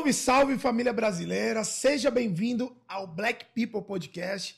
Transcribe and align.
Salve, 0.00 0.12
salve 0.14 0.58
família 0.58 0.94
brasileira, 0.94 1.62
seja 1.62 2.10
bem-vindo 2.10 2.74
ao 2.88 3.06
Black 3.06 3.44
People 3.54 3.82
Podcast. 3.82 4.56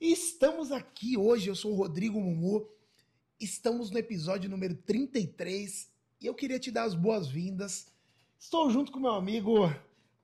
Estamos 0.00 0.70
aqui 0.70 1.16
hoje, 1.16 1.48
eu 1.48 1.56
sou 1.56 1.72
o 1.72 1.74
Rodrigo 1.74 2.20
Mumu, 2.20 2.64
estamos 3.40 3.90
no 3.90 3.98
episódio 3.98 4.48
número 4.48 4.76
33 4.76 5.90
e 6.20 6.26
eu 6.26 6.32
queria 6.34 6.60
te 6.60 6.70
dar 6.70 6.84
as 6.84 6.94
boas-vindas. 6.94 7.88
Estou 8.38 8.70
junto 8.70 8.92
com 8.92 9.00
meu 9.00 9.10
amigo 9.10 9.68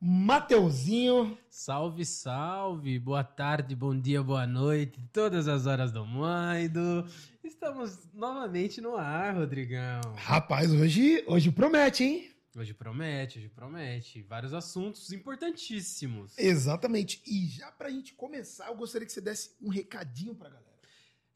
Mateuzinho. 0.00 1.36
Salve, 1.48 2.04
salve, 2.04 2.96
boa 3.00 3.24
tarde, 3.24 3.74
bom 3.74 3.98
dia, 3.98 4.22
boa 4.22 4.46
noite, 4.46 5.00
todas 5.12 5.48
as 5.48 5.66
horas 5.66 5.90
do 5.90 6.06
mundo. 6.06 7.04
Estamos 7.42 7.98
novamente 8.14 8.80
no 8.80 8.94
ar, 8.96 9.34
Rodrigão. 9.34 10.00
Rapaz, 10.14 10.72
hoje, 10.72 11.24
hoje 11.26 11.50
promete, 11.50 12.04
hein? 12.04 12.29
Hoje 12.56 12.74
promete, 12.74 13.38
hoje 13.38 13.48
promete. 13.48 14.22
Vários 14.22 14.52
assuntos 14.52 15.12
importantíssimos. 15.12 16.36
Exatamente. 16.36 17.22
E 17.24 17.46
já 17.46 17.70
pra 17.70 17.90
gente 17.90 18.12
começar, 18.14 18.66
eu 18.66 18.74
gostaria 18.74 19.06
que 19.06 19.12
você 19.12 19.20
desse 19.20 19.56
um 19.62 19.68
recadinho 19.68 20.34
pra 20.34 20.48
galera. 20.48 20.70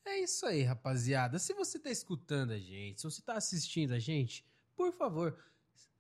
É 0.05 0.19
isso 0.19 0.45
aí, 0.45 0.63
rapaziada. 0.63 1.39
Se 1.39 1.55
você 1.55 1.79
tá 1.79 1.89
escutando 1.89 2.51
a 2.51 2.59
gente, 2.59 3.01
se 3.01 3.05
você 3.05 3.23
tá 3.23 3.35
assistindo 3.35 3.93
a 3.93 3.99
gente, 3.99 4.45
por 4.77 4.93
favor, 4.93 5.39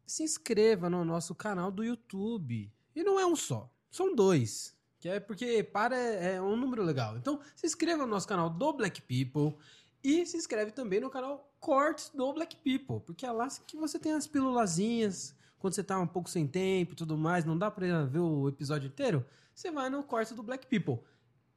se 0.05 0.25
inscreva 0.25 0.91
no 0.91 1.05
nosso 1.05 1.35
canal 1.35 1.71
do 1.71 1.85
YouTube. 1.85 2.73
E 2.95 3.03
não 3.03 3.19
é 3.19 3.25
um 3.25 3.37
só, 3.37 3.73
são 3.91 4.15
dois. 4.15 4.77
Que 4.99 5.09
é 5.09 5.21
porque 5.21 5.63
para 5.63 5.97
é 5.97 6.41
um 6.41 6.57
número 6.57 6.83
legal. 6.83 7.17
Então, 7.17 7.41
se 7.55 7.67
inscreva 7.67 8.05
no 8.05 8.11
nosso 8.11 8.27
canal 8.27 8.51
do 8.51 8.73
Black 8.73 9.01
People 9.03 9.57
e 10.03 10.27
se 10.27 10.37
inscreve 10.37 10.73
também 10.73 11.01
no 11.01 11.09
canal 11.09 11.54
Cortes 11.65 12.11
do 12.15 12.31
Black 12.31 12.57
People, 12.57 13.01
porque 13.01 13.25
é 13.25 13.33
lá 13.33 13.49
que 13.67 13.75
você 13.75 13.99
tem 13.99 14.13
as 14.13 14.27
pílulazinhas, 14.27 15.35
quando 15.59 15.73
você 15.73 15.83
tá 15.83 15.99
um 15.99 16.07
pouco 16.07 16.29
sem 16.29 16.47
tempo 16.47 16.93
e 16.93 16.95
tudo 16.95 17.17
mais, 17.17 17.47
não 17.47 17.57
dá 17.57 17.71
pra 17.71 18.05
ver 18.05 18.19
o 18.19 18.47
episódio 18.47 18.89
inteiro, 18.89 19.25
você 19.55 19.71
vai 19.71 19.89
no 19.89 20.05
Cortes 20.05 20.35
do 20.35 20.43
Black 20.43 20.67
People. 20.67 21.03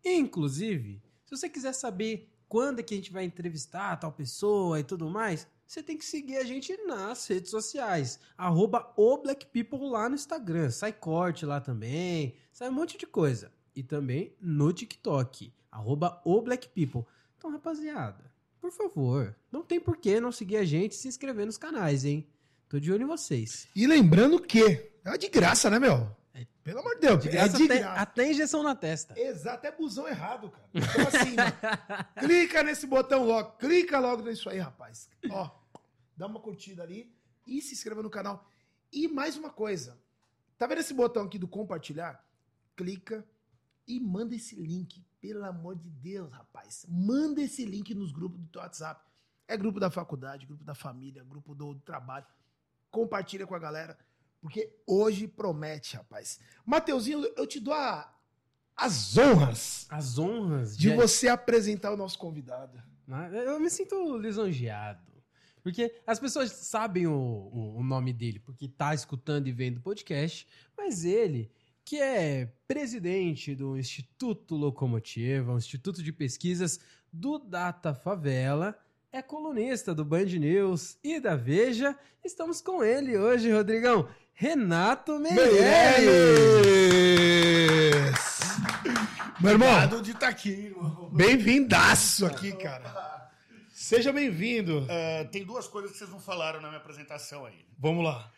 Inclusive, 0.05 1.03
se 1.25 1.35
você 1.35 1.49
quiser 1.49 1.73
saber 1.73 2.33
quando 2.47 2.79
é 2.79 2.83
que 2.83 2.93
a 2.93 2.97
gente 2.97 3.11
vai 3.11 3.25
entrevistar 3.25 3.97
tal 3.97 4.13
pessoa 4.13 4.79
e 4.79 4.83
tudo 4.85 5.09
mais, 5.09 5.45
você 5.67 5.83
tem 5.83 5.97
que 5.97 6.05
seguir 6.05 6.37
a 6.37 6.45
gente 6.45 6.71
nas 6.85 7.27
redes 7.27 7.51
sociais. 7.51 8.17
Arroba 8.37 8.93
o 8.95 9.17
Black 9.17 9.47
People 9.47 9.89
lá 9.89 10.07
no 10.07 10.15
Instagram. 10.15 10.71
Sai 10.71 10.93
corte 10.93 11.45
lá 11.45 11.59
também. 11.59 12.33
Sai 12.53 12.69
um 12.69 12.73
monte 12.73 12.97
de 12.97 13.05
coisa. 13.05 13.51
E 13.75 13.83
também 13.83 14.33
no 14.39 14.71
TikTok. 14.71 15.51
Arroba 15.69 16.21
o 16.23 16.41
Black 16.41 16.69
People. 16.69 17.05
Então, 17.37 17.51
rapaziada, 17.51 18.31
por 18.59 18.71
favor, 18.71 19.35
não 19.51 19.63
tem 19.63 19.79
por 19.79 19.97
que 19.97 20.19
não 20.19 20.31
seguir 20.31 20.57
a 20.57 20.65
gente 20.65 20.93
e 20.93 20.95
se 20.95 21.07
inscrever 21.07 21.45
nos 21.45 21.57
canais, 21.57 22.05
hein? 22.05 22.27
Tô 22.69 22.79
de 22.79 22.91
olho 22.91 23.03
em 23.03 23.07
vocês. 23.07 23.67
E 23.75 23.87
lembrando 23.87 24.41
que 24.41 24.91
é 25.05 25.17
de 25.17 25.29
graça, 25.29 25.69
né, 25.69 25.79
meu? 25.79 26.15
Pelo 26.63 26.79
amor 26.79 26.95
de 26.95 27.01
Deus, 27.01 27.23
De 27.23 27.29
é 27.29 27.31
graça 27.31 27.57
de 27.57 27.63
até, 27.63 27.79
graça. 27.79 28.01
até 28.01 28.29
injeção 28.29 28.61
na 28.61 28.75
testa. 28.75 29.17
Exato, 29.17 29.65
é 29.65 29.71
busão 29.71 30.05
errado, 30.05 30.51
cara. 30.51 30.69
Então 30.73 31.07
assim, 31.07 31.33
mano, 31.33 31.53
clica 32.19 32.61
nesse 32.61 32.85
botão 32.85 33.23
logo, 33.23 33.51
clica 33.57 33.97
logo 33.99 34.21
nisso 34.23 34.49
aí, 34.49 34.59
rapaz. 34.59 35.09
Ó, 35.31 35.49
dá 36.17 36.27
uma 36.27 36.41
curtida 36.41 36.83
ali 36.83 37.09
e 37.47 37.61
se 37.61 37.73
inscreva 37.73 38.03
no 38.03 38.09
canal. 38.09 38.45
E 38.91 39.07
mais 39.07 39.37
uma 39.37 39.49
coisa, 39.49 39.97
tá 40.57 40.67
vendo 40.67 40.79
esse 40.79 40.93
botão 40.93 41.23
aqui 41.23 41.39
do 41.39 41.47
compartilhar? 41.47 42.21
Clica 42.75 43.25
e 43.87 43.97
manda 44.01 44.35
esse 44.35 44.55
link, 44.57 45.05
pelo 45.21 45.43
amor 45.45 45.75
de 45.75 45.89
Deus, 45.89 46.31
rapaz. 46.31 46.85
Manda 46.87 47.41
esse 47.41 47.65
link 47.65 47.93
nos 47.93 48.11
grupos 48.11 48.39
do 48.39 48.47
teu 48.47 48.61
WhatsApp. 48.61 49.05
É 49.47 49.55
grupo 49.57 49.79
da 49.79 49.89
faculdade, 49.89 50.45
grupo 50.45 50.63
da 50.63 50.75
família, 50.75 51.23
grupo 51.23 51.55
do 51.55 51.75
trabalho. 51.79 52.25
Compartilha 52.91 53.45
com 53.47 53.55
a 53.55 53.59
galera, 53.59 53.97
porque 54.41 54.73
hoje 54.85 55.27
promete, 55.27 55.95
rapaz. 55.97 56.39
Mateuzinho, 56.65 57.23
eu 57.35 57.47
te 57.47 57.59
dou 57.59 57.73
a- 57.73 58.13
as 58.75 59.17
honras 59.17 59.87
As 59.89 60.19
honras 60.19 60.77
de 60.77 60.89
você 60.95 61.27
apresentar 61.27 61.91
o 61.91 61.97
nosso 61.97 62.17
convidado. 62.19 62.81
Né? 63.07 63.31
Eu 63.47 63.59
me 63.59 63.69
sinto 63.69 64.17
lisonjeado. 64.17 65.07
Porque 65.63 65.99
as 66.05 66.19
pessoas 66.19 66.51
sabem 66.51 67.07
o, 67.07 67.13
o, 67.13 67.77
o 67.79 67.83
nome 67.83 68.13
dele, 68.13 68.39
porque 68.39 68.67
tá 68.69 68.93
escutando 68.93 69.47
e 69.47 69.51
vendo 69.51 69.77
o 69.79 69.81
podcast, 69.81 70.47
mas 70.77 71.03
ele, 71.03 71.51
que 71.87 72.01
é 72.01 72.51
presidente 72.67 73.55
do 73.55 73.77
Instituto 73.77 74.55
Locomotiva, 74.57 75.53
um 75.53 75.57
instituto 75.57 76.03
de 76.03 76.11
pesquisas 76.11 76.81
do 77.13 77.39
Data 77.39 77.93
Favela, 77.93 78.77
é 79.09 79.21
colunista 79.21 79.95
do 79.95 80.03
Band 80.03 80.25
News 80.25 80.97
e 81.01 81.17
da 81.17 81.37
Veja. 81.37 81.97
Estamos 82.25 82.59
com 82.59 82.83
ele 82.83 83.17
hoje, 83.17 83.49
Rodrigão. 83.53 84.09
Renato 84.33 85.17
Meirelles! 85.17 85.37
Meu 89.39 89.53
irmão, 89.53 89.69
Obrigado 89.69 90.01
de 90.01 90.11
estar 90.11 90.27
aqui, 90.27 90.49
irmão. 90.49 91.09
bem-vindaço 91.13 92.25
aqui, 92.25 92.51
cara. 92.51 93.31
Seja 93.69 94.11
bem-vindo. 94.11 94.85
É, 94.89 95.23
tem 95.23 95.45
duas 95.45 95.69
coisas 95.69 95.93
que 95.93 95.99
vocês 95.99 96.09
não 96.09 96.19
falaram 96.19 96.59
na 96.59 96.67
minha 96.67 96.81
apresentação 96.81 97.45
aí. 97.45 97.65
Vamos 97.79 98.03
lá. 98.03 98.29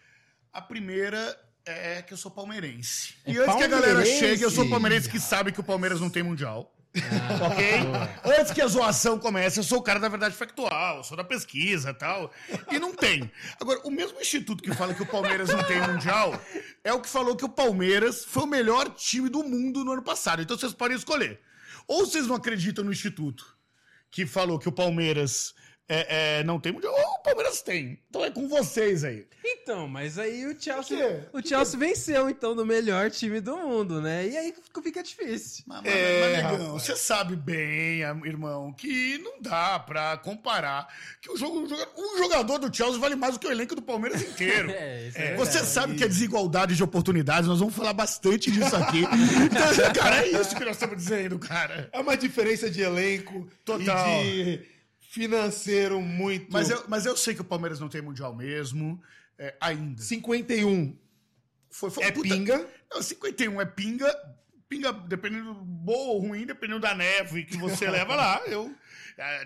A 0.54 0.62
primeira 0.62 1.49
é 1.72 2.02
que 2.02 2.14
eu 2.14 2.18
sou 2.18 2.32
palmeirense. 2.32 3.16
É 3.26 3.32
e 3.32 3.38
antes 3.38 3.56
que 3.56 3.64
a 3.64 3.68
galera 3.68 4.06
chegue, 4.06 4.44
eu 4.44 4.52
sou 4.52 4.70
palmeirense 4.70 5.10
que 5.10 5.20
sabe 5.20 5.52
que 5.52 5.60
o 5.60 5.64
Palmeiras 5.64 6.00
não 6.00 6.10
tem 6.10 6.24
mundial. 6.24 6.74
ok? 6.96 8.34
Antes 8.40 8.52
que 8.52 8.62
a 8.62 8.68
zoação 8.68 9.20
comece, 9.20 9.60
eu 9.60 9.64
sou 9.64 9.78
o 9.78 9.82
cara 9.82 10.00
da 10.00 10.10
verdade 10.10 10.36
factual, 10.36 11.04
sou 11.04 11.16
da 11.16 11.24
pesquisa 11.24 11.92
e 11.92 11.94
tal. 11.94 12.32
E 12.72 12.80
não 12.80 12.96
tem. 12.96 13.32
Agora, 13.60 13.80
o 13.84 13.92
mesmo 13.92 14.20
instituto 14.20 14.64
que 14.64 14.74
fala 14.74 14.94
que 14.94 15.04
o 15.04 15.06
Palmeiras 15.06 15.50
não 15.50 15.64
tem 15.64 15.80
mundial 15.82 16.40
é 16.84 16.92
o 16.92 17.00
que 17.00 17.08
falou 17.08 17.36
que 17.36 17.46
o 17.46 17.50
Palmeiras 17.50 18.26
foi 18.26 18.44
o 18.44 18.48
melhor 18.48 18.90
time 18.96 19.30
do 19.30 19.44
mundo 19.44 19.86
no 19.86 19.92
ano 19.92 20.02
passado. 20.02 20.42
Então 20.42 20.58
vocês 20.58 20.74
podem 20.74 20.98
escolher. 20.98 21.40
Ou 21.88 22.06
vocês 22.06 22.26
não 22.26 22.36
acreditam 22.36 22.84
no 22.84 22.92
instituto 22.92 23.58
que 24.12 24.26
falou 24.26 24.58
que 24.58 24.68
o 24.68 24.72
Palmeiras 24.72 25.54
é, 25.92 26.40
é, 26.40 26.44
não 26.44 26.60
tem 26.60 26.72
mundial, 26.72 26.94
ou 26.94 27.16
o 27.16 27.20
Palmeiras 27.24 27.64
tem. 27.64 28.00
Então 28.10 28.24
é 28.24 28.30
com 28.30 28.48
vocês 28.48 29.04
aí. 29.04 29.26
Então, 29.44 29.88
mas 29.88 30.20
aí 30.20 30.46
o 30.46 30.56
Chelsea, 30.62 31.28
o 31.34 31.42
Chelsea 31.46 31.80
venceu, 31.80 32.30
então, 32.30 32.56
do 32.56 32.64
melhor 32.64 33.10
time 33.10 33.42
do 33.42 33.58
mundo, 33.58 34.00
né? 34.00 34.28
E 34.28 34.38
aí 34.38 34.54
fica 34.84 35.02
difícil. 35.02 35.64
Mas, 35.66 35.84
É, 35.86 36.44
mas, 36.44 36.44
negão, 36.44 36.74
você 36.74 36.96
sabe 36.96 37.36
bem, 37.36 38.02
irmão, 38.24 38.72
que 38.72 39.18
não 39.18 39.42
dá 39.42 39.80
pra 39.80 40.18
comparar 40.18 40.88
que 41.22 41.32
o 41.32 41.38
jogo, 41.38 41.68
um 41.98 42.18
jogador 42.20 42.60
do 42.60 42.76
Chelsea 42.76 43.00
vale 43.00 43.16
mais 43.16 43.34
do 43.34 43.40
que 43.40 43.48
o 43.48 43.52
elenco 43.52 43.76
do 43.76 43.82
Palmeiras 43.82 44.22
inteiro. 44.22 44.70
É, 44.80 45.08
isso 45.08 45.18
é 45.18 45.36
Você 45.36 45.60
sabe 45.66 45.96
que 45.96 46.04
é 46.04 46.08
desigualdade 46.08 46.76
de 46.76 46.84
oportunidades, 46.84 47.50
nós 47.50 47.60
vamos 47.60 47.74
falar 47.74 47.94
bastante 47.94 48.52
disso 48.52 48.76
aqui. 48.76 49.04
Então, 49.50 49.94
cara, 49.94 50.24
é 50.24 50.28
isso 50.30 50.56
que 50.56 50.64
nós 50.64 50.76
estamos 50.76 50.96
dizendo, 50.96 51.40
cara. 51.40 51.90
É 51.92 52.00
uma 52.00 52.16
diferença 52.16 52.70
de 52.70 52.82
elenco 52.82 53.48
Total. 53.66 54.24
e 54.24 54.58
de 54.58 54.79
financeiro 55.10 56.00
muito. 56.00 56.52
Mas 56.54 56.70
eu, 56.70 56.84
mas 56.88 57.06
eu 57.06 57.18
sei 57.18 57.34
que 57.34 57.42
o 57.42 57.46
Palmeiras 57.46 57.80
não 57.80 57.90
tem 57.90 58.02
mundial 58.02 58.36
mesmo, 58.36 59.02
é, 59.38 59.56
ainda. 59.60 60.00
51 60.02 60.96
Foi, 61.72 61.90
foi 61.90 62.04
é 62.04 62.12
puta- 62.12 62.30
pinga. 62.30 62.68
Não, 62.92 63.02
51 63.02 63.60
é 63.60 63.66
pinga, 63.66 64.16
pinga 64.70 64.94
dependendo 64.94 65.54
boa 65.56 66.14
ou 66.14 66.20
ruim, 66.20 66.46
dependendo 66.46 66.80
da 66.80 66.94
neve 66.94 67.44
que 67.44 67.58
você 67.58 67.90
leva 67.90 68.16
lá. 68.16 68.40
Eu 68.46 68.74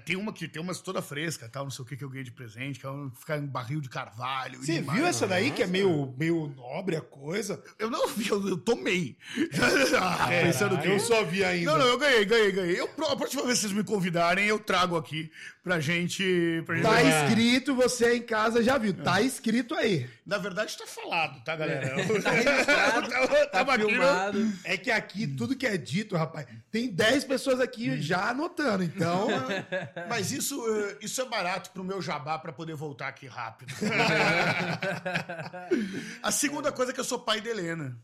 tem 0.05 0.15
uma 0.15 0.31
que 0.33 0.47
tem 0.47 0.61
umas 0.61 0.79
toda 0.81 1.01
fresca, 1.01 1.47
tal, 1.49 1.63
não 1.63 1.71
sei 1.71 1.83
o 1.83 1.87
que 1.87 1.95
que 1.97 2.03
eu 2.03 2.09
ganhei 2.09 2.23
de 2.23 2.31
presente, 2.31 2.79
que 2.79 2.85
é 2.85 2.89
um- 2.89 3.11
ficar 3.11 3.37
em 3.37 3.45
barril 3.45 3.81
de 3.81 3.89
carvalho. 3.89 4.59
Você 4.63 4.81
viu 4.81 5.05
essa 5.05 5.27
daí 5.27 5.51
que 5.51 5.63
é 5.63 5.67
meio, 5.67 6.13
meio 6.17 6.53
nobre 6.55 6.95
a 6.95 7.01
coisa? 7.01 7.61
Eu 7.79 7.89
não 7.89 8.07
vi, 8.07 8.27
eu, 8.29 8.47
eu 8.47 8.57
tomei. 8.57 9.17
Ah, 9.99 10.27
Pensando 10.29 10.77
que 10.79 10.87
eu 10.87 10.99
só 10.99 11.23
vi 11.23 11.43
ainda. 11.43 11.71
Não, 11.71 11.77
não, 11.79 11.87
eu 11.87 11.97
ganhei, 11.97 12.25
ganhei, 12.25 12.51
ganhei. 12.51 12.79
Eu, 12.79 12.85
a 13.07 13.15
próxima 13.15 13.43
vez 13.43 13.59
que 13.59 13.61
vocês 13.67 13.73
me 13.73 13.83
convidarem, 13.83 14.45
eu 14.45 14.59
trago 14.59 14.95
aqui 14.97 15.31
pra 15.63 15.79
gente. 15.79 16.61
Pra 16.65 16.75
gente 16.75 16.83
Tá 16.83 16.91
levar. 16.99 17.25
escrito, 17.29 17.75
você 17.75 18.15
em 18.17 18.21
casa 18.21 18.63
já 18.63 18.77
viu. 18.77 18.93
Tá 18.93 19.21
escrito 19.21 19.73
aí. 19.75 20.09
Na 20.25 20.37
verdade, 20.37 20.77
tá 20.77 20.85
falado, 20.87 21.43
tá, 21.43 21.55
galera? 21.55 21.95
Tá 22.23 22.31
registrado, 22.31 23.09
Tava- 23.51 23.65
Tá 23.67 23.73
aqui, 23.73 23.83
né? 23.83 23.89
filmado. 23.91 24.53
É 24.63 24.77
que 24.77 24.91
aqui, 24.91 25.27
tudo 25.27 25.55
que 25.55 25.65
é 25.67 25.77
dito, 25.77 26.15
rapaz, 26.15 26.47
tem 26.71 26.89
10 26.89 27.23
pessoas 27.25 27.59
aqui 27.59 28.01
já 28.01 28.29
anotando. 28.29 28.83
Então, 28.83 29.27
Mas 30.09 30.31
isso, 30.31 30.59
eh, 30.75 30.97
isso 31.01 31.21
é 31.21 31.25
barato 31.29 31.71
pro 31.71 31.83
meu 31.83 32.01
jabá 32.01 32.37
pra 32.39 32.51
poder 32.53 32.75
voltar 32.75 33.07
aqui 33.07 33.27
rápido. 33.27 33.73
A 36.21 36.31
segunda 36.31 36.71
coisa 36.71 36.91
é 36.91 36.93
que 36.93 36.99
eu 36.99 37.03
sou 37.05 37.19
pai 37.19 37.41
da 37.41 37.49
Helena, 37.49 37.97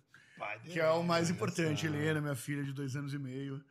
que 0.65 0.79
é 0.79 0.89
o 0.89 1.03
mais 1.03 1.29
importante. 1.29 1.85
Helena, 1.85 2.21
minha 2.21 2.35
filha 2.35 2.63
de 2.63 2.73
dois 2.73 2.95
anos 2.95 3.13
e 3.13 3.19
meio. 3.19 3.63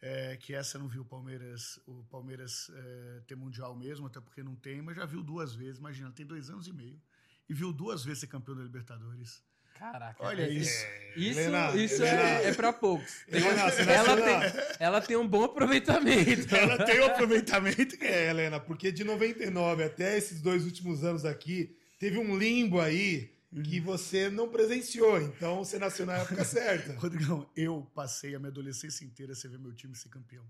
é, 0.00 0.36
que 0.36 0.54
essa 0.54 0.78
não 0.78 0.88
viu 0.88 1.02
o 1.02 1.04
Palmeiras, 1.04 1.80
o 1.86 2.04
Palmeiras 2.04 2.70
é, 2.72 3.20
ter 3.26 3.36
mundial 3.36 3.74
mesmo, 3.76 4.06
até 4.06 4.20
porque 4.20 4.42
não 4.42 4.54
tem, 4.54 4.80
mas 4.80 4.96
já 4.96 5.04
viu 5.04 5.22
duas 5.22 5.54
vezes. 5.54 5.78
Imagina, 5.78 6.06
ela 6.06 6.14
tem 6.14 6.26
dois 6.26 6.48
anos 6.50 6.68
e 6.68 6.72
meio. 6.72 7.00
E 7.48 7.54
viu 7.54 7.72
duas 7.72 8.04
vezes 8.04 8.20
ser 8.20 8.26
campeão 8.26 8.54
da 8.54 8.62
Libertadores. 8.62 9.42
Caraca. 9.78 10.16
Olha 10.18 10.42
é- 10.42 10.50
isso. 10.50 10.86
Isso, 11.16 11.40
Helena, 11.40 11.74
isso 11.74 12.02
Helena. 12.02 12.22
é, 12.22 12.48
é 12.48 12.54
pra 12.54 12.72
poucos. 12.72 13.24
Helena, 13.26 13.62
ela, 13.92 14.16
tem, 14.16 14.60
ela 14.78 15.00
tem 15.00 15.16
um 15.16 15.26
bom 15.26 15.44
aproveitamento. 15.44 16.54
Ela 16.54 16.84
tem 16.84 17.00
o 17.00 17.06
aproveitamento 17.06 17.98
que 17.98 18.04
é, 18.04 18.30
Helena, 18.30 18.60
porque 18.60 18.92
de 18.92 19.02
99 19.02 19.82
até 19.82 20.16
esses 20.16 20.40
dois 20.40 20.64
últimos 20.64 21.02
anos 21.02 21.24
aqui, 21.24 21.76
teve 21.98 22.18
um 22.18 22.38
limbo 22.38 22.80
aí 22.80 23.34
que 23.64 23.80
você 23.80 24.28
não 24.28 24.48
presenciou. 24.48 25.20
Então 25.20 25.58
você 25.64 25.78
nasceu 25.78 26.06
na 26.06 26.18
época 26.18 26.44
certa. 26.44 26.92
Rodrigão, 26.94 27.48
eu 27.56 27.90
passei 27.94 28.34
a 28.34 28.38
minha 28.38 28.50
adolescência 28.50 29.04
inteira 29.04 29.34
sem 29.34 29.50
ver 29.50 29.58
meu 29.58 29.74
time 29.74 29.94
ser 29.96 30.08
campeão. 30.08 30.44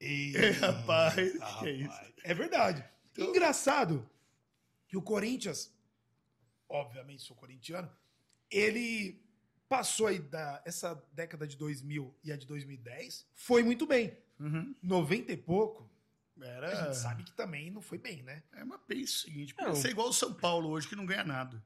E... 0.00 0.34
É, 0.36 0.50
rapaz, 0.50 1.14
que 1.60 1.66
é 1.66 1.72
isso? 1.72 2.00
É 2.24 2.34
verdade. 2.34 2.84
Engraçado 3.16 4.08
que 4.88 4.96
o 4.96 5.02
Corinthians, 5.02 5.72
obviamente 6.68 7.22
sou 7.22 7.36
corintiano, 7.36 7.90
ele 8.52 9.20
passou 9.68 10.06
aí 10.06 10.18
da 10.18 10.62
essa 10.66 10.94
década 11.12 11.46
de 11.46 11.56
2000 11.56 12.14
e 12.22 12.30
a 12.30 12.36
de 12.36 12.46
2010, 12.46 13.26
foi 13.34 13.62
muito 13.62 13.86
bem. 13.86 14.16
Uhum. 14.38 14.74
90 14.82 15.32
e 15.32 15.36
pouco, 15.36 15.90
a 16.40 16.44
Era. 16.46 16.84
gente 16.84 16.96
sabe 16.96 17.22
que 17.24 17.32
também 17.32 17.70
não 17.70 17.80
foi 17.80 17.96
bem, 17.98 18.22
né? 18.22 18.42
É 18.54 18.62
uma 18.64 18.78
pensa 18.78 19.04
o 19.16 19.20
seguinte: 19.20 19.54
Não. 19.58 19.74
ser 19.74 19.90
igual 19.90 20.08
o 20.08 20.12
São 20.12 20.34
Paulo 20.34 20.68
hoje, 20.70 20.88
que 20.88 20.96
não 20.96 21.06
ganha 21.06 21.24
nada. 21.24 21.64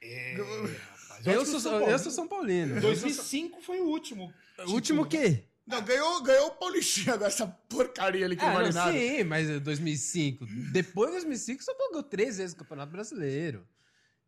É, 0.00 0.38
Eu- 0.38 0.64
rapaz, 0.66 1.26
Eu 1.26 1.40
que 1.40 1.46
sou, 1.46 1.60
São 1.60 1.80
eu 1.88 1.98
sou 1.98 2.12
São 2.12 2.28
Paulino. 2.28 2.78
2005 2.80 3.62
foi 3.62 3.80
o 3.80 3.86
último. 3.86 4.32
O 4.66 4.72
último 4.72 5.02
o 5.02 5.06
quê? 5.06 5.44
Não, 5.66 5.82
ganhou, 5.82 6.22
ganhou 6.22 6.48
o 6.48 6.54
Paulistinha, 6.56 7.14
agora 7.14 7.28
essa 7.30 7.46
porcaria 7.46 8.26
ali 8.26 8.36
que 8.36 8.42
Ah, 8.44 8.48
não 8.48 8.54
vale 8.54 8.68
não, 8.68 8.74
nada. 8.74 8.92
sim, 8.92 9.24
mas 9.24 9.48
é 9.48 9.58
2005. 9.58 10.44
Depois 10.72 11.08
de 11.08 11.12
2005, 11.14 11.62
São 11.62 11.74
Paulo 11.74 11.92
ganhou 11.92 12.02
três 12.04 12.36
vezes 12.36 12.52
o 12.54 12.58
Campeonato 12.58 12.92
Brasileiro. 12.92 13.66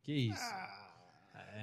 Que 0.03 0.13
isso. 0.31 0.41
Ah, 0.41 0.86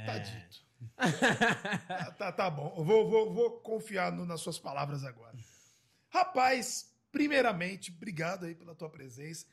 É. 0.04 0.06
tá 0.06 0.18
dito. 0.20 0.64
Tá, 1.88 2.12
tá, 2.12 2.32
tá 2.32 2.50
bom. 2.50 2.74
Eu 2.78 2.84
vou, 2.84 3.10
vou, 3.10 3.34
vou 3.34 3.52
confiar 3.62 4.12
no- 4.12 4.26
nas 4.26 4.42
suas 4.42 4.60
palavras 4.60 5.04
agora. 5.04 5.34
Rapaz, 6.10 6.94
primeiramente, 7.12 7.92
obrigado 7.96 8.46
aí 8.46 8.54
pela 8.56 8.76
tua 8.76 8.90
presença. 8.90 9.46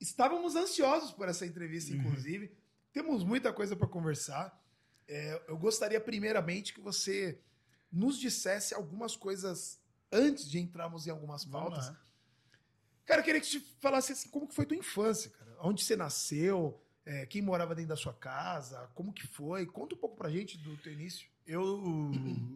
Estávamos 0.00 0.54
ansiosos 0.56 1.10
por 1.10 1.28
essa 1.28 1.44
entrevista, 1.46 1.92
inclusive. 1.94 2.52
Temos 2.92 3.24
muita 3.24 3.52
coisa 3.52 3.74
para 3.74 3.88
conversar. 3.88 4.56
É, 5.08 5.42
eu 5.48 5.56
gostaria, 5.56 6.00
primeiramente, 6.00 6.72
que 6.74 6.80
você 6.80 7.40
nos 7.90 8.18
dissesse 8.18 8.74
algumas 8.74 9.16
coisas 9.16 9.80
antes 10.12 10.48
de 10.48 10.58
entrarmos 10.58 11.06
em 11.06 11.10
algumas 11.10 11.44
pautas. 11.44 11.90
Cara, 13.06 13.20
eu 13.20 13.24
queria 13.24 13.40
que 13.40 13.48
te 13.48 13.60
falasse 13.80 14.12
assim, 14.12 14.28
como 14.28 14.46
que 14.46 14.54
foi 14.54 14.66
tua 14.66 14.76
infância, 14.76 15.30
cara. 15.30 15.56
Onde 15.60 15.82
você 15.82 15.96
nasceu, 15.96 16.78
é, 17.08 17.24
quem 17.24 17.40
morava 17.40 17.74
dentro 17.74 17.88
da 17.88 17.96
sua 17.96 18.12
casa, 18.12 18.86
como 18.94 19.14
que 19.14 19.26
foi. 19.26 19.64
Conta 19.64 19.94
um 19.94 19.98
pouco 19.98 20.14
pra 20.14 20.28
gente 20.28 20.58
do 20.58 20.76
teu 20.76 20.92
início. 20.92 21.26
Eu, 21.46 22.12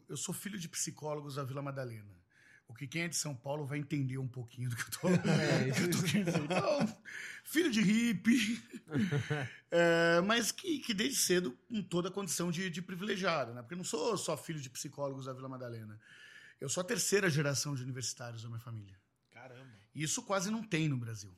eu 0.07 0.15
sou 0.15 0.35
filho 0.35 0.59
de 0.59 0.69
psicólogos 0.69 1.37
da 1.37 1.43
Vila 1.43 1.63
Madalena. 1.63 2.21
O 2.69 2.75
que 2.75 2.87
quem 2.87 3.03
é 3.05 3.09
de 3.09 3.17
São 3.17 3.35
Paulo 3.35 3.65
vai 3.65 3.79
entender 3.79 4.19
um 4.19 4.29
pouquinho 4.29 4.69
do 4.69 4.77
que 4.77 4.83
eu 4.83 4.91
tô, 4.91 5.09
É, 5.09 5.71
eu 5.83 5.91
tô 5.91 6.03
querendo 6.03 6.99
filho 7.45 7.71
de 7.71 7.81
hippie, 7.81 8.63
é, 9.71 10.21
mas 10.21 10.53
que, 10.53 10.81
que 10.81 10.93
desde 10.93 11.17
cedo 11.17 11.59
com 11.67 11.83
toda 11.83 12.11
a 12.11 12.13
condição 12.13 12.51
de, 12.51 12.69
de 12.69 12.83
privilegiado, 12.83 13.55
né? 13.55 13.63
Porque 13.63 13.73
eu 13.73 13.79
não 13.79 13.85
sou 13.85 14.19
só 14.19 14.37
filho 14.37 14.61
de 14.61 14.69
psicólogos 14.69 15.25
da 15.25 15.33
Vila 15.33 15.49
Madalena. 15.49 15.99
Eu 16.61 16.69
sou 16.69 16.83
a 16.83 16.85
terceira 16.85 17.31
geração 17.31 17.75
de 17.75 17.83
universitários 17.83 18.43
da 18.43 18.51
minha 18.51 18.61
família. 18.61 19.01
Caramba. 19.31 19.73
E 19.95 20.03
isso 20.03 20.23
quase 20.23 20.51
não 20.51 20.63
tem 20.63 20.91
no 20.91 20.99
Brasil. 20.99 21.35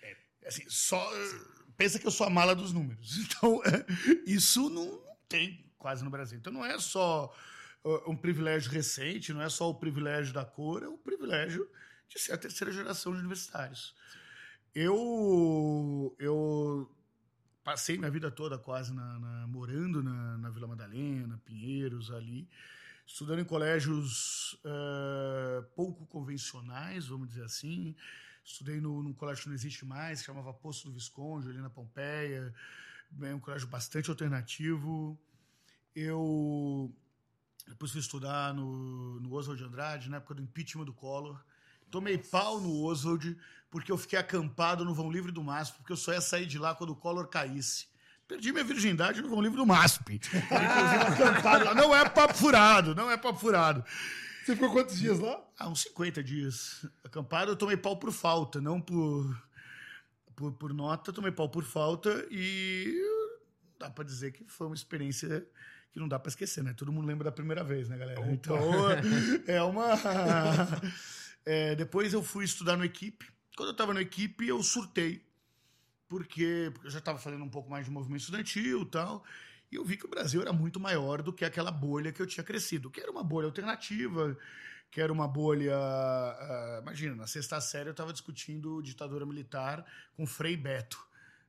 É, 0.00 0.16
assim, 0.46 0.64
só 0.68 1.10
pensa 1.76 1.98
que 1.98 2.06
eu 2.06 2.10
sou 2.10 2.26
a 2.26 2.30
mala 2.30 2.54
dos 2.54 2.72
números. 2.72 3.18
Então, 3.24 3.62
é, 3.64 3.84
isso 4.26 4.68
não, 4.70 5.00
tem 5.28 5.64
quase 5.78 6.04
no 6.04 6.10
Brasil. 6.10 6.38
Então, 6.38 6.52
não 6.52 6.64
é 6.64 6.78
só 6.78 7.34
uh, 7.84 8.10
um 8.10 8.16
privilégio 8.16 8.70
recente, 8.70 9.32
não 9.32 9.42
é 9.42 9.48
só 9.48 9.68
o 9.68 9.74
privilégio 9.74 10.32
da 10.32 10.44
cor, 10.44 10.82
é 10.82 10.88
o 10.88 10.96
privilégio 10.96 11.68
de 12.08 12.18
ser 12.18 12.32
a 12.32 12.38
terceira 12.38 12.72
geração 12.72 13.12
de 13.12 13.18
universitários. 13.18 13.94
Eu, 14.74 16.14
eu 16.18 16.90
passei 17.62 17.96
minha 17.96 18.10
vida 18.10 18.30
toda 18.30 18.58
quase 18.58 18.92
na, 18.92 19.18
na- 19.18 19.46
morando 19.46 20.02
na, 20.02 20.38
na 20.38 20.50
Vila 20.50 20.66
Madalena, 20.66 21.40
Pinheiros, 21.44 22.10
ali, 22.10 22.48
estudando 23.06 23.40
em 23.40 23.44
colégios 23.44 24.58
eh, 24.64 25.64
pouco 25.76 26.06
convencionais, 26.06 27.06
vamos 27.06 27.28
dizer 27.28 27.44
assim. 27.44 27.94
Estudei 28.44 28.80
no, 28.80 29.02
num 29.02 29.14
colégio 29.14 29.44
que 29.44 29.48
não 29.48 29.54
existe 29.54 29.84
mais, 29.84 30.20
que 30.20 30.26
chamava 30.26 30.52
Poço 30.52 30.86
do 30.86 30.92
Visconde, 30.92 31.48
ali 31.48 31.58
na 31.58 31.70
Pompeia. 31.70 32.54
É 33.22 33.34
um 33.34 33.40
colégio 33.40 33.66
bastante 33.66 34.10
alternativo. 34.10 35.18
Eu 35.94 36.94
depois 37.68 37.90
fui 37.90 38.00
estudar 38.00 38.52
no, 38.52 39.20
no 39.20 39.32
Oswald 39.32 39.60
de 39.60 39.66
Andrade, 39.66 40.10
na 40.10 40.18
época 40.18 40.34
do 40.34 40.42
impeachment 40.42 40.84
do 40.84 40.92
Collor. 40.92 41.42
Tomei 41.90 42.18
pau 42.18 42.60
no 42.60 42.82
Oswald, 42.82 43.36
porque 43.70 43.90
eu 43.90 43.96
fiquei 43.96 44.18
acampado 44.18 44.84
no 44.84 44.94
Vão 44.94 45.10
Livre 45.10 45.32
do 45.32 45.42
MASP, 45.42 45.78
porque 45.78 45.92
eu 45.92 45.96
só 45.96 46.12
ia 46.12 46.20
sair 46.20 46.46
de 46.46 46.58
lá 46.58 46.74
quando 46.74 46.90
o 46.90 46.96
Collor 46.96 47.28
caísse. 47.28 47.86
Perdi 48.26 48.52
minha 48.52 48.64
virgindade 48.64 49.22
no 49.22 49.28
Vão 49.28 49.40
Livre 49.40 49.56
do 49.56 49.66
MASP. 49.66 50.14
Inclusive 50.20 51.22
acampado 51.24 51.64
lá. 51.64 51.74
Não 51.74 51.94
é 51.94 52.08
papo 52.08 52.34
furado, 52.34 52.94
não 52.94 53.10
é 53.10 53.16
papo 53.16 53.38
furado. 53.38 53.84
Você 54.44 54.54
ficou 54.54 54.70
quantos 54.72 54.98
dias 54.98 55.18
lá? 55.18 55.42
Há 55.58 55.68
uns 55.68 55.82
50 55.82 56.22
dias 56.22 56.86
acampado, 57.02 57.52
eu 57.52 57.56
tomei 57.56 57.76
pau 57.76 57.96
por 57.96 58.12
falta, 58.12 58.60
não 58.60 58.80
por, 58.80 59.42
por, 60.36 60.52
por 60.52 60.74
nota, 60.74 61.12
tomei 61.12 61.32
pau 61.32 61.48
por 61.48 61.64
falta 61.64 62.26
e 62.30 62.94
dá 63.78 63.88
pra 63.88 64.04
dizer 64.04 64.32
que 64.32 64.44
foi 64.44 64.66
uma 64.66 64.76
experiência 64.76 65.46
que 65.92 65.98
não 65.98 66.08
dá 66.08 66.18
pra 66.18 66.28
esquecer, 66.28 66.62
né? 66.62 66.74
Todo 66.74 66.92
mundo 66.92 67.06
lembra 67.06 67.24
da 67.24 67.32
primeira 67.32 67.64
vez, 67.64 67.88
né, 67.88 67.96
galera? 67.96 68.20
Então, 68.30 68.58
é 69.46 69.62
uma... 69.62 69.94
É, 71.46 71.74
depois 71.74 72.14
eu 72.14 72.22
fui 72.22 72.44
estudar 72.44 72.74
no 72.74 72.84
equipe. 72.84 73.30
Quando 73.54 73.68
eu 73.68 73.76
tava 73.76 73.92
no 73.92 74.00
equipe, 74.00 74.48
eu 74.48 74.62
surtei. 74.62 75.22
Porque, 76.08 76.70
porque 76.72 76.86
eu 76.86 76.90
já 76.90 77.00
estava 77.00 77.18
fazendo 77.18 77.44
um 77.44 77.50
pouco 77.50 77.70
mais 77.70 77.84
de 77.84 77.90
movimento 77.90 78.20
estudantil 78.20 78.80
e 78.80 78.86
tal. 78.86 79.22
E 79.74 79.76
eu 79.76 79.84
vi 79.84 79.96
que 79.96 80.06
o 80.06 80.08
Brasil 80.08 80.40
era 80.40 80.52
muito 80.52 80.78
maior 80.78 81.20
do 81.20 81.32
que 81.32 81.44
aquela 81.44 81.72
bolha 81.72 82.12
que 82.12 82.22
eu 82.22 82.26
tinha 82.28 82.44
crescido. 82.44 82.88
Que 82.88 83.00
era 83.00 83.10
uma 83.10 83.24
bolha 83.24 83.46
alternativa, 83.46 84.38
que 84.88 85.00
era 85.00 85.12
uma 85.12 85.26
bolha. 85.26 85.76
ah, 85.76 86.78
imagina, 86.80 87.16
na 87.16 87.26
sexta 87.26 87.60
série 87.60 87.88
eu 87.88 87.90
estava 87.90 88.12
discutindo 88.12 88.80
ditadura 88.80 89.26
militar 89.26 89.84
com 90.16 90.24
Frei 90.24 90.56
Beto, 90.56 91.04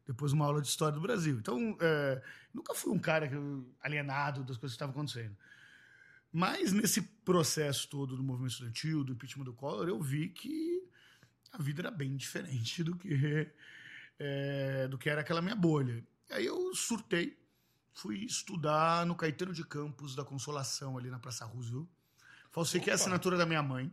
depois 0.07 0.31
de 0.31 0.35
uma 0.35 0.45
aula 0.45 0.59
de 0.59 0.67
história 0.67 0.95
do 0.95 1.01
Brasil. 1.01 1.37
Então, 1.37 1.77
é, 1.79 2.19
nunca 2.51 2.73
fui 2.73 2.91
um 2.91 2.97
cara 2.97 3.29
alienado 3.79 4.43
das 4.43 4.57
coisas 4.57 4.71
que 4.71 4.83
estavam 4.83 4.93
acontecendo. 4.93 5.37
Mas 6.31 6.73
nesse 6.73 7.03
processo 7.23 7.87
todo 7.87 8.17
do 8.17 8.23
movimento 8.23 8.53
estudantil, 8.53 9.03
do 9.03 9.13
impeachment 9.13 9.45
do 9.45 9.53
Collor, 9.53 9.87
eu 9.87 10.01
vi 10.01 10.29
que 10.29 10.83
a 11.53 11.61
vida 11.61 11.83
era 11.83 11.91
bem 11.91 12.17
diferente 12.17 12.83
do 12.83 12.95
que, 12.95 13.47
é, 14.17 14.87
do 14.87 14.97
que 14.97 15.11
era 15.11 15.21
aquela 15.21 15.43
minha 15.43 15.55
bolha. 15.55 16.03
Aí 16.31 16.47
eu 16.47 16.73
surtei, 16.73 17.37
fui 17.95 18.25
estudar 18.25 19.05
no 19.05 19.15
Caetano 19.15 19.53
de 19.53 19.63
Campos 19.63 20.15
da 20.15 20.23
Consolação, 20.23 20.97
ali 20.97 21.09
na 21.09 21.17
Praça 21.17 21.45
Roosevelt. 21.45 21.87
Falsei 22.51 22.79
que 22.79 22.89
é 22.89 22.93
a 22.93 22.95
assinatura 22.95 23.37
da 23.37 23.45
minha 23.45 23.63
mãe. 23.63 23.91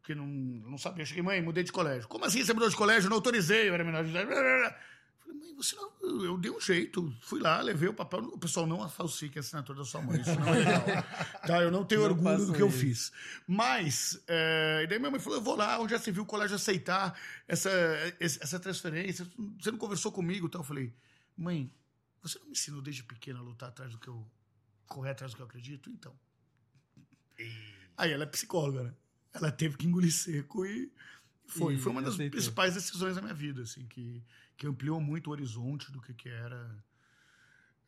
Porque 0.00 0.14
não, 0.14 0.24
eu 0.24 0.70
não 0.70 0.78
sabia. 0.78 1.02
Eu 1.02 1.06
cheguei, 1.06 1.22
mãe, 1.22 1.42
mudei 1.42 1.62
de 1.62 1.70
colégio. 1.70 2.08
Como 2.08 2.24
assim 2.24 2.42
você 2.42 2.54
mudou 2.54 2.68
de 2.68 2.76
colégio? 2.76 3.10
Não 3.10 3.18
autorizei, 3.18 3.68
eu 3.68 3.74
era 3.74 3.84
menor 3.84 4.02
de 4.02 4.10
idade. 4.10 4.26
Falei, 4.26 5.38
mãe, 5.38 5.54
você 5.54 5.76
não. 5.76 5.90
Eu 6.24 6.38
dei 6.38 6.50
um 6.50 6.60
jeito. 6.60 7.14
Fui 7.20 7.38
lá, 7.38 7.60
levei 7.60 7.88
o 7.88 7.94
papel. 7.94 8.20
O 8.20 8.38
pessoal 8.38 8.66
não 8.66 8.88
falsifique 8.88 9.38
a 9.38 9.40
assinatura 9.40 9.78
da 9.78 9.84
sua 9.84 10.00
mãe. 10.00 10.18
Isso 10.18 10.40
não 10.40 10.48
é 10.48 10.58
legal. 10.58 10.82
tá, 11.46 11.62
eu 11.62 11.70
não 11.70 11.84
tenho 11.84 12.00
Não 12.00 12.08
orgulho 12.08 12.46
do 12.46 12.54
que 12.54 12.62
eu 12.62 12.68
isso. 12.68 12.78
fiz. 12.78 13.12
Mas, 13.46 14.22
é, 14.26 14.80
e 14.84 14.86
daí 14.86 14.98
minha 14.98 15.10
mãe 15.10 15.20
falou: 15.20 15.38
eu 15.38 15.42
vou 15.42 15.54
lá, 15.54 15.78
onde 15.78 15.92
já 15.92 15.98
se 15.98 16.10
viu 16.10 16.22
o 16.22 16.26
colégio 16.26 16.56
aceitar 16.56 17.14
essa, 17.46 17.70
essa 18.18 18.58
transferência. 18.58 19.26
Você 19.60 19.70
não 19.70 19.78
conversou 19.78 20.10
comigo? 20.10 20.46
Então 20.46 20.62
eu 20.62 20.66
falei: 20.66 20.94
mãe, 21.36 21.70
você 22.22 22.38
não 22.38 22.46
me 22.46 22.52
ensinou 22.52 22.82
desde 22.82 23.02
pequena 23.02 23.38
a 23.38 23.42
lutar 23.42 23.68
atrás 23.68 23.92
do 23.92 23.98
que 23.98 24.08
eu. 24.08 24.26
correr 24.86 25.10
atrás 25.10 25.32
do 25.32 25.36
que 25.36 25.42
eu 25.42 25.46
acredito? 25.46 25.90
Então. 25.90 26.18
Aí 27.96 28.12
ela 28.12 28.24
é 28.24 28.26
psicóloga, 28.26 28.84
né? 28.84 28.94
Ela 29.32 29.50
teve 29.52 29.76
que 29.76 29.86
engolir 29.86 30.12
seco 30.12 30.64
e 30.66 30.92
foi. 31.50 31.74
E 31.74 31.78
foi 31.78 31.92
uma 31.92 32.02
das 32.02 32.14
aceitou. 32.14 32.30
principais 32.30 32.74
decisões 32.74 33.16
da 33.16 33.22
minha 33.22 33.34
vida, 33.34 33.62
assim, 33.62 33.86
que, 33.86 34.24
que 34.56 34.66
ampliou 34.66 35.00
muito 35.00 35.28
o 35.28 35.30
horizonte 35.30 35.90
do 35.90 36.00
que, 36.00 36.14
que 36.14 36.28
era. 36.28 36.84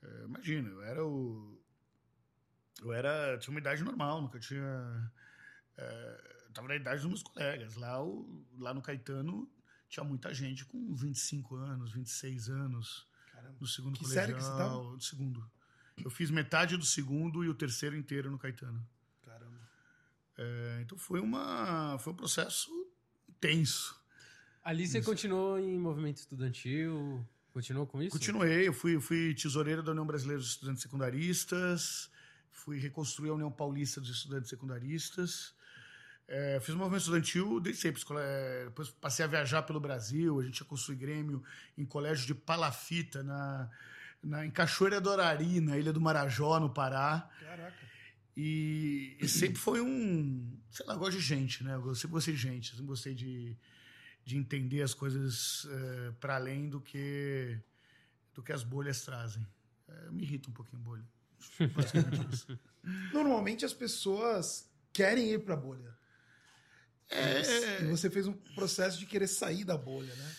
É, 0.03 0.25
imagina, 0.25 0.69
eu 0.69 0.83
era 0.83 1.05
o. 1.05 1.61
Eu 2.81 2.93
era. 2.93 3.39
tinha 3.39 3.53
uma 3.53 3.61
idade 3.61 3.85
normal, 3.85 4.21
nunca 4.21 4.39
tinha. 4.39 5.13
É, 5.77 6.41
eu 6.47 6.53
tava 6.53 6.69
na 6.69 6.77
idade 6.77 7.03
dos 7.03 7.09
meus 7.09 7.23
colegas. 7.23 7.77
Lá, 7.77 8.03
o, 8.03 8.45
lá 8.59 8.75
no 8.75 8.83
Caetano 8.83 9.49
tinha 9.89 10.03
muita 10.03 10.35
gente 10.35 10.65
com 10.65 10.95
25 10.95 11.55
anos, 11.55 11.93
26 11.93 12.49
anos, 12.49 13.07
Caramba. 13.53 13.61
no 13.61 13.67
segundo 13.67 13.95
Que 13.95 14.01
colegial. 14.05 14.27
série 14.27 14.37
que 14.37 14.43
você 14.45 14.57
tava? 14.57 14.83
No 14.83 15.01
segundo. 15.01 15.51
Eu 16.03 16.11
fiz 16.11 16.31
metade 16.31 16.77
do 16.77 16.85
segundo 16.85 17.45
e 17.45 17.49
o 17.49 17.55
terceiro 17.55 17.97
inteiro 17.97 18.31
no 18.31 18.39
Caetano. 18.39 18.87
Caramba. 19.23 19.61
É, 20.37 20.81
então 20.83 20.97
foi 20.99 21.21
uma 21.21 21.99
foi 21.99 22.13
um 22.13 22.17
processo 22.17 22.71
tenso. 23.41 24.01
Ali 24.65 24.87
você 24.87 25.03
continuou 25.03 25.59
em 25.59 25.79
movimento 25.79 26.19
estudantil? 26.19 27.27
Continuou 27.53 27.87
com 27.87 28.01
isso? 28.03 28.13
Continuei, 28.13 28.67
eu 28.69 28.73
fui, 28.73 28.99
fui 29.01 29.35
tesoureiro 29.35 29.83
da 29.83 29.91
União 29.91 30.07
Brasileira 30.07 30.41
dos 30.41 30.51
Estudantes 30.51 30.83
Secundaristas, 30.83 32.09
fui 32.51 32.79
reconstruir 32.79 33.29
a 33.31 33.35
União 33.35 33.51
Paulista 33.53 34.01
dos 34.01 34.09
Estudantes 34.11 34.49
Secundaristas. 34.49 35.55
É, 36.29 36.59
fiz 36.61 36.75
um 36.75 36.79
movimento 36.79 37.01
estudantil 37.03 37.61
desde 37.61 37.83
sempre. 37.83 37.99
escola- 37.99 38.23
é, 38.23 38.65
depois 38.67 38.89
passei 38.91 39.25
a 39.25 39.29
viajar 39.29 39.63
pelo 39.63 39.81
Brasil, 39.81 40.41
a 40.41 40.45
gente 40.45 40.59
ia 40.59 40.67
construir 40.67 40.97
grêmio 40.97 41.43
em 41.77 41.85
colégio 41.85 42.27
de 42.27 42.35
palafita 42.35 43.23
na, 43.23 43.71
na, 44.23 44.47
em 44.47 44.51
Cachoeira 44.51 45.01
do 45.01 45.11
Arari, 45.11 45.61
na 45.61 45.77
Ilha 45.77 45.93
do 45.93 46.01
Marajó, 46.01 46.59
no 46.59 46.71
Pará. 46.71 47.29
Caraca. 47.41 47.77
E, 48.35 49.17
e 49.21 49.29
sempre 49.29 49.59
foi 49.59 49.83
um. 49.83 50.59
Sei 50.71 50.87
lá, 50.87 50.95
eu 50.95 50.99
gosto 50.99 51.19
de 51.19 51.23
gente, 51.23 51.63
né? 51.63 51.75
Eu 51.75 51.95
sempre 51.95 52.13
gostei 52.13 52.33
de 52.35 52.41
gente. 52.41 52.71
Eu 52.71 52.77
sempre 52.77 52.87
gostei 52.87 53.15
de, 53.15 53.55
de 54.25 54.39
entender 54.39 54.81
as 54.81 54.95
coisas 54.95 55.67
eh, 55.71 56.13
para 56.19 56.37
além 56.37 56.71
do 56.71 56.81
que, 56.81 57.59
do 58.33 58.43
que 58.43 58.51
as 58.53 58.63
bolhas 58.65 59.03
trazem. 59.05 59.47
Eh, 59.87 60.11
me 60.11 60.23
irrita 60.23 60.49
um 60.49 60.53
pouquinho 60.55 60.81
bolha. 60.81 61.05
Basicamente 61.77 62.33
isso. 62.33 62.59
Normalmente 63.13 63.67
as 63.67 63.75
pessoas 63.75 64.67
querem 64.95 65.31
ir 65.31 65.41
pra 65.45 65.55
bolha. 65.55 65.95
É, 67.13 67.83
E 67.83 67.87
você 67.87 68.11
fez 68.11 68.27
um 68.27 68.33
processo 68.55 68.99
de 68.99 69.07
querer 69.07 69.27
sair 69.27 69.65
da 69.65 69.77
bolha, 69.77 70.15
né? 70.15 70.33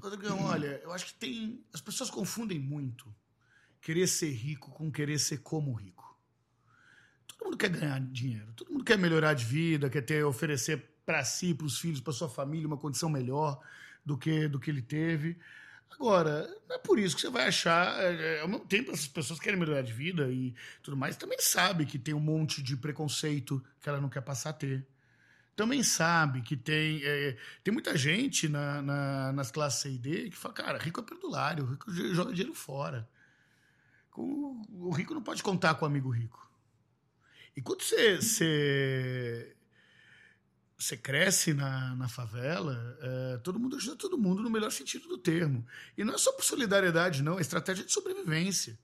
Rodrigão, 0.00 0.42
olha, 0.44 0.80
eu 0.82 0.92
acho 0.92 1.06
que 1.06 1.14
tem. 1.14 1.62
As 1.72 1.80
pessoas 1.80 2.10
confundem 2.10 2.58
muito 2.58 3.14
querer 3.80 4.06
ser 4.06 4.30
rico 4.30 4.70
com 4.70 4.90
querer 4.90 5.18
ser 5.18 5.38
como 5.38 5.72
rico. 5.72 6.18
Todo 7.26 7.44
mundo 7.44 7.56
quer 7.56 7.70
ganhar 7.70 8.00
dinheiro, 8.00 8.52
todo 8.54 8.70
mundo 8.70 8.84
quer 8.84 8.98
melhorar 8.98 9.34
de 9.34 9.44
vida, 9.44 9.90
quer 9.90 10.02
ter, 10.02 10.24
oferecer 10.24 10.90
para 11.04 11.24
si, 11.24 11.54
para 11.54 11.66
os 11.66 11.78
filhos, 11.78 12.00
para 12.00 12.12
sua 12.12 12.28
família 12.28 12.66
uma 12.66 12.76
condição 12.76 13.08
melhor 13.08 13.60
do 14.04 14.16
que, 14.16 14.48
do 14.48 14.60
que 14.60 14.70
ele 14.70 14.82
teve. 14.82 15.38
Agora, 15.90 16.46
não 16.68 16.76
é 16.76 16.78
por 16.78 16.98
isso 16.98 17.14
que 17.16 17.22
você 17.22 17.30
vai 17.30 17.48
achar. 17.48 18.00
é, 18.02 18.36
é, 18.36 18.40
Ao 18.40 18.48
mesmo 18.48 18.64
tempo, 18.66 18.90
essas 18.92 19.08
pessoas 19.08 19.40
querem 19.40 19.58
melhorar 19.58 19.82
de 19.82 19.92
vida 19.92 20.30
e 20.30 20.54
tudo 20.82 20.96
mais, 20.96 21.16
também 21.16 21.38
sabe 21.40 21.84
que 21.84 21.98
tem 21.98 22.14
um 22.14 22.20
monte 22.20 22.62
de 22.62 22.76
preconceito 22.76 23.62
que 23.80 23.88
ela 23.88 24.00
não 24.00 24.08
quer 24.08 24.22
passar 24.22 24.50
a 24.50 24.54
ter 24.54 24.86
também 25.56 25.82
sabe 25.82 26.40
que 26.42 26.56
tem 26.56 27.00
é, 27.04 27.36
tem 27.62 27.72
muita 27.72 27.96
gente 27.96 28.48
na, 28.48 28.80
na- 28.82 29.32
nas 29.32 29.50
classes 29.50 29.80
C 29.80 29.90
e 29.92 29.98
D 29.98 30.30
que 30.30 30.36
fala, 30.36 30.54
cara, 30.54 30.78
rico 30.78 31.00
é 31.00 31.02
perdulário, 31.02 31.64
rico 31.66 31.92
joga 32.14 32.32
dinheiro 32.32 32.54
fora. 32.54 33.08
Com- 34.10 34.66
o 34.70 34.90
rico 34.92 35.14
não 35.14 35.22
pode 35.22 35.42
contar 35.42 35.74
com 35.74 35.84
o 35.84 35.88
amigo 35.88 36.08
rico. 36.10 36.50
E 37.56 37.60
quando 37.60 37.82
você, 37.82 38.16
você, 38.16 39.56
você 40.78 40.96
cresce 40.96 41.52
na, 41.52 41.94
na 41.96 42.08
favela, 42.08 42.96
é, 43.02 43.38
todo 43.38 43.58
mundo 43.58 43.76
ajuda 43.76 43.96
todo 43.96 44.16
mundo 44.16 44.42
no 44.42 44.48
melhor 44.50 44.70
sentido 44.72 45.08
do 45.08 45.18
termo. 45.18 45.66
E 45.96 46.04
não 46.04 46.14
é 46.14 46.18
só 46.18 46.32
por 46.32 46.44
solidariedade, 46.44 47.22
não, 47.22 47.38
é 47.38 47.40
estratégia 47.42 47.84
de 47.84 47.92
sobrevivência. 47.92 48.78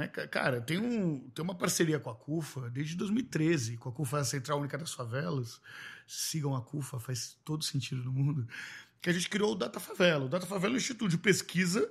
Né, 0.00 0.08
ca- 0.08 0.26
Cara, 0.26 0.60
tem, 0.62 0.78
um, 0.78 1.28
tem 1.30 1.42
uma 1.42 1.54
parceria 1.54 2.00
com 2.00 2.08
a 2.08 2.14
CUFA 2.14 2.70
desde 2.70 2.96
2013, 2.96 3.76
com 3.76 3.90
a 3.90 3.92
CUFA 3.92 4.18
a 4.20 4.24
Central 4.24 4.58
Única 4.58 4.78
das 4.78 4.92
Favelas. 4.94 5.60
Sigam 6.06 6.56
a 6.56 6.62
CUFA, 6.62 6.98
faz 6.98 7.38
todo 7.44 7.62
sentido 7.64 8.02
no 8.04 8.10
mundo. 8.12 8.48
Que 9.02 9.10
a 9.10 9.12
gente 9.12 9.28
criou 9.28 9.52
o 9.52 9.54
Data 9.54 9.78
Favela. 9.78 10.24
O 10.24 10.28
Data 10.28 10.46
Favela 10.46 10.72
é 10.72 10.76
um 10.76 10.78
instituto 10.78 11.10
de 11.10 11.18
pesquisa 11.18 11.86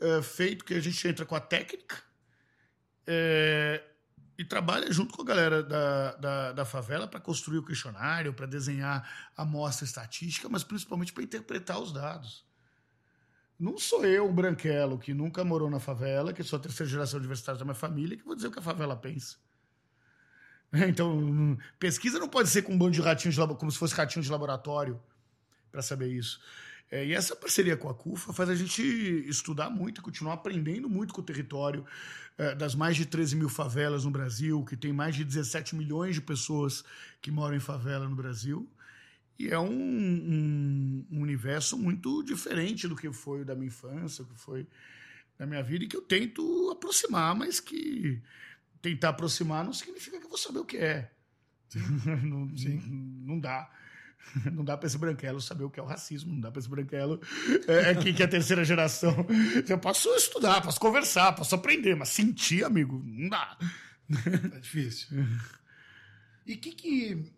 é, 0.00 0.22
feito 0.22 0.64
que 0.64 0.72
a 0.72 0.80
gente 0.80 1.06
entra 1.06 1.26
com 1.26 1.34
a 1.34 1.40
técnica 1.40 2.02
é, 3.06 3.82
e 4.38 4.44
trabalha 4.44 4.90
junto 4.90 5.14
com 5.14 5.20
a 5.20 5.24
galera 5.24 5.62
da, 5.62 6.12
da, 6.16 6.52
da 6.52 6.64
favela 6.64 7.06
para 7.06 7.20
construir 7.20 7.58
o 7.58 7.64
questionário, 7.64 8.32
para 8.32 8.46
desenhar 8.46 9.30
a 9.36 9.42
amostra 9.42 9.84
estatística, 9.84 10.48
mas 10.48 10.64
principalmente 10.64 11.12
para 11.12 11.22
interpretar 11.22 11.78
os 11.78 11.92
dados. 11.92 12.48
Não 13.60 13.76
sou 13.76 14.06
eu, 14.06 14.26
um 14.26 14.32
branquelo, 14.32 14.98
que 14.98 15.12
nunca 15.12 15.44
morou 15.44 15.68
na 15.68 15.78
favela, 15.78 16.32
que 16.32 16.42
sou 16.42 16.58
a 16.58 16.62
terceira 16.62 16.90
geração 16.90 17.18
universitária 17.18 17.58
da 17.58 17.64
minha 17.64 17.74
família, 17.74 18.16
que 18.16 18.24
vou 18.24 18.34
dizer 18.34 18.48
o 18.48 18.50
que 18.50 18.58
a 18.58 18.62
favela 18.62 18.96
pensa. 18.96 19.36
Então, 20.88 21.58
pesquisa 21.78 22.18
não 22.18 22.28
pode 22.28 22.48
ser 22.48 22.62
com 22.62 22.72
um 22.72 22.78
bando 22.78 22.92
de 22.92 23.00
ratinhos, 23.00 23.36
como 23.58 23.70
se 23.70 23.76
fosse 23.76 23.92
ratinho 23.92 24.22
de 24.22 24.30
laboratório, 24.30 25.00
para 25.70 25.82
saber 25.82 26.06
isso. 26.06 26.40
É, 26.90 27.04
e 27.04 27.12
essa 27.12 27.36
parceria 27.36 27.76
com 27.76 27.88
a 27.88 27.94
CUFA 27.94 28.32
faz 28.32 28.48
a 28.48 28.54
gente 28.54 28.82
estudar 29.28 29.68
muito 29.68 30.00
continuar 30.00 30.34
aprendendo 30.34 30.88
muito 30.88 31.12
com 31.12 31.20
o 31.20 31.24
território 31.24 31.84
é, 32.38 32.54
das 32.54 32.74
mais 32.74 32.96
de 32.96 33.04
13 33.04 33.36
mil 33.36 33.48
favelas 33.48 34.04
no 34.04 34.10
Brasil, 34.10 34.64
que 34.64 34.76
tem 34.76 34.92
mais 34.92 35.14
de 35.14 35.24
17 35.24 35.76
milhões 35.76 36.14
de 36.14 36.20
pessoas 36.20 36.82
que 37.20 37.30
moram 37.30 37.56
em 37.56 37.60
favela 37.60 38.08
no 38.08 38.16
Brasil. 38.16 38.68
E 39.40 39.48
é 39.48 39.58
um, 39.58 39.70
um- 39.72 41.06
um 41.10 41.20
universo 41.22 41.78
muito 41.78 42.22
diferente 42.22 42.86
do 42.86 42.94
que 42.94 43.10
foi 43.12 43.40
o 43.40 43.44
da 43.44 43.54
minha 43.54 43.68
infância, 43.68 44.22
o 44.22 44.26
que 44.26 44.38
foi 44.38 44.66
da 45.38 45.46
minha 45.46 45.62
vida, 45.62 45.84
e 45.84 45.88
que 45.88 45.96
eu 45.96 46.02
tento 46.02 46.70
aproximar, 46.70 47.34
mas 47.34 47.58
que 47.60 48.20
tentar 48.82 49.10
aproximar 49.10 49.64
não 49.64 49.72
significa 49.72 50.18
que 50.18 50.24
eu 50.26 50.28
vou 50.28 50.36
saber 50.38 50.58
o 50.58 50.64
que 50.64 50.76
é. 50.76 51.10
não, 52.22 52.50
não 53.26 53.40
dá. 53.40 53.70
Não 54.52 54.62
dá 54.62 54.76
para 54.76 54.86
esse 54.86 54.98
branquelo 54.98 55.40
saber 55.40 55.64
o 55.64 55.70
que 55.70 55.80
é 55.80 55.82
o 55.82 55.86
racismo, 55.86 56.30
não 56.30 56.40
dá 56.40 56.50
para 56.50 56.60
esse 56.60 56.68
branquelo 56.68 57.18
é, 57.66 57.90
é, 57.90 57.94
que, 57.94 58.12
que 58.12 58.22
é 58.22 58.26
a 58.26 58.28
terceira 58.28 58.62
geração. 58.66 59.26
Eu 59.66 59.78
posso 59.78 60.10
estudar, 60.14 60.60
posso 60.60 60.78
conversar, 60.78 61.32
posso 61.32 61.54
aprender, 61.54 61.96
mas 61.96 62.10
sentir, 62.10 62.62
amigo, 62.62 63.02
não 63.04 63.30
dá. 63.30 63.56
É 64.54 64.58
difícil. 64.60 65.08
E 66.46 66.54
que 66.56 66.72
que... 66.72 67.32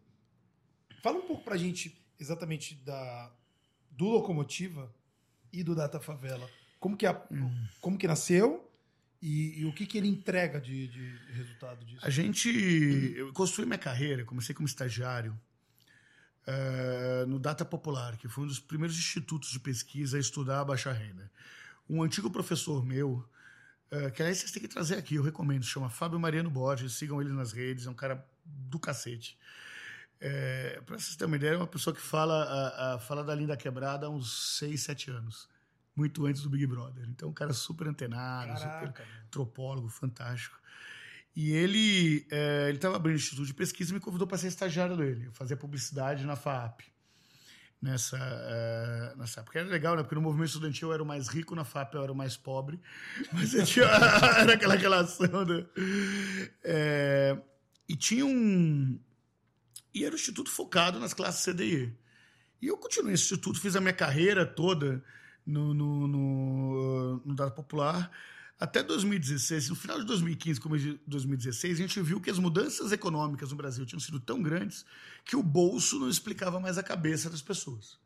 Fala 1.03 1.19
um 1.19 1.27
pouco 1.27 1.43
pra 1.43 1.57
gente 1.57 2.01
exatamente 2.19 2.77
da, 2.77 3.31
do 3.91 4.07
Locomotiva 4.07 4.91
e 5.53 5.63
do 5.63 5.75
Data 5.75 6.01
Favela. 6.01 6.49
Como 6.79 6.97
que, 6.97 7.07
a, 7.07 7.21
como 7.81 7.99
que 7.99 8.07
nasceu 8.07 8.71
e, 9.21 9.61
e 9.61 9.65
o 9.67 9.73
que 9.73 9.85
que 9.85 9.99
ele 9.99 10.09
entrega 10.09 10.61
de, 10.61 10.89
de 10.89 11.33
resultado 11.33 11.85
disso? 11.85 12.05
A 12.07 12.11
gente. 12.11 12.49
Eu 13.17 13.33
construí 13.33 13.67
minha 13.67 13.79
carreira, 13.79 14.25
comecei 14.25 14.55
como 14.55 14.67
estagiário 14.67 15.39
eh, 16.47 17.25
no 17.27 17.39
Data 17.39 17.65
Popular, 17.65 18.17
que 18.17 18.29
foi 18.29 18.45
um 18.45 18.47
dos 18.47 18.59
primeiros 18.59 18.97
institutos 18.97 19.51
de 19.51 19.61
pesquisa 19.61 20.17
a 20.17 20.21
estudar 20.21 20.61
a 20.61 20.65
baixa 20.65 20.93
renda. 20.93 21.31
Um 21.89 22.03
antigo 22.03 22.31
professor 22.31 22.85
meu, 22.85 23.25
eh, 23.91 24.11
que 24.11 24.23
aliás 24.23 24.39
vocês 24.39 24.51
têm 24.51 24.63
que 24.63 24.69
trazer 24.69 24.97
aqui, 24.97 25.17
eu 25.17 25.23
recomendo, 25.23 25.65
chama 25.65 25.89
Fábio 25.89 26.19
Mariano 26.19 26.51
Borges, 26.51 26.95
sigam 26.95 27.21
ele 27.21 27.33
nas 27.33 27.53
redes, 27.53 27.87
é 27.87 27.91
um 27.91 27.95
cara 27.95 28.25
do 28.45 28.79
cacete. 28.79 29.39
É, 30.25 30.81
para 30.87 30.97
vocês 30.99 31.17
terem 31.17 31.31
uma 31.33 31.37
ideia, 31.37 31.55
é 31.55 31.57
uma 31.57 31.67
pessoa 31.67 31.93
que 31.95 32.01
fala, 32.01 32.45
a, 32.45 32.95
a- 32.95 32.99
fala 33.01 33.25
da 33.25 33.35
linda 33.35 33.57
quebrada 33.57 34.07
há 34.07 34.09
uns 34.09 34.57
6, 34.59 34.81
7 34.81 35.11
anos. 35.11 35.49
Muito 35.97 36.25
antes 36.27 36.43
do 36.43 36.49
Big 36.49 36.65
Brother. 36.67 37.05
Então, 37.09 37.29
um 37.29 37.33
cara 37.33 37.53
super 37.53 37.89
antenado, 37.89 38.53
super 38.57 38.69
Caraca, 38.71 39.05
meu. 39.05 39.25
antropólogo 39.27 39.89
fantástico. 39.89 40.57
E 41.35 41.51
ele 41.53 42.25
é, 42.31 42.67
ele 42.69 42.77
estava 42.79 42.95
abrindo 42.97 43.15
um 43.15 43.19
instituto 43.19 43.47
de 43.47 43.55
pesquisa 43.55 43.91
e 43.91 43.95
me 43.95 44.01
convidou 44.01 44.27
para 44.27 44.39
ser 44.39 44.47
estagiário 44.47 44.97
dele. 44.97 45.27
Eu 45.27 45.33
fazia 45.33 45.57
publicidade 45.57 46.25
na 46.25 46.37
FAP. 46.37 46.83
Nessa, 47.81 48.17
é, 48.17 49.15
nessa 49.17 49.41
época. 49.41 49.59
Era 49.59 49.69
legal, 49.69 49.97
né? 49.97 50.03
Porque 50.05 50.15
no 50.15 50.21
movimento 50.21 50.47
estudantil 50.51 50.89
eu 50.91 50.95
era 50.95 51.03
o 51.03 51.07
mais 51.07 51.27
rico, 51.27 51.53
na 51.57 51.65
FAP 51.65 51.95
eu 51.95 52.03
era 52.05 52.13
o 52.13 52.15
mais 52.15 52.37
pobre. 52.37 52.79
Mas 53.33 53.51
tinha, 53.69 53.87
era 54.39 54.55
aquela 54.55 54.77
relação. 54.77 55.45
Né? 55.45 55.67
É, 56.63 57.37
e 57.89 57.97
tinha 57.97 58.25
um. 58.25 59.01
E 59.95 60.05
era 60.05 60.15
um 60.15 60.19
instituto 60.19 60.51
focado 60.51 60.99
nas 60.99 61.13
classes 61.15 61.45
CDI. 61.45 61.97
E 62.61 62.69
eu 62.69 62.77
continuei 62.77 63.13
nesse 63.13 63.25
instituto, 63.25 63.61
fiz 63.61 63.77
a 63.77 63.81
minha 63.81 63.93
carreira 63.93 64.47
toda 64.47 65.05
no, 65.45 65.75
no, 65.75 66.09
no, 66.09 67.23
no 67.25 67.35
Dado 67.35 67.53
Popular. 67.53 68.11
Até 68.59 68.83
2016, 68.83 69.71
no 69.71 69.75
final 69.75 69.99
de 69.99 70.07
2015, 70.07 70.61
começo 70.61 70.85
de 70.85 71.01
2016, 71.07 71.79
a 71.79 71.83
gente 71.83 72.01
viu 72.01 72.21
que 72.21 72.31
as 72.31 72.39
mudanças 72.39 72.93
econômicas 72.93 73.51
no 73.51 73.57
Brasil 73.57 73.85
tinham 73.85 73.99
sido 73.99 74.21
tão 74.21 74.41
grandes 74.41 74.87
que 75.25 75.35
o 75.35 75.43
bolso 75.43 75.99
não 75.99 76.09
explicava 76.09 76.61
mais 76.61 76.79
a 76.79 76.83
cabeça 76.83 77.29
das 77.29 77.43
pessoas. 77.43 77.99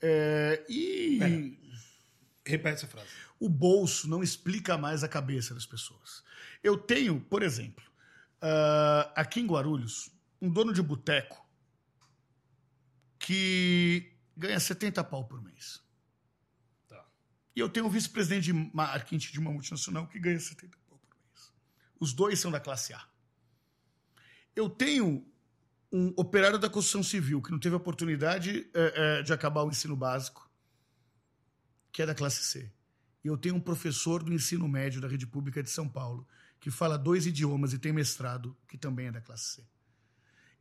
É, 0.00 0.64
e 0.68 1.18
Pera. 1.20 1.72
Repete 2.44 2.74
essa 2.74 2.88
frase. 2.88 3.06
o 3.38 3.48
bolso 3.48 4.08
não 4.08 4.20
explica 4.20 4.76
mais 4.76 5.04
a 5.04 5.08
cabeça 5.08 5.54
das 5.54 5.64
pessoas. 5.64 6.24
Eu 6.60 6.76
tenho, 6.76 7.20
por 7.20 7.44
exemplo, 7.44 7.84
ah, 8.40 9.12
aqui 9.14 9.38
em 9.38 9.46
Guarulhos, 9.46 10.10
um 10.42 10.50
dono 10.50 10.72
de 10.72 10.82
boteco 10.82 11.40
que 13.16 14.12
ganha 14.36 14.58
70 14.58 15.04
pau 15.04 15.24
por 15.24 15.40
mês. 15.40 15.80
Tá. 16.88 17.06
E 17.54 17.60
eu 17.60 17.68
tenho 17.68 17.86
um 17.86 17.88
vice-presidente 17.88 18.46
de 18.46 18.52
marketing 18.52 19.30
de 19.30 19.38
uma 19.38 19.52
multinacional 19.52 20.08
que 20.08 20.18
ganha 20.18 20.40
70 20.40 20.76
pau 20.88 20.98
por 20.98 21.16
mês. 21.16 21.52
Os 22.00 22.12
dois 22.12 22.40
são 22.40 22.50
da 22.50 22.58
classe 22.58 22.92
A. 22.92 23.06
Eu 24.56 24.68
tenho 24.68 25.24
um 25.92 26.12
operário 26.16 26.58
da 26.58 26.68
construção 26.68 27.04
civil 27.04 27.40
que 27.40 27.52
não 27.52 27.60
teve 27.60 27.76
oportunidade 27.76 28.68
eh, 28.74 28.94
eh, 28.96 29.22
de 29.22 29.32
acabar 29.32 29.62
o 29.62 29.68
ensino 29.68 29.94
básico, 29.94 30.50
que 31.92 32.02
é 32.02 32.06
da 32.06 32.14
classe 32.14 32.42
C. 32.42 32.72
E 33.22 33.28
eu 33.28 33.36
tenho 33.36 33.54
um 33.54 33.60
professor 33.60 34.24
do 34.24 34.32
ensino 34.32 34.66
médio 34.66 35.00
da 35.00 35.06
rede 35.06 35.26
pública 35.26 35.62
de 35.62 35.70
São 35.70 35.88
Paulo, 35.88 36.26
que 36.58 36.70
fala 36.70 36.98
dois 36.98 37.26
idiomas 37.26 37.72
e 37.72 37.78
tem 37.78 37.92
mestrado, 37.92 38.56
que 38.66 38.76
também 38.76 39.06
é 39.06 39.12
da 39.12 39.20
classe 39.20 39.56
C. 39.56 39.66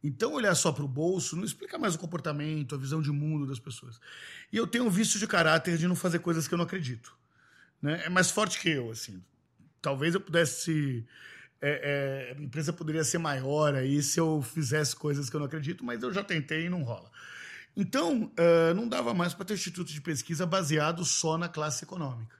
Então, 0.03 0.33
olhar 0.33 0.55
só 0.55 0.71
para 0.71 0.83
o 0.83 0.87
bolso 0.87 1.35
não 1.35 1.43
explica 1.43 1.77
mais 1.77 1.95
o 1.95 1.99
comportamento, 1.99 2.73
a 2.73 2.77
visão 2.77 3.01
de 3.01 3.11
mundo 3.11 3.45
das 3.45 3.59
pessoas. 3.59 3.99
E 4.51 4.57
eu 4.57 4.65
tenho 4.65 4.85
um 4.85 4.89
vício 4.89 5.19
de 5.19 5.27
caráter 5.27 5.77
de 5.77 5.87
não 5.87 5.95
fazer 5.95 6.19
coisas 6.19 6.47
que 6.47 6.53
eu 6.53 6.57
não 6.57 6.65
acredito. 6.65 7.15
Né? 7.81 8.01
É 8.05 8.09
mais 8.09 8.31
forte 8.31 8.59
que 8.59 8.69
eu, 8.69 8.89
assim. 8.91 9.23
Talvez 9.81 10.13
eu 10.13 10.21
pudesse. 10.21 11.05
é, 11.61 12.33
é, 12.33 12.37
a 12.37 12.41
empresa 12.41 12.73
poderia 12.73 13.03
ser 13.03 13.17
maior 13.19 13.75
aí 13.75 14.01
se 14.01 14.19
eu 14.19 14.41
fizesse 14.41 14.95
coisas 14.95 15.29
que 15.29 15.35
eu 15.35 15.39
não 15.39 15.47
acredito, 15.47 15.83
mas 15.83 16.01
eu 16.01 16.11
já 16.11 16.23
tentei 16.23 16.65
e 16.65 16.69
não 16.69 16.83
rola. 16.83 17.11
Então, 17.75 18.31
eh, 18.35 18.73
não 18.73 18.87
dava 18.87 19.13
mais 19.13 19.33
para 19.33 19.45
ter 19.45 19.53
instituto 19.53 19.91
de 19.91 20.01
pesquisa 20.01 20.45
baseado 20.45 21.05
só 21.05 21.37
na 21.37 21.47
classe 21.47 21.83
econômica. 21.83 22.35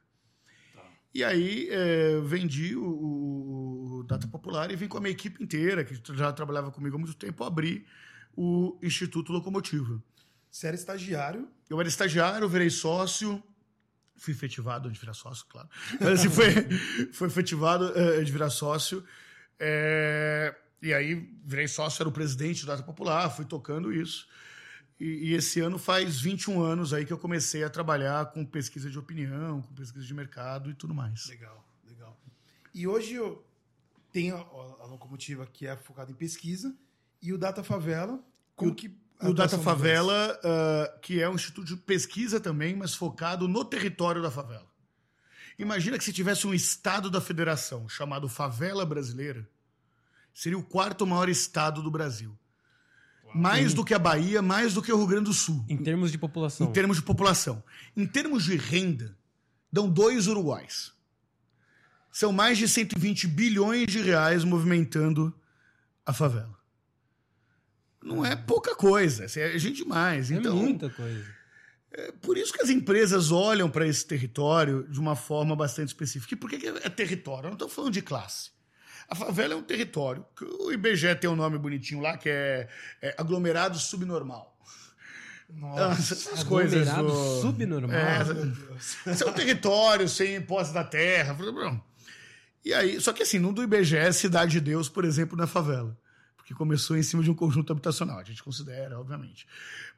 E 1.13 1.23
aí 1.23 1.67
é, 1.69 2.19
vendi 2.21 2.75
o, 2.75 3.99
o 3.99 4.03
Data 4.07 4.27
Popular 4.27 4.71
e 4.71 4.75
vim 4.75 4.87
com 4.87 4.97
a 4.97 5.01
minha 5.01 5.11
equipe 5.11 5.43
inteira, 5.43 5.83
que 5.83 5.99
já 6.15 6.31
trabalhava 6.31 6.71
comigo 6.71 6.95
há 6.95 6.99
muito 6.99 7.15
tempo, 7.15 7.43
abrir 7.43 7.85
o 8.35 8.77
Instituto 8.81 9.31
Locomotiva. 9.31 10.01
Você 10.49 10.67
era 10.67 10.75
estagiário? 10.75 11.47
Eu 11.69 11.79
era 11.79 11.87
estagiário, 11.87 12.47
virei 12.47 12.69
sócio, 12.69 13.41
fui 14.15 14.33
efetivado 14.33 14.89
de 14.91 14.99
virar 14.99 15.13
sócio, 15.13 15.45
claro. 15.49 15.67
Mas 15.99 16.19
assim, 16.19 16.29
foi, 16.29 16.51
foi 17.11 17.27
efetivado 17.27 17.91
uh, 17.91 18.23
de 18.23 18.31
virar 18.31 18.49
sócio. 18.49 19.03
É, 19.59 20.55
e 20.81 20.93
aí 20.93 21.29
virei 21.45 21.67
sócio, 21.67 22.01
era 22.01 22.09
o 22.09 22.11
presidente 22.11 22.61
do 22.61 22.67
Data 22.67 22.83
Popular, 22.83 23.29
fui 23.29 23.45
tocando 23.45 23.93
isso. 23.93 24.27
E, 25.01 25.31
e, 25.31 25.33
esse 25.33 25.59
ano 25.59 25.79
faz 25.79 26.21
21 26.21 26.61
anos 26.61 26.93
aí 26.93 27.03
que 27.03 27.11
eu 27.11 27.17
comecei 27.17 27.63
a 27.63 27.69
trabalhar 27.71 28.27
com 28.27 28.45
pesquisa 28.45 28.87
de 28.87 28.99
opinião, 28.99 29.59
com 29.63 29.73
pesquisa 29.73 30.05
de 30.05 30.13
mercado 30.13 30.69
e 30.69 30.75
tudo 30.75 30.93
mais. 30.93 31.25
Legal, 31.25 31.65
legal. 31.89 32.15
E 32.71 32.87
hoje 32.87 33.15
eu 33.15 33.43
tenho 34.13 34.35
a, 34.35 34.83
a 34.83 34.85
locomotiva 34.85 35.47
que 35.47 35.65
é 35.65 35.75
focada 35.75 36.11
em 36.11 36.13
pesquisa 36.13 36.75
e 37.19 37.33
o 37.33 37.37
Data 37.39 37.63
Favela. 37.63 38.23
Como 38.55 38.73
o, 38.73 38.75
que 38.75 38.95
o 39.23 39.33
Data 39.33 39.57
Favela, 39.57 40.39
uh, 40.39 40.99
que 40.99 41.19
é 41.19 41.27
um 41.27 41.33
instituto 41.33 41.65
de 41.65 41.77
pesquisa 41.77 42.39
também, 42.39 42.75
mas 42.75 42.93
focado 42.93 43.47
no 43.47 43.65
território 43.65 44.21
da 44.21 44.29
favela. 44.29 44.69
Imagina 45.57 45.97
que 45.97 46.03
se 46.03 46.13
tivesse 46.13 46.45
um 46.45 46.53
estado 46.53 47.09
da 47.09 47.19
federação 47.19 47.89
chamado 47.89 48.29
Favela 48.29 48.85
Brasileira, 48.85 49.49
seria 50.31 50.59
o 50.59 50.63
quarto 50.63 51.07
maior 51.07 51.27
estado 51.27 51.81
do 51.81 51.89
Brasil. 51.89 52.37
Mais 53.33 53.73
do 53.73 53.83
que 53.85 53.93
a 53.93 53.99
Bahia, 53.99 54.41
mais 54.41 54.73
do 54.73 54.81
que 54.81 54.91
o 54.91 54.97
Rio 54.97 55.07
Grande 55.07 55.25
do 55.25 55.33
Sul. 55.33 55.63
Em 55.69 55.77
termos 55.77 56.11
de 56.11 56.17
população. 56.17 56.67
Em 56.67 56.71
termos 56.71 56.97
de 56.97 57.03
população. 57.03 57.63
Em 57.95 58.05
termos 58.05 58.43
de 58.43 58.55
renda, 58.55 59.17
dão 59.71 59.89
dois 59.89 60.27
uruguais. 60.27 60.91
São 62.11 62.31
mais 62.31 62.57
de 62.57 62.67
120 62.67 63.27
bilhões 63.27 63.87
de 63.87 64.01
reais 64.01 64.43
movimentando 64.43 65.33
a 66.05 66.11
favela. 66.11 66.59
Não 68.03 68.25
é 68.25 68.35
pouca 68.35 68.75
coisa, 68.75 69.25
é 69.25 69.57
gente 69.57 69.83
demais. 69.83 70.31
É 70.31 70.35
então, 70.35 70.55
muita 70.55 70.89
coisa. 70.89 71.25
É 71.93 72.11
por 72.11 72.37
isso 72.37 72.53
que 72.53 72.61
as 72.61 72.69
empresas 72.69 73.31
olham 73.31 73.69
para 73.69 73.85
esse 73.85 74.05
território 74.05 74.87
de 74.89 74.99
uma 74.99 75.15
forma 75.15 75.55
bastante 75.55 75.89
específica. 75.89 76.33
E 76.33 76.37
por 76.37 76.49
que 76.49 76.67
é 76.67 76.89
território? 76.89 77.47
Eu 77.47 77.49
não 77.49 77.53
estou 77.53 77.69
falando 77.69 77.93
de 77.93 78.01
classe. 78.01 78.51
A 79.11 79.15
favela 79.15 79.53
é 79.53 79.57
um 79.57 79.61
território 79.61 80.25
que 80.37 80.45
o 80.45 80.71
IBGE 80.71 81.13
tem 81.15 81.29
um 81.29 81.35
nome 81.35 81.57
bonitinho 81.57 81.99
lá, 81.99 82.17
que 82.17 82.29
é, 82.29 82.69
é 83.01 83.13
aglomerado 83.17 83.77
subnormal. 83.77 84.57
Nossa, 85.49 86.13
essas 86.13 86.43
coisas. 86.45 86.87
Do... 86.87 87.41
subnormal. 87.41 87.91
É, 87.91 89.13
são 89.13 89.33
territórios 89.33 90.13
sem 90.13 90.41
posse 90.41 90.73
da 90.73 90.85
terra. 90.85 91.35
E 92.63 92.73
aí, 92.73 93.01
só 93.01 93.11
que 93.11 93.23
assim, 93.23 93.37
no 93.37 93.51
do 93.51 93.61
IBGE 93.61 93.97
é 93.97 94.13
Cidade 94.13 94.53
de 94.53 94.61
Deus, 94.61 94.87
por 94.87 95.03
exemplo, 95.03 95.37
na 95.37 95.45
favela. 95.45 95.99
Porque 96.37 96.53
começou 96.53 96.95
em 96.95 97.03
cima 97.03 97.21
de 97.21 97.29
um 97.29 97.35
conjunto 97.35 97.73
habitacional, 97.73 98.17
a 98.17 98.23
gente 98.23 98.41
considera, 98.41 98.97
obviamente. 98.97 99.45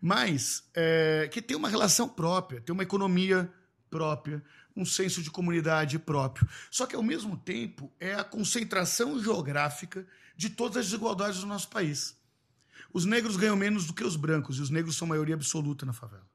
Mas 0.01 0.63
é, 0.73 1.29
que 1.31 1.39
tem 1.39 1.55
uma 1.55 1.69
relação 1.69 2.09
própria, 2.09 2.61
tem 2.61 2.73
uma 2.73 2.81
economia 2.81 3.47
própria, 3.91 4.43
um 4.75 4.85
senso 4.85 5.21
de 5.21 5.29
comunidade 5.29 5.99
próprio. 5.99 6.47
Só 6.71 6.85
que, 6.85 6.95
ao 6.95 7.03
mesmo 7.03 7.37
tempo, 7.37 7.91
é 7.99 8.15
a 8.15 8.23
concentração 8.23 9.21
geográfica 9.21 10.05
de 10.35 10.49
todas 10.49 10.77
as 10.77 10.85
desigualdades 10.85 11.39
do 11.41 11.47
nosso 11.47 11.69
país. 11.69 12.17
Os 12.91 13.05
negros 13.05 13.37
ganham 13.37 13.55
menos 13.55 13.85
do 13.85 13.93
que 13.93 14.03
os 14.03 14.15
brancos, 14.15 14.57
e 14.57 14.61
os 14.61 14.69
negros 14.69 14.95
são 14.95 15.07
maioria 15.07 15.35
absoluta 15.35 15.85
na 15.85 15.93
favela. 15.93 16.27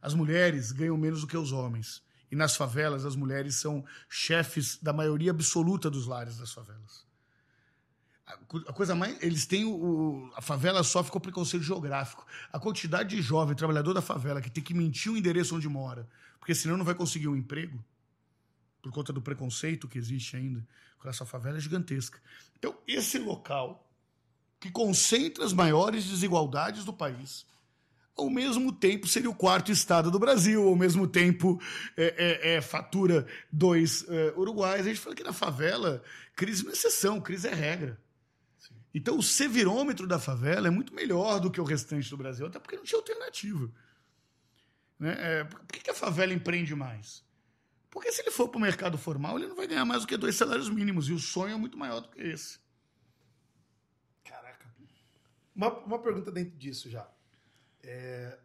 As 0.00 0.14
mulheres 0.14 0.72
ganham 0.72 0.96
menos 0.96 1.20
do 1.20 1.26
que 1.26 1.36
os 1.36 1.52
homens. 1.52 2.02
E 2.30 2.36
nas 2.36 2.56
favelas, 2.56 3.04
as 3.04 3.14
mulheres 3.14 3.56
são 3.56 3.84
chefes 4.08 4.78
da 4.80 4.92
maioria 4.92 5.30
absoluta 5.30 5.90
dos 5.90 6.06
lares 6.06 6.38
das 6.38 6.52
favelas. 6.52 7.04
A 8.26 8.72
coisa 8.72 8.94
mais. 8.94 9.20
Eles 9.22 9.46
têm 9.46 9.64
o. 9.64 10.30
A 10.34 10.40
favela 10.40 10.82
sofre 10.82 11.12
com 11.12 11.20
preconceito 11.20 11.62
geográfico. 11.62 12.24
A 12.52 12.58
quantidade 12.58 13.16
de 13.16 13.22
jovem 13.22 13.54
trabalhador 13.54 13.92
da 13.92 14.00
favela 14.00 14.40
que 14.40 14.50
tem 14.50 14.62
que 14.62 14.72
mentir 14.72 15.12
o 15.12 15.16
endereço 15.16 15.56
onde 15.56 15.68
mora 15.68 16.08
porque 16.42 16.56
senão 16.56 16.76
não 16.76 16.84
vai 16.84 16.96
conseguir 16.96 17.28
um 17.28 17.36
emprego, 17.36 17.82
por 18.82 18.90
conta 18.90 19.12
do 19.12 19.22
preconceito 19.22 19.86
que 19.86 19.96
existe 19.96 20.36
ainda 20.36 20.66
com 20.98 21.08
essa 21.08 21.24
favela 21.24 21.56
é 21.56 21.60
gigantesca. 21.60 22.20
Então, 22.58 22.76
esse 22.84 23.16
local 23.16 23.88
que 24.58 24.68
concentra 24.68 25.44
as 25.44 25.52
maiores 25.52 26.04
desigualdades 26.04 26.84
do 26.84 26.92
país, 26.92 27.46
ao 28.16 28.28
mesmo 28.28 28.72
tempo 28.72 29.06
seria 29.06 29.30
o 29.30 29.34
quarto 29.34 29.70
estado 29.70 30.10
do 30.10 30.18
Brasil, 30.18 30.66
ao 30.66 30.74
mesmo 30.74 31.06
tempo 31.06 31.62
é, 31.96 32.50
é, 32.50 32.54
é 32.54 32.60
fatura 32.60 33.24
dois 33.52 34.04
é, 34.08 34.34
uruguais. 34.36 34.80
A 34.80 34.88
gente 34.88 34.98
fala 34.98 35.14
que 35.14 35.22
na 35.22 35.32
favela, 35.32 36.02
crise 36.34 36.64
não 36.64 36.70
é 36.70 36.72
exceção, 36.72 37.20
crise 37.20 37.46
é 37.46 37.54
regra. 37.54 38.00
Então, 38.94 39.16
o 39.16 39.22
sevirômetro 39.22 40.06
da 40.06 40.18
favela 40.18 40.68
é 40.68 40.70
muito 40.70 40.94
melhor 40.94 41.40
do 41.40 41.50
que 41.50 41.60
o 41.60 41.64
restante 41.64 42.10
do 42.10 42.16
Brasil, 42.16 42.46
até 42.46 42.58
porque 42.58 42.76
não 42.76 42.84
tinha 42.84 42.98
alternativa. 42.98 43.72
Né? 44.98 45.16
É, 45.18 45.44
por 45.44 45.66
que 45.66 45.90
a 45.90 45.94
favela 45.94 46.32
empreende 46.32 46.74
mais? 46.74 47.24
Porque 47.90 48.12
se 48.12 48.22
ele 48.22 48.30
for 48.30 48.48
para 48.48 48.58
o 48.58 48.60
mercado 48.60 48.96
formal, 48.96 49.38
ele 49.38 49.48
não 49.48 49.56
vai 49.56 49.66
ganhar 49.66 49.84
mais 49.84 50.02
do 50.02 50.08
que 50.08 50.16
dois 50.16 50.36
salários 50.36 50.68
mínimos. 50.68 51.08
E 51.08 51.12
o 51.12 51.18
sonho 51.18 51.54
é 51.54 51.56
muito 51.56 51.76
maior 51.76 52.00
do 52.00 52.08
que 52.08 52.20
esse. 52.22 52.58
Caraca. 54.24 54.66
Uma, 55.54 55.70
uma 55.80 55.98
pergunta 55.98 56.30
dentro 56.30 56.56
disso 56.56 56.88
já. 56.88 57.10
É, 57.82 58.38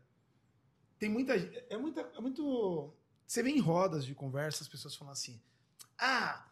tem 0.98 1.10
muita. 1.10 1.36
É, 1.36 1.78
muita, 1.78 2.02
é 2.02 2.20
muito. 2.20 2.94
Você 3.26 3.44
vê 3.44 3.52
em 3.52 3.60
rodas 3.60 4.06
de 4.06 4.16
conversa 4.16 4.64
as 4.64 4.68
pessoas 4.68 4.96
falando 4.96 5.14
assim: 5.14 5.42
ah, 5.98 6.46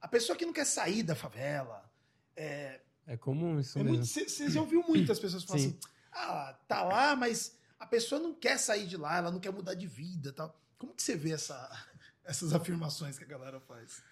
a 0.00 0.08
pessoa 0.08 0.36
que 0.36 0.46
não 0.46 0.52
quer 0.52 0.64
sair 0.64 1.02
da 1.02 1.14
favela. 1.14 1.88
É, 2.34 2.80
é 3.06 3.16
comum 3.16 3.60
isso 3.60 3.78
é 3.78 3.84
mesmo. 3.84 4.04
Você 4.04 4.50
já 4.50 4.60
ouviu 4.60 4.82
muitas 4.86 5.18
pessoas 5.18 5.44
falando 5.44 5.60
assim: 5.60 5.78
ah, 6.12 6.58
tá 6.66 6.82
lá, 6.82 7.14
mas 7.14 7.56
a 7.78 7.86
pessoa 7.86 8.20
não 8.20 8.34
quer 8.34 8.58
sair 8.58 8.86
de 8.86 8.96
lá, 8.96 9.18
ela 9.18 9.30
não 9.30 9.38
quer 9.38 9.52
mudar 9.52 9.74
de 9.74 9.86
vida 9.86 10.32
tal. 10.32 10.58
Como 10.76 10.92
que 10.92 11.02
você 11.02 11.16
vê 11.16 11.30
essa, 11.30 11.70
essas 12.24 12.52
afirmações 12.52 13.16
que 13.16 13.24
a 13.24 13.28
galera 13.28 13.60
faz? 13.60 14.02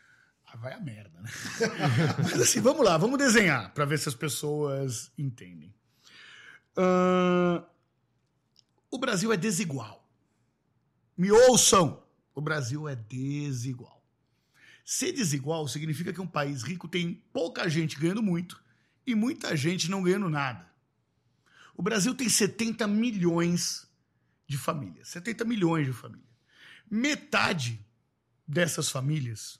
Ah, 0.47 0.57
vai 0.57 0.75
a 0.75 0.81
merda, 0.81 1.21
né? 1.21 1.31
Mas 2.23 2.41
assim, 2.41 2.61
vamos 2.61 2.85
lá, 2.85 2.97
vamos 2.97 3.19
desenhar 3.19 3.73
para 3.75 3.85
ver 3.85 3.99
se 3.99 4.09
as 4.09 4.15
pessoas 4.15 5.11
entendem. 5.19 5.75
Uh, 6.77 7.65
o 8.91 8.99
Brasil 8.99 9.33
é 9.33 9.37
desigual. 9.37 10.09
Me 11.17 11.33
ouçam! 11.33 12.03
O 12.35 12.41
Brasil 12.41 12.89
é 12.89 12.97
desigual. 12.97 14.05
Ser 14.85 15.13
desigual 15.13 15.67
significa 15.67 16.13
que 16.13 16.21
um 16.21 16.27
país 16.27 16.63
rico 16.63 16.89
tem 16.89 17.23
pouca 17.33 17.69
gente 17.69 17.99
ganhando 17.99 18.23
muito 18.23 18.64
e 19.07 19.15
muita 19.15 19.57
gente 19.57 19.91
não 19.91 20.03
ganhando 20.03 20.29
nada. 20.29 20.67
O 21.77 21.83
Brasil 21.83 22.15
tem 22.15 22.29
70 22.29 22.87
milhões 22.87 23.87
de 24.47 24.57
famílias. 24.57 25.09
70 25.09 25.45
milhões 25.45 25.87
de 25.87 25.93
famílias. 25.93 26.29
Metade 26.91 27.85
dessas 28.47 28.89
famílias 28.89 29.59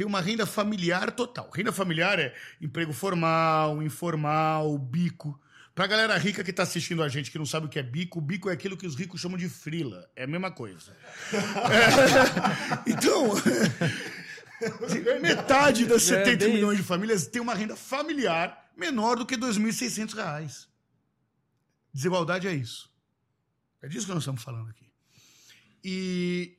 tem 0.00 0.06
uma 0.06 0.20
renda 0.22 0.46
familiar 0.46 1.10
total. 1.10 1.50
Renda 1.50 1.72
familiar 1.72 2.18
é 2.18 2.34
emprego 2.58 2.90
formal, 2.90 3.82
informal, 3.82 4.78
bico. 4.78 5.38
Pra 5.74 5.86
galera 5.86 6.16
rica 6.16 6.42
que 6.42 6.54
tá 6.54 6.62
assistindo 6.62 7.02
a 7.02 7.08
gente, 7.08 7.30
que 7.30 7.38
não 7.38 7.44
sabe 7.44 7.66
o 7.66 7.68
que 7.68 7.78
é 7.78 7.82
bico, 7.82 8.18
bico 8.18 8.48
é 8.48 8.52
aquilo 8.54 8.78
que 8.78 8.86
os 8.86 8.96
ricos 8.96 9.20
chamam 9.20 9.36
de 9.36 9.46
frila. 9.46 10.10
É 10.16 10.24
a 10.24 10.26
mesma 10.26 10.50
coisa. 10.50 10.96
É. 12.86 12.90
Então, 12.90 13.30
metade 15.20 15.86
das 15.86 16.02
70 16.02 16.44
é 16.44 16.48
milhões 16.48 16.78
de 16.78 16.84
famílias 16.84 17.26
tem 17.26 17.40
uma 17.40 17.54
renda 17.54 17.76
familiar 17.76 18.70
menor 18.76 19.16
do 19.16 19.26
que 19.26 19.34
R$ 19.34 19.40
2.600. 19.42 20.66
Desigualdade 21.92 22.46
é 22.46 22.54
isso. 22.54 22.90
É 23.82 23.88
disso 23.88 24.06
que 24.06 24.12
nós 24.12 24.22
estamos 24.22 24.42
falando 24.42 24.70
aqui. 24.70 24.90
E, 25.82 26.56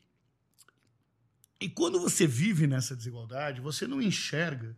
e 1.60 1.70
quando 1.70 2.00
você 2.00 2.26
vive 2.26 2.68
nessa 2.68 2.96
desigualdade, 2.96 3.62
você 3.62 3.88
não 3.88 4.02
enxerga 4.02 4.76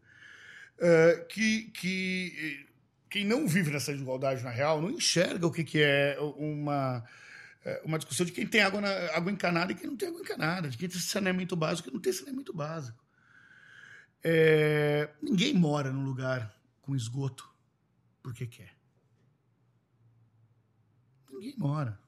uh, 0.77 1.25
que, 1.27 1.71
que 1.71 2.67
quem 3.09 3.25
não 3.25 3.47
vive 3.47 3.71
nessa 3.71 3.91
desigualdade 3.91 4.43
na 4.43 4.49
real 4.49 4.81
não 4.81 4.89
enxerga 4.89 5.45
o 5.45 5.51
que, 5.51 5.63
que 5.63 5.79
é 5.79 6.17
uma, 6.19 7.03
eh, 7.63 7.81
uma 7.85 7.99
discussão 7.99 8.25
de 8.25 8.31
quem 8.31 8.47
tem 8.47 8.61
água, 8.61 8.81
na, 8.81 8.89
água 9.15 9.31
encanada 9.31 9.71
e 9.71 9.75
quem 9.75 9.87
não 9.87 9.95
tem 9.95 10.09
água 10.09 10.19
encanada, 10.19 10.67
de 10.67 10.77
quem 10.77 10.89
tem 10.89 10.99
saneamento 10.99 11.55
básico 11.55 11.87
e 11.87 11.91
quem 11.91 11.93
não 11.93 12.01
tem 12.01 12.11
saneamento 12.11 12.51
básico. 12.51 13.02
É, 14.23 15.09
ninguém 15.21 15.53
mora 15.53 15.91
num 15.91 16.05
lugar 16.05 16.55
com 16.81 16.95
esgoto 16.95 17.49
porque 18.21 18.47
quer. 18.47 18.73
Ninguém 21.29 21.55
mora. 21.57 21.99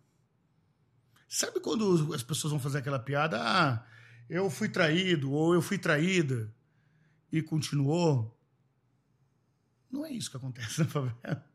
Sabe 1.28 1.60
quando 1.60 2.14
as 2.14 2.24
pessoas 2.24 2.52
vão 2.52 2.60
fazer 2.60 2.78
aquela 2.78 3.00
piada? 3.00 3.38
Ah, 3.42 3.86
eu 4.30 4.50
fui 4.50 4.70
traído 4.70 5.32
ou 5.34 5.54
eu 5.54 5.62
fui 5.62 5.78
traída 5.78 6.54
e 7.30 7.42
continuou? 7.42 8.34
Não 9.92 10.06
é 10.06 10.12
isso 10.12 10.32
que 10.32 10.38
acontece 10.38 10.80
na 10.82 10.88
favela. 10.88 11.46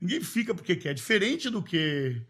Ninguém 0.00 0.22
fica 0.22 0.54
porque 0.54 0.76
quer. 0.76 0.94
Diferente 0.94 1.50
do 1.50 1.62
que 1.62 2.22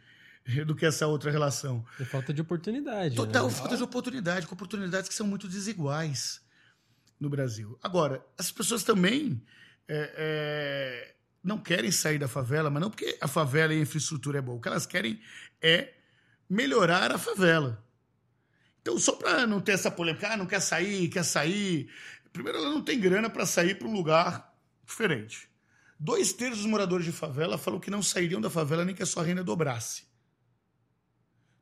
do 0.65 0.77
que 0.77 0.87
essa 0.87 1.07
outra 1.09 1.31
relação. 1.31 1.85
É 1.99 2.05
falta 2.05 2.33
de 2.33 2.41
oportunidade. 2.41 3.17
Total 3.17 3.47
né? 3.47 3.53
falta 3.53 3.77
de 3.77 3.83
oportunidade, 3.83 4.47
com 4.47 4.55
oportunidades 4.55 5.09
que 5.09 5.15
são 5.15 5.27
muito 5.27 5.49
desiguais 5.49 6.41
no 7.19 7.29
Brasil. 7.29 7.79
Agora, 7.83 8.25
as 8.39 8.51
pessoas 8.51 8.83
também 8.83 9.43
é, 9.89 10.15
é, 10.17 11.15
não 11.43 11.59
querem 11.59 11.91
sair 11.91 12.19
da 12.19 12.29
favela, 12.29 12.71
mas 12.71 12.81
não 12.81 12.91
porque 12.91 13.17
a 13.21 13.29
favela 13.29 13.73
e 13.73 13.79
a 13.79 13.83
infraestrutura 13.83 14.39
é 14.39 14.43
boa. 14.43 14.59
O 14.59 14.61
que 14.61 14.69
elas 14.69 14.87
querem 14.87 15.21
é 15.61 15.95
melhorar 16.49 17.13
a 17.13 17.19
favela. 17.19 17.85
Então, 18.81 18.99
só 18.99 19.13
para 19.13 19.47
não 19.47 19.61
ter 19.61 19.73
essa 19.73 19.91
polêmica, 19.91 20.33
ah, 20.33 20.37
não 20.37 20.47
quer 20.47 20.61
sair, 20.61 21.09
quer 21.09 21.25
sair. 21.25 21.91
Primeiro, 22.33 22.59
ela 22.59 22.71
não 22.71 22.83
tem 22.83 23.01
grana 23.01 23.29
para 23.29 23.45
sair 23.47 23.77
para 23.77 23.89
um 23.89 23.93
lugar 23.93 24.55
diferente. 24.87 25.49
Dois 25.99 26.33
terços 26.33 26.59
dos 26.59 26.71
moradores 26.71 27.07
de 27.07 27.13
favela 27.13 27.57
falam 27.57 27.81
que 27.81 27.91
não 27.91 28.03
sairiam 28.03 28.41
da 28.41 28.51
favela 28.51 28.85
nem 28.85 28.95
que 28.95 29.03
a 29.03 29.07
sua 29.07 29.25
renda 29.25 29.43
dobrasse. 29.43 30.05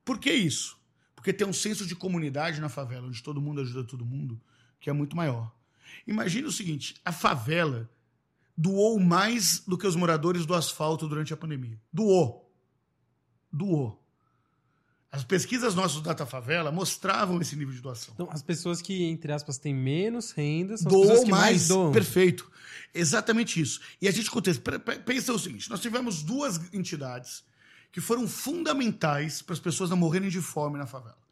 Por 0.04 0.18
que 0.18 0.32
isso? 0.32 0.78
Porque 1.14 1.32
tem 1.32 1.46
um 1.46 1.52
senso 1.52 1.86
de 1.86 1.94
comunidade 1.94 2.60
na 2.60 2.68
favela, 2.68 3.06
onde 3.06 3.22
todo 3.22 3.40
mundo 3.40 3.60
ajuda 3.60 3.84
todo 3.84 4.04
mundo, 4.04 4.38
que 4.84 4.90
é 4.90 4.92
muito 4.92 5.16
maior. 5.16 5.50
Imagine 6.06 6.46
o 6.46 6.52
seguinte: 6.52 6.94
a 7.02 7.10
favela 7.10 7.88
doou 8.54 9.00
mais 9.00 9.60
do 9.60 9.78
que 9.78 9.86
os 9.86 9.96
moradores 9.96 10.44
do 10.44 10.54
asfalto 10.54 11.08
durante 11.08 11.32
a 11.32 11.36
pandemia. 11.38 11.80
Doou. 11.90 12.52
Doou. 13.50 13.98
As 15.10 15.24
pesquisas 15.24 15.74
nossas 15.74 15.96
do 15.96 16.02
Data 16.02 16.26
Favela 16.26 16.70
mostravam 16.70 17.40
esse 17.40 17.56
nível 17.56 17.72
de 17.72 17.80
doação. 17.80 18.12
Então, 18.12 18.28
as 18.30 18.42
pessoas 18.42 18.82
que, 18.82 19.04
entre 19.04 19.32
aspas, 19.32 19.56
têm 19.56 19.72
menos 19.72 20.32
renda 20.32 20.76
são 20.76 20.88
as 20.88 20.92
Doou 20.92 21.02
pessoas 21.06 21.24
que 21.24 21.30
mais, 21.30 21.42
mais. 21.42 21.68
doam. 21.68 21.92
Perfeito. 21.92 22.50
Exatamente 22.92 23.58
isso. 23.58 23.80
E 24.02 24.06
a 24.08 24.10
gente 24.10 24.30
Pensa 25.06 25.32
o 25.32 25.38
seguinte: 25.38 25.70
nós 25.70 25.80
tivemos 25.80 26.22
duas 26.22 26.60
entidades 26.74 27.42
que 27.90 28.02
foram 28.02 28.28
fundamentais 28.28 29.40
para 29.40 29.54
as 29.54 29.60
pessoas 29.60 29.88
não 29.88 29.96
morrerem 29.96 30.28
de 30.28 30.42
fome 30.42 30.76
na 30.76 30.84
favela. 30.84 31.24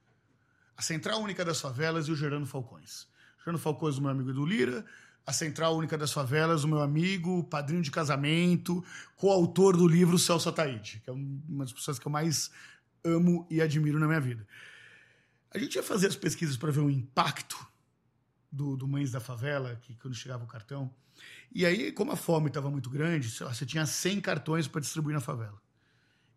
A 0.75 0.81
Central 0.81 1.21
Única 1.21 1.45
das 1.45 1.61
Favelas 1.61 2.09
e 2.09 2.13
o 2.13 2.17
Gerando 2.17 2.47
Falcões. 2.47 3.12
Gerando 3.45 3.59
Falcões, 3.59 3.99
o 3.99 4.03
meu 4.03 4.11
amigo 4.11 4.31
Edu 4.31 4.45
Lira. 4.47 4.85
A 5.25 5.33
Central 5.33 5.77
Única 5.77 5.97
das 5.97 6.13
Favelas, 6.13 6.65
o 6.65 6.69
meu 6.69 6.81
amigo, 6.81 7.45
padrinho 7.45 7.81
de 7.81 7.93
casamento, 7.93 8.85
coautor 9.15 9.77
do 9.77 9.87
livro 9.87 10.19
Celso 10.19 10.49
Ataíde, 10.49 11.01
que 11.05 11.09
é 11.09 11.13
um- 11.13 11.41
uma 11.49 11.65
das 11.65 11.73
pessoas 11.73 11.97
que 11.97 12.05
eu 12.07 12.11
mais 12.11 12.51
amo 13.05 13.47
e 13.49 13.61
admiro 13.63 14.01
na 14.01 14.07
minha 14.09 14.21
vida. 14.21 14.45
A 15.53 15.59
gente 15.59 15.77
ia 15.77 15.83
fazer 15.83 16.09
as 16.09 16.17
pesquisas 16.17 16.57
para 16.57 16.73
ver 16.73 16.81
o 16.81 16.91
impacto 16.91 17.57
do, 18.51 18.77
do 18.77 18.89
Mães 18.89 19.13
da 19.13 19.21
Favela, 19.21 19.77
que 19.77 19.95
quando 19.95 20.15
chegava 20.15 20.43
o 20.43 20.47
cartão. 20.47 20.93
E 21.55 21.65
aí, 21.65 21.93
como 21.93 22.11
a 22.11 22.17
fome 22.17 22.49
estava 22.49 22.69
muito 22.69 22.91
grande, 22.91 23.31
sei 23.31 23.47
lá, 23.47 23.55
você 23.55 23.65
tinha 23.65 23.87
100 23.87 24.21
cartões 24.21 24.67
para 24.67 24.81
distribuir 24.81 25.15
na 25.15 25.21
favela. 25.21 25.61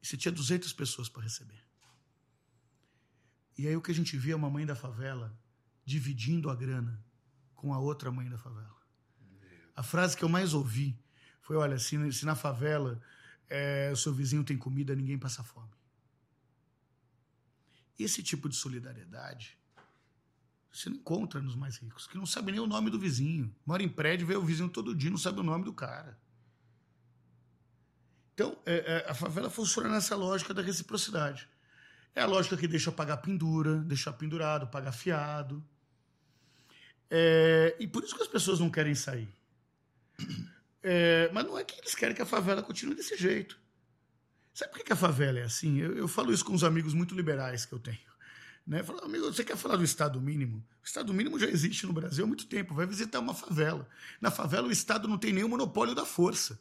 E 0.01 0.05
você 0.05 0.15
tinha 0.15 0.31
200 0.31 0.71
pessoas 0.73 1.09
para 1.09 1.23
receber. 1.23 1.63
E 3.57 3.67
aí 3.67 3.75
o 3.75 3.81
que 3.81 3.89
a 3.91 3.95
gente 3.95 4.15
via 4.15 4.33
é 4.33 4.35
uma 4.35 4.49
mãe 4.49 4.63
da 4.65 4.75
favela 4.75 5.35
dividindo 5.85 6.49
a 6.49 6.55
grana 6.55 7.01
com 7.53 7.73
a 7.73 7.79
outra 7.79 8.11
mãe 8.11 8.29
da 8.29 8.37
favela. 8.37 8.75
A 9.75 9.83
frase 9.83 10.17
que 10.17 10.23
eu 10.23 10.29
mais 10.29 10.53
ouvi 10.53 10.99
foi: 11.41 11.55
olha, 11.55 11.77
se, 11.79 12.11
se 12.11 12.25
na 12.25 12.35
favela 12.35 13.01
o 13.93 13.95
seu 13.95 14.13
vizinho 14.13 14.43
tem 14.43 14.57
comida, 14.57 14.95
ninguém 14.95 15.17
passa 15.17 15.43
fome. 15.43 15.71
Esse 17.97 18.21
tipo 18.21 18.49
de 18.49 18.55
solidariedade 18.55 19.57
você 20.75 20.89
não 20.89 20.97
encontra 20.97 21.41
nos 21.41 21.55
mais 21.55 21.77
ricos, 21.77 22.05
que 22.05 22.17
não 22.17 22.25
sabem 22.25 22.55
nem 22.55 22.61
o 22.61 22.67
nome 22.67 22.89
do 22.89 22.99
vizinho. 22.99 23.55
Mora 23.65 23.81
em 23.81 23.87
prédio, 23.87 24.27
vê 24.27 24.35
o 24.35 24.43
vizinho 24.43 24.67
todo 24.67 24.93
dia, 24.93 25.09
não 25.09 25.17
sabe 25.17 25.39
o 25.39 25.43
nome 25.43 25.63
do 25.63 25.71
cara. 25.71 26.19
Então, 28.33 28.57
é, 28.65 29.05
é, 29.05 29.09
a 29.09 29.13
favela 29.13 29.49
funciona 29.49 29.87
nessa 29.87 30.17
lógica 30.17 30.53
da 30.53 30.61
reciprocidade. 30.61 31.47
É 32.13 32.21
a 32.21 32.25
lógica 32.25 32.57
que 32.57 32.67
deixa 32.67 32.91
pagar 32.91 33.17
pendura, 33.17 33.77
deixar 33.77 34.11
pendurado, 34.11 34.67
pagar 34.67 34.91
fiado. 34.91 35.63
É, 37.09 37.75
e 37.79 37.87
por 37.87 38.03
isso 38.03 38.15
que 38.15 38.21
as 38.21 38.27
pessoas 38.27 38.59
não 38.59 38.69
querem 38.69 38.95
sair. 38.95 39.29
É, 40.81 41.29
mas 41.33 41.45
não 41.45 41.57
é 41.57 41.63
que 41.63 41.79
eles 41.79 41.95
querem 41.95 42.15
que 42.15 42.21
a 42.21 42.25
favela 42.25 42.61
continue 42.61 42.95
desse 42.95 43.17
jeito. 43.17 43.59
Sabe 44.53 44.71
por 44.71 44.83
que 44.83 44.93
a 44.93 44.95
favela 44.95 45.39
é 45.39 45.43
assim? 45.43 45.79
Eu, 45.79 45.97
eu 45.97 46.07
falo 46.07 46.31
isso 46.31 46.45
com 46.45 46.53
uns 46.53 46.63
amigos 46.63 46.93
muito 46.93 47.15
liberais 47.15 47.65
que 47.65 47.73
eu 47.73 47.79
tenho. 47.79 48.15
Né? 48.65 48.81
Falo, 48.81 49.03
amigo, 49.03 49.25
você 49.25 49.43
quer 49.43 49.57
falar 49.57 49.75
do 49.75 49.83
Estado 49.83 50.19
mínimo? 50.19 50.57
O 50.81 50.85
Estado 50.85 51.13
mínimo 51.13 51.39
já 51.39 51.47
existe 51.47 51.85
no 51.85 51.93
Brasil 51.93 52.23
há 52.23 52.27
muito 52.27 52.47
tempo. 52.47 52.73
Vai 52.73 52.85
visitar 52.85 53.19
uma 53.19 53.33
favela. 53.33 53.87
Na 54.19 54.31
favela, 54.31 54.67
o 54.67 54.71
Estado 54.71 55.07
não 55.07 55.17
tem 55.17 55.33
nenhum 55.33 55.49
monopólio 55.49 55.93
da 55.93 56.05
força. 56.05 56.59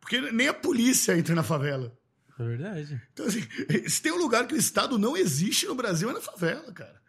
Porque 0.00 0.20
nem 0.32 0.48
a 0.48 0.54
polícia 0.54 1.16
entra 1.16 1.34
na 1.34 1.42
favela. 1.42 1.96
É 2.38 2.42
verdade. 2.42 3.02
Então, 3.12 3.26
assim, 3.26 3.46
se 3.86 4.00
tem 4.00 4.12
um 4.12 4.18
lugar 4.18 4.46
que 4.46 4.54
o 4.54 4.56
Estado 4.56 4.98
não 4.98 5.16
existe 5.16 5.66
no 5.66 5.74
Brasil, 5.74 6.08
é 6.08 6.12
na 6.14 6.22
favela, 6.22 6.72
cara. 6.72 7.00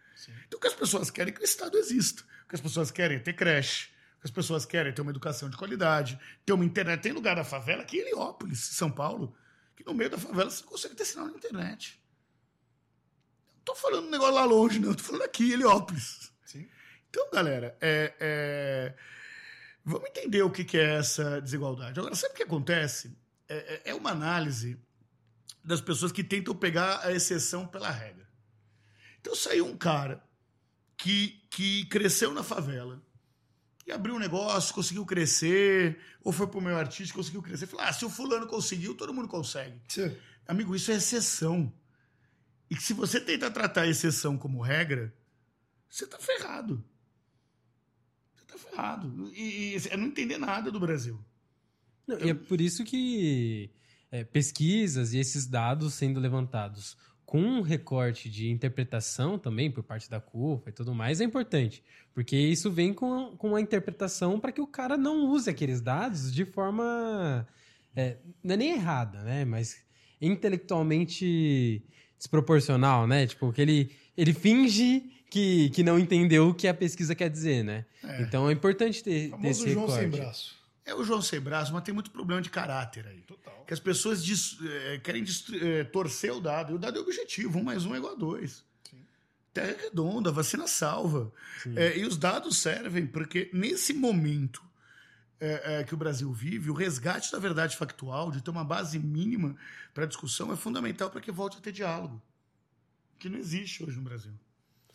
Então, 0.48 0.58
o 0.58 0.62
que 0.62 0.68
as 0.68 0.74
pessoas 0.74 1.10
querem 1.10 1.34
é 1.34 1.36
que 1.36 1.42
o 1.42 1.46
Estado 1.46 1.78
exista. 1.78 2.24
O 2.46 2.50
que 2.50 2.56
as 2.56 2.62
pessoas 2.62 2.92
querem 2.92 3.18
é 3.18 3.20
ter 3.20 3.34
creche. 3.34 3.90
O 4.18 4.22
que 4.22 4.28
as 4.28 4.32
pessoas 4.32 4.66
querem 4.66 4.92
é 4.92 4.94
ter 4.94 5.02
uma 5.02 5.12
educação 5.12 5.50
de 5.50 5.58
qualidade, 5.58 6.20
ter 6.46 6.54
uma 6.54 6.66
internet. 6.66 7.02
Tem 7.02 7.12
lugar 7.12 7.36
da 7.36 7.44
favela, 7.44 7.82
aqui 7.82 7.98
em 7.98 8.02
Heliópolis, 8.02 8.60
São 8.60 8.92
Paulo, 8.92 9.36
que 9.76 9.86
no 9.86 9.94
meio 9.94 10.10
da 10.10 10.18
favela 10.18 10.50
você 10.50 10.64
consegue 10.64 10.96
ter 10.96 11.06
sinal 11.06 11.26
na 11.28 11.34
internet. 11.34 12.00
Não 13.58 13.64
tô 13.64 13.76
falando 13.76 14.08
um 14.08 14.12
negócio 14.12 14.36
lá 14.36 14.46
longe, 14.46 14.80
não. 14.80 14.94
Tô 14.94 15.04
falando 15.04 15.24
aqui, 15.24 15.46
em 15.50 15.52
Heliópolis. 15.54 16.32
Sim. 16.46 16.68
Então, 17.10 17.30
galera, 17.32 17.76
é, 17.82 18.14
é, 18.20 18.94
vamos 19.84 20.08
entender 20.10 20.42
o 20.44 20.50
que, 20.52 20.64
que 20.64 20.78
é 20.78 20.96
essa 20.98 21.42
desigualdade. 21.42 22.00
Agora, 22.00 22.16
sabe 22.16 22.34
o 22.34 22.38
que 22.38 22.44
acontece? 22.44 23.16
É, 23.48 23.56
é- 23.56 23.82
é 23.92 23.94
uma 23.94 24.12
análise 24.12 24.80
das 25.64 25.82
pessoas 25.82 26.12
que 26.12 26.24
tentam 26.24 26.56
pegar 26.56 27.00
a 27.06 27.12
exceção 27.12 27.68
pela 27.68 27.90
regra. 27.92 28.28
Então, 29.22 29.36
saiu 29.36 29.66
um 29.66 29.78
cara 29.78 30.22
que, 30.98 31.40
que 31.50 31.86
cresceu 31.86 32.34
na 32.34 32.44
favela 32.44 33.02
e 33.86 33.92
abriu 33.92 34.16
um 34.16 34.20
negócio, 34.20 34.74
conseguiu 34.74 35.06
crescer, 35.06 36.00
ou 36.24 36.32
foi 36.32 36.48
pro 36.48 36.62
meio 36.62 36.78
artístico, 36.78 37.20
conseguiu 37.20 37.42
crescer. 37.42 37.68
Falou, 37.68 37.86
ah, 37.86 37.94
se 37.94 38.06
o 38.06 38.10
fulano 38.10 38.48
conseguiu, 38.48 38.96
todo 38.96 39.14
mundo 39.14 39.28
consegue. 39.28 39.80
Sim. 39.88 40.16
Amigo, 40.48 40.76
isso 40.76 40.92
é 40.92 40.96
exceção. 40.96 41.72
E 42.70 42.76
que 42.76 42.84
se 42.84 42.94
você 42.94 43.20
tentar 43.20 43.52
tratar 43.52 43.82
a 43.82 43.88
exceção 43.88 44.38
como 44.38 44.62
regra, 44.62 45.14
você 45.90 46.08
tá 46.08 46.18
ferrado. 46.18 46.84
Você 48.36 48.46
tá 48.46 48.58
ferrado. 48.58 49.32
E, 49.34 49.76
e 49.76 49.88
é 49.90 49.98
não 49.98 50.08
entender 50.08 50.38
nada 50.38 50.72
do 50.72 50.80
Brasil. 50.80 51.20
Não, 52.08 52.20
e 52.20 52.30
é 52.30 52.34
por 52.34 52.62
isso 52.62 52.84
que 52.84 53.72
é, 54.12 54.24
pesquisas 54.24 55.14
e 55.14 55.20
esses 55.20 55.46
dados 55.46 55.94
sendo 55.94 56.20
levantados 56.20 56.98
com 57.32 57.40
um 57.40 57.62
recorte 57.62 58.30
de 58.30 58.50
interpretação 58.50 59.40
também 59.40 59.72
por 59.72 59.82
parte 59.82 60.10
da 60.10 60.20
CUFA 60.20 60.70
e 60.70 60.74
tudo 60.74 60.94
mais 60.94 61.22
é 61.22 61.24
importante. 61.24 61.82
Porque 62.14 62.36
isso 62.36 62.70
vem 62.70 62.94
com, 62.94 63.38
com 63.38 63.56
a 63.56 63.62
interpretação 63.62 64.38
para 64.38 64.52
que 64.52 64.60
o 64.60 64.68
cara 64.68 64.98
não 64.98 65.30
use 65.30 65.50
aqueles 65.50 65.80
dados 65.80 66.30
de 66.30 66.44
forma. 66.44 67.48
é, 67.96 68.18
não 68.44 68.56
é 68.56 68.58
nem 68.58 68.72
errada, 68.74 69.24
né? 69.24 69.46
Mas 69.46 69.82
intelectualmente 70.22 71.82
desproporcional, 72.18 73.08
né? 73.08 73.26
Tipo, 73.26 73.54
que 73.54 73.62
ele, 73.62 73.92
ele 74.18 74.34
finge 74.34 75.02
que, 75.30 75.70
que 75.70 75.84
não 75.84 75.98
entendeu 75.98 76.50
o 76.50 76.54
que 76.54 76.68
a 76.68 76.74
pesquisa 76.74 77.16
quer 77.16 77.30
dizer, 77.30 77.64
né? 77.64 77.86
É. 78.04 78.24
Então 78.24 78.50
é 78.50 78.52
importante 78.52 79.02
ter, 79.02 79.32
ter 79.32 79.48
esse 79.48 79.72
João 79.72 79.86
recorte. 79.86 80.02
sem 80.02 80.10
braço. 80.10 80.61
É 80.92 80.96
o 80.96 81.04
João 81.06 81.22
sem 81.22 81.40
braço, 81.40 81.72
mas 81.74 81.84
tem 81.84 81.94
muito 81.94 82.12
problema 82.12 82.42
de 82.42 82.50
caráter 82.50 83.08
aí. 83.08 83.22
Total. 83.22 83.64
Que 83.66 83.74
as 83.74 83.80
pessoas 83.80 84.24
dis- 84.24 84.58
eh, 84.62 85.00
querem 85.02 85.24
eh, 85.54 85.86
torcer 85.86 86.34
o 86.34 86.42
dado. 86.42 86.74
E 86.74 86.76
o 86.76 86.78
dado 86.78 87.00
é 87.00 87.02
objetivo, 87.02 87.60
um 87.60 87.64
mais 87.64 87.86
um 87.86 87.96
é 87.96 87.98
igual 87.98 88.14
a 88.14 88.16
dois. 88.18 88.66
Sim. 88.90 89.06
Terra 89.54 89.72
é 89.72 89.82
redonda, 89.84 90.32
vacina 90.34 90.68
salva. 90.68 91.32
Sim. 91.64 91.78
É, 91.78 91.98
e 91.98 92.06
os 92.06 92.18
dados 92.18 92.58
servem 92.58 93.08
porque, 93.08 93.50
nesse 93.54 93.94
momento 93.94 94.62
é, 95.40 95.80
é, 95.80 95.84
que 95.86 95.94
o 95.94 95.98
Brasil 95.98 96.32
vive, 96.34 96.70
o 96.70 96.74
resgate 96.74 97.32
da 97.32 97.40
verdade 97.40 97.78
factual, 97.78 98.30
de 98.30 98.42
ter 98.44 98.52
uma 98.52 98.66
base 98.66 99.00
mínima 99.00 99.56
para 99.94 100.06
discussão, 100.06 100.52
é 100.52 100.58
fundamental 100.58 101.10
para 101.10 101.22
que 101.22 101.32
volte 101.32 101.58
a 101.58 101.62
ter 101.62 101.72
diálogo. 101.72 102.22
Que 103.18 103.30
não 103.30 103.38
existe 103.38 103.82
hoje 103.84 103.96
no 103.96 104.04
Brasil. 104.04 104.34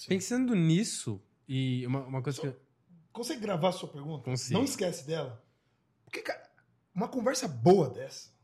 Pensando 0.06 0.54
nisso, 0.54 1.18
e 1.48 1.86
uma, 1.86 2.00
uma 2.00 2.20
coisa 2.22 2.38
que. 2.38 2.52
Consegue 3.12 3.40
gravar 3.40 3.70
a 3.70 3.72
sua 3.72 3.88
pergunta? 3.88 4.24
Consigo. 4.24 4.58
Não 4.58 4.64
esquece 4.64 5.06
dela. 5.06 5.42
Porque, 6.16 6.22
cara, 6.22 6.42
uma 6.94 7.08
conversa 7.08 7.46
boa 7.46 7.90
dessa 7.90 8.34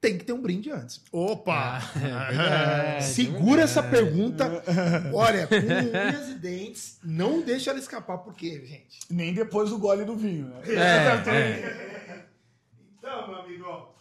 tem 0.00 0.16
que 0.18 0.24
ter 0.24 0.32
um 0.32 0.40
brinde 0.40 0.70
antes. 0.70 1.02
Opa! 1.10 1.78
Ah, 1.80 1.82
é 2.30 2.36
verdade. 2.36 3.04
Segura 3.06 3.62
é 3.62 3.64
essa 3.64 3.82
pergunta. 3.82 4.44
Olha, 5.12 5.48
com 5.48 5.56
unhas 5.56 6.28
e 6.28 6.34
dentes, 6.34 6.98
não 7.02 7.40
deixa 7.42 7.70
ela 7.70 7.78
escapar, 7.80 8.18
porque, 8.18 8.64
gente. 8.64 9.00
Nem 9.10 9.34
depois 9.34 9.70
do 9.70 9.78
gole 9.78 10.04
do 10.04 10.14
vinho. 10.16 10.46
Né? 10.46 10.62
É, 10.76 12.16
Então, 12.98 13.26
meu 13.28 13.36
amigo, 13.40 13.94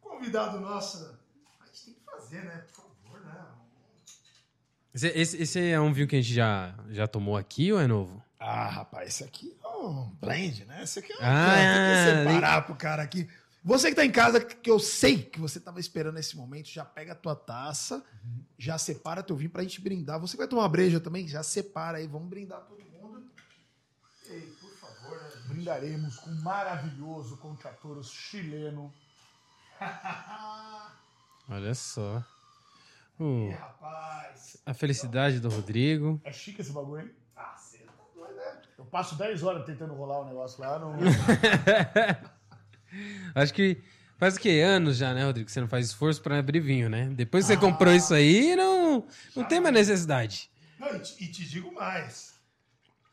convidado 0.00 0.58
nosso, 0.60 1.04
a 1.60 1.66
gente 1.66 1.84
tem 1.84 1.94
que 1.94 2.00
fazer, 2.04 2.44
né? 2.44 2.64
Por 2.74 2.82
favor, 3.04 3.20
né? 3.24 3.44
Esse, 4.92 5.06
esse- 5.08 5.42
esse 5.42 5.70
é 5.70 5.78
um 5.80 5.92
vinho 5.92 6.08
que 6.08 6.16
a 6.16 6.20
gente 6.20 6.34
já, 6.34 6.74
já 6.88 7.06
tomou 7.06 7.36
aqui 7.36 7.72
ou 7.72 7.78
é 7.80 7.86
novo? 7.86 8.20
Ah, 8.40 8.68
rapaz, 8.68 9.08
esse 9.08 9.24
aqui 9.24 9.52
é 9.52 9.57
um 9.78 10.16
blend, 10.20 10.64
né? 10.64 10.82
Esse 10.82 10.98
aqui 10.98 11.12
é 11.12 11.16
um 11.16 11.18
Ah, 11.22 11.54
tem 11.54 12.24
que 12.24 12.32
separar 12.32 12.62
pro 12.62 12.76
cara 12.76 13.02
aqui. 13.02 13.28
Você 13.64 13.90
que 13.90 13.96
tá 13.96 14.04
em 14.04 14.10
casa, 14.10 14.40
que 14.40 14.70
eu 14.70 14.78
sei 14.78 15.22
que 15.22 15.38
você 15.38 15.60
tava 15.60 15.78
esperando 15.80 16.18
esse 16.18 16.36
momento, 16.36 16.68
já 16.68 16.84
pega 16.84 17.12
a 17.12 17.16
tua 17.16 17.34
taça, 17.36 18.02
já 18.56 18.78
separa 18.78 19.22
teu 19.22 19.36
vinho 19.36 19.50
pra 19.50 19.62
gente 19.62 19.80
brindar. 19.80 20.18
Você 20.20 20.32
que 20.32 20.38
vai 20.38 20.48
tomar 20.48 20.62
uma 20.62 20.68
breja 20.68 21.00
também, 21.00 21.26
já 21.28 21.42
separa 21.42 21.98
aí, 21.98 22.06
vamos 22.06 22.28
brindar 22.28 22.60
todo 22.62 22.82
mundo. 22.84 23.30
Ei, 24.26 24.40
por 24.60 24.70
favor, 24.76 25.20
né? 25.20 25.30
brindaremos 25.48 26.16
com 26.16 26.30
o 26.30 26.42
maravilhoso 26.42 27.36
Contratoros 27.38 28.10
chileno. 28.10 28.92
Olha 31.50 31.74
só. 31.74 32.24
Uh, 33.18 33.48
Ih, 33.48 33.54
rapaz. 33.54 34.56
a 34.64 34.72
felicidade 34.72 35.40
do 35.40 35.48
Rodrigo. 35.48 36.20
É 36.24 36.32
chique 36.32 36.60
esse 36.60 36.70
bagulho, 36.70 37.02
hein? 37.02 37.10
Ah, 37.34 37.56
você 37.56 37.78
tá 37.78 37.92
doido, 38.14 38.34
né? 38.36 38.62
Eu 38.78 38.84
passo 38.84 39.16
10 39.16 39.42
horas 39.42 39.66
tentando 39.66 39.92
rolar 39.92 40.20
o 40.20 40.24
negócio 40.24 40.60
lá. 40.60 40.78
Não... 40.78 40.94
Acho 43.34 43.52
que 43.52 43.82
faz 44.16 44.36
o 44.36 44.40
quê? 44.40 44.62
Anos 44.64 44.96
já, 44.96 45.12
né, 45.12 45.24
Rodrigo? 45.24 45.46
que 45.46 45.52
Você 45.52 45.60
não 45.60 45.68
faz 45.68 45.86
esforço 45.86 46.22
pra 46.22 46.38
abrir 46.38 46.60
vinho, 46.60 46.88
né? 46.88 47.08
Depois 47.08 47.44
que 47.44 47.52
você 47.52 47.58
comprou 47.58 47.92
isso 47.92 48.14
aí, 48.14 48.54
não, 48.54 49.04
não 49.34 49.44
tem 49.44 49.60
mais 49.60 49.74
necessidade. 49.74 50.48
Não, 50.78 50.94
e, 50.94 51.00
te, 51.00 51.24
e 51.24 51.26
te 51.26 51.44
digo 51.44 51.74
mais. 51.74 52.34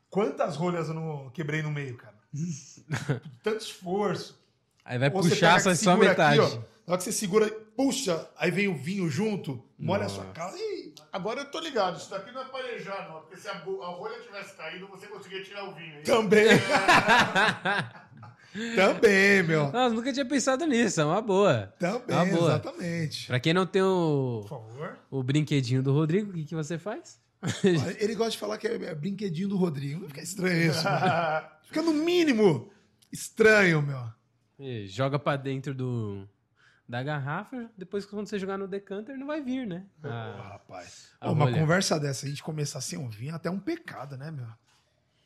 Quantas 0.07 0.55
rolhas 0.55 0.87
eu 0.87 0.93
não 0.93 1.31
quebrei 1.31 1.63
no 1.63 1.71
meio, 1.71 1.97
cara? 1.97 2.15
Tanto 3.41 3.61
esforço. 3.61 4.39
Aí 4.85 4.99
vai 4.99 5.09
Ou 5.09 5.21
puxar 5.21 5.57
pega 5.57 5.75
só, 5.75 5.97
metade. 5.97 6.39
Aqui, 6.39 6.53
ó, 6.53 6.57
na 6.85 6.93
hora 6.93 6.97
que 6.97 7.03
você 7.03 7.11
segura, 7.11 7.49
puxa, 7.75 8.27
aí 8.37 8.51
vem 8.51 8.67
o 8.67 8.75
vinho 8.75 9.09
junto, 9.09 9.63
molha 9.79 10.05
a 10.05 10.09
sua 10.09 10.25
cara. 10.25 10.55
Ih, 10.55 10.93
Agora 11.11 11.41
eu 11.41 11.45
tô 11.49 11.59
ligado, 11.59 11.97
isso 11.97 12.09
daqui 12.09 12.31
não 12.31 12.41
é 12.41 12.45
parejar, 12.45 13.09
não. 13.09 13.21
Porque 13.21 13.37
se 13.37 13.47
a, 13.47 13.53
a 13.53 13.87
rolha 13.87 14.19
tivesse 14.21 14.53
caído, 14.55 14.87
você 14.87 15.07
conseguia 15.07 15.41
tirar 15.43 15.63
o 15.63 15.73
vinho. 15.73 15.95
hein? 15.95 16.03
também. 16.03 16.45
também, 18.75 19.43
meu. 19.43 19.71
Nossa, 19.71 19.95
nunca 19.95 20.11
tinha 20.13 20.25
pensado 20.25 20.65
nisso, 20.65 21.01
é 21.01 21.05
uma 21.05 21.21
boa. 21.21 21.73
Também, 21.79 22.15
Uma 22.15 22.25
boa. 22.25 22.49
exatamente. 22.51 23.27
Pra 23.27 23.39
quem 23.39 23.53
não 23.53 23.65
tem 23.65 23.81
o, 23.81 24.39
Por 24.41 24.49
favor. 24.49 24.97
o 25.09 25.23
brinquedinho 25.23 25.81
do 25.81 25.93
Rodrigo, 25.93 26.31
o 26.31 26.33
que, 26.33 26.45
que 26.45 26.55
você 26.55 26.77
faz? 26.77 27.19
Ele 27.99 28.15
gosta 28.15 28.31
de 28.31 28.37
falar 28.37 28.57
que 28.57 28.67
é 28.67 28.75
é 28.75 28.95
brinquedinho 28.95 29.49
do 29.49 29.57
Rodrigo. 29.57 30.01
Não 30.01 30.07
fica 30.07 30.21
estranho 30.21 30.71
isso, 30.71 30.83
mano. 30.83 31.47
Fica 31.65 31.81
no 31.81 31.93
mínimo 31.93 32.69
estranho, 33.11 33.81
meu. 33.81 33.99
E 34.59 34.87
joga 34.87 35.19
pra 35.19 35.35
dentro 35.35 35.73
do, 35.73 36.27
da 36.87 37.03
garrafa, 37.03 37.69
depois 37.77 38.05
quando 38.05 38.27
você 38.27 38.39
jogar 38.39 38.57
no 38.57 38.67
decanter 38.67 39.17
não 39.17 39.27
vai 39.27 39.41
vir, 39.41 39.67
né? 39.67 39.85
Ah, 40.03 40.07
Ah, 40.37 40.47
rapaz. 40.53 41.11
a 41.19 41.29
uma 41.31 41.51
conversa 41.51 41.99
dessa, 41.99 42.25
a 42.25 42.29
gente 42.29 42.41
começar 42.43 42.79
sem 42.81 42.97
um 42.97 43.09
vinho, 43.09 43.33
é 43.33 43.35
até 43.35 43.49
um 43.49 43.59
pecado, 43.59 44.15
né, 44.17 44.31
meu? 44.31 44.47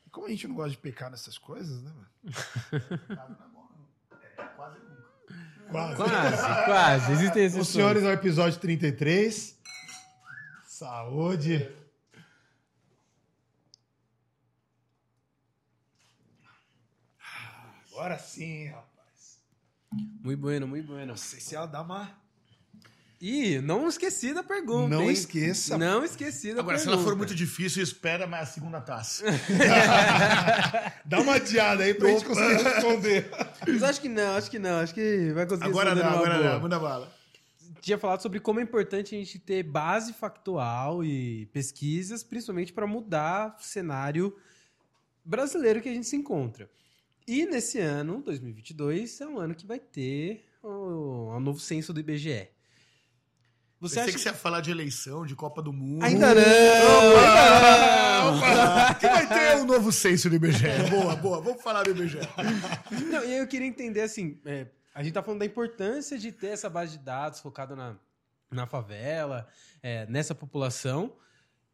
E 0.06 0.10
como 0.10 0.26
a 0.26 0.30
gente 0.30 0.48
não 0.48 0.54
gosta 0.56 0.70
de 0.72 0.78
pecar 0.78 1.10
nessas 1.10 1.38
coisas, 1.38 1.82
né, 1.82 1.90
mano? 1.92 2.08
Quase 4.56 4.78
nunca. 4.80 5.00
Quase. 5.70 5.96
quase, 5.96 6.64
quase. 6.64 7.12
Existem 7.12 7.44
esses 7.44 7.60
Os 7.60 7.68
senhores, 7.68 8.02
ao 8.02 8.10
episódio 8.10 8.58
33. 8.58 9.56
Saúde. 10.64 11.70
Agora 17.92 18.18
sim, 18.18 18.68
rapaz. 18.68 18.89
Muito 19.92 20.40
bueno, 20.40 20.66
muito 20.68 20.86
bueno. 20.86 21.06
Não 21.06 21.16
sei 21.16 21.40
se 21.40 21.54
ela 21.56 21.66
dá 21.66 21.82
uma. 21.82 22.10
Ih, 23.20 23.60
não 23.60 23.86
esqueci 23.88 24.32
da 24.32 24.42
pergunta. 24.42 24.88
Não 24.88 25.02
hein? 25.02 25.10
esqueça. 25.10 25.76
Não 25.76 26.02
esqueci 26.04 26.54
da 26.54 26.60
Agora, 26.60 26.78
se 26.78 26.84
pergunta. 26.84 27.02
ela 27.02 27.10
for 27.10 27.16
muito 27.18 27.34
difícil, 27.34 27.82
espera 27.82 28.26
mais 28.26 28.48
a 28.48 28.52
segunda 28.52 28.80
taça. 28.80 29.24
Dá 31.04 31.20
uma 31.20 31.34
adiada 31.34 31.82
aí 31.82 31.92
pra 31.92 32.08
gente 32.08 32.24
conseguir 32.24 32.62
responder. 32.62 33.30
Mas 33.68 33.82
acho 33.82 34.00
que 34.00 34.08
não, 34.08 34.36
acho 34.36 34.50
que 34.50 34.58
não. 34.58 34.78
Acho 34.80 34.94
que 34.94 35.32
vai 35.34 35.46
conseguir 35.46 35.68
Agora 35.68 35.90
responder 35.90 36.10
não, 36.10 36.18
agora 36.18 36.38
boa. 36.38 36.52
não. 36.54 36.60
Manda 36.60 36.78
bala. 36.78 37.12
Tinha 37.82 37.98
falado 37.98 38.22
sobre 38.22 38.40
como 38.40 38.60
é 38.60 38.62
importante 38.62 39.14
a 39.14 39.18
gente 39.18 39.38
ter 39.38 39.62
base 39.64 40.12
factual 40.14 41.04
e 41.04 41.46
pesquisas, 41.46 42.22
principalmente 42.22 42.72
para 42.72 42.86
mudar 42.86 43.56
o 43.58 43.62
cenário 43.62 44.34
brasileiro 45.24 45.80
que 45.82 45.88
a 45.88 45.92
gente 45.92 46.06
se 46.06 46.16
encontra. 46.16 46.70
E 47.26 47.46
nesse 47.46 47.78
ano, 47.78 48.22
2022, 48.22 49.20
é 49.20 49.26
um 49.26 49.38
ano 49.38 49.54
que 49.54 49.66
vai 49.66 49.78
ter 49.78 50.44
o, 50.62 51.28
o 51.34 51.40
novo 51.40 51.60
censo 51.60 51.92
do 51.92 52.00
IBGE. 52.00 52.48
Você 53.80 53.94
Pensei 53.94 54.02
acha 54.02 54.12
que 54.12 54.18
você 54.18 54.28
ia 54.28 54.34
falar 54.34 54.60
de 54.60 54.70
eleição, 54.70 55.24
de 55.24 55.34
Copa 55.34 55.62
do 55.62 55.72
Mundo. 55.72 56.04
Ainda 56.04 56.34
não! 56.34 56.42
Opa! 58.36 58.94
Que 58.94 59.08
vai 59.08 59.26
ter 59.26 59.56
um 59.56 59.64
novo 59.64 59.90
censo 59.90 60.28
do 60.28 60.36
IBGE. 60.36 60.90
Boa, 60.90 61.16
boa. 61.16 61.40
Vamos 61.40 61.62
falar 61.62 61.84
do 61.84 61.90
IBGE. 61.90 62.18
Não, 63.10 63.24
e 63.24 63.38
eu 63.38 63.46
queria 63.46 63.66
entender 63.66 64.02
assim, 64.02 64.38
é, 64.44 64.66
a 64.94 65.02
gente 65.02 65.14
tá 65.14 65.22
falando 65.22 65.40
da 65.40 65.46
importância 65.46 66.18
de 66.18 66.30
ter 66.30 66.48
essa 66.48 66.68
base 66.68 66.98
de 66.98 67.04
dados 67.04 67.40
focada 67.40 67.74
na, 67.74 67.96
na 68.50 68.66
favela, 68.66 69.48
é, 69.82 70.04
nessa 70.06 70.34
população, 70.34 71.16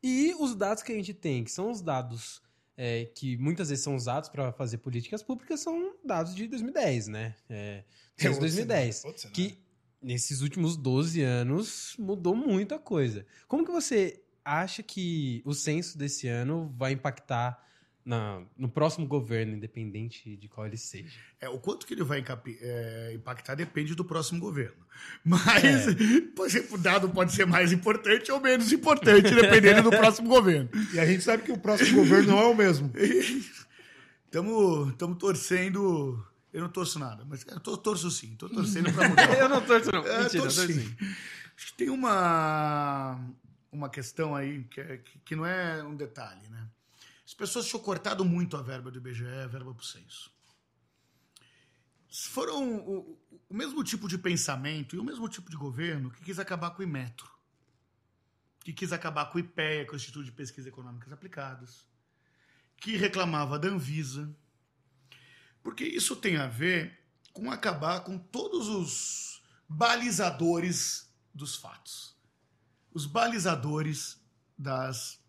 e 0.00 0.32
os 0.38 0.54
dados 0.54 0.84
que 0.84 0.92
a 0.92 0.94
gente 0.94 1.12
tem, 1.12 1.42
que 1.42 1.50
são 1.50 1.72
os 1.72 1.82
dados 1.82 2.40
é, 2.76 3.06
que 3.06 3.36
muitas 3.38 3.68
vezes 3.70 3.82
são 3.84 3.96
usados 3.96 4.28
para 4.28 4.52
fazer 4.52 4.78
políticas 4.78 5.22
públicas, 5.22 5.60
são 5.60 5.94
dados 6.04 6.34
de 6.34 6.46
2010, 6.46 7.08
né? 7.08 7.34
É, 7.48 7.54
É 7.56 7.84
desde 8.16 8.28
outro 8.28 8.40
2010. 8.40 8.96
cenário, 8.96 9.08
outro 9.08 9.22
cenário. 9.22 9.34
que 9.50 9.58
nesses 10.02 10.40
últimos 10.42 10.76
12 10.76 11.22
anos 11.22 11.96
mudou 11.98 12.34
muita 12.36 12.78
coisa. 12.78 13.26
Como 13.48 13.64
que 13.64 13.70
você 13.72 14.22
acha 14.44 14.82
que 14.82 15.42
o 15.44 15.52
censo 15.54 15.98
desse 15.98 16.28
ano 16.28 16.72
vai 16.76 16.92
impactar 16.92 17.65
na, 18.06 18.40
no 18.56 18.68
próximo 18.68 19.04
governo, 19.04 19.56
independente 19.56 20.36
de 20.36 20.48
qual 20.48 20.64
ele 20.64 20.76
seja? 20.76 21.18
É, 21.40 21.48
o 21.48 21.58
quanto 21.58 21.84
que 21.84 21.92
ele 21.92 22.04
vai 22.04 22.24
é, 22.60 23.12
impactar 23.12 23.56
depende 23.56 23.96
do 23.96 24.04
próximo 24.04 24.38
governo. 24.38 24.76
Mas 25.24 25.42
por 26.36 26.46
exemplo, 26.46 26.76
o 26.76 26.78
dado 26.78 27.08
pode 27.08 27.32
ser 27.32 27.44
mais 27.46 27.72
importante 27.72 28.30
ou 28.30 28.40
menos 28.40 28.72
importante, 28.72 29.34
dependendo 29.34 29.82
do 29.82 29.90
próximo 29.90 30.28
governo. 30.28 30.70
E 30.94 31.00
a 31.00 31.04
gente 31.06 31.24
sabe 31.24 31.42
que 31.42 31.50
o 31.50 31.58
próximo 31.58 31.96
governo 31.98 32.28
não 32.30 32.38
é 32.38 32.46
o 32.46 32.54
mesmo. 32.54 32.92
Estamos 34.24 35.18
torcendo. 35.18 36.24
Eu 36.52 36.62
não 36.62 36.68
torço 36.68 36.98
nada, 36.98 37.24
mas 37.28 37.44
eu 37.46 37.58
tô, 37.60 37.76
torço 37.76 38.10
sim. 38.10 38.32
Estou 38.32 38.48
torcendo 38.48 38.92
para 38.92 39.08
mudar. 39.08 39.38
Eu 39.38 39.48
não 39.48 39.60
torço, 39.60 39.90
não. 39.90 40.06
É, 40.06 40.22
Mentira, 40.22 40.38
eu 40.38 40.42
torço 40.42 40.66
torço 40.66 40.72
sim. 40.72 40.80
sim. 40.80 40.96
Acho 41.56 41.66
que 41.66 41.74
tem 41.74 41.90
uma, 41.90 43.18
uma 43.72 43.90
questão 43.90 44.34
aí 44.34 44.62
que, 44.64 44.80
é- 44.80 44.98
que, 44.98 45.18
que 45.18 45.36
não 45.36 45.44
é 45.44 45.82
um 45.82 45.94
detalhe, 45.96 46.48
né? 46.48 46.66
As 47.26 47.34
pessoas 47.34 47.66
tinham 47.66 47.82
cortado 47.82 48.24
muito 48.24 48.56
a 48.56 48.62
verba 48.62 48.90
do 48.90 48.98
IBGE, 48.98 49.26
a 49.26 49.48
verba 49.48 49.74
para 49.74 49.82
o 49.82 49.84
censo. 49.84 50.30
Foram 52.08 52.76
o, 52.76 53.18
o 53.48 53.54
mesmo 53.54 53.82
tipo 53.82 54.06
de 54.06 54.16
pensamento 54.16 54.94
e 54.94 54.98
o 54.98 55.04
mesmo 55.04 55.28
tipo 55.28 55.50
de 55.50 55.56
governo 55.56 56.10
que 56.10 56.22
quis 56.22 56.38
acabar 56.38 56.70
com 56.70 56.80
o 56.80 56.84
Imetro, 56.84 57.28
que 58.60 58.72
quis 58.72 58.92
acabar 58.92 59.26
com 59.26 59.38
o 59.38 59.40
IPEA, 59.40 59.84
com 59.86 59.94
o 59.94 59.96
Instituto 59.96 60.24
de 60.24 60.32
Pesquisas 60.32 60.68
Econômicas 60.68 61.12
Aplicadas, 61.12 61.84
que 62.76 62.96
reclamava 62.96 63.58
da 63.58 63.68
Anvisa, 63.68 64.34
porque 65.62 65.84
isso 65.84 66.14
tem 66.14 66.36
a 66.36 66.46
ver 66.46 67.04
com 67.32 67.50
acabar 67.50 68.00
com 68.00 68.16
todos 68.16 68.68
os 68.68 69.42
balizadores 69.68 71.12
dos 71.34 71.56
fatos. 71.56 72.16
Os 72.94 73.04
balizadores 73.04 74.22
das, 74.56 75.20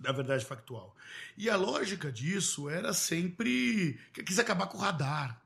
da 0.00 0.12
verdade 0.12 0.44
factual. 0.44 0.96
E 1.36 1.48
a 1.50 1.56
lógica 1.56 2.10
disso 2.10 2.68
era 2.70 2.92
sempre 2.94 4.00
que 4.12 4.22
quis 4.22 4.38
acabar 4.38 4.66
com 4.66 4.78
o 4.78 4.80
radar. 4.80 5.40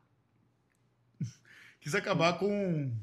Quis 1.80 1.94
acabar 1.94 2.38
com. 2.38 2.96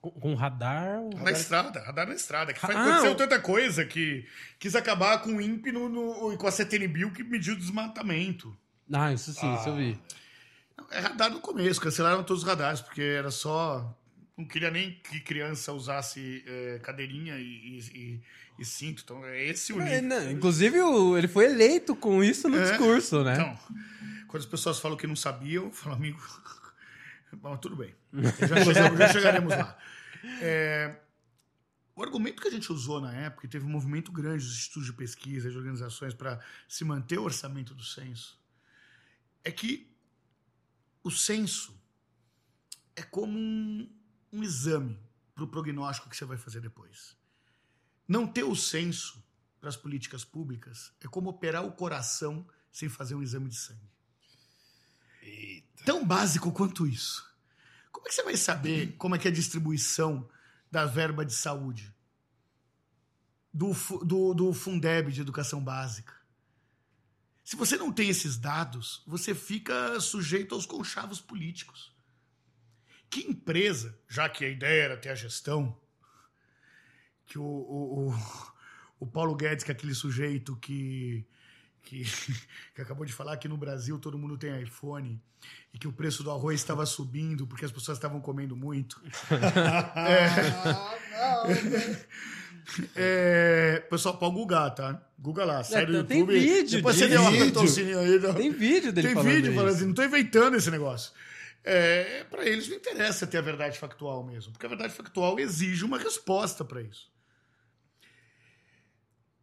Com, 0.00 0.10
com 0.12 0.34
radar. 0.34 0.98
o 1.00 1.10
Na 1.10 1.18
radar- 1.18 1.32
estrada, 1.34 1.80
radar 1.82 2.08
na 2.08 2.14
estrada. 2.14 2.52
Que 2.54 2.60
Ah, 2.64 2.68
aconteceu 2.68 3.12
o- 3.12 3.16
tanta 3.16 3.38
coisa 3.38 3.84
que 3.84 4.26
quis 4.58 4.74
acabar 4.74 5.18
com 5.22 5.36
o 5.36 5.40
INPE 5.40 5.72
no, 5.72 5.88
no- 5.88 6.36
com 6.38 6.46
a 6.46 6.50
CTNBio 6.50 7.12
que 7.12 7.22
mediu 7.22 7.54
o 7.54 7.58
desmatamento. 7.58 8.56
Ah, 8.92 9.12
isso 9.12 9.32
sim, 9.32 9.54
isso 9.54 9.68
eu 9.68 9.76
vi. 9.76 10.00
É 10.90 10.98
radar 11.00 11.30
no 11.30 11.40
começo, 11.40 11.80
cancelaram 11.80 12.24
todos 12.24 12.42
os 12.42 12.48
radares, 12.48 12.80
porque 12.80 13.02
era 13.02 13.30
só. 13.30 13.94
Não 14.40 14.46
queria 14.48 14.70
nem 14.70 14.92
que 15.04 15.20
criança 15.20 15.72
usasse 15.72 16.42
é, 16.46 16.78
cadeirinha 16.82 17.36
e, 17.38 17.78
e- 17.78 18.20
e- 18.58 18.64
cinto. 18.64 19.02
Então, 19.04 19.24
é 19.24 19.44
esse 19.44 19.72
o 19.72 19.80
É, 19.80 20.00
não, 20.00 20.30
inclusive, 20.30 20.78
ele 21.18 21.28
foi 21.28 21.44
eleito 21.46 21.94
com 21.94 22.22
isso 22.24 22.48
no 22.48 22.58
É. 22.58 22.62
discurso, 22.70 23.22
né? 23.22 23.34
Então, 23.34 23.58
quando 24.28 24.42
as 24.42 24.48
pessoas 24.48 24.78
falam 24.80 24.96
que 24.96 25.06
não 25.06 25.16
sabiam, 25.16 25.64
eu 25.64 25.70
falo, 25.72 25.94
amigo. 25.96 26.18
Bom, 27.34 27.56
tudo 27.56 27.76
bem. 27.76 27.94
Já, 28.12 28.64
chegamos- 28.64 28.98
já 28.98 29.08
chegaremos 29.12 29.50
lá. 29.56 29.78
É, 30.40 30.96
o 31.94 32.02
argumento 32.02 32.40
que 32.42 32.48
a 32.48 32.50
gente 32.50 32.72
usou 32.72 33.00
na 33.00 33.12
época, 33.14 33.46
teve 33.46 33.64
um 33.64 33.68
movimento 33.70 34.10
grande 34.10 34.44
dos 34.44 34.54
institutos 34.54 34.86
de 34.86 34.92
pesquisa, 34.94 35.50
de 35.50 35.56
organizações, 35.56 36.12
para 36.14 36.40
se 36.68 36.82
manter 36.84 37.18
o 37.18 37.22
orçamento 37.24 37.74
do 37.74 37.84
censo, 37.84 38.40
é 39.44 39.50
que 39.50 39.90
o 41.04 41.10
censo 41.10 41.78
é 42.96 43.02
como 43.02 43.38
um, 43.38 43.88
um 44.32 44.42
exame 44.42 44.98
para 45.34 45.44
o 45.44 45.48
prognóstico 45.48 46.08
que 46.08 46.16
você 46.16 46.24
vai 46.24 46.36
fazer 46.36 46.60
depois. 46.60 47.16
Não 48.06 48.26
ter 48.26 48.44
o 48.44 48.54
censo 48.54 49.22
para 49.60 49.68
as 49.68 49.76
políticas 49.76 50.24
públicas 50.24 50.92
é 51.00 51.06
como 51.06 51.30
operar 51.30 51.64
o 51.64 51.72
coração 51.72 52.46
sem 52.72 52.88
fazer 52.88 53.14
um 53.14 53.22
exame 53.22 53.48
de 53.48 53.56
sangue. 53.56 53.90
Tão 55.84 56.04
básico 56.04 56.52
quanto 56.52 56.86
isso. 56.86 57.28
Como 57.90 58.06
é 58.06 58.10
que 58.10 58.14
você 58.14 58.22
vai 58.22 58.36
saber 58.36 58.94
como 58.96 59.14
é 59.14 59.18
que 59.18 59.28
é 59.28 59.30
a 59.30 59.34
distribuição 59.34 60.28
da 60.70 60.86
verba 60.86 61.24
de 61.24 61.34
saúde? 61.34 61.94
Do, 63.52 63.72
do, 64.04 64.34
do 64.34 64.52
Fundeb 64.52 65.12
de 65.12 65.20
educação 65.20 65.62
básica? 65.62 66.14
Se 67.44 67.56
você 67.56 67.76
não 67.76 67.92
tem 67.92 68.08
esses 68.08 68.36
dados, 68.36 69.02
você 69.06 69.34
fica 69.34 69.98
sujeito 70.00 70.54
aos 70.54 70.66
conchavos 70.66 71.20
políticos. 71.20 71.92
Que 73.10 73.28
empresa, 73.28 73.98
já 74.08 74.28
que 74.28 74.44
a 74.44 74.48
ideia 74.48 74.84
era 74.84 74.96
ter 74.96 75.08
a 75.08 75.14
gestão, 75.14 75.76
que 77.26 77.38
o, 77.38 77.42
o, 77.42 78.08
o, 78.10 78.14
o 79.00 79.06
Paulo 79.06 79.34
Guedes, 79.34 79.64
que 79.64 79.70
é 79.70 79.74
aquele 79.74 79.94
sujeito 79.94 80.56
que, 80.56 81.26
que, 81.82 82.04
que 82.74 82.80
acabou 82.80 83.04
de 83.04 83.12
falar 83.12 83.36
que 83.36 83.48
no 83.48 83.56
Brasil 83.56 83.98
todo 83.98 84.16
mundo 84.16 84.38
tem 84.38 84.62
iPhone 84.62 85.20
e 85.74 85.78
que 85.78 85.88
o 85.88 85.92
preço 85.92 86.22
do 86.22 86.30
arroz 86.30 86.60
estava 86.60 86.86
subindo 86.86 87.46
porque 87.46 87.64
as 87.64 87.72
pessoas 87.72 87.98
estavam 87.98 88.20
comendo 88.20 88.54
muito. 88.56 89.00
É, 92.94 93.82
pessoal, 93.90 94.16
pode 94.16 94.34
googar, 94.34 94.72
tá? 94.74 95.02
Google 95.18 95.44
lá, 95.44 95.64
sai 95.64 95.86
do 95.86 95.96
É, 95.98 96.02
tem 96.04 96.18
YouTube. 96.20 96.38
vídeo 96.38 96.76
Depois 96.76 96.96
de 96.96 97.02
você 97.02 97.08
deu 97.08 97.20
uma 97.20 97.30
vídeo. 97.30 97.68
sininho 97.68 97.98
aí. 97.98 98.20
Tem 98.34 98.50
vídeo 98.52 98.92
dele 98.92 99.08
tem 99.08 99.14
falando 99.16 99.32
vídeo 99.34 99.52
falando 99.54 99.68
isso. 99.68 99.76
assim, 99.78 99.86
não 99.86 99.94
tô 99.94 100.02
inventando 100.04 100.56
esse 100.56 100.70
negócio. 100.70 101.12
É, 101.62 102.24
para 102.24 102.46
eles 102.46 102.68
não 102.68 102.76
interessa 102.76 103.26
ter 103.26 103.36
a 103.36 103.42
verdade 103.42 103.78
factual 103.78 104.24
mesmo, 104.24 104.52
porque 104.52 104.64
a 104.66 104.68
verdade 104.68 104.94
factual 104.94 105.38
exige 105.38 105.84
uma 105.84 105.98
resposta 105.98 106.64
para 106.64 106.80
isso. 106.80 107.12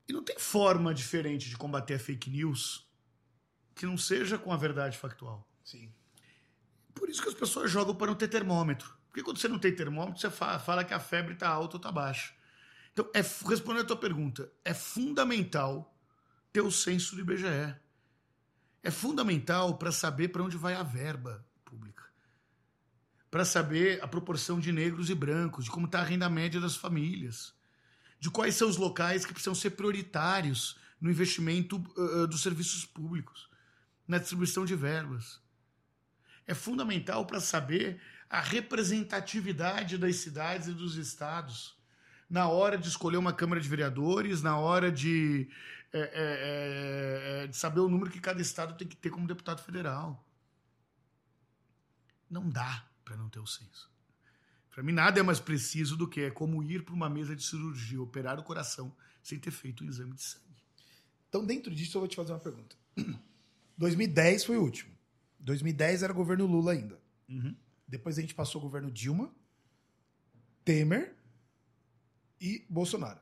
E 0.07 0.13
não 0.13 0.23
tem 0.23 0.39
forma 0.39 0.93
diferente 0.93 1.49
de 1.49 1.57
combater 1.57 1.95
a 1.95 1.99
fake 1.99 2.29
news 2.29 2.87
que 3.75 3.85
não 3.85 3.97
seja 3.97 4.37
com 4.37 4.51
a 4.51 4.57
verdade 4.57 4.97
factual. 4.97 5.47
Sim. 5.63 5.93
Por 6.95 7.09
isso 7.09 7.21
que 7.21 7.29
as 7.29 7.35
pessoas 7.35 7.69
jogam 7.69 7.93
para 7.93 8.07
não 8.07 8.15
ter 8.15 8.27
termômetro. 8.27 8.97
Porque 9.07 9.21
quando 9.21 9.37
você 9.37 9.47
não 9.47 9.59
tem 9.59 9.75
termômetro, 9.75 10.19
você 10.19 10.31
fa- 10.31 10.57
fala 10.57 10.83
que 10.83 10.93
a 10.93 10.99
febre 10.99 11.33
está 11.33 11.47
alta 11.47 11.75
ou 11.75 11.77
está 11.77 11.91
baixa. 11.91 12.33
Então, 12.91 13.07
é, 13.13 13.19
respondendo 13.19 13.83
a 13.83 13.87
tua 13.87 13.97
pergunta, 13.97 14.51
é 14.65 14.73
fundamental 14.73 15.95
ter 16.51 16.61
o 16.61 16.71
censo 16.71 17.15
do 17.15 17.21
IBGE. 17.21 17.75
É 18.81 18.89
fundamental 18.89 19.77
para 19.77 19.91
saber 19.91 20.29
para 20.29 20.41
onde 20.41 20.57
vai 20.57 20.73
a 20.73 20.81
verba 20.81 21.45
pública. 21.63 22.06
Para 23.29 23.43
saber 23.43 24.01
a 24.03 24.07
proporção 24.07 24.59
de 24.59 24.71
negros 24.71 25.09
e 25.09 25.15
brancos, 25.15 25.65
de 25.65 25.71
como 25.71 25.85
está 25.85 25.99
a 25.99 26.03
renda 26.03 26.29
média 26.29 26.61
das 26.61 26.75
famílias, 26.75 27.53
de 28.19 28.29
quais 28.29 28.55
são 28.55 28.69
os 28.69 28.77
locais 28.77 29.25
que 29.25 29.33
precisam 29.33 29.55
ser 29.55 29.71
prioritários 29.71 30.77
no 30.99 31.11
investimento 31.11 31.83
ah, 31.97 32.23
ah, 32.23 32.27
dos 32.27 32.41
serviços 32.41 32.85
públicos, 32.85 33.49
na 34.07 34.17
distribuição 34.17 34.65
de 34.65 34.75
verbas 34.75 35.41
é 36.47 36.53
fundamental 36.53 37.25
para 37.25 37.41
saber 37.41 38.01
a 38.29 38.39
representatividade 38.39 39.97
das 39.97 40.15
cidades 40.15 40.67
e 40.67 40.73
dos 40.73 40.95
estados 40.95 41.77
na 42.29 42.47
hora 42.47 42.77
de 42.77 42.87
escolher 42.87 43.17
uma 43.17 43.33
Câmara 43.33 43.61
de 43.61 43.69
Vereadores, 43.69 44.41
na 44.41 44.57
hora 44.57 44.91
de, 44.91 45.49
é, 45.93 45.99
é, 45.99 47.43
é, 47.43 47.47
de 47.47 47.55
saber 47.55 47.81
o 47.81 47.89
número 47.89 48.09
que 48.09 48.19
cada 48.19 48.41
estado 48.41 48.77
tem 48.77 48.87
que 48.87 48.95
ter 48.95 49.09
como 49.09 49.27
deputado 49.27 49.61
federal. 49.61 50.25
Não 52.29 52.49
dá 52.49 52.85
para 53.07 53.15
não 53.15 53.29
ter 53.29 53.39
o 53.39 53.47
censo. 53.47 53.89
Para 54.69 54.83
mim, 54.83 54.91
nada 54.91 55.17
é 55.17 55.23
mais 55.23 55.39
preciso 55.39 55.95
do 55.95 56.09
que 56.09 56.21
é 56.21 56.29
como 56.29 56.61
ir 56.61 56.83
para 56.83 56.93
uma 56.93 57.09
mesa 57.09 57.33
de 57.33 57.41
cirurgia, 57.41 58.01
operar 58.01 58.37
o 58.37 58.43
coração, 58.43 58.93
sem 59.23 59.39
ter 59.39 59.49
feito 59.49 59.83
um 59.83 59.87
exame 59.87 60.13
de 60.13 60.21
sangue. 60.21 60.61
Então, 61.29 61.45
dentro 61.45 61.73
disso, 61.73 61.97
eu 61.97 62.01
vou 62.01 62.07
te 62.07 62.17
fazer 62.17 62.33
uma 62.33 62.39
pergunta. 62.39 62.75
2010 63.77 64.43
foi 64.43 64.57
o 64.57 64.61
último. 64.61 64.93
2010 65.39 66.03
era 66.03 66.11
governo 66.11 66.45
Lula 66.45 66.73
ainda. 66.73 66.99
Uhum. 67.29 67.55
Depois 67.87 68.17
a 68.17 68.21
gente 68.21 68.35
passou 68.35 68.59
o 68.59 68.63
governo 68.63 68.91
Dilma, 68.91 69.33
Temer 70.65 71.15
e 72.41 72.65
Bolsonaro. 72.69 73.21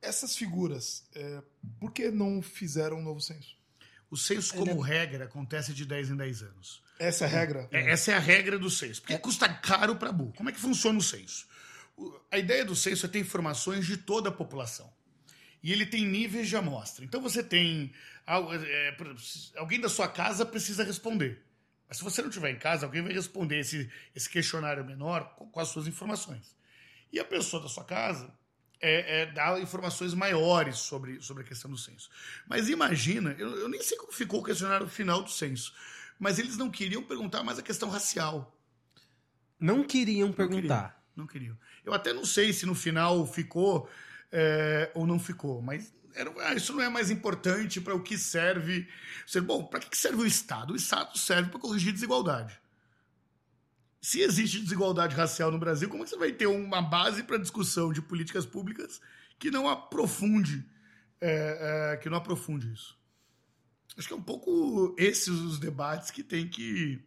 Essas 0.00 0.34
figuras, 0.34 1.06
é, 1.14 1.42
por 1.78 1.92
que 1.92 2.10
não 2.10 2.40
fizeram 2.40 2.98
um 2.98 3.02
novo 3.02 3.20
censo? 3.20 3.58
O 4.10 4.16
censo, 4.16 4.54
como 4.54 4.80
regra, 4.80 5.26
acontece 5.26 5.74
de 5.74 5.84
10 5.84 6.10
em 6.10 6.16
10 6.16 6.42
anos. 6.44 6.87
Essa 6.98 7.24
é 7.24 7.26
a 7.26 7.30
regra? 7.30 7.68
É, 7.70 7.90
essa 7.90 8.12
é 8.12 8.14
a 8.14 8.18
regra 8.18 8.58
do 8.58 8.70
censo. 8.70 9.00
Porque 9.00 9.18
custa 9.18 9.48
caro 9.48 9.96
para 9.96 10.10
burro. 10.10 10.32
Como 10.36 10.48
é 10.48 10.52
que 10.52 10.60
funciona 10.60 10.98
o 10.98 11.02
censo? 11.02 11.46
A 12.30 12.38
ideia 12.38 12.64
do 12.64 12.74
censo 12.76 13.06
é 13.06 13.08
ter 13.08 13.18
informações 13.18 13.86
de 13.86 13.96
toda 13.96 14.28
a 14.28 14.32
população. 14.32 14.92
E 15.62 15.72
ele 15.72 15.86
tem 15.86 16.06
níveis 16.06 16.48
de 16.48 16.56
amostra. 16.56 17.04
Então 17.04 17.20
você 17.20 17.42
tem. 17.42 17.92
é, 18.26 18.96
alguém 19.56 19.80
da 19.80 19.88
sua 19.88 20.08
casa 20.08 20.44
precisa 20.44 20.84
responder. 20.84 21.42
Mas 21.88 21.98
se 21.98 22.04
você 22.04 22.20
não 22.20 22.28
estiver 22.28 22.50
em 22.50 22.58
casa, 22.58 22.84
alguém 22.84 23.02
vai 23.02 23.12
responder 23.12 23.60
esse, 23.60 23.90
esse 24.14 24.28
questionário 24.28 24.84
menor 24.84 25.34
com, 25.36 25.48
com 25.48 25.60
as 25.60 25.68
suas 25.68 25.86
informações. 25.86 26.54
E 27.12 27.18
a 27.18 27.24
pessoa 27.24 27.62
da 27.62 27.68
sua 27.68 27.84
casa 27.84 28.30
é, 28.80 29.22
é, 29.22 29.26
dá 29.26 29.58
informações 29.58 30.14
maiores 30.14 30.78
sobre, 30.78 31.20
sobre 31.22 31.42
a 31.42 31.46
questão 31.46 31.70
do 31.70 31.78
censo. 31.78 32.10
Mas 32.46 32.68
imagina, 32.68 33.34
eu, 33.38 33.50
eu 33.56 33.68
nem 33.68 33.82
sei 33.82 33.96
como 33.96 34.12
ficou 34.12 34.40
o 34.40 34.44
questionário 34.44 34.88
final 34.88 35.22
do 35.22 35.30
censo, 35.30 35.72
mas 36.18 36.38
eles 36.38 36.56
não 36.56 36.70
queriam 36.70 37.02
perguntar 37.02 37.42
mais 37.42 37.58
a 37.58 37.62
questão 37.62 37.88
racial. 37.88 38.54
Não 39.58 39.84
queriam 39.84 40.28
Não 40.28 40.34
perguntar. 40.34 40.82
queriam, 40.90 40.98
Não 41.16 41.26
queriam. 41.26 41.58
Eu 41.84 41.92
até 41.94 42.12
não 42.12 42.24
sei 42.24 42.52
se 42.52 42.64
no 42.66 42.74
final 42.74 43.26
ficou 43.26 43.88
é, 44.30 44.90
ou 44.94 45.06
não 45.06 45.18
ficou, 45.18 45.62
mas 45.62 45.92
era- 46.14 46.32
ah, 46.40 46.54
isso 46.54 46.72
não 46.74 46.82
é 46.82 46.88
mais 46.88 47.10
importante 47.10 47.80
para 47.80 47.94
o 47.94 48.02
que 48.02 48.18
serve. 48.18 48.86
Bom, 49.44 49.64
para 49.64 49.80
que 49.80 49.88
que 49.90 49.96
serve 49.96 50.22
o 50.22 50.26
Estado? 50.26 50.72
O 50.72 50.76
Estado 50.76 51.16
serve 51.16 51.50
para 51.50 51.58
corrigir 51.60 51.92
desigualdade. 51.92 52.60
Se 54.00 54.20
existe 54.20 54.60
desigualdade 54.60 55.14
racial 55.16 55.50
no 55.50 55.58
Brasil, 55.58 55.88
como 55.88 56.02
é 56.02 56.04
que 56.04 56.10
você 56.10 56.18
vai 56.18 56.32
ter 56.32 56.46
uma 56.46 56.80
base 56.82 57.22
para 57.24 57.36
discussão 57.38 57.92
de 57.92 58.00
políticas 58.02 58.44
públicas 58.46 59.00
que 59.38 59.50
não 59.50 59.68
aprofunde, 59.68 60.64
é, 61.20 61.92
é, 61.94 61.96
que 61.96 62.08
não 62.10 62.16
aprofunde 62.18 62.72
isso? 62.72 62.97
Acho 63.96 64.06
que 64.08 64.14
é 64.14 64.16
um 64.16 64.22
pouco 64.22 64.94
esses 64.98 65.28
os 65.28 65.58
debates 65.58 66.10
que 66.10 66.22
tem 66.22 66.48
que 66.48 67.00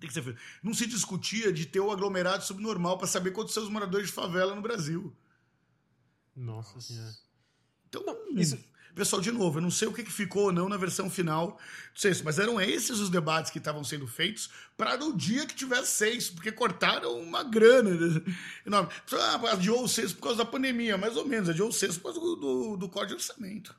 tem 0.00 0.08
que 0.08 0.14
ser 0.14 0.22
feito. 0.22 0.40
Não 0.62 0.72
se 0.74 0.86
discutia 0.86 1.52
de 1.52 1.66
ter 1.66 1.80
o 1.80 1.90
aglomerado 1.90 2.44
subnormal 2.44 2.96
para 2.98 3.06
saber 3.06 3.32
quantos 3.32 3.52
são 3.54 3.62
os 3.64 3.68
moradores 3.70 4.06
de 4.08 4.12
favela 4.12 4.54
no 4.54 4.62
Brasil. 4.62 5.12
Nossa 6.36 6.80
senhora. 6.80 7.12
Então, 7.88 8.04
isso- 8.36 8.58
pessoal, 8.94 9.20
de 9.22 9.30
novo, 9.32 9.58
eu 9.58 9.62
não 9.62 9.70
sei 9.70 9.86
o 9.88 9.92
que 9.92 10.02
que 10.04 10.10
ficou 10.12 10.44
ou 10.46 10.52
não 10.52 10.68
na 10.68 10.76
versão 10.76 11.08
final 11.10 11.58
do 11.94 12.00
censo, 12.00 12.24
mas 12.24 12.38
eram 12.38 12.60
esses 12.60 12.98
os 12.98 13.08
debates 13.10 13.50
que 13.50 13.58
estavam 13.58 13.82
sendo 13.84 14.06
feitos 14.06 14.50
para 14.76 14.96
no 14.96 15.16
dia 15.16 15.46
que 15.46 15.54
tivesse 15.54 15.92
censo, 15.96 16.34
porque 16.34 16.50
cortaram 16.52 17.18
uma 17.20 17.42
grana 17.44 17.90
enorme. 18.66 18.90
Ah, 19.12 19.52
adiou 19.52 19.84
o 19.84 19.88
censo 19.88 20.14
por 20.16 20.22
causa 20.22 20.38
da 20.38 20.44
pandemia, 20.44 20.96
mais 20.98 21.16
ou 21.16 21.24
menos, 21.26 21.48
adiou 21.48 21.68
o 21.68 21.72
censo 21.72 22.00
por 22.00 22.12
causa 22.12 22.20
do, 22.20 22.36
do, 22.36 22.76
do 22.76 22.88
código 22.88 23.16
de 23.18 23.24
orçamento. 23.24 23.74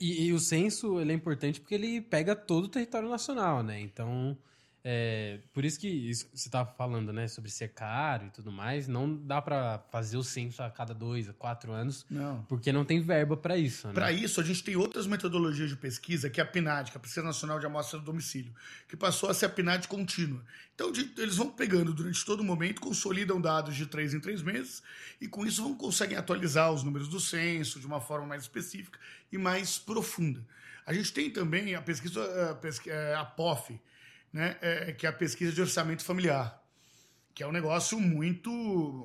E, 0.00 0.26
e 0.26 0.32
o 0.32 0.38
censo 0.38 1.00
ele 1.00 1.12
é 1.12 1.14
importante 1.14 1.60
porque 1.60 1.74
ele 1.74 2.00
pega 2.00 2.34
todo 2.36 2.64
o 2.64 2.68
território 2.68 3.08
nacional, 3.08 3.62
né? 3.62 3.80
Então, 3.80 4.36
é, 4.84 5.40
por 5.52 5.64
isso 5.64 5.78
que 5.78 5.88
isso, 5.88 6.28
você 6.32 6.48
estava 6.48 6.72
falando, 6.74 7.12
né, 7.12 7.26
sobre 7.28 7.50
ser 7.50 7.68
caro 7.68 8.26
e 8.26 8.30
tudo 8.30 8.50
mais, 8.52 8.86
não 8.88 9.14
dá 9.14 9.42
para 9.42 9.80
fazer 9.90 10.16
o 10.16 10.22
censo 10.22 10.62
a 10.62 10.70
cada 10.70 10.94
dois, 10.94 11.28
a 11.28 11.32
quatro 11.32 11.72
anos, 11.72 12.06
Não. 12.08 12.42
porque 12.48 12.72
não 12.72 12.84
tem 12.84 13.00
verba 13.00 13.36
para 13.36 13.56
isso, 13.56 13.88
né? 13.88 13.92
Para 13.94 14.12
isso, 14.12 14.40
a 14.40 14.44
gente 14.44 14.62
tem 14.62 14.76
outras 14.76 15.06
metodologias 15.06 15.68
de 15.68 15.76
pesquisa, 15.76 16.30
que 16.30 16.40
é 16.40 16.42
a 16.42 16.46
PNAD, 16.46 16.90
que 16.90 16.96
é 16.96 16.98
a 16.98 17.00
Pesquisa 17.00 17.22
Nacional 17.26 17.58
de 17.58 17.66
Amostra 17.66 17.98
do 17.98 18.04
Domicílio, 18.04 18.54
que 18.88 18.96
passou 18.96 19.28
a 19.28 19.34
ser 19.34 19.46
a 19.46 19.48
PNAD 19.48 19.88
contínua. 19.88 20.42
Então, 20.74 20.92
de- 20.92 21.12
eles 21.18 21.36
vão 21.36 21.50
pegando 21.50 21.92
durante 21.92 22.24
todo 22.24 22.40
o 22.40 22.44
momento, 22.44 22.80
consolidam 22.80 23.40
dados 23.40 23.74
de 23.74 23.84
três 23.86 24.14
em 24.14 24.20
três 24.20 24.42
meses, 24.42 24.82
e 25.20 25.26
com 25.26 25.44
isso 25.44 25.62
vão 25.62 25.74
conseguem 25.74 26.16
atualizar 26.16 26.72
os 26.72 26.82
números 26.84 27.08
do 27.08 27.18
censo 27.18 27.80
de 27.80 27.86
uma 27.86 28.00
forma 28.00 28.26
mais 28.26 28.42
específica 28.42 28.98
e 29.32 29.36
mais 29.36 29.76
profunda. 29.78 30.44
A 30.86 30.92
gente 30.94 31.12
tem 31.12 31.28
também 31.30 31.74
a 31.74 31.82
pesquisa, 31.82 32.50
a, 32.50 32.54
pesqui- 32.54 32.88
eh, 32.90 33.14
a 33.14 33.24
POF, 33.24 33.78
né, 34.32 34.56
eh, 34.60 34.92
que 34.92 35.06
é 35.06 35.08
a 35.08 35.12
pesquisa 35.12 35.52
de 35.52 35.60
orçamento 35.60 36.04
familiar 36.04 36.58
que 37.38 37.44
é 37.44 37.46
um 37.46 37.52
negócio 37.52 38.00
muito 38.00 38.50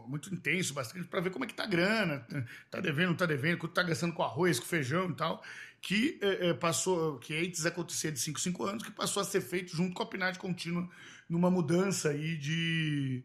muito 0.07 0.33
intenso, 0.33 0.73
bastante 0.73 1.07
para 1.07 1.21
ver 1.21 1.29
como 1.29 1.45
é 1.45 1.47
que 1.47 1.53
tá 1.53 1.65
a 1.65 1.67
grana, 1.67 2.25
tá 2.71 2.79
devendo, 2.79 3.09
não 3.09 3.15
tá 3.15 3.27
devendo, 3.27 3.59
quanto 3.59 3.73
tá 3.73 3.83
gastando 3.83 4.11
com 4.11 4.23
arroz, 4.23 4.59
com 4.59 4.65
feijão 4.65 5.11
e 5.11 5.13
tal, 5.13 5.43
que 5.79 6.17
é, 6.19 6.47
é, 6.47 6.53
passou, 6.55 7.19
que 7.19 7.37
antes 7.37 7.63
acontecia 7.63 8.11
de 8.11 8.19
5 8.19 8.39
5 8.39 8.65
anos, 8.65 8.83
que 8.83 8.89
passou 8.89 9.21
a 9.21 9.23
ser 9.23 9.39
feito 9.39 9.75
junto 9.75 9.93
com 9.93 10.01
a 10.01 10.05
PNAD 10.07 10.39
contínua 10.39 10.89
numa 11.29 11.51
mudança 11.51 12.09
aí 12.09 12.35
de 12.35 13.23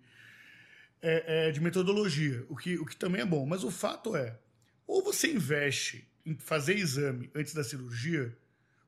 é, 1.00 1.48
é, 1.48 1.50
de 1.52 1.60
metodologia, 1.62 2.44
o 2.46 2.54
que, 2.54 2.76
o 2.76 2.84
que 2.84 2.94
também 2.94 3.22
é 3.22 3.24
bom. 3.24 3.46
Mas 3.46 3.64
o 3.64 3.70
fato 3.70 4.14
é, 4.14 4.38
ou 4.86 5.02
você 5.02 5.32
investe 5.32 6.06
em 6.26 6.36
fazer 6.36 6.76
exame 6.76 7.30
antes 7.34 7.54
da 7.54 7.64
cirurgia, 7.64 8.36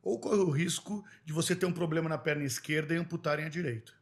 ou 0.03 0.19
corre 0.19 0.39
o 0.41 0.51
risco 0.51 1.05
de 1.25 1.33
você 1.33 1.55
ter 1.55 1.67
um 1.67 1.73
problema 1.73 2.09
na 2.09 2.19
perna 2.19 2.45
esquerda 2.45 2.95
e 2.95 2.99
amputarem 2.99 3.45
a 3.45 3.49
direita. 3.49 3.93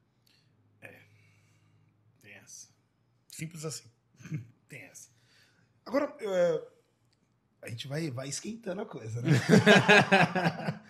Tem 2.22 2.32
essa. 2.34 2.68
Simples 3.28 3.64
assim. 3.64 3.90
Tem 4.68 4.82
essa. 4.82 5.09
Agora, 5.84 6.14
é, 6.20 6.68
a 7.62 7.68
gente 7.68 7.88
vai, 7.88 8.11
vai 8.11 8.28
esquentando 8.28 8.82
a 8.82 8.86
coisa, 8.86 9.22
né? 9.22 9.30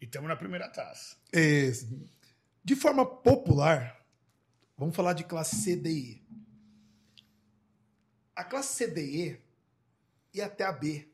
E 0.00 0.04
estamos 0.04 0.28
na 0.28 0.34
primeira 0.34 0.68
taça. 0.68 1.16
Esse. 1.32 1.88
De 2.64 2.74
forma 2.74 3.06
popular, 3.06 4.04
vamos 4.76 4.96
falar 4.96 5.12
de 5.12 5.22
classe 5.22 5.62
C, 5.62 5.76
D 5.76 5.90
e 5.90 6.10
E. 6.10 6.22
A 8.34 8.42
classe 8.42 8.74
C, 8.74 8.88
D 8.88 9.00
e 9.00 9.28
E 9.28 9.40
e 10.34 10.42
até 10.42 10.64
a 10.64 10.72
B 10.72 11.08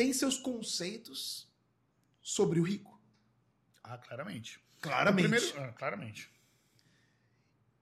tem 0.00 0.14
seus 0.14 0.38
conceitos 0.38 1.46
sobre 2.22 2.58
o 2.58 2.62
rico. 2.62 2.98
Ah, 3.82 3.98
claramente. 3.98 4.58
Claramente. 4.80 5.28
Primeiro- 5.28 5.60
ah, 5.62 5.72
claramente. 5.74 6.32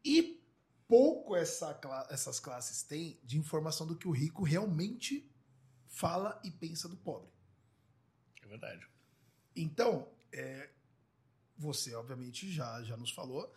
E 0.04 0.42
pouco 0.88 1.36
essa 1.36 1.78
essas 2.10 2.40
classes 2.40 2.82
têm 2.82 3.20
de 3.22 3.38
informação 3.38 3.86
do 3.86 3.96
que 3.96 4.08
o 4.08 4.10
rico 4.10 4.42
realmente 4.42 5.30
fala 5.86 6.40
e 6.42 6.50
pensa 6.50 6.88
do 6.88 6.96
pobre. 6.96 7.30
É 8.42 8.46
verdade. 8.48 8.84
Então, 9.54 10.12
é, 10.32 10.70
você 11.56 11.94
obviamente 11.94 12.50
já, 12.50 12.82
já 12.82 12.96
nos 12.96 13.12
falou 13.12 13.54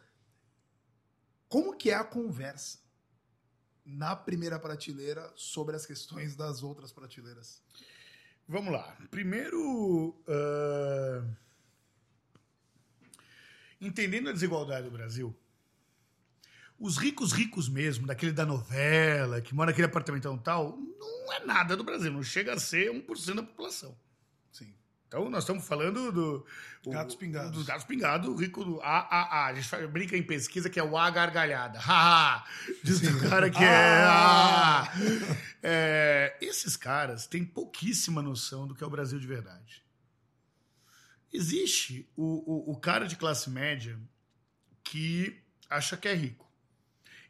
como 1.50 1.76
que 1.76 1.90
é 1.90 1.96
a 1.96 2.04
conversa 2.04 2.78
na 3.84 4.16
primeira 4.16 4.60
prateleira 4.60 5.34
sobre 5.36 5.76
as 5.76 5.84
questões 5.84 6.36
das 6.36 6.62
outras 6.62 6.92
prateleiras. 6.92 7.60
Vamos 8.52 8.74
lá. 8.74 8.98
Primeiro, 9.10 10.14
ah, 10.28 11.24
entendendo 13.80 14.28
a 14.28 14.34
desigualdade 14.34 14.84
do 14.84 14.92
Brasil, 14.92 15.34
os 16.78 16.98
ricos 16.98 17.32
ricos 17.32 17.70
mesmo, 17.70 18.06
daquele 18.06 18.34
da 18.34 18.46
novela, 18.46 19.40
que 19.40 19.56
mora 19.56 19.72
naquele 19.72 19.88
apartamentão 19.88 20.38
tal, 20.38 20.78
não 20.78 21.32
é 21.32 21.46
nada 21.46 21.78
do 21.78 21.84
Brasil, 21.86 22.12
não 22.12 22.22
chega 22.22 22.54
a 22.54 22.60
ser 22.60 22.92
1% 22.92 23.36
da 23.36 23.44
população. 23.44 23.98
Então, 25.12 25.30
nós 25.30 25.44
estamos 25.44 25.68
falando 25.68 26.10
do. 26.10 26.46
o- 26.86 26.90
Gatos 26.92 27.16
pingados. 27.16 27.52
Dos 27.52 27.66
gatos 27.66 27.84
pingados, 27.84 28.40
rico 28.40 28.64
do 28.64 28.80
A, 28.82 29.00
A, 29.00 29.22
A. 29.24 29.46
A 29.48 29.54
gente 29.54 29.88
brinca 29.88 30.16
em 30.16 30.24
pesquisa 30.24 30.70
que 30.70 30.80
é 30.80 30.84
o 30.84 30.98
A 30.98 31.10
gargalhada. 31.10 31.80
Ha, 31.80 32.38
ha. 32.38 32.46
Diz 32.82 33.02
o 33.02 33.30
cara 33.30 33.50
que 33.50 33.62
é. 33.62 34.04
Ah. 34.08 34.90
É, 35.62 36.38
esses 36.40 36.78
caras 36.78 37.28
têm 37.28 37.44
pouquíssima 37.44 38.22
noção 38.22 38.66
do 38.66 38.74
que 38.74 38.82
é 38.86 38.88
o 38.88 38.90
Brasil 38.90 39.20
de 39.20 39.28
verdade. 39.28 39.84
Existe 41.34 42.10
o, 42.16 42.70
o, 42.70 42.72
o 42.72 42.78
cara 42.80 43.06
de 43.06 43.18
classe 43.18 43.50
média 43.50 44.00
que 44.82 45.42
acha 45.70 45.98
que 45.98 46.08
é 46.08 46.14
rico. 46.14 46.50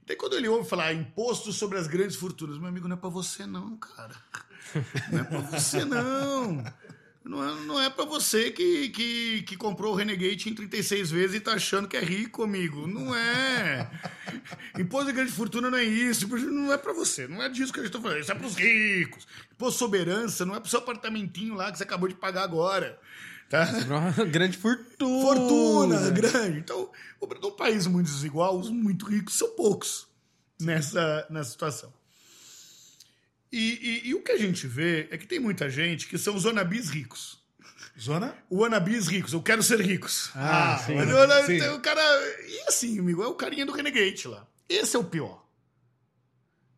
Daí 0.06 0.16
quando 0.16 0.36
ele 0.36 0.48
ouve 0.48 0.70
falar 0.70 0.94
imposto 0.94 1.52
sobre 1.52 1.80
as 1.80 1.88
grandes 1.88 2.16
fortunas, 2.16 2.60
meu 2.60 2.68
amigo, 2.68 2.88
não 2.88 2.96
é 2.96 3.00
pra 3.00 3.10
você 3.10 3.46
não, 3.48 3.76
cara. 3.78 4.16
Não 5.12 5.20
é 5.20 5.24
pra 5.24 5.40
você 5.40 5.84
não. 5.84 6.64
Não 7.24 7.44
é, 7.44 7.66
não 7.66 7.82
é 7.82 7.90
pra 7.90 8.04
você 8.04 8.50
que, 8.50 8.90
que, 8.90 9.44
que 9.44 9.56
comprou 9.56 9.94
o 9.94 9.96
Renegade 9.96 10.50
em 10.50 10.56
36 10.56 11.12
vezes 11.12 11.36
e 11.36 11.40
tá 11.40 11.54
achando 11.54 11.88
que 11.88 11.96
é 11.96 12.04
rico, 12.04 12.44
amigo. 12.44 12.88
Não 12.88 13.16
é. 13.16 13.88
Imposto 14.78 15.08
de 15.08 15.14
grande 15.14 15.32
fortuna 15.32 15.70
não 15.70 15.78
é 15.78 15.84
isso. 15.84 16.28
Não 16.28 16.74
é 16.74 16.78
pra 16.78 16.94
você. 16.94 17.28
Não 17.28 17.42
é 17.42 17.48
disso 17.48 17.72
que 17.72 17.80
a 17.80 17.84
gente 17.84 17.92
tá 17.92 18.02
falando. 18.02 18.20
Isso 18.20 18.32
é 18.32 18.36
pros 18.36 18.56
ricos. 18.56 19.28
Imposto 19.52 19.78
soberança 19.78 20.46
não 20.46 20.56
é 20.56 20.60
pro 20.60 20.70
seu 20.70 20.80
apartamentinho 20.80 21.54
lá 21.54 21.72
que 21.72 21.78
você 21.78 21.84
acabou 21.84 22.10
de 22.10 22.16
pagar 22.16 22.44
agora. 22.44 23.00
Tá? 23.48 23.68
Uma 23.86 24.12
grande 24.26 24.58
fortuna. 24.58 25.22
Fortuna 25.22 26.10
grande. 26.10 26.58
Então, 26.58 26.90
o 27.20 27.28
Brasil 27.28 27.50
é 27.50 27.52
um 27.52 27.56
país 27.56 27.86
muito 27.86 28.08
desigual, 28.08 28.58
os 28.58 28.70
muito 28.72 29.06
ricos 29.06 29.38
são 29.38 29.50
poucos 29.50 30.08
nessa, 30.60 31.28
nessa 31.30 31.52
situação. 31.52 31.94
E, 33.52 33.58
e- 34.06 34.10
e 34.10 34.14
o 34.16 34.22
que 34.22 34.32
a 34.32 34.38
gente 34.38 34.66
vê 34.68 35.08
é 35.12 35.18
que 35.18 35.28
tem 35.28 35.40
muita 35.40 35.70
gente 35.70 36.08
que 36.08 36.18
são 36.18 36.36
os 36.36 36.46
wanabis 36.46 36.90
ricos. 36.90 37.40
Zona? 38.00 38.36
Wanabis 38.50 39.08
ricos, 39.08 39.34
eu 39.34 39.42
quero 39.44 39.62
ser 39.62 39.82
ricos. 39.82 40.32
Ah, 40.34 40.78
sim. 40.86 40.96
Mas 40.96 41.10
o- 41.12 41.46
Sim. 41.46 41.62
o 41.70 41.80
cara. 41.82 42.02
E 42.48 42.62
assim, 42.68 42.98
amigo, 43.00 43.22
é 43.22 43.28
o 43.28 43.36
carinha 43.36 43.66
do 43.66 43.74
Renegade 43.74 44.28
lá. 44.28 44.48
Esse 44.70 44.96
é 44.96 45.00
o 45.00 45.04
pior. 45.04 45.46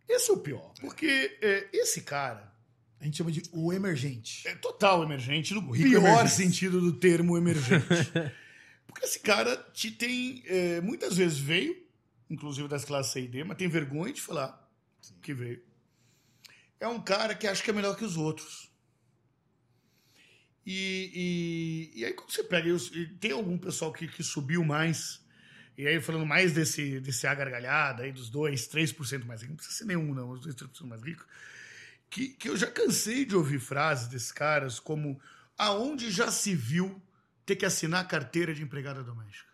Esse 0.10 0.32
é 0.32 0.34
o 0.34 0.38
pior. 0.38 0.74
Porque 0.82 1.38
é, 1.42 1.68
esse 1.72 2.02
cara 2.02 2.52
A 3.00 3.06
gente 3.06 3.18
chama 3.18 3.32
de 3.32 3.44
o 3.52 3.72
emergente. 3.72 4.48
é 4.48 4.56
total 4.56 5.04
emergente, 5.04 5.54
no 5.54 5.62
pior 5.72 6.02
emergente. 6.02 6.32
sentido 6.32 6.82
do 6.82 6.94
termo 6.94 7.38
emergente. 7.38 7.86
Porque 8.88 9.06
esse 9.06 9.20
cara 9.20 9.56
te 9.74 9.92
tem. 9.92 10.44
é, 10.48 10.82
muitas 10.82 11.16
vezes 11.18 11.38
veio, 11.38 11.76
inclusive 12.30 12.68
das 12.68 12.84
classes 12.86 13.12
C 13.14 13.22
e 13.22 13.28
D, 13.28 13.44
mas 13.44 13.58
tem 13.58 13.68
vergonha 13.68 14.12
de 14.14 14.22
falar 14.22 14.60
que 15.22 15.34
veio. 15.34 15.62
É 16.84 16.88
um 16.88 17.02
cara 17.02 17.34
que 17.34 17.48
acha 17.48 17.64
que 17.64 17.70
é 17.70 17.74
melhor 17.74 17.96
que 17.96 18.06
os 18.06 18.18
outros. 18.18 18.72
E, 20.66 21.92
e, 21.94 22.00
e 22.00 22.06
aí, 22.06 22.14
quando 22.14 22.32
você 22.32 22.44
pega. 22.44 22.70
tem 23.20 23.32
algum 23.32 23.58
pessoal 23.58 23.92
que, 23.92 24.08
que 24.08 24.24
subiu 24.24 24.64
mais. 24.64 25.22
E 25.78 25.88
aí, 25.88 26.00
falando 26.02 26.26
mais 26.26 26.54
desse, 26.54 27.00
desse 27.00 27.26
A 27.26 27.34
gargalhada 27.34 28.04
aí, 28.04 28.12
dos 28.12 28.30
2, 28.30 28.68
3% 28.68 29.26
mais 29.26 29.42
ricos, 29.42 29.50
não 29.50 29.56
precisa 29.56 29.78
ser 29.78 29.86
nenhum, 29.86 30.14
não, 30.14 30.30
os 30.30 30.42
2, 30.42 30.56
3% 30.56 30.86
mais 30.86 31.02
ricos 31.02 31.26
que, 32.14 32.30
que 32.30 32.48
eu 32.48 32.56
já 32.56 32.70
cansei 32.70 33.26
de 33.26 33.36
ouvir 33.36 33.60
frases 33.60 34.08
desses 34.08 34.32
caras 34.32 34.80
como 34.80 35.20
aonde 35.58 36.12
já 36.12 36.30
se 36.30 36.54
viu 36.54 37.02
ter 37.44 37.56
que 37.56 37.66
assinar 37.66 38.08
carteira 38.08 38.54
de 38.54 38.62
empregada 38.62 39.04
doméstica. 39.04 39.52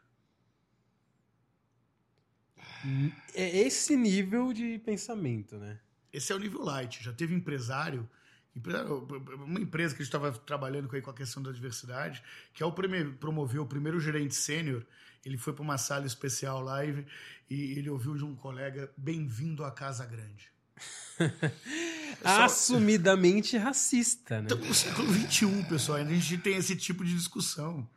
É 3.34 3.60
esse 3.60 3.96
nível 3.96 4.52
de 4.52 4.78
pensamento, 4.80 5.58
né? 5.58 5.80
Esse 6.12 6.32
é 6.32 6.36
o 6.36 6.40
nível 6.40 6.64
light. 6.64 7.04
Já 7.04 7.14
teve 7.14 7.34
empresário, 7.36 8.10
empresário- 8.56 9.08
uma 9.46 9.60
empresa 9.60 9.94
que 9.96 10.02
a 10.02 10.06
gente 10.06 10.14
estava 10.16 10.32
trabalhando 10.32 10.88
com, 10.88 11.10
a 11.10 11.14
questão 11.14 11.42
da 11.42 11.52
diversidade, 11.52 12.22
que 12.54 12.64
ao 12.64 12.72
primeiro, 12.72 13.14
promover 13.14 13.62
o 13.62 13.66
primeiro 13.66 14.00
gerente 14.00 14.36
sênior, 14.36 14.86
ele 15.26 15.38
foi 15.38 15.54
para 15.54 15.64
uma 15.64 15.78
sala 15.78 16.06
especial 16.06 16.62
live 16.62 17.06
e 17.50 17.78
ele 17.78 17.90
ouviu 17.90 18.16
de 18.16 18.24
um 18.24 18.36
colega 18.36 18.92
bem-vindo 18.98 19.64
à 19.64 19.72
casa 19.72 20.06
grande. 20.06 20.50
Pessoal, 21.18 21.36
Assumidamente 22.46 23.58
racista, 23.58 24.38
né? 24.38 24.44
Estamos 24.44 24.68
no 24.68 24.74
século 24.74 25.14
XXI, 25.14 25.64
pessoal. 25.68 25.98
A 25.98 26.04
gente 26.06 26.38
tem 26.38 26.56
esse 26.56 26.76
tipo 26.76 27.04
de 27.04 27.14
discussão. 27.14 27.90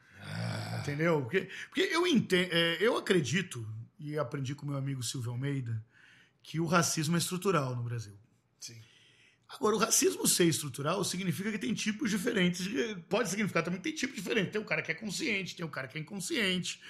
Entendeu? 0.81 1.23
Porque, 1.23 1.49
porque 1.69 1.81
eu, 1.83 2.07
entendo, 2.07 2.53
eu 2.81 2.97
acredito, 2.97 3.65
e 4.01 4.19
aprendi 4.19 4.55
com 4.55 4.67
meu 4.67 4.77
amigo 4.77 5.03
Silvio 5.03 5.31
Almeida, 5.31 5.81
que 6.43 6.59
o 6.61 6.67
racismo 6.67 7.17
é 7.17 7.19
estrutural 7.19 7.75
no 7.77 7.83
Brasil. 7.83 8.15
Sim. 8.61 8.81
Agora, 9.49 9.77
o 9.77 9.79
racismo 9.79 10.27
ser 10.27 10.45
estrutural 10.47 11.03
significa 11.05 11.51
que 11.53 11.59
tem 11.59 11.75
tipos 11.75 12.11
diferentes. 12.11 12.65
de- 12.65 12.97
Pode 13.09 13.29
significar 13.29 13.63
também 13.63 13.79
que 13.81 13.85
tem 13.85 13.95
tipo 13.95 14.15
diferente. 14.15 14.51
Tem 14.51 14.61
o 14.61 14.65
cara 14.65 14.83
que 14.83 14.91
é 14.91 14.95
consciente, 14.95 15.55
tem 15.55 15.65
o 15.65 15.69
cara 15.69 15.89
que 15.89 15.99
é 15.99 16.01
inconsciente. 16.01 16.81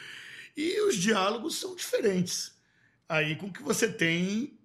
E 0.57 0.81
os 0.83 0.97
diálogos 0.97 1.57
são 1.57 1.75
diferentes. 1.75 2.55
Aí 3.09 3.37
com 3.37 3.53
que 3.53 3.63
você 3.63 3.91
tem 3.93 4.59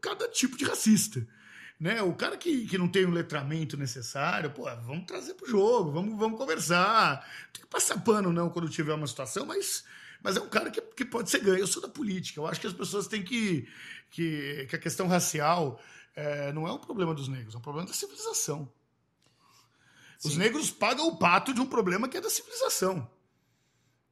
cada 0.00 0.28
tipo 0.28 0.56
de 0.56 0.64
racista. 0.64 1.26
Né? 1.80 2.00
O 2.02 2.14
cara 2.14 2.36
que, 2.36 2.66
que 2.66 2.78
não 2.78 2.88
tem 2.88 3.04
o 3.04 3.10
letramento 3.10 3.76
necessário, 3.76 4.50
pô, 4.50 4.64
vamos 4.82 5.06
trazer 5.06 5.34
pro 5.34 5.48
jogo, 5.50 5.90
vamos, 5.90 6.16
vamos 6.18 6.38
conversar. 6.38 7.16
Não 7.46 7.52
tem 7.52 7.62
que 7.62 7.66
passar 7.68 7.98
pano, 8.00 8.32
não, 8.32 8.48
quando 8.48 8.68
tiver 8.68 8.94
uma 8.94 9.06
situação, 9.06 9.44
mas, 9.44 9.84
mas 10.24 10.38
é 10.38 10.40
um 10.40 10.48
cara 10.48 10.70
que, 10.70 10.80
que 10.80 11.04
pode 11.04 11.28
ser 11.28 11.40
ganho. 11.40 11.58
Eu 11.58 11.66
sou 11.66 11.82
da 11.82 11.88
política, 11.88 12.40
eu 12.40 12.46
acho 12.46 12.58
que 12.58 12.66
as 12.66 12.72
pessoas 12.72 13.06
têm 13.06 13.22
que. 13.22 13.68
que, 14.10 14.66
que 14.70 14.74
a 14.74 14.78
questão 14.78 15.06
racial 15.06 15.78
é, 16.16 16.50
não 16.50 16.66
é 16.66 16.72
um 16.72 16.78
problema 16.78 17.12
dos 17.14 17.28
negros, 17.28 17.54
é 17.54 17.58
um 17.58 17.60
problema 17.60 17.86
da 17.86 17.92
civilização. 17.92 18.72
Os 20.24 20.32
Sim. 20.32 20.38
negros 20.38 20.70
pagam 20.70 21.06
o 21.08 21.18
pato 21.18 21.52
de 21.52 21.60
um 21.60 21.66
problema 21.66 22.08
que 22.08 22.16
é 22.16 22.22
da 22.22 22.30
civilização. 22.30 23.06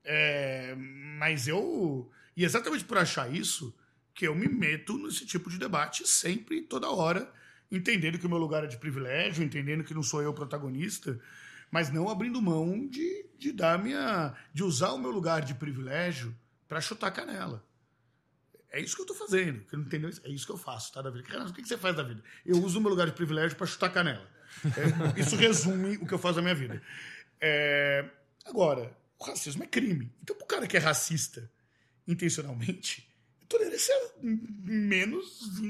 É, 0.04 0.74
mas 0.76 1.48
eu. 1.48 2.10
E 2.36 2.44
exatamente 2.44 2.84
por 2.84 2.98
achar 2.98 3.32
isso, 3.32 3.74
que 4.12 4.28
eu 4.28 4.34
me 4.34 4.48
meto 4.48 4.98
nesse 4.98 5.24
tipo 5.24 5.48
de 5.48 5.58
debate 5.58 6.06
sempre, 6.06 6.60
toda 6.60 6.90
hora, 6.90 7.32
entendendo 7.70 8.18
que 8.18 8.26
o 8.26 8.28
meu 8.28 8.38
lugar 8.38 8.64
é 8.64 8.66
de 8.66 8.76
privilégio, 8.76 9.42
entendendo 9.42 9.82
que 9.82 9.94
não 9.94 10.02
sou 10.02 10.20
eu 10.20 10.30
o 10.30 10.34
protagonista, 10.34 11.18
mas 11.70 11.90
não 11.90 12.10
abrindo 12.10 12.42
mão 12.42 12.86
de, 12.86 13.24
de 13.42 13.52
dar 13.52 13.78
minha. 13.78 14.34
de 14.54 14.62
usar 14.62 14.92
o 14.92 14.98
meu 14.98 15.10
lugar 15.10 15.42
de 15.42 15.54
privilégio 15.54 16.34
para 16.68 16.80
chutar 16.80 17.10
canela. 17.10 17.64
É 18.70 18.80
isso 18.80 18.96
que 18.96 19.02
eu 19.02 19.06
tô 19.06 19.14
fazendo. 19.14 19.64
Não 19.72 19.80
entendeu? 19.80 20.10
É 20.24 20.30
isso 20.30 20.46
que 20.46 20.52
eu 20.52 20.56
faço, 20.56 20.92
tá, 20.92 21.02
David? 21.02 21.24
Cara, 21.24 21.44
o 21.44 21.52
que 21.52 21.66
você 21.66 21.76
faz 21.76 21.94
da 21.94 22.02
vida? 22.02 22.22
Eu 22.46 22.62
uso 22.62 22.78
o 22.78 22.80
meu 22.80 22.90
lugar 22.90 23.06
de 23.06 23.12
privilégio 23.12 23.56
para 23.56 23.66
chutar 23.66 23.90
canela. 23.90 24.26
É, 24.64 25.20
isso 25.20 25.36
resume 25.36 25.96
o 25.96 26.06
que 26.06 26.14
eu 26.14 26.18
faço 26.18 26.36
da 26.36 26.42
minha 26.42 26.54
vida. 26.54 26.80
É, 27.40 28.08
agora, 28.46 28.96
o 29.18 29.24
racismo 29.24 29.64
é 29.64 29.66
crime. 29.66 30.10
Então, 30.22 30.36
pro 30.36 30.46
cara 30.46 30.66
que 30.66 30.76
é 30.76 30.80
racista 30.80 31.50
intencionalmente, 32.06 33.06
tolerância 33.48 33.92
é 33.92 34.08
menos. 34.22 35.60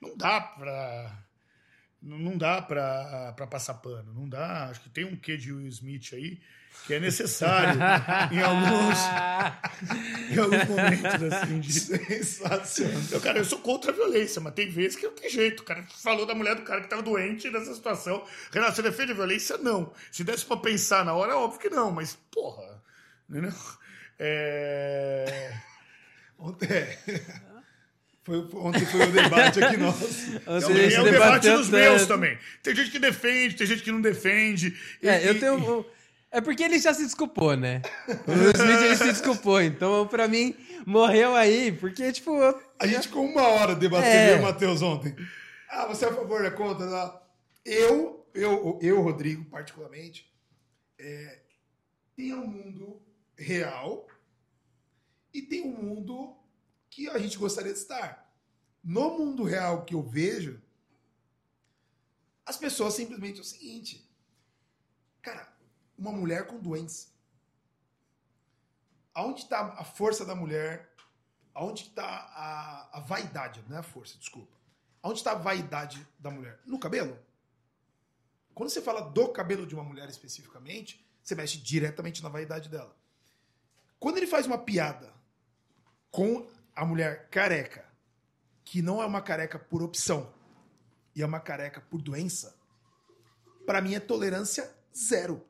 Não 0.00 0.16
dá 0.16 0.40
pra 0.40 1.24
Não, 2.04 2.36
dá 2.36 2.60
pra 2.60 3.46
passar 3.50 3.74
pano. 3.74 4.12
Não 4.12 4.28
dá. 4.28 4.68
Acho 4.68 4.80
que 4.80 4.90
tem 4.90 5.04
um 5.04 5.16
quê 5.16 5.36
de 5.36 5.52
Will 5.52 5.66
Smith 5.68 6.12
aí 6.12 6.38
que 6.86 6.94
é 6.94 7.00
necessário 7.00 7.80
em 8.30 8.42
alguns, 8.42 8.98
em 10.30 10.38
alguns 10.38 10.64
momentos, 10.68 11.32
assim, 11.32 11.60
de 11.60 11.72
sensacional. 11.72 13.00
Eu, 13.10 13.20
cara, 13.20 13.38
eu 13.38 13.44
sou 13.44 13.58
contra 13.60 13.90
a 13.90 13.94
violência, 13.94 14.40
mas 14.40 14.52
tem 14.52 14.68
vezes 14.68 14.96
que 14.96 15.06
não 15.06 15.14
tem 15.14 15.30
jeito. 15.30 15.60
O 15.60 15.64
cara 15.64 15.82
falou 16.02 16.26
da 16.26 16.34
mulher 16.34 16.56
do 16.56 16.62
cara 16.62 16.82
que 16.82 16.88
tava 16.88 17.02
doente 17.02 17.48
nessa 17.48 17.74
situação. 17.74 18.22
Renato, 18.52 18.76
você 18.76 18.82
defende 18.82 19.12
a 19.12 19.14
violência? 19.14 19.56
Não. 19.56 19.92
Se 20.12 20.22
desse 20.24 20.44
pra 20.44 20.58
pensar 20.58 21.04
na 21.04 21.14
hora, 21.14 21.32
é 21.32 21.36
óbvio 21.36 21.60
que 21.60 21.70
não, 21.70 21.90
mas, 21.90 22.18
porra. 22.30 22.82
Entendeu? 23.30 23.54
É... 24.18 25.54
Ontem, 26.38 26.68
foi, 28.24 28.38
ontem 28.54 28.84
foi 28.86 29.02
o 29.02 29.12
debate 29.12 29.62
aqui 29.62 29.76
nosso. 29.78 30.06
É, 30.46 31.00
o 31.00 31.04
debate 31.04 31.50
dos 31.50 31.68
meus 31.68 32.06
também. 32.06 32.38
Tem 32.62 32.74
gente 32.74 32.90
que 32.90 32.98
defende, 32.98 33.54
tem 33.56 33.66
gente 33.66 33.82
que 33.82 33.92
não 33.92 34.00
defende. 34.00 34.74
E- 35.02 35.08
É, 35.08 35.28
eu 35.28 35.34
e- 35.34 35.38
tenho. 35.38 35.86
É 36.30 36.40
porque 36.40 36.64
ele 36.64 36.80
já 36.80 36.92
se 36.92 37.04
desculpou, 37.04 37.56
né? 37.56 37.80
O 38.26 38.32
Will 38.32 38.50
Smith 38.50 38.82
ele 38.82 38.96
se 38.96 39.04
desculpou. 39.04 39.60
Então, 39.62 40.04
pra 40.08 40.26
mim, 40.26 40.56
morreu 40.84 41.36
aí. 41.36 41.70
Porque, 41.70 42.10
tipo. 42.10 42.36
eu- 42.36 42.60
A 42.80 42.86
gente 42.88 43.06
ficou 43.06 43.24
uma 43.24 43.42
hora 43.42 43.74
debatendo, 43.76 44.08
É. 44.16 44.34
eu 44.34 44.38
o 44.40 44.42
Matheus, 44.42 44.82
ontem. 44.82 45.14
Ah, 45.70 45.86
você 45.86 46.06
é 46.06 46.08
a 46.08 46.12
favor 46.14 46.42
da 46.42 46.50
contra? 46.50 46.86
Lá. 46.86 47.22
Eu, 47.64 48.26
eu, 48.34 48.78
eu, 48.82 49.00
Rodrigo, 49.00 49.44
particularmente, 49.44 50.26
é, 50.98 51.38
tem 52.16 52.34
um 52.34 52.46
mundo 52.46 53.00
real 53.38 54.06
e 55.32 55.40
tem 55.42 55.62
um 55.62 55.72
mundo 55.82 56.34
que 56.94 57.08
a 57.08 57.18
gente 57.18 57.36
gostaria 57.36 57.72
de 57.72 57.78
estar. 57.78 58.32
No 58.82 59.18
mundo 59.18 59.44
real 59.44 59.84
que 59.84 59.94
eu 59.94 60.02
vejo, 60.02 60.62
as 62.46 62.56
pessoas 62.56 62.94
simplesmente 62.94 63.38
é 63.38 63.42
o 63.42 63.44
seguinte. 63.44 64.08
Cara, 65.20 65.52
uma 65.98 66.12
mulher 66.12 66.46
com 66.46 66.58
doença. 66.58 67.08
Aonde 69.12 69.42
está 69.42 69.60
a 69.74 69.84
força 69.84 70.24
da 70.24 70.34
mulher 70.34 70.94
Aonde 71.54 71.82
está 71.82 72.04
a, 72.04 72.98
a 72.98 73.00
vaidade? 73.00 73.64
Não 73.68 73.76
é 73.76 73.80
a 73.80 73.82
força, 73.82 74.18
desculpa. 74.18 74.52
Aonde 75.00 75.20
está 75.20 75.32
a 75.32 75.36
vaidade 75.36 76.04
da 76.18 76.28
mulher? 76.28 76.58
No 76.66 76.80
cabelo. 76.80 77.16
Quando 78.52 78.70
você 78.70 78.82
fala 78.82 79.00
do 79.00 79.28
cabelo 79.28 79.64
de 79.64 79.74
uma 79.74 79.84
mulher 79.84 80.08
especificamente, 80.08 81.04
você 81.22 81.34
mexe 81.34 81.58
diretamente 81.58 82.22
na 82.22 82.28
vaidade 82.28 82.68
dela. 82.68 82.96
Quando 84.00 84.16
ele 84.16 84.26
faz 84.26 84.46
uma 84.46 84.58
piada 84.58 85.12
com 86.10 86.46
a 86.74 86.84
mulher 86.84 87.28
careca, 87.30 87.84
que 88.64 88.82
não 88.82 89.02
é 89.02 89.06
uma 89.06 89.22
careca 89.22 89.58
por 89.58 89.82
opção, 89.82 90.32
e 91.14 91.22
é 91.22 91.26
uma 91.26 91.40
careca 91.40 91.80
por 91.80 92.02
doença, 92.02 92.56
para 93.66 93.80
mim 93.80 93.94
é 93.94 94.00
tolerância 94.00 94.74
zero. 94.94 95.44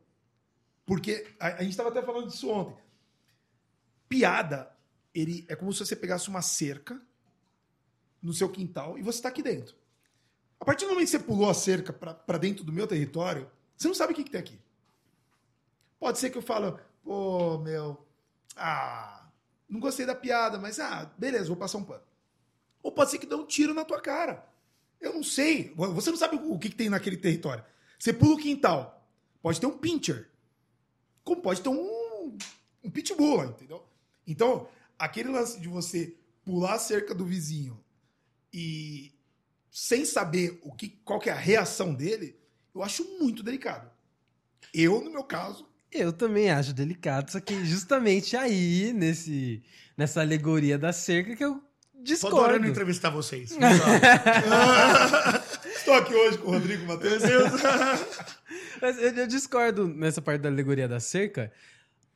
Porque 0.86 1.34
a, 1.40 1.46
a 1.48 1.62
gente 1.62 1.70
estava 1.70 1.88
até 1.88 2.02
falando 2.02 2.28
disso 2.28 2.50
ontem. 2.50 2.82
Piada 4.08 4.74
ele 5.14 5.46
é 5.48 5.54
como 5.54 5.72
se 5.72 5.78
você 5.78 5.94
pegasse 5.94 6.28
uma 6.28 6.42
cerca 6.42 7.00
no 8.20 8.32
seu 8.32 8.48
quintal 8.48 8.98
e 8.98 9.02
você 9.02 9.18
está 9.18 9.28
aqui 9.28 9.42
dentro. 9.42 9.76
A 10.58 10.64
partir 10.64 10.86
do 10.86 10.92
momento 10.92 11.06
que 11.06 11.10
você 11.12 11.18
pulou 11.18 11.48
a 11.48 11.54
cerca 11.54 11.92
para 11.92 12.38
dentro 12.38 12.64
do 12.64 12.72
meu 12.72 12.86
território, 12.86 13.50
você 13.76 13.86
não 13.86 13.94
sabe 13.94 14.12
o 14.12 14.16
que, 14.16 14.24
que 14.24 14.30
tem 14.30 14.40
aqui. 14.40 14.58
Pode 16.00 16.18
ser 16.18 16.30
que 16.30 16.38
eu 16.38 16.42
falo, 16.42 16.78
pô, 17.02 17.58
meu, 17.58 18.04
ah, 18.56 19.23
não 19.68 19.80
gostei 19.80 20.06
da 20.06 20.14
piada, 20.14 20.58
mas 20.58 20.78
ah, 20.78 21.10
beleza, 21.18 21.48
vou 21.48 21.56
passar 21.56 21.78
um 21.78 21.84
pano. 21.84 22.02
Ou 22.82 22.92
pode 22.92 23.10
ser 23.10 23.18
que 23.18 23.26
dê 23.26 23.34
um 23.34 23.46
tiro 23.46 23.72
na 23.72 23.84
tua 23.84 24.00
cara. 24.00 24.46
Eu 25.00 25.14
não 25.14 25.22
sei. 25.22 25.72
Você 25.74 26.10
não 26.10 26.18
sabe 26.18 26.36
o 26.36 26.58
que, 26.58 26.68
que 26.68 26.76
tem 26.76 26.88
naquele 26.88 27.16
território. 27.16 27.64
Você 27.98 28.12
pula 28.12 28.34
o 28.34 28.38
quintal. 28.38 29.08
Pode 29.42 29.60
ter 29.60 29.66
um 29.66 29.78
pincher. 29.78 30.30
Como 31.22 31.40
pode 31.40 31.62
ter 31.62 31.68
um, 31.68 32.36
um 32.82 32.90
pitbull, 32.90 33.44
entendeu? 33.44 33.86
Então, 34.26 34.68
aquele 34.98 35.30
lance 35.30 35.60
de 35.60 35.68
você 35.68 36.16
pular 36.44 36.74
a 36.74 36.78
cerca 36.78 37.14
do 37.14 37.24
vizinho 37.24 37.82
e 38.52 39.12
sem 39.70 40.04
saber 40.04 40.60
o 40.62 40.72
que, 40.72 40.88
qual 41.04 41.18
que 41.18 41.28
é 41.28 41.32
a 41.32 41.36
reação 41.36 41.94
dele, 41.94 42.38
eu 42.74 42.82
acho 42.82 43.04
muito 43.18 43.42
delicado. 43.42 43.90
Eu, 44.72 45.00
no 45.00 45.10
meu 45.10 45.24
caso, 45.24 45.68
Eu 45.94 46.12
também 46.12 46.50
acho 46.50 46.74
delicado, 46.74 47.30
só 47.30 47.38
que 47.38 47.64
justamente 47.64 48.36
aí, 48.36 48.92
nesse, 48.92 49.62
nessa 49.96 50.20
alegoria 50.20 50.76
da 50.76 50.92
cerca, 50.92 51.36
que 51.36 51.44
eu 51.44 51.54
Tô 51.54 51.62
discordo. 52.02 52.36
adorando 52.40 52.66
entrevistar 52.66 53.10
vocês. 53.10 53.52
estou 55.76 55.94
aqui 55.94 56.12
hoje 56.12 56.38
com 56.38 56.48
o 56.48 56.52
Rodrigo 56.52 56.84
Matheus. 56.84 57.22
Mas 58.82 58.98
eu, 58.98 59.14
eu 59.14 59.26
discordo 59.28 59.86
nessa 59.86 60.20
parte 60.20 60.40
da 60.42 60.48
alegoria 60.48 60.88
da 60.88 60.98
cerca, 60.98 61.52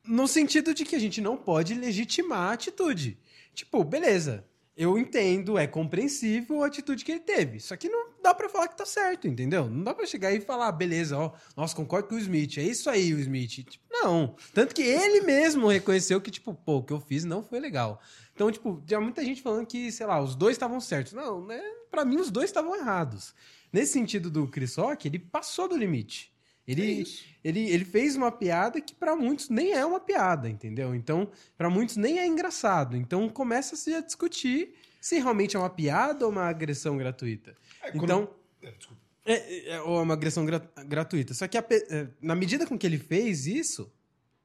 no 0.05 0.27
sentido 0.27 0.73
de 0.73 0.83
que 0.83 0.95
a 0.97 0.99
gente 0.99 1.21
não 1.21 1.37
pode 1.37 1.73
legitimar 1.73 2.49
a 2.49 2.53
atitude. 2.53 3.17
Tipo, 3.55 3.83
beleza, 3.85 4.43
eu 4.75 4.97
entendo, 4.97 5.57
é 5.57 5.65
compreensível 5.67 6.63
a 6.63 6.67
atitude 6.67 7.05
que 7.05 7.13
ele 7.13 7.21
teve. 7.21 7.61
Só 7.61 7.77
que 7.77 7.87
não 7.87 8.08
dá 8.21 8.33
pra 8.33 8.49
falar 8.49 8.67
que 8.67 8.77
tá 8.77 8.85
certo, 8.85 9.27
entendeu? 9.27 9.69
Não 9.69 9.83
dá 9.83 9.93
pra 9.93 10.05
chegar 10.05 10.31
e 10.31 10.39
falar, 10.41 10.67
ah, 10.67 10.71
beleza, 10.71 11.17
ó, 11.17 11.31
nossa, 11.55 11.75
concordo 11.75 12.07
com 12.07 12.15
o 12.15 12.19
Smith, 12.19 12.57
é 12.57 12.63
isso 12.63 12.89
aí, 12.89 13.13
o 13.13 13.19
Smith. 13.19 13.63
Tipo, 13.63 13.83
não. 13.89 14.35
Tanto 14.53 14.73
que 14.73 14.81
ele 14.81 15.21
mesmo 15.21 15.67
reconheceu 15.67 16.21
que, 16.21 16.31
tipo, 16.31 16.53
pô, 16.53 16.77
o 16.77 16.83
que 16.83 16.93
eu 16.93 16.99
fiz 16.99 17.23
não 17.23 17.43
foi 17.43 17.59
legal. 17.59 18.01
Então, 18.33 18.51
tipo, 18.51 18.81
tinha 18.85 19.01
muita 19.01 19.23
gente 19.23 19.41
falando 19.41 19.65
que, 19.65 19.91
sei 19.91 20.05
lá, 20.05 20.21
os 20.21 20.35
dois 20.35 20.55
estavam 20.55 20.79
certos. 20.79 21.13
Não, 21.13 21.45
né? 21.45 21.61
Pra 21.91 22.05
mim, 22.05 22.17
os 22.17 22.31
dois 22.31 22.49
estavam 22.49 22.75
errados. 22.75 23.33
Nesse 23.71 23.93
sentido 23.93 24.29
do 24.29 24.47
Chris 24.47 24.75
Rock, 24.75 25.07
ele 25.07 25.19
passou 25.19 25.67
do 25.67 25.75
limite. 25.75 26.31
Ele, 26.67 27.03
ele, 27.43 27.67
ele 27.67 27.83
fez 27.83 28.15
uma 28.15 28.31
piada 28.31 28.79
que 28.79 28.93
pra 28.93 29.15
muitos 29.15 29.49
nem 29.49 29.73
é 29.73 29.83
uma 29.83 29.99
piada, 29.99 30.47
entendeu? 30.47 30.93
Então, 30.93 31.27
pra 31.57 31.67
muitos 31.67 31.97
nem 31.97 32.19
é 32.19 32.27
engraçado. 32.27 32.95
Então, 32.95 33.27
começa-se 33.27 33.93
a 33.95 34.01
discutir 34.01 34.75
se 34.99 35.17
realmente 35.19 35.55
é 35.55 35.59
uma 35.59 35.69
piada 35.69 36.25
ou 36.25 36.31
uma 36.31 36.43
agressão 36.45 36.97
gratuita. 36.97 37.55
É, 37.83 37.91
quando- 37.91 38.03
Então, 38.03 38.29
É, 38.61 38.71
desculpa. 38.71 39.01
é, 39.25 39.69
é, 39.75 39.81
ou 39.81 39.99
é 39.99 40.01
uma 40.01 40.13
agressão 40.13 40.45
gra- 40.45 40.71
gratuita. 40.85 41.33
Só 41.33 41.47
que 41.47 41.57
a 41.57 41.65
é, 41.69 42.07
na 42.21 42.35
medida 42.35 42.65
com 42.67 42.77
que 42.77 42.85
ele 42.85 42.97
fez 42.97 43.45
isso, 43.47 43.91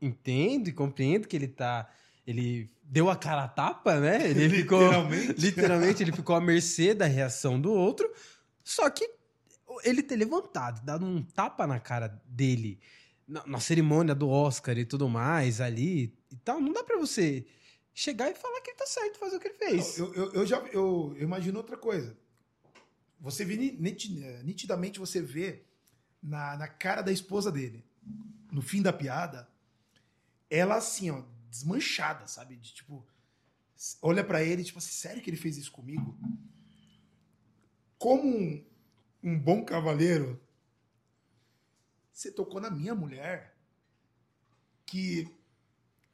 entendo 0.01 0.69
e 0.69 0.73
compreendo 0.73 1.27
que 1.29 1.37
ele 1.37 1.49
tá. 1.49 1.89
Ele 2.27 2.71
deu 2.83 3.11
a 3.11 3.17
cara 3.17 3.45
a 3.45 3.49
tapa, 3.49 4.01
né? 4.01 4.17
Ele 4.31 4.49
ficou. 4.49 4.81
Literalmente. 4.81 5.41
literalmente, 5.41 6.03
ele 6.03 6.13
ficou 6.13 6.35
à 6.37 6.41
mercê 6.41 6.95
da 6.95 7.05
reação 7.07 7.61
do 7.61 7.71
outro. 7.73 8.11
Só 8.63 8.89
que 8.89 9.07
ele 9.83 10.03
ter 10.03 10.17
levantado, 10.17 10.83
dado 10.85 11.05
um 11.05 11.23
tapa 11.23 11.67
na 11.67 11.79
cara 11.81 12.09
dele 12.27 12.79
na, 13.29 13.47
na 13.47 13.61
cerimônia 13.61 14.15
do 14.15 14.29
Oscar 14.29 14.79
e 14.79 14.85
tudo 14.87 15.09
mais 15.09 15.61
ali 15.61 16.15
e 16.33 16.37
tal, 16.45 16.61
não 16.61 16.73
dá 16.73 16.83
pra 16.85 16.97
você 16.97 17.45
chegar 17.95 18.31
e 18.31 18.35
falar 18.35 18.61
que 18.61 18.71
ele 18.71 18.77
tá 18.79 18.87
certo 18.87 19.19
fazer 19.19 19.37
o 19.37 19.41
que 19.41 19.47
ele 19.49 19.59
fez. 19.59 19.97
Eu, 19.97 20.13
eu, 20.15 20.33
eu 20.33 20.47
já 20.47 20.59
eu, 20.73 21.15
eu 21.17 21.23
imagino 21.23 21.59
outra 21.59 21.77
coisa. 21.77 22.19
Você 23.21 23.45
vê 23.45 23.55
eh, 23.55 24.43
nitidamente 24.43 24.99
você 24.99 25.23
vê 25.23 25.65
na, 26.23 26.57
na 26.57 26.69
cara 26.69 27.01
da 27.01 27.13
esposa 27.13 27.51
dele, 27.53 27.85
no 28.51 28.61
fim 28.61 28.83
da 28.83 28.93
piada, 28.93 29.49
ela 30.51 30.77
assim, 30.77 31.11
ó, 31.11 31.23
desmanchada, 31.49 32.27
sabe? 32.27 32.57
De, 32.57 32.75
tipo, 32.75 33.07
olha 34.03 34.25
pra 34.25 34.43
ele, 34.43 34.65
tipo 34.65 34.79
assim, 34.79 34.91
sério 34.91 35.23
que 35.23 35.31
ele 35.31 35.37
fez 35.37 35.57
isso 35.57 35.73
comigo? 35.73 36.19
Como 37.97 38.29
um, 38.29 38.65
um 39.23 39.39
bom 39.39 39.65
cavaleiro, 39.65 40.41
você 42.13 42.31
tocou 42.31 42.61
na 42.61 42.71
minha 42.71 42.95
mulher, 42.95 43.57
que 44.85 45.29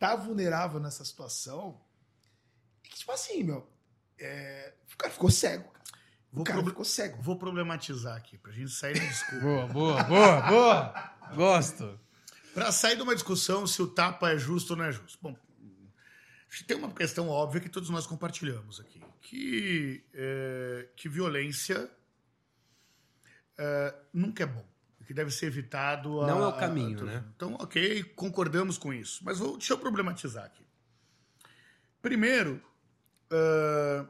tá 0.01 0.17
vulnerável 0.17 0.81
nessa 0.81 1.05
situação, 1.05 1.81
e 2.85 2.89
que, 2.89 2.99
tipo 2.99 3.13
assim, 3.13 3.45
meu, 3.45 3.71
é, 4.19 4.75
o 4.93 4.97
cara 4.97 5.13
ficou 5.13 5.31
cego, 5.31 5.71
cara. 5.71 5.85
O 6.33 6.37
Vou 6.37 6.45
cara 6.45 6.57
proble- 6.59 6.71
ficou 6.71 6.85
cego. 6.85 7.23
Vou 7.23 7.37
problematizar 7.39 8.17
aqui, 8.17 8.37
pra 8.39 8.51
gente 8.53 8.71
sair 8.73 8.99
da 8.99 9.05
discussão. 9.05 9.41
Boa, 9.41 9.67
boa, 9.69 10.03
boa, 10.05 10.41
boa. 10.43 11.15
Gosto. 11.35 12.01
Pra 12.55 12.73
sair 12.73 12.97
de 12.97 13.03
uma 13.03 13.15
discussão 13.15 13.67
se 13.67 13.81
o 13.83 13.87
tapa 13.87 14.31
é 14.33 14.39
justo 14.39 14.71
ou 14.73 14.77
não 14.77 14.85
é 14.87 14.91
justo. 14.93 15.19
Bom, 15.23 15.37
acho 16.49 16.59
que 16.59 16.65
tem 16.65 16.77
uma 16.77 16.93
questão 16.93 17.29
óbvia 17.29 17.61
que 17.61 17.69
todos 17.69 17.91
nós 17.91 18.07
compartilhamos 18.07 18.81
aqui. 18.81 19.01
Que, 19.21 20.05
é, 20.15 20.89
que 20.97 21.09
violência 21.09 21.89
é, 23.59 23.95
nunca 24.13 24.43
é 24.43 24.47
bom. 24.47 24.65
Que 25.11 25.15
deve 25.15 25.33
ser 25.33 25.47
evitado. 25.47 26.21
a- 26.23 26.27
Não 26.29 26.41
é 26.45 26.47
o 26.47 26.51
a- 26.51 26.57
caminho, 26.57 27.01
a- 27.01 27.05
né? 27.05 27.25
Então, 27.35 27.55
ok, 27.55 28.05
concordamos 28.15 28.79
com 28.79 28.95
isso. 28.95 29.25
Mas 29.25 29.41
vou, 29.41 29.57
deixa 29.59 29.73
eu 29.73 29.79
problematizar 29.79 30.45
aqui. 30.45 30.65
Primeiro, 32.01 32.63
é, 33.29 34.07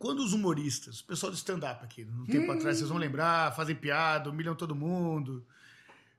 quando 0.00 0.18
os 0.18 0.32
humoristas, 0.32 0.98
o 0.98 1.04
pessoal 1.06 1.30
do 1.30 1.36
stand-up 1.36 1.84
aqui, 1.84 2.04
no 2.04 2.26
tempo 2.26 2.50
atrás, 2.50 2.78
vocês 2.78 2.88
vão 2.88 2.98
lembrar, 2.98 3.54
fazem 3.54 3.76
piada, 3.76 4.30
humilham 4.30 4.56
todo 4.56 4.74
mundo 4.74 5.46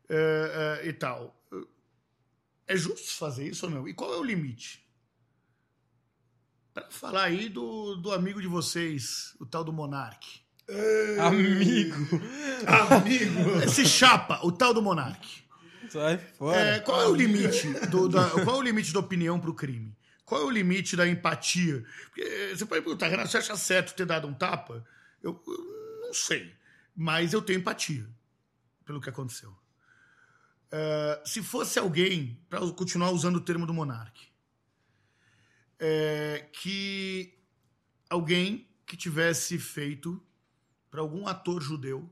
é, 0.08 0.80
é, 0.82 0.88
e 0.88 0.94
tal. 0.94 1.36
É 2.66 2.78
justo 2.78 3.12
fazer 3.18 3.46
isso 3.46 3.66
ou 3.66 3.72
não? 3.74 3.86
E 3.90 3.94
qual 3.94 4.14
é 4.14 4.18
o 4.18 4.24
limite? 4.24 4.88
Para 6.74 6.90
falar 6.90 7.24
aí 7.24 7.50
do, 7.50 7.98
do 7.98 8.14
amigo 8.14 8.42
de 8.42 8.48
vocês, 8.48 9.36
o 9.38 9.46
tal 9.46 9.66
do 9.66 9.74
Amigo. 11.20 12.22
Amigo. 12.92 13.64
Esse 13.64 13.86
chapa, 13.86 14.40
o 14.44 14.52
tal 14.52 14.74
do 14.74 14.82
Monark. 14.82 15.44
Sai 15.90 16.18
fora. 16.18 16.60
É, 16.60 16.80
qual 16.80 17.02
é 17.02 17.08
o 17.08 17.16
limite 17.16 17.68
do, 17.88 18.10
da, 18.10 18.30
qual 18.30 18.56
é 18.56 18.60
o 18.60 18.62
limite 18.62 18.92
da 18.92 19.00
opinião 19.00 19.40
pro 19.40 19.54
crime? 19.54 19.96
Qual 20.26 20.42
é 20.42 20.46
o 20.46 20.50
limite 20.50 20.96
da 20.96 21.08
empatia? 21.08 21.86
Porque 22.06 22.56
você 22.56 22.66
pode 22.66 22.82
perguntar, 22.82 23.08
Renato, 23.08 23.30
você 23.30 23.38
acha 23.38 23.56
certo 23.56 23.94
ter 23.94 24.06
dado 24.06 24.28
um 24.28 24.34
tapa? 24.34 24.84
Eu, 25.22 25.42
eu 25.46 26.02
não 26.02 26.14
sei, 26.14 26.54
mas 26.96 27.34
eu 27.34 27.42
tenho 27.42 27.60
empatia 27.60 28.08
pelo 28.86 29.00
que 29.00 29.10
aconteceu. 29.10 29.54
É, 30.72 31.22
se 31.24 31.44
fosse 31.44 31.78
alguém, 31.78 32.40
para 32.50 32.60
continuar 32.72 33.12
usando 33.12 33.36
o 33.36 33.42
termo 33.42 33.68
do 33.68 33.74
Monark, 33.74 34.20
é, 35.80 36.48
que 36.52 37.38
alguém 38.10 38.68
que 38.86 38.98
tivesse 38.98 39.60
feito 39.60 40.20
para 40.94 41.02
algum 41.02 41.28
ator 41.28 41.60
judeu 41.60 42.08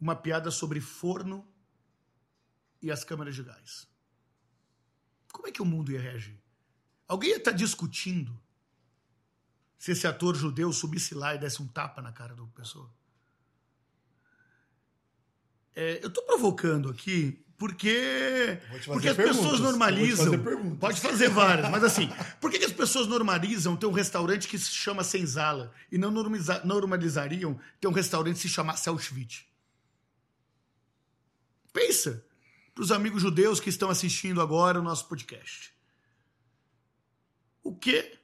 uma 0.00 0.14
piada 0.14 0.52
sobre 0.52 0.80
forno 0.80 1.44
e 2.80 2.92
as 2.92 3.02
câmeras 3.02 3.34
de 3.34 3.42
gás. 3.42 3.88
Como 5.32 5.48
é 5.48 5.50
que 5.50 5.60
o 5.60 5.64
mundo 5.64 5.90
ia 5.90 6.00
reagir? 6.00 6.40
Alguém 7.08 7.30
ia 7.30 7.38
estar 7.38 7.50
discutindo 7.50 8.40
se 9.76 9.90
esse 9.90 10.06
ator 10.06 10.36
judeu 10.36 10.72
subisse 10.72 11.12
lá 11.12 11.34
e 11.34 11.38
desse 11.38 11.60
um 11.60 11.66
tapa 11.66 12.00
na 12.00 12.12
cara 12.12 12.36
da 12.36 12.46
pessoa? 12.54 12.88
É, 15.74 16.04
eu 16.04 16.08
estou 16.08 16.22
provocando 16.22 16.88
aqui 16.88 17.44
porque, 17.62 18.58
porque 18.86 19.08
as 19.08 19.16
perguntas. 19.16 19.40
pessoas 19.40 19.60
normalizam. 19.60 20.32
fazer. 20.32 20.76
Pode 20.80 21.00
fazer 21.00 21.28
várias, 21.28 21.70
mas 21.70 21.84
assim, 21.84 22.08
por 22.40 22.50
que, 22.50 22.58
que 22.58 22.64
as 22.64 22.72
pessoas 22.72 23.06
normalizam 23.06 23.76
ter 23.76 23.86
um 23.86 23.92
restaurante 23.92 24.48
que 24.48 24.58
se 24.58 24.72
chama 24.72 25.04
Senzala 25.04 25.72
e 25.88 25.96
não 25.96 26.10
normaliza- 26.10 26.60
normalizariam 26.64 27.60
ter 27.80 27.86
um 27.86 27.92
restaurante 27.92 28.34
que 28.34 28.40
se 28.42 28.48
chamasse 28.48 28.88
Auschwitz? 28.88 29.44
Pensa 31.72 32.26
para 32.74 32.82
os 32.82 32.90
amigos 32.90 33.22
judeus 33.22 33.60
que 33.60 33.68
estão 33.68 33.90
assistindo 33.90 34.40
agora 34.40 34.80
o 34.80 34.82
nosso 34.82 35.06
podcast. 35.06 35.72
O 37.62 37.76
que? 37.76 38.18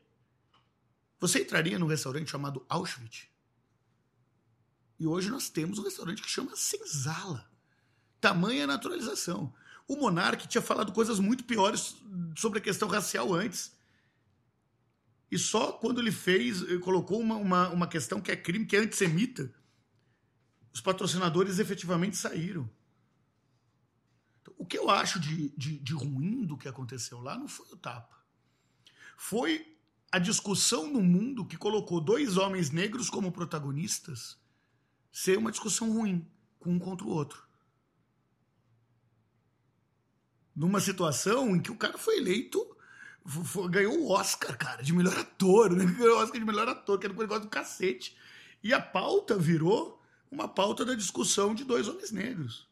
Você 1.20 1.42
entraria 1.42 1.78
num 1.78 1.86
restaurante 1.86 2.28
chamado 2.28 2.66
Auschwitz? 2.68 3.28
E 4.98 5.06
hoje 5.06 5.30
nós 5.30 5.48
temos 5.48 5.78
um 5.78 5.84
restaurante 5.84 6.22
que 6.22 6.28
chama 6.28 6.56
Senzala. 6.56 7.48
Tamanha 8.20 8.66
naturalização. 8.66 9.52
O 9.86 9.96
Monark 9.96 10.46
tinha 10.46 10.60
falado 10.60 10.92
coisas 10.92 11.18
muito 11.18 11.44
piores 11.44 11.96
sobre 12.36 12.58
a 12.58 12.62
questão 12.62 12.88
racial 12.88 13.32
antes. 13.32 13.76
E 15.30 15.38
só 15.38 15.72
quando 15.72 16.00
ele 16.00 16.12
fez, 16.12 16.62
ele 16.62 16.78
colocou 16.78 17.20
uma, 17.20 17.36
uma, 17.36 17.68
uma 17.68 17.86
questão 17.86 18.20
que 18.20 18.30
é 18.30 18.36
crime, 18.36 18.66
que 18.66 18.76
é 18.76 18.80
antissemita, 18.80 19.52
os 20.72 20.80
patrocinadores 20.80 21.58
efetivamente 21.58 22.16
saíram. 22.16 22.68
Então, 24.42 24.54
o 24.58 24.66
que 24.66 24.78
eu 24.78 24.90
acho 24.90 25.18
de, 25.18 25.50
de, 25.56 25.78
de 25.78 25.92
ruim 25.94 26.44
do 26.44 26.56
que 26.56 26.68
aconteceu 26.68 27.20
lá 27.20 27.36
não 27.36 27.48
foi 27.48 27.66
o 27.72 27.76
tapa. 27.76 28.16
Foi 29.16 29.76
a 30.12 30.18
discussão 30.18 30.90
no 30.90 31.02
mundo 31.02 31.44
que 31.44 31.56
colocou 31.56 32.00
dois 32.00 32.36
homens 32.36 32.70
negros 32.70 33.10
como 33.10 33.32
protagonistas 33.32 34.38
ser 35.10 35.36
uma 35.36 35.50
discussão 35.50 35.92
ruim, 35.92 36.26
com 36.58 36.72
um 36.72 36.78
contra 36.78 37.06
o 37.06 37.10
outro. 37.10 37.47
Numa 40.58 40.80
situação 40.80 41.54
em 41.54 41.60
que 41.60 41.70
o 41.70 41.76
cara 41.76 41.96
foi 41.96 42.16
eleito, 42.16 42.58
fo- 43.24 43.44
fo- 43.44 43.68
ganhou 43.68 43.96
o 43.96 44.10
Oscar, 44.10 44.58
cara, 44.58 44.82
de 44.82 44.92
melhor 44.92 45.16
ator, 45.16 45.70
né? 45.72 45.84
Ganhou 45.96 46.18
o 46.18 46.20
Oscar 46.20 46.40
de 46.40 46.44
melhor 46.46 46.68
ator, 46.68 46.98
que 46.98 47.06
era 47.06 47.14
um 47.14 47.18
negócio 47.18 47.44
do 47.44 47.48
cacete. 47.48 48.16
E 48.60 48.74
a 48.74 48.80
pauta 48.80 49.38
virou 49.38 50.02
uma 50.30 50.48
pauta 50.48 50.84
da 50.84 50.94
discussão 50.94 51.54
de 51.54 51.62
dois 51.62 51.86
homens 51.86 52.10
negros. 52.10 52.66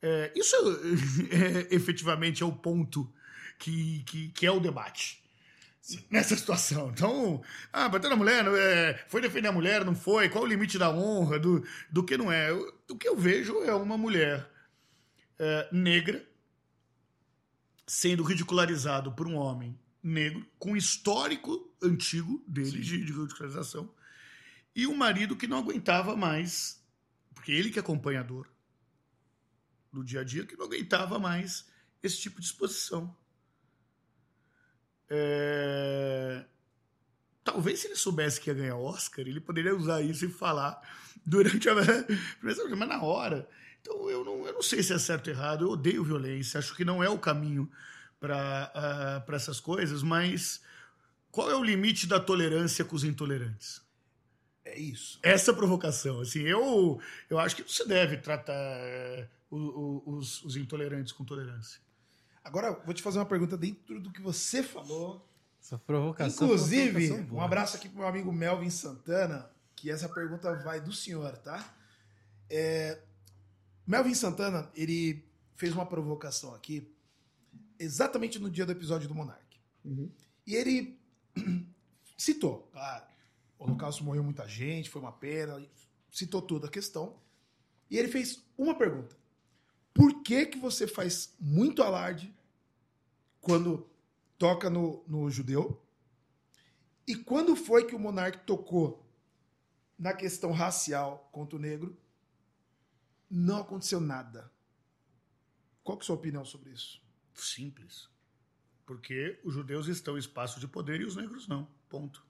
É, 0.00 0.32
isso 0.36 0.54
é, 1.30 1.74
efetivamente 1.74 2.42
é 2.42 2.46
o 2.46 2.52
ponto 2.52 3.12
que, 3.58 4.04
que, 4.06 4.28
que 4.28 4.46
é 4.46 4.50
o 4.52 4.60
debate 4.60 5.20
nessa 6.10 6.36
situação. 6.36 6.90
Então, 6.90 7.42
ah, 7.72 7.88
bater 7.88 8.08
na 8.10 8.16
mulher, 8.16 8.44
é, 8.46 9.04
foi 9.08 9.20
defender 9.20 9.48
a 9.48 9.52
mulher, 9.52 9.84
não 9.84 9.94
foi? 9.94 10.28
Qual 10.28 10.44
o 10.44 10.46
limite 10.46 10.78
da 10.78 10.90
honra, 10.90 11.38
do, 11.38 11.64
do 11.90 12.04
que 12.04 12.16
não 12.16 12.30
é? 12.30 12.52
O 12.52 12.96
que 12.96 13.08
eu 13.08 13.16
vejo 13.16 13.62
é 13.64 13.74
uma 13.74 13.98
mulher 13.98 14.48
é, 15.38 15.68
negra 15.72 16.26
sendo 17.86 18.22
ridicularizado 18.22 19.12
por 19.12 19.26
um 19.26 19.36
homem 19.36 19.78
negro 20.02 20.46
com 20.58 20.76
histórico 20.76 21.72
antigo 21.82 22.42
dele 22.46 22.80
de, 22.80 23.04
de 23.04 23.12
ridicularização 23.12 23.92
e 24.74 24.86
um 24.86 24.94
marido 24.94 25.36
que 25.36 25.46
não 25.46 25.58
aguentava 25.58 26.16
mais, 26.16 26.84
porque 27.34 27.50
ele 27.50 27.70
que 27.70 27.78
acompanha 27.78 28.20
a 28.20 28.22
dor 28.22 28.48
do 29.92 30.04
dia 30.04 30.20
a 30.20 30.24
dia, 30.24 30.44
que 30.44 30.56
não 30.56 30.66
aguentava 30.66 31.18
mais 31.18 31.66
esse 32.02 32.18
tipo 32.20 32.40
de 32.40 32.46
exposição. 32.46 33.16
É, 35.08 36.44
Talvez 37.46 37.78
se 37.78 37.86
ele 37.86 37.94
soubesse 37.94 38.40
que 38.40 38.50
ia 38.50 38.54
ganhar 38.54 38.76
Oscar, 38.76 39.24
ele 39.24 39.40
poderia 39.40 39.72
usar 39.72 40.02
isso 40.02 40.24
e 40.24 40.28
falar 40.28 40.82
durante 41.24 41.68
a. 41.68 41.74
Mas 42.42 42.58
na 42.76 43.00
hora. 43.00 43.48
Então 43.86 44.10
eu 44.10 44.24
não, 44.24 44.44
eu 44.46 44.52
não 44.54 44.62
sei 44.62 44.82
se 44.82 44.92
é 44.92 44.98
certo 44.98 45.28
ou 45.28 45.32
errado, 45.32 45.64
eu 45.64 45.70
odeio 45.70 46.02
violência, 46.02 46.58
acho 46.58 46.74
que 46.74 46.84
não 46.84 47.02
é 47.04 47.08
o 47.08 47.18
caminho 47.18 47.70
para 48.18 49.22
uh, 49.28 49.32
essas 49.34 49.60
coisas, 49.60 50.02
mas 50.02 50.60
qual 51.30 51.48
é 51.50 51.54
o 51.54 51.62
limite 51.62 52.06
da 52.06 52.18
tolerância 52.18 52.84
com 52.84 52.96
os 52.96 53.04
intolerantes? 53.04 53.80
É 54.64 54.76
isso. 54.76 55.20
Essa 55.22 55.54
provocação, 55.54 56.20
assim, 56.20 56.40
eu, 56.40 57.00
eu 57.30 57.38
acho 57.38 57.54
que 57.54 57.62
não 57.62 57.68
se 57.68 57.86
deve 57.86 58.16
tratar 58.16 58.52
o- 59.48 59.56
o- 59.56 60.16
os, 60.16 60.42
os 60.42 60.56
intolerantes 60.56 61.12
com 61.12 61.24
tolerância. 61.24 61.80
Agora, 62.42 62.72
vou 62.84 62.92
te 62.92 63.02
fazer 63.02 63.20
uma 63.20 63.26
pergunta 63.26 63.56
dentro 63.56 64.00
do 64.00 64.10
que 64.10 64.20
você 64.20 64.62
falou. 64.64 65.24
Essa 65.60 65.78
provocação. 65.78 66.46
Inclusive, 66.48 67.08
provocação 67.08 67.36
um 67.36 67.40
abraço 67.40 67.76
aqui 67.76 67.88
pro 67.88 67.98
meu 67.98 68.08
amigo 68.08 68.32
Melvin 68.32 68.70
Santana, 68.70 69.48
que 69.76 69.90
essa 69.90 70.08
pergunta 70.08 70.52
vai 70.64 70.80
do 70.80 70.92
senhor, 70.92 71.36
tá? 71.38 71.72
É, 72.50 72.98
Melvin 73.86 74.14
Santana, 74.14 74.70
ele 74.74 75.24
fez 75.54 75.72
uma 75.72 75.86
provocação 75.86 76.54
aqui, 76.54 76.92
exatamente 77.78 78.38
no 78.38 78.50
dia 78.50 78.66
do 78.66 78.72
episódio 78.72 79.06
do 79.08 79.14
Monark. 79.14 79.60
E 80.46 80.54
ele 80.54 80.98
citou, 82.16 82.68
claro, 82.72 83.04
o 83.58 83.64
Holocausto 83.64 84.02
morreu 84.02 84.24
muita 84.24 84.48
gente, 84.48 84.90
foi 84.90 85.00
uma 85.00 85.12
pena, 85.12 85.64
citou 86.10 86.42
toda 86.42 86.66
a 86.66 86.70
questão. 86.70 87.16
E 87.88 87.96
ele 87.96 88.08
fez 88.08 88.44
uma 88.58 88.74
pergunta. 88.74 89.16
Por 89.94 90.22
que 90.22 90.46
que 90.46 90.58
você 90.58 90.86
faz 90.86 91.34
muito 91.40 91.82
alarde 91.82 92.34
quando 93.40 93.88
toca 94.36 94.68
no, 94.68 95.04
no 95.06 95.30
judeu? 95.30 95.80
E 97.06 97.14
quando 97.14 97.54
foi 97.54 97.86
que 97.86 97.94
o 97.94 97.98
monarca 97.98 98.38
tocou 98.40 99.06
na 99.96 100.12
questão 100.12 100.50
racial 100.50 101.28
contra 101.32 101.56
o 101.56 101.60
negro? 101.60 101.96
Não 103.30 103.58
aconteceu 103.60 104.00
nada. 104.00 104.50
Qual 105.82 105.96
que 105.98 106.02
é 106.02 106.04
a 106.04 106.06
sua 106.06 106.16
opinião 106.16 106.44
sobre 106.44 106.70
isso? 106.70 107.00
Simples. 107.34 108.08
Porque 108.84 109.40
os 109.44 109.52
judeus 109.54 109.88
estão 109.88 110.16
em 110.16 110.20
espaço 110.20 110.60
de 110.60 110.68
poder 110.68 111.00
e 111.00 111.04
os 111.04 111.16
negros 111.16 111.46
não. 111.48 111.68
Ponto. 111.88 112.24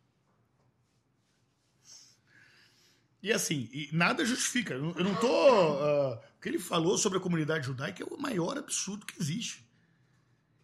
E 3.23 3.33
assim, 3.33 3.69
e 3.73 3.89
nada 3.93 4.25
justifica. 4.25 4.75
Eu 4.75 4.93
não- 5.05 5.15
tô. 5.21 5.27
ah, 5.83 6.23
o 6.37 6.41
que 6.41 6.49
ele 6.49 6.59
falou 6.59 6.97
sobre 6.97 7.19
a 7.19 7.21
comunidade 7.21 7.67
judaica 7.67 8.03
é 8.03 8.07
o 8.07 8.19
maior 8.21 8.57
absurdo 8.57 9.05
que 9.07 9.21
existe. 9.21 9.67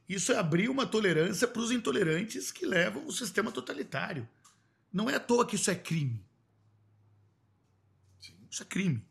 Isso 0.08 0.32
é 0.32 0.36
abrir 0.36 0.68
uma 0.68 0.86
tolerância 0.86 1.48
para 1.48 1.62
os 1.62 1.70
intolerantes 1.70 2.52
que 2.52 2.66
levam 2.66 3.06
o 3.06 3.12
sistema 3.12 3.50
totalitário. 3.50 4.28
Não 4.92 5.08
é 5.08 5.14
à 5.16 5.20
toa 5.20 5.46
que 5.46 5.56
isso 5.56 5.70
é 5.70 5.74
crime. 5.74 6.22
Isso 8.50 8.62
é 8.62 8.66
crime. 8.66 9.02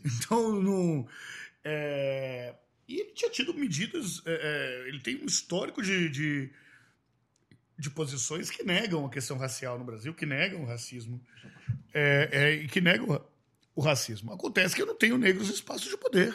Então, 0.04 0.60
não. 0.60 1.08
é, 1.64 2.54
E 2.86 3.00
ele 3.00 3.12
tinha 3.12 3.30
tido 3.30 3.52
medidas. 3.54 4.22
é, 4.26 4.32
é, 4.84 4.88
ele 4.88 5.00
tem 5.00 5.16
um 5.22 5.26
histórico 5.26 5.82
de, 5.82 6.08
de, 6.08 6.50
de 7.78 7.90
posições 7.90 8.50
que 8.50 8.62
negam 8.62 9.04
a 9.06 9.10
questão 9.10 9.36
racial 9.38 9.78
no 9.78 9.84
Brasil, 9.84 10.14
que 10.14 10.26
negam 10.26 10.62
o 10.62 10.66
racismo. 10.66 11.20
é, 11.94 12.28
é, 12.32 12.52
e 12.54 12.68
que 12.68 12.80
negam 12.80 13.06
o 13.08 13.12
ra- 13.12 13.24
o 13.74 13.80
racismo. 13.80 14.32
Acontece 14.32 14.74
que 14.74 14.82
eu 14.82 14.86
não 14.86 14.96
tenho 14.96 15.16
negros 15.18 15.48
em 15.48 15.52
espaços 15.52 15.88
de 15.88 15.96
poder. 15.96 16.30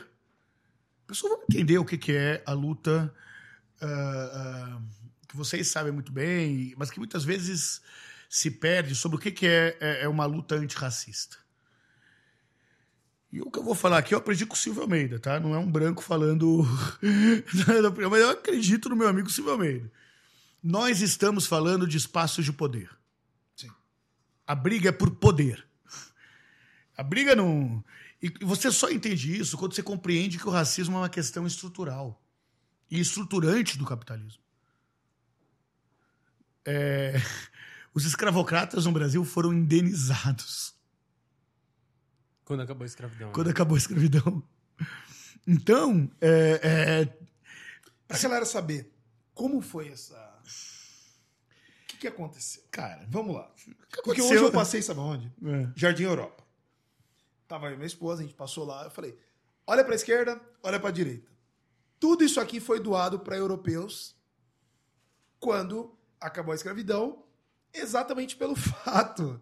As 1.01 1.07
pessoas 1.18 1.34
vão 1.34 1.43
entender 1.43 1.78
o 1.78 1.86
que, 1.86 1.97
que 1.97 2.14
é 2.14 2.41
a 2.45 2.53
luta. 2.53 3.14
ah, 3.82 4.78
ah, 4.80 4.82
que 5.28 5.36
vocês 5.36 5.68
sabem 5.68 5.91
muito 5.91 6.11
bem, 6.11 6.74
mas 6.78 6.89
que 6.91 6.99
muitas 6.99 7.24
vezes 7.26 7.82
se 8.30 8.49
perde 8.51 8.95
sobre 8.95 9.18
o 9.18 9.20
que, 9.20 9.32
que 9.32 9.45
é, 9.47 9.76
é, 9.82 10.03
é 10.03 10.07
uma 10.07 10.26
luta 10.26 10.55
antirracista. 10.55 11.38
E 13.34 13.41
o 13.41 13.49
que 13.49 13.57
eu 13.57 13.63
vou 13.63 13.73
falar 13.73 13.97
aqui 13.97 14.13
eu 14.13 14.19
aprendi 14.19 14.45
com 14.45 14.53
o 14.53 14.57
Silvio 14.57 14.84
Almeida, 14.84 15.17
tá? 15.17 15.39
Não 15.39 15.55
é 15.55 15.57
um 15.57 15.69
branco 15.69 16.03
falando. 16.03 16.63
Mas 18.11 18.21
eu 18.21 18.29
acredito 18.29 18.89
no 18.89 18.95
meu 18.95 19.07
amigo 19.07 19.27
Silvio 19.27 19.53
Almeida. 19.53 19.91
Nós 20.61 21.01
estamos 21.01 21.47
falando 21.47 21.88
de 21.88 21.97
espaços 21.97 22.45
de 22.45 22.53
poder. 22.53 22.91
Sim. 23.55 23.71
A 24.45 24.53
briga 24.53 24.89
é 24.89 24.91
por 24.91 25.09
poder. 25.09 25.65
A 26.95 27.01
briga 27.01 27.36
não. 27.36 27.84
E 28.21 28.31
você 28.45 28.71
só 28.71 28.91
entende 28.91 29.36
isso 29.36 29.57
quando 29.57 29.73
você 29.73 29.81
compreende 29.81 30.38
que 30.38 30.47
o 30.47 30.51
racismo 30.51 30.97
é 30.97 30.99
uma 30.99 31.09
questão 31.09 31.47
estrutural 31.47 32.21
e 32.88 32.99
estruturante 32.99 33.79
do 33.79 33.86
capitalismo. 33.86 34.43
É, 36.63 37.19
Os 37.95 38.05
escravocratas 38.05 38.86
no 38.86 38.91
Brasil 38.91 39.25
foram 39.25 39.51
indenizados 39.51 40.72
Quando 42.53 42.61
acabou 42.61 42.83
a 42.83 42.87
escravidão. 42.87 43.31
quando 43.31 43.49
acabou 43.49 43.75
a 43.75 43.77
escravidão. 43.79 44.43
Então, 45.47 46.09
é, 46.21 46.59
é, 46.63 47.17
Pra 48.07 48.17
galera 48.19 48.45
saber 48.45 48.93
como 49.33 49.59
foi 49.59 49.87
essa. 49.89 50.15
O 50.43 51.87
que, 51.87 51.97
que 51.97 52.07
aconteceu? 52.07 52.63
cara, 52.69 53.05
Vamos 53.09 53.35
lá. 53.35 53.51
Porque 54.03 54.21
hoje 54.21 54.35
eu 54.35 54.43
né? 54.45 54.51
passei, 54.51 54.81
sabe 54.83 54.99
onde? 54.99 55.33
É. 55.43 55.69
Jardim 55.75 56.03
Europa. 56.03 56.43
Tava 57.47 57.67
eu 57.67 57.73
e 57.73 57.75
minha 57.75 57.87
esposa, 57.87 58.21
a 58.21 58.25
gente 58.25 58.35
passou 58.35 58.65
lá, 58.65 58.83
eu 58.83 58.91
falei: 58.91 59.17
olha 59.65 59.83
pra 59.83 59.95
esquerda, 59.95 60.39
olha 60.61 60.79
pra 60.79 60.91
direita. 60.91 61.31
Tudo 61.99 62.23
isso 62.23 62.39
aqui 62.39 62.59
foi 62.59 62.79
doado 62.79 63.19
para 63.19 63.35
europeus 63.35 64.15
quando 65.39 65.97
acabou 66.21 66.51
a 66.51 66.55
escravidão, 66.55 67.23
exatamente 67.73 68.35
pelo 68.35 68.55
fato 68.55 69.41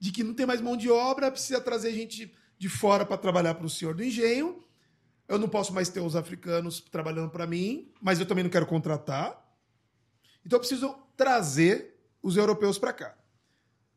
de 0.00 0.10
que 0.10 0.24
não 0.24 0.32
tem 0.34 0.46
mais 0.46 0.60
mão 0.60 0.76
de 0.76 0.90
obra, 0.90 1.30
precisa 1.30 1.60
trazer 1.60 1.92
gente 1.92 2.34
de 2.58 2.68
fora 2.68 3.04
para 3.06 3.16
trabalhar 3.18 3.54
para 3.54 3.66
o 3.66 3.70
senhor 3.70 3.94
do 3.94 4.02
engenho. 4.02 4.64
Eu 5.28 5.38
não 5.38 5.48
posso 5.48 5.72
mais 5.72 5.88
ter 5.88 6.00
os 6.00 6.16
africanos 6.16 6.80
trabalhando 6.80 7.30
para 7.30 7.46
mim, 7.46 7.92
mas 8.00 8.18
eu 8.18 8.26
também 8.26 8.42
não 8.42 8.50
quero 8.50 8.66
contratar. 8.66 9.38
Então 10.44 10.56
eu 10.56 10.60
preciso 10.60 10.96
trazer 11.16 12.00
os 12.22 12.36
europeus 12.36 12.78
para 12.78 12.92
cá. 12.92 13.16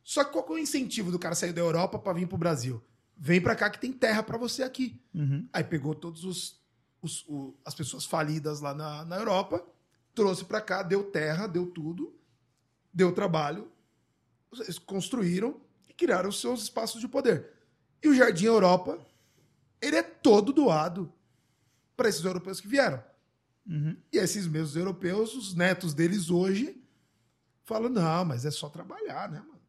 Só 0.04 0.24
que 0.24 0.32
qual 0.34 0.43
que 0.43 0.51
é 0.51 0.56
o 0.56 0.60
incentivo 0.60 1.10
do 1.10 1.18
cara 1.18 1.34
sair 1.34 1.54
da 1.54 1.62
Europa 1.62 1.97
para 1.97 2.14
vir 2.14 2.28
para 2.28 2.36
o 2.36 2.38
Brasil? 2.38 2.84
Vem 3.18 3.39
para 3.41 3.56
cá 3.56 3.70
que 3.70 3.80
tem 3.80 3.93
terra 3.93 4.22
para 4.22 4.38
você 4.38 4.62
aqui. 4.62 5.01
Uhum. 5.16 5.47
Aí 5.54 5.64
pegou 5.64 5.95
todos 5.95 6.26
os, 6.26 6.62
os- 7.01 7.26
o- 7.28 7.56
as 7.64 7.74
pessoas 7.74 8.04
falidas 8.04 8.60
lá 8.60 8.74
na, 8.74 9.06
na 9.06 9.16
Europa, 9.18 9.66
trouxe 10.14 10.43
para 10.43 10.60
cá, 10.60 10.84
deu 10.84 11.06
terra, 11.06 11.47
deu 11.47 11.66
tudo, 11.68 12.14
deu 12.93 13.14
trabalho, 13.14 13.72
eles 14.60 14.78
construíram 14.78 15.60
e 15.94 15.96
criaram 15.96 16.30
os 16.30 16.41
seus 16.41 16.64
espaços 16.64 17.00
de 17.00 17.08
poder. 17.08 17.50
E 18.02 18.08
o 18.08 18.16
Jardim 18.16 18.46
Europa, 18.46 19.00
ele 19.82 19.96
é 19.96 20.04
todo 20.04 20.52
doado 20.52 21.12
para 21.96 22.10
esses 22.10 22.24
europeus 22.26 22.60
que 22.60 22.68
vieram. 22.68 23.02
Uhum. 23.66 23.96
E 24.12 24.18
esses 24.18 24.46
mesmos 24.48 24.76
europeus, 24.76 25.34
os 25.36 25.56
netos 25.56 25.94
deles 25.94 26.30
hoje, 26.30 26.82
falam: 27.64 27.89
não, 27.89 28.26
mas 28.26 28.46
é 28.46 28.52
só 28.52 28.70
trabalhar, 28.70 29.32
né, 29.32 29.39
mano? 29.39 29.62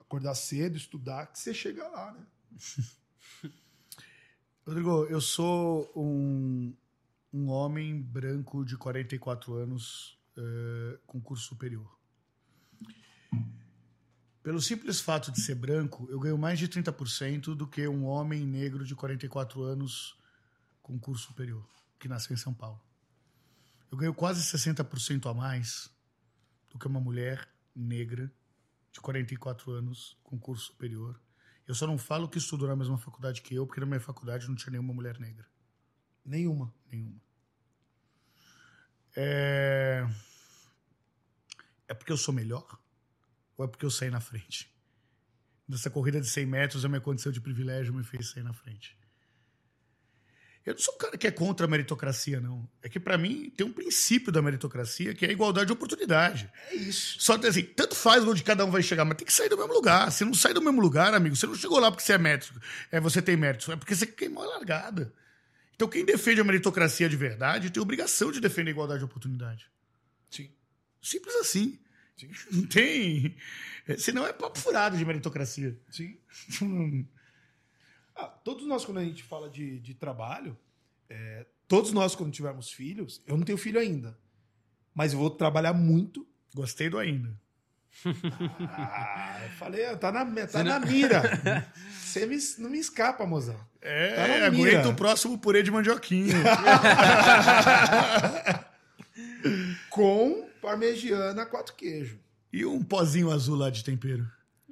Acordar 0.00 0.34
cedo, 0.34 0.76
estudar, 0.76 1.26
que 1.26 1.38
você 1.38 1.52
chega 1.52 1.86
lá, 1.88 2.12
né? 2.12 2.26
Rodrigo, 4.66 5.04
eu 5.04 5.20
sou 5.20 5.92
um, 5.94 6.74
um 7.32 7.50
homem 7.50 8.00
branco 8.00 8.64
de 8.64 8.78
44 8.78 9.54
anos 9.54 10.18
eh, 10.36 10.98
com 11.06 11.20
curso 11.20 11.48
superior. 11.48 11.94
Pelo 14.44 14.60
simples 14.60 15.00
fato 15.00 15.32
de 15.32 15.40
ser 15.40 15.54
branco, 15.54 16.06
eu 16.10 16.20
ganho 16.20 16.36
mais 16.36 16.58
de 16.58 16.68
30% 16.68 17.54
do 17.54 17.66
que 17.66 17.88
um 17.88 18.04
homem 18.04 18.44
negro 18.44 18.84
de 18.84 18.94
44 18.94 19.62
anos 19.62 20.18
com 20.82 20.98
curso 20.98 21.28
superior, 21.28 21.66
que 21.98 22.06
nasceu 22.06 22.34
em 22.34 22.36
São 22.36 22.52
Paulo. 22.52 22.78
Eu 23.90 23.96
ganho 23.96 24.12
quase 24.12 24.42
60% 24.42 25.30
a 25.30 25.32
mais 25.32 25.90
do 26.68 26.78
que 26.78 26.86
uma 26.86 27.00
mulher 27.00 27.48
negra 27.74 28.30
de 28.92 29.00
44 29.00 29.72
anos 29.72 30.14
com 30.22 30.38
curso 30.38 30.66
superior. 30.66 31.18
Eu 31.66 31.74
só 31.74 31.86
não 31.86 31.96
falo 31.96 32.28
que 32.28 32.36
estudou 32.36 32.68
na 32.68 32.76
mesma 32.76 32.98
faculdade 32.98 33.40
que 33.40 33.54
eu, 33.54 33.66
porque 33.66 33.80
na 33.80 33.86
minha 33.86 33.98
faculdade 33.98 34.46
não 34.46 34.54
tinha 34.54 34.72
nenhuma 34.72 34.92
mulher 34.92 35.18
negra. 35.18 35.46
Nenhuma. 36.22 36.70
Nenhuma. 36.92 37.18
É... 39.16 40.06
é 41.88 41.94
porque 41.94 42.12
eu 42.12 42.18
sou 42.18 42.34
melhor? 42.34 42.83
Ou 43.56 43.64
é 43.64 43.68
porque 43.68 43.84
eu 43.84 43.90
saí 43.90 44.10
na 44.10 44.20
frente? 44.20 44.72
Nessa 45.68 45.90
corrida 45.90 46.20
de 46.20 46.26
100 46.26 46.46
metros, 46.46 46.84
a 46.84 46.88
minha 46.88 47.00
condição 47.00 47.32
de 47.32 47.40
privilégio 47.40 47.94
me 47.94 48.04
fez 48.04 48.30
sair 48.30 48.42
na 48.42 48.52
frente. 48.52 48.96
Eu 50.64 50.72
não 50.72 50.80
sou 50.80 50.94
um 50.94 50.98
cara 50.98 51.18
que 51.18 51.26
é 51.26 51.30
contra 51.30 51.66
a 51.66 51.68
meritocracia, 51.68 52.40
não. 52.40 52.66
É 52.82 52.88
que, 52.88 52.98
pra 52.98 53.18
mim, 53.18 53.52
tem 53.54 53.66
um 53.66 53.72
princípio 53.72 54.32
da 54.32 54.40
meritocracia 54.40 55.14
que 55.14 55.26
é 55.26 55.28
a 55.28 55.32
igualdade 55.32 55.66
de 55.66 55.74
oportunidade. 55.74 56.50
É 56.70 56.74
isso. 56.74 57.16
Só 57.20 57.36
que 57.36 57.46
assim, 57.46 57.62
tanto 57.62 57.94
faz 57.94 58.24
onde 58.24 58.42
cada 58.42 58.64
um 58.64 58.70
vai 58.70 58.82
chegar, 58.82 59.04
mas 59.04 59.18
tem 59.18 59.26
que 59.26 59.32
sair 59.32 59.50
do 59.50 59.58
mesmo 59.58 59.74
lugar. 59.74 60.10
Se 60.10 60.24
não 60.24 60.32
sai 60.32 60.54
do 60.54 60.62
mesmo 60.62 60.80
lugar, 60.80 61.12
amigo, 61.12 61.36
você 61.36 61.46
não 61.46 61.54
chegou 61.54 61.78
lá 61.78 61.90
porque 61.90 62.02
você 62.02 62.14
é 62.14 62.18
mérito, 62.18 62.58
é, 62.90 62.98
você 62.98 63.20
tem 63.20 63.36
mérito, 63.36 63.70
é 63.70 63.76
porque 63.76 63.94
você 63.94 64.06
queimou 64.06 64.42
a 64.42 64.46
largada. 64.56 65.12
Então 65.74 65.86
quem 65.86 66.02
defende 66.02 66.40
a 66.40 66.44
meritocracia 66.44 67.10
de 67.10 67.16
verdade 67.16 67.70
tem 67.70 67.82
obrigação 67.82 68.32
de 68.32 68.40
defender 68.40 68.70
a 68.70 68.72
igualdade 68.72 69.00
de 69.00 69.04
oportunidade. 69.04 69.66
Sim. 70.30 70.50
Simples 71.02 71.34
assim. 71.36 71.78
Sim. 72.16 72.30
Não 72.52 72.66
tem. 72.66 73.36
é, 73.88 73.96
Senão 73.96 74.26
é 74.26 74.32
papo 74.32 74.58
furado 74.58 74.96
de 74.96 75.04
meritocracia. 75.04 75.78
Sim. 75.90 76.16
Ah, 78.16 78.28
todos 78.28 78.64
nós, 78.64 78.84
quando 78.84 78.98
a 78.98 79.04
gente 79.04 79.24
fala 79.24 79.50
de, 79.50 79.80
de 79.80 79.92
trabalho, 79.92 80.56
é, 81.10 81.44
todos 81.66 81.92
nós, 81.92 82.14
quando 82.14 82.30
tivermos 82.30 82.70
filhos, 82.70 83.20
eu 83.26 83.36
não 83.36 83.44
tenho 83.44 83.58
filho 83.58 83.80
ainda, 83.80 84.16
mas 84.94 85.12
eu 85.12 85.18
vou 85.18 85.28
trabalhar 85.30 85.72
muito. 85.72 86.24
Gostei 86.54 86.88
do 86.88 86.96
ainda. 86.96 87.36
Ah, 88.68 89.40
eu 89.42 89.50
falei, 89.58 89.84
tá 89.96 90.12
na, 90.12 90.24
tá 90.46 90.62
na 90.62 90.78
mira. 90.78 91.22
Você 92.00 92.24
me- 92.24 92.38
não 92.58 92.70
me 92.70 92.78
escapa, 92.78 93.26
mozão. 93.26 93.58
É, 93.82 94.14
Tá 94.14 94.28
na 94.28 94.46
aguenta 94.46 94.52
mira. 94.78 94.88
o 94.90 94.94
próximo 94.94 95.36
purê 95.36 95.64
de 95.64 95.72
mandioquinha. 95.72 96.34
Com 99.90 100.48
parmegiana, 100.64 101.44
quatro 101.44 101.74
queijo. 101.74 102.18
e 102.52 102.64
um 102.64 102.82
pozinho 102.82 103.30
azul 103.30 103.56
lá 103.56 103.68
de 103.70 103.84
tempero. 103.84 104.26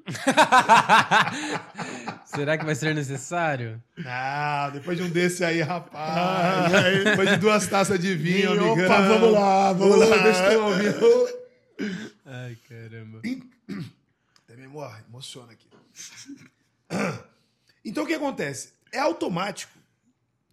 Será 2.24 2.56
que 2.58 2.64
vai 2.64 2.74
ser 2.74 2.94
necessário? 2.94 3.82
Ah, 4.04 4.70
depois 4.72 4.96
de 4.96 5.04
um 5.04 5.10
desse 5.10 5.44
aí, 5.44 5.60
rapaz. 5.60 6.18
Ah, 6.18 6.78
aí- 6.86 7.04
depois 7.04 7.28
de 7.30 7.36
duas 7.36 7.66
taças 7.66 7.98
de 8.00 8.14
vinho, 8.16 8.52
Opa, 8.52 8.72
amigão. 8.72 8.88
vamos 9.20 9.32
lá, 9.32 9.72
vamos 9.72 9.98
lá. 10.08 10.16
Deixa 10.22 10.52
eu 10.52 10.64
ouvir. 10.64 10.94
Ai, 12.24 12.56
caramba. 12.68 13.18
Até 13.18 13.28
me 14.56 14.64
emo- 14.64 14.94
emociona 15.08 15.52
aqui. 15.52 15.68
Então 17.84 18.04
o 18.04 18.06
que 18.06 18.14
acontece? 18.14 18.74
É 18.92 19.00
automático 19.00 19.76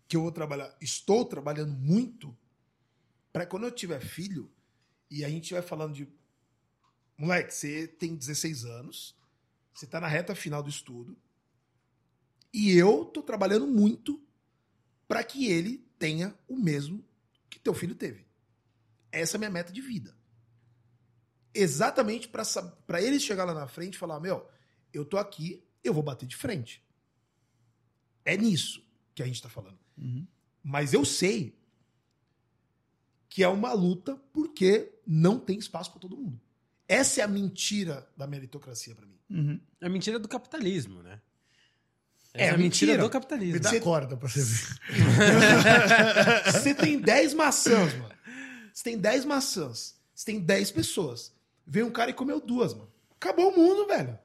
que 0.08 0.18
eu 0.18 0.22
vou 0.24 0.32
trabalhar, 0.32 0.74
estou 0.82 1.24
trabalhando 1.24 1.72
muito 1.74 2.36
para 3.32 3.46
quando 3.46 3.68
eu 3.68 3.72
tiver 3.72 4.00
filho 4.00 4.50
e 5.10 5.26
a 5.26 5.30
gente 5.30 5.54
vai 5.54 5.62
falando 5.62 5.94
de 5.94 6.08
moleque, 7.18 7.54
você 7.54 7.88
tem 7.88 8.16
16 8.16 8.66
anos, 8.66 9.16
você 9.74 9.86
tá 9.86 10.00
na 10.00 10.08
reta 10.08 10.36
final 10.36 10.64
do 10.64 10.70
estudo 10.70 11.18
e 12.54 12.72
eu 12.72 13.06
tô 13.06 13.22
trabalhando 13.22 13.68
muito 13.68 14.22
para 15.08 15.24
que 15.24 15.48
ele 15.48 15.86
tenha 15.98 16.38
o 16.48 16.56
mesmo 16.56 17.04
que 17.50 17.60
teu 17.60 17.74
filho 17.74 17.96
teve. 17.96 18.26
Essa 19.12 19.36
é 19.36 19.38
a 19.38 19.40
minha 19.40 19.52
meta 19.52 19.72
de 19.72 19.82
vida 19.82 20.20
exatamente 21.54 22.28
para 22.28 23.02
eles 23.02 23.24
chegar 23.24 23.46
lá 23.46 23.54
na 23.54 23.68
frente 23.68 23.96
e 23.96 23.98
falar: 23.98 24.20
Meu, 24.20 24.48
eu 24.94 25.06
tô 25.06 25.18
aqui, 25.18 25.64
eu 25.84 25.94
vou 25.94 26.04
bater 26.04 26.26
de 26.26 26.36
frente. 26.36 26.84
É 28.24 28.38
nisso 28.38 28.86
que 29.16 29.24
a 29.24 29.26
gente 29.26 29.42
tá 29.42 29.50
falando. 29.50 29.80
Uhum. 29.98 30.26
Mas 30.64 30.94
eu 30.94 31.04
sei 31.04 31.58
que 33.28 33.44
é 33.44 33.48
uma 33.48 33.74
luta 33.74 34.16
porque 34.34 34.92
não 35.12 35.40
tem 35.40 35.58
espaço 35.58 35.90
para 35.92 36.00
todo 36.00 36.16
mundo. 36.16 36.40
Essa 36.88 37.22
é 37.22 37.24
a 37.24 37.28
mentira 37.28 38.08
da 38.16 38.28
meritocracia 38.28 38.94
para 38.94 39.06
mim. 39.08 39.18
Uhum. 39.30 39.60
É 39.82 39.88
a 39.88 39.90
mentira 39.90 40.20
do 40.20 40.28
capitalismo, 40.28 41.02
né? 41.02 41.20
É 42.34 42.46
Essa 42.46 42.56
a 42.56 42.58
mentira. 42.60 42.96
do 42.98 43.04
Me 43.06 43.10
capitalismo. 43.10 43.60
dá 43.60 43.70
Você- 43.72 43.80
corda 43.80 44.16
pra 44.16 44.30
você 44.30 44.44
ver. 44.44 44.68
Você 46.54 46.74
tem 46.76 47.00
10 47.00 47.34
maçãs, 47.34 47.94
mano. 47.96 48.14
Você 48.74 48.84
tem 48.84 48.98
10 48.98 49.26
maçãs. 49.26 50.00
Você 50.14 50.26
tem 50.26 50.40
10 50.40 50.72
pessoas. 50.72 51.34
Veio 51.66 51.88
um 51.88 51.92
cara 51.92 52.12
e 52.12 52.14
comeu 52.14 52.40
duas, 52.40 52.74
mano. 52.74 52.92
Acabou 53.16 53.52
o 53.52 53.56
mundo, 53.58 53.88
velho. 53.88 54.18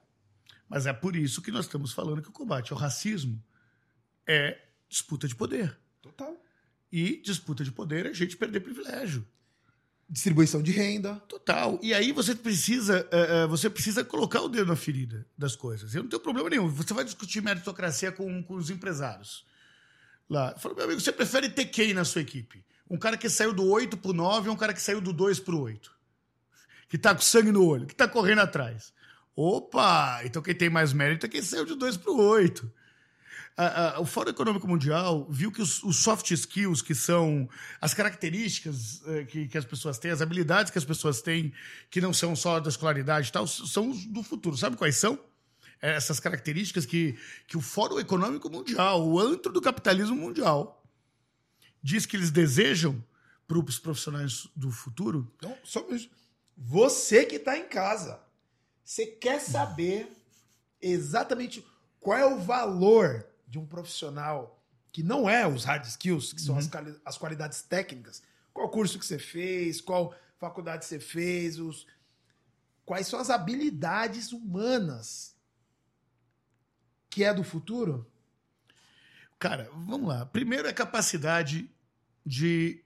Mas 0.69 0.85
é 0.85 0.93
por 0.93 1.15
isso 1.15 1.41
que 1.41 1.51
nós 1.51 1.65
estamos 1.65 1.91
falando 1.93 2.21
que 2.21 2.29
o 2.29 2.33
combate 2.33 2.71
ao 2.73 2.77
racismo 2.79 3.41
é 4.27 4.59
disputa 4.89 5.27
de 5.27 5.35
poder. 5.35 5.77
Total. 6.01 6.39
E 6.91 7.17
disputa 7.21 7.63
de 7.63 7.71
poder 7.71 8.05
é 8.05 8.09
a 8.09 8.13
gente 8.13 8.37
perder 8.37 8.59
privilégio. 8.61 9.27
Distribuição 10.07 10.61
de 10.61 10.71
renda. 10.71 11.15
Total. 11.27 11.79
E 11.81 11.93
aí 11.93 12.11
você 12.11 12.35
precisa, 12.35 13.07
eh, 13.11 13.47
você 13.47 13.69
precisa 13.69 14.03
colocar 14.03 14.41
o 14.41 14.47
dedo 14.47 14.67
na 14.67 14.75
ferida 14.75 15.25
das 15.37 15.55
coisas. 15.55 15.95
Eu 15.95 16.03
não 16.03 16.09
tenho 16.09 16.21
problema 16.21 16.49
nenhum. 16.49 16.67
Você 16.67 16.93
vai 16.93 17.03
discutir 17.03 17.41
meritocracia 17.41 18.11
com, 18.11 18.43
com 18.43 18.55
os 18.55 18.69
empresários. 18.69 19.45
Lá. 20.29 20.51
Eu 20.51 20.59
falo, 20.59 20.75
meu 20.75 20.85
amigo, 20.85 21.01
você 21.01 21.11
prefere 21.11 21.49
ter 21.49 21.65
quem 21.65 21.93
na 21.93 22.05
sua 22.05 22.21
equipe? 22.21 22.63
Um 22.89 22.97
cara 22.97 23.17
que 23.17 23.29
saiu 23.29 23.51
do 23.51 23.67
8 23.67 23.97
pro 23.97 24.13
9 24.13 24.49
ou 24.49 24.53
um 24.53 24.57
cara 24.57 24.73
que 24.73 24.81
saiu 24.81 25.01
do 25.01 25.11
2 25.11 25.39
pro 25.39 25.59
8? 25.59 25.91
Que 26.87 26.97
tá 26.97 27.15
com 27.15 27.21
sangue 27.21 27.51
no 27.51 27.65
olho, 27.65 27.87
que 27.87 27.95
tá 27.95 28.07
correndo 28.07 28.41
atrás. 28.41 28.93
Opa! 29.35 30.21
Então 30.23 30.41
quem 30.41 30.53
tem 30.53 30.69
mais 30.69 30.93
mérito 30.93 31.25
é 31.25 31.29
quem 31.29 31.41
saiu 31.41 31.65
de 31.65 31.75
2 31.75 31.97
para 31.97 32.11
o 32.11 32.21
8. 32.21 32.71
O 33.99 34.05
Fórum 34.05 34.31
Econômico 34.31 34.67
Mundial 34.67 35.25
viu 35.29 35.49
que 35.49 35.61
os, 35.61 35.81
os 35.81 35.97
soft 36.03 36.29
skills, 36.31 36.81
que 36.81 36.93
são 36.93 37.47
as 37.79 37.93
características 37.93 39.01
eh, 39.07 39.23
que, 39.23 39.47
que, 39.47 39.57
as 39.57 39.63
pessoas 39.63 39.97
têm, 39.97 40.11
as 40.11 40.21
habilidades 40.21 40.69
que 40.69 40.77
as 40.77 40.83
pessoas 40.83 41.21
têm, 41.21 41.53
que 41.89 42.01
não 42.01 42.11
são 42.11 42.35
só 42.35 42.59
da 42.59 42.67
escolaridade 42.67 43.29
e 43.29 43.31
tal, 43.31 43.47
são 43.47 43.91
os 43.91 44.05
do 44.05 44.21
futuro. 44.21 44.57
Sabe 44.57 44.75
quais 44.75 44.97
são? 44.97 45.17
É 45.81 45.95
essas 45.95 46.19
características 46.19 46.85
que, 46.85 47.17
que 47.47 47.55
o 47.55 47.61
Fórum 47.61 47.97
Econômico 47.97 48.49
Mundial, 48.49 49.07
o 49.07 49.17
antro 49.17 49.53
do 49.53 49.61
capitalismo 49.61 50.17
mundial, 50.17 50.83
diz 51.81 52.05
que 52.05 52.17
eles 52.17 52.31
desejam 52.31 53.01
para 53.47 53.57
os 53.57 53.79
profissionais 53.79 54.49
do 54.53 54.69
futuro. 54.69 55.31
Então, 55.37 55.55
só 55.63 55.85
você 56.57 57.25
que 57.25 57.35
está 57.37 57.57
em 57.57 57.69
casa, 57.69 58.19
você 58.83 59.05
quer 59.05 59.39
saber 59.39 60.11
exatamente 60.81 61.65
qual 62.01 62.17
é 62.17 62.25
o 62.25 62.39
valor 62.39 63.25
de 63.55 63.59
um 63.59 63.65
profissional 63.65 64.61
que 64.91 65.01
não 65.01 65.29
é 65.29 65.47
os 65.47 65.63
hard 65.63 65.85
skills, 65.85 66.33
que 66.33 66.41
são 66.41 66.55
uhum. 66.55 66.59
as, 66.59 66.69
as 67.05 67.17
qualidades 67.17 67.61
técnicas. 67.61 68.21
Qual 68.53 68.69
curso 68.69 68.99
que 68.99 69.05
você 69.05 69.17
fez, 69.17 69.79
qual 69.79 70.13
faculdade 70.37 70.83
você 70.83 70.99
fez, 70.99 71.57
os, 71.57 71.87
quais 72.85 73.07
são 73.07 73.17
as 73.17 73.29
habilidades 73.29 74.33
humanas 74.33 75.35
que 77.09 77.23
é 77.23 77.33
do 77.33 77.45
futuro? 77.45 78.05
Cara, 79.39 79.69
vamos 79.71 80.09
lá. 80.09 80.25
Primeiro 80.25 80.67
é 80.67 80.71
a 80.71 80.73
capacidade 80.73 81.69
de, 82.25 82.83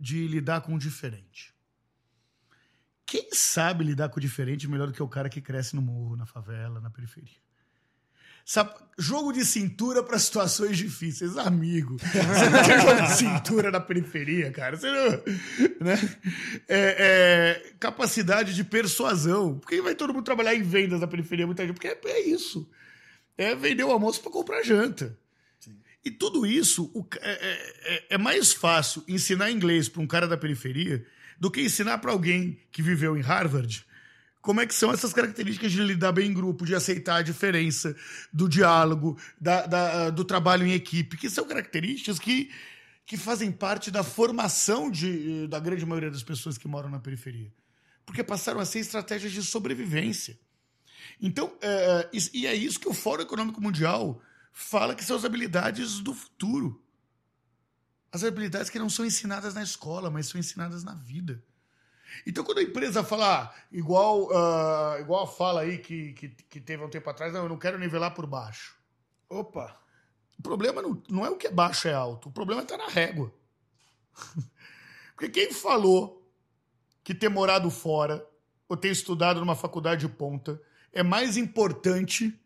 de 0.00 0.26
lidar 0.26 0.62
com 0.62 0.74
o 0.74 0.78
diferente. 0.78 1.54
Quem 3.04 3.28
sabe 3.32 3.84
lidar 3.84 4.08
com 4.08 4.18
o 4.18 4.20
diferente 4.20 4.66
melhor 4.66 4.88
do 4.88 4.92
que 4.92 5.02
o 5.02 5.08
cara 5.08 5.28
que 5.28 5.40
cresce 5.40 5.76
no 5.76 5.82
morro, 5.82 6.16
na 6.16 6.26
favela, 6.26 6.80
na 6.80 6.90
periferia? 6.90 7.45
Jogo 8.98 9.32
de 9.32 9.44
cintura 9.44 10.02
para 10.02 10.18
situações 10.18 10.78
difíceis, 10.78 11.36
amigo. 11.36 11.96
Você 12.00 12.48
não 12.48 12.62
tem 12.62 12.80
jogo 12.80 13.02
de 13.02 13.16
cintura 13.16 13.70
na 13.70 13.80
periferia, 13.80 14.50
cara. 14.52 14.76
Você 14.76 14.90
não, 14.90 15.10
né? 15.80 16.16
É, 16.68 16.96
é, 17.68 17.72
capacidade 17.78 18.54
de 18.54 18.64
persuasão. 18.64 19.58
Por 19.58 19.68
que 19.68 19.82
vai 19.82 19.94
todo 19.94 20.14
mundo 20.14 20.24
trabalhar 20.24 20.54
em 20.54 20.62
vendas 20.62 21.00
na 21.00 21.06
periferia? 21.06 21.44
Muita 21.44 21.66
gente, 21.66 21.74
porque 21.74 21.88
é, 21.88 21.98
é 22.04 22.20
isso. 22.20 22.70
É 23.36 23.54
vender 23.54 23.84
o 23.84 23.90
almoço 23.90 24.22
para 24.22 24.30
comprar 24.30 24.62
janta. 24.62 25.18
Sim. 25.60 25.76
E 26.02 26.10
tudo 26.10 26.46
isso 26.46 26.90
o, 26.94 27.04
é, 27.20 27.30
é, 27.30 27.94
é, 27.94 28.04
é 28.10 28.18
mais 28.18 28.52
fácil 28.52 29.04
ensinar 29.06 29.50
inglês 29.50 29.90
para 29.90 30.00
um 30.00 30.06
cara 30.06 30.26
da 30.26 30.38
periferia 30.38 31.04
do 31.38 31.50
que 31.50 31.60
ensinar 31.60 31.98
para 31.98 32.12
alguém 32.12 32.58
que 32.72 32.80
viveu 32.80 33.14
em 33.14 33.20
Harvard 33.20 33.84
como 34.46 34.60
é 34.60 34.66
que 34.66 34.74
são 34.76 34.92
essas 34.92 35.12
características 35.12 35.72
de 35.72 35.82
lidar 35.82 36.12
bem 36.12 36.30
em 36.30 36.32
grupo, 36.32 36.64
de 36.64 36.72
aceitar 36.72 37.16
a 37.16 37.22
diferença, 37.22 37.96
do 38.32 38.48
diálogo, 38.48 39.18
da, 39.40 39.66
da, 39.66 40.10
do 40.10 40.24
trabalho 40.24 40.64
em 40.64 40.70
equipe, 40.70 41.16
que 41.16 41.28
são 41.28 41.44
características 41.48 42.16
que, 42.20 42.52
que 43.04 43.16
fazem 43.16 43.50
parte 43.50 43.90
da 43.90 44.04
formação 44.04 44.88
de, 44.88 45.48
da 45.48 45.58
grande 45.58 45.84
maioria 45.84 46.12
das 46.12 46.22
pessoas 46.22 46.56
que 46.56 46.68
moram 46.68 46.88
na 46.88 47.00
periferia. 47.00 47.52
Porque 48.04 48.22
passaram 48.22 48.60
a 48.60 48.64
ser 48.64 48.78
estratégias 48.78 49.32
de 49.32 49.42
sobrevivência. 49.42 50.38
Então, 51.20 51.52
é, 51.60 52.08
e 52.32 52.46
é 52.46 52.54
isso 52.54 52.78
que 52.78 52.88
o 52.88 52.94
Fórum 52.94 53.24
Econômico 53.24 53.60
Mundial 53.60 54.22
fala 54.52 54.94
que 54.94 55.04
são 55.04 55.16
as 55.16 55.24
habilidades 55.24 55.98
do 55.98 56.14
futuro. 56.14 56.80
As 58.12 58.22
habilidades 58.22 58.70
que 58.70 58.78
não 58.78 58.88
são 58.88 59.04
ensinadas 59.04 59.54
na 59.54 59.62
escola, 59.64 60.08
mas 60.08 60.28
são 60.28 60.38
ensinadas 60.38 60.84
na 60.84 60.94
vida. 60.94 61.42
Então, 62.26 62.44
quando 62.44 62.58
a 62.58 62.62
empresa 62.62 63.02
fala, 63.02 63.52
igual, 63.72 64.26
uh, 64.26 65.00
igual 65.00 65.24
a 65.24 65.26
fala 65.26 65.62
aí 65.62 65.78
que, 65.78 66.12
que, 66.12 66.28
que, 66.28 66.60
teve 66.60 66.84
um 66.84 66.88
tempo 66.88 67.08
atrás, 67.10 67.32
não, 67.32 67.42
eu 67.42 67.48
não 67.48 67.58
quero 67.58 67.78
nivelar 67.78 68.14
por 68.14 68.26
baixo. 68.26 68.76
Opa! 69.28 69.76
O 70.38 70.42
problema 70.42 70.82
não, 70.82 71.02
não 71.08 71.26
é 71.26 71.30
o 71.30 71.36
que 71.36 71.46
é 71.46 71.50
baixo, 71.50 71.88
é 71.88 71.94
alto. 71.94 72.28
O 72.28 72.32
problema 72.32 72.62
está 72.62 72.76
na 72.76 72.88
régua. 72.88 73.32
Porque 75.16 75.28
quem 75.28 75.52
falou 75.52 76.30
que 77.02 77.14
ter 77.14 77.28
morado 77.28 77.70
fora 77.70 78.26
ou 78.68 78.76
ter 78.76 78.90
estudado 78.90 79.40
numa 79.40 79.56
faculdade 79.56 80.06
de 80.06 80.12
ponta 80.12 80.60
é 80.92 81.02
mais 81.02 81.36
importante 81.36 82.38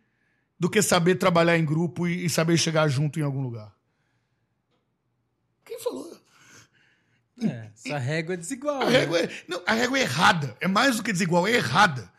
do 0.59 0.69
que 0.69 0.83
saber 0.83 1.17
trabalhar 1.17 1.57
em 1.57 1.65
grupo 1.65 2.07
e, 2.07 2.25
e 2.27 2.31
saber 2.31 2.57
chegar 2.59 2.87
junto 2.89 3.19
em 3.19 3.23
algum 3.23 3.43
lugar? 3.43 3.75
Quem 5.65 5.79
falou? 5.81 6.10
É, 7.47 7.71
essa 7.75 7.99
régua 7.99 8.35
é 8.35 8.37
desigual. 8.37 8.83
A, 8.83 8.87
né? 8.87 8.99
régua 8.99 9.21
é, 9.21 9.31
não, 9.49 9.63
a 9.67 9.73
régua 9.73 9.99
é 9.99 10.03
errada. 10.03 10.57
É 10.61 10.69
mais 10.69 10.97
do 10.97 11.03
que 11.03 11.13
desigual, 11.13 11.47
é 11.47 11.53
errada. 11.53 12.11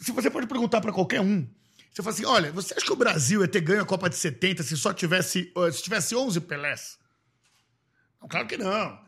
Se 0.00 0.12
você 0.12 0.30
pode 0.30 0.46
perguntar 0.46 0.80
para 0.80 0.92
qualquer 0.92 1.20
um, 1.20 1.46
você 1.92 2.02
fala 2.02 2.14
assim: 2.14 2.24
olha, 2.24 2.52
você 2.52 2.74
acha 2.74 2.86
que 2.86 2.92
o 2.92 2.96
Brasil 2.96 3.42
ia 3.42 3.48
ter 3.48 3.60
ganho 3.60 3.82
a 3.82 3.86
Copa 3.86 4.08
de 4.08 4.16
70 4.16 4.62
se 4.62 4.76
só 4.76 4.92
tivesse, 4.92 5.52
se 5.72 5.82
tivesse 5.82 6.16
11 6.16 6.40
Pelés? 6.40 6.98
Não, 8.20 8.28
claro 8.28 8.46
que 8.46 8.56
não. 8.56 8.98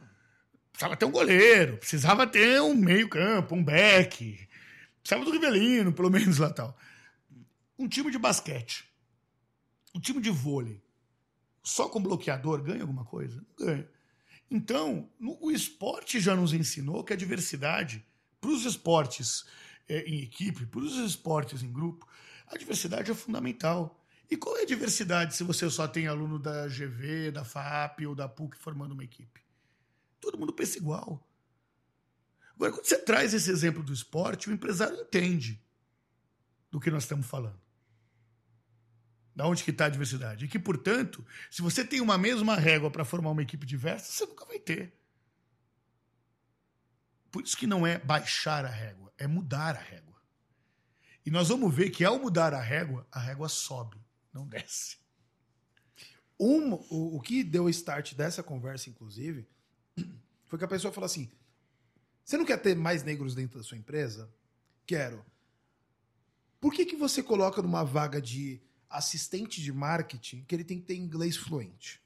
Precisava 0.71 0.97
ter 0.97 1.05
um 1.07 1.11
goleiro, 1.11 1.77
precisava 1.79 2.27
ter 2.27 2.61
um 2.61 2.75
meio-campo, 2.75 3.55
um 3.55 3.63
back. 3.63 4.49
Precisava 5.01 5.25
do 5.25 5.31
Rivelino, 5.31 5.93
pelo 5.93 6.11
menos 6.11 6.39
lá 6.39 6.51
tal. 6.51 6.77
Um 7.79 7.89
time 7.89 8.11
de 8.11 8.19
basquete, 8.19 8.85
um 9.95 10.01
time 10.01 10.21
de 10.21 10.31
vôlei, 10.31 10.83
só 11.63 11.89
com 11.89 12.03
bloqueador 12.03 12.63
ganha 12.63 12.83
alguma 12.83 13.05
coisa? 13.05 13.43
Não 13.59 13.67
ganha. 13.67 13.89
Então, 14.55 15.11
no, 15.19 15.37
o 15.45 15.51
esporte 15.51 16.21
já 16.21 16.37
nos 16.37 16.53
ensinou 16.53 17.03
que 17.03 17.13
a 17.13 17.17
diversidade, 17.17 18.07
para 18.41 18.51
os 18.51 18.65
esportes 18.65 19.45
é, 19.89 20.03
em 20.03 20.23
equipe, 20.23 20.65
para 20.65 20.79
os 20.79 20.97
esportes 20.97 21.61
em 21.61 21.73
grupo, 21.73 22.07
a 22.47 22.57
diversidade 22.57 23.11
é 23.11 23.15
fundamental. 23.15 24.01
E 24.31 24.37
qual 24.37 24.57
é 24.57 24.63
a 24.63 24.65
diversidade 24.65 25.35
se 25.35 25.43
você 25.43 25.69
só 25.69 25.89
tem 25.89 26.07
aluno 26.07 26.39
da 26.39 26.69
GV, 26.69 27.33
da 27.33 27.45
FAP 27.45 28.07
ou 28.07 28.15
da 28.15 28.29
PUC 28.29 28.57
formando 28.57 28.93
uma 28.93 29.03
equipe? 29.03 29.41
Todo 30.21 30.39
mundo 30.39 30.53
pensa 30.53 30.79
igual. 30.79 31.29
Agora, 32.55 32.71
quando 32.71 32.87
você 32.87 32.97
traz 32.97 33.35
esse 33.35 33.51
exemplo 33.51 33.83
do 33.83 33.93
esporte, 33.93 34.49
o 34.49 34.53
empresário 34.53 34.97
entende 35.01 35.61
do 36.71 36.79
que 36.79 36.93
nós 36.93 37.03
estamos 37.03 37.27
falando. 37.27 37.61
Da 39.35 39.47
onde 39.47 39.65
que 39.65 39.71
está 39.71 39.87
a 39.87 39.89
diversidade? 39.89 40.45
E 40.45 40.49
que, 40.49 40.59
portanto, 40.59 41.27
se 41.51 41.61
você 41.61 41.85
tem 41.85 42.01
uma 42.01 42.17
mesma 42.17 42.55
régua 42.55 42.91
para 42.91 43.05
formar 43.05 43.31
uma 43.31 43.43
equipe 43.43 43.67
diversa, 43.67 44.13
você 44.13 44.27
nunca 44.27 44.45
vai 44.45 44.59
ter. 44.59 44.93
Por 47.33 47.43
isso 47.43 47.57
que 47.57 47.67
não 47.67 47.85
é 47.85 47.99
baixar 47.99 48.65
a 48.65 48.69
régua, 48.69 49.13
é 49.19 49.27
mudar 49.27 49.75
a 49.75 49.81
régua. 49.81 50.15
E 51.27 51.31
nós 51.31 51.49
vamos 51.49 51.75
ver 51.75 51.91
que 51.91 52.05
ao 52.05 52.19
mudar 52.19 52.55
a 52.55 52.61
régua, 52.61 53.07
a 53.11 53.19
régua 53.19 53.49
sobe, 53.49 53.99
não 54.33 54.47
desce. 54.47 54.99
Um, 56.39 56.75
o, 56.91 57.17
o 57.17 57.21
que 57.21 57.43
deu 57.43 57.65
o 57.65 57.71
start 57.71 58.15
dessa 58.15 58.43
conversa, 58.43 58.89
inclusive, 58.89 59.49
foi 60.47 60.59
que 60.59 60.65
a 60.65 60.69
pessoa 60.69 60.93
falou 60.93 61.07
assim: 61.07 61.33
você 62.25 62.37
não 62.37 62.45
quer 62.45 62.59
ter 62.59 62.77
mais 62.77 63.03
negros 63.03 63.35
dentro 63.35 63.59
da 63.59 63.65
sua 63.65 63.77
empresa? 63.77 64.33
Quero. 64.87 65.25
Por 66.61 66.73
que, 66.73 66.87
que 66.87 66.97
você 66.97 67.23
coloca 67.23 67.61
numa 67.61 67.85
vaga 67.85 68.21
de 68.21 68.63
assistente 68.95 69.61
de 69.61 69.73
marketing 69.73 70.45
que 70.45 70.55
ele 70.55 70.63
tem 70.63 70.79
que 70.79 70.87
ter 70.87 70.95
inglês 70.95 71.37
fluente. 71.37 72.01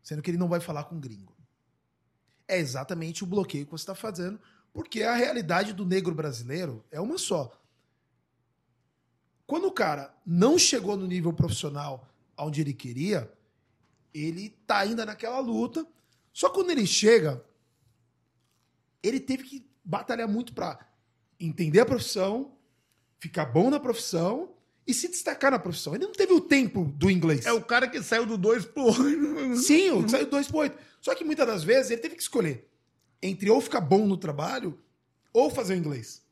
Sendo 0.00 0.22
que 0.22 0.30
ele 0.30 0.38
não 0.38 0.48
vai 0.48 0.60
falar 0.60 0.84
com 0.84 1.00
gringo. 1.00 1.36
É 2.46 2.56
exatamente 2.58 3.24
o 3.24 3.26
bloqueio 3.26 3.64
que 3.64 3.72
você 3.72 3.82
está 3.82 3.94
fazendo, 3.94 4.40
porque 4.72 5.02
a 5.02 5.14
realidade 5.14 5.72
do 5.72 5.84
negro 5.84 6.14
brasileiro 6.14 6.84
é 6.90 7.00
uma 7.00 7.18
só. 7.18 7.60
Quando 9.44 9.66
o 9.66 9.72
cara 9.72 10.14
não 10.24 10.56
chegou 10.56 10.96
no 10.96 11.06
nível 11.06 11.32
profissional 11.32 12.08
onde 12.38 12.60
ele 12.60 12.72
queria, 12.72 13.30
ele 14.14 14.50
tá 14.66 14.78
ainda 14.78 15.04
naquela 15.04 15.40
luta. 15.40 15.86
Só 16.32 16.48
quando 16.48 16.70
ele 16.70 16.86
chega, 16.86 17.44
ele 19.02 19.18
teve 19.18 19.44
que 19.44 19.66
batalhar 19.84 20.28
muito 20.28 20.54
para 20.54 20.88
entender 21.40 21.80
a 21.80 21.86
profissão, 21.86 22.56
ficar 23.18 23.46
bom 23.46 23.68
na 23.68 23.80
profissão 23.80 24.54
e 24.86 24.92
se 24.92 25.08
destacar 25.08 25.50
na 25.50 25.58
profissão. 25.58 25.94
Ele 25.94 26.04
não 26.04 26.12
teve 26.12 26.32
o 26.32 26.40
tempo 26.40 26.84
do 26.96 27.10
inglês. 27.10 27.46
É 27.46 27.52
o 27.52 27.62
cara 27.62 27.88
que 27.88 28.02
saiu 28.02 28.26
do 28.26 28.36
2 28.36 28.64
pro 28.66 28.84
8. 28.84 29.56
Sim, 29.56 29.90
o 29.90 30.04
que 30.04 30.10
saiu 30.10 30.24
do 30.24 30.30
2 30.32 30.48
pro 30.48 30.58
8. 30.58 30.78
Só 31.00 31.14
que 31.14 31.24
muitas 31.24 31.46
das 31.46 31.64
vezes 31.64 31.90
ele 31.90 32.00
teve 32.00 32.16
que 32.16 32.22
escolher 32.22 32.68
entre 33.22 33.48
ou 33.50 33.60
ficar 33.60 33.80
bom 33.80 34.06
no 34.06 34.16
trabalho 34.16 34.78
ou 35.32 35.50
fazer 35.50 35.74
o 35.74 35.76
inglês. 35.76 36.22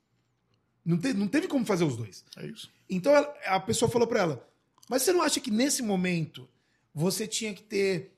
Não, 0.85 0.99
te, 0.99 1.13
não 1.13 1.29
teve 1.29 1.47
como 1.47 1.65
fazer 1.65 1.85
os 1.85 1.97
dois. 1.97 2.25
É 2.37 2.47
isso. 2.47 2.71
Então 2.89 3.15
ela, 3.15 3.33
a 3.47 3.61
pessoa 3.61 3.91
falou 3.91 4.09
para 4.09 4.21
ela: 4.21 4.49
Mas 4.89 5.03
você 5.03 5.13
não 5.13 5.23
acha 5.23 5.41
que 5.41 5.51
nesse 5.51 5.83
momento 5.83 6.49
você 6.93 7.27
tinha 7.27 7.55
que 7.55 7.63
ter 7.63 8.17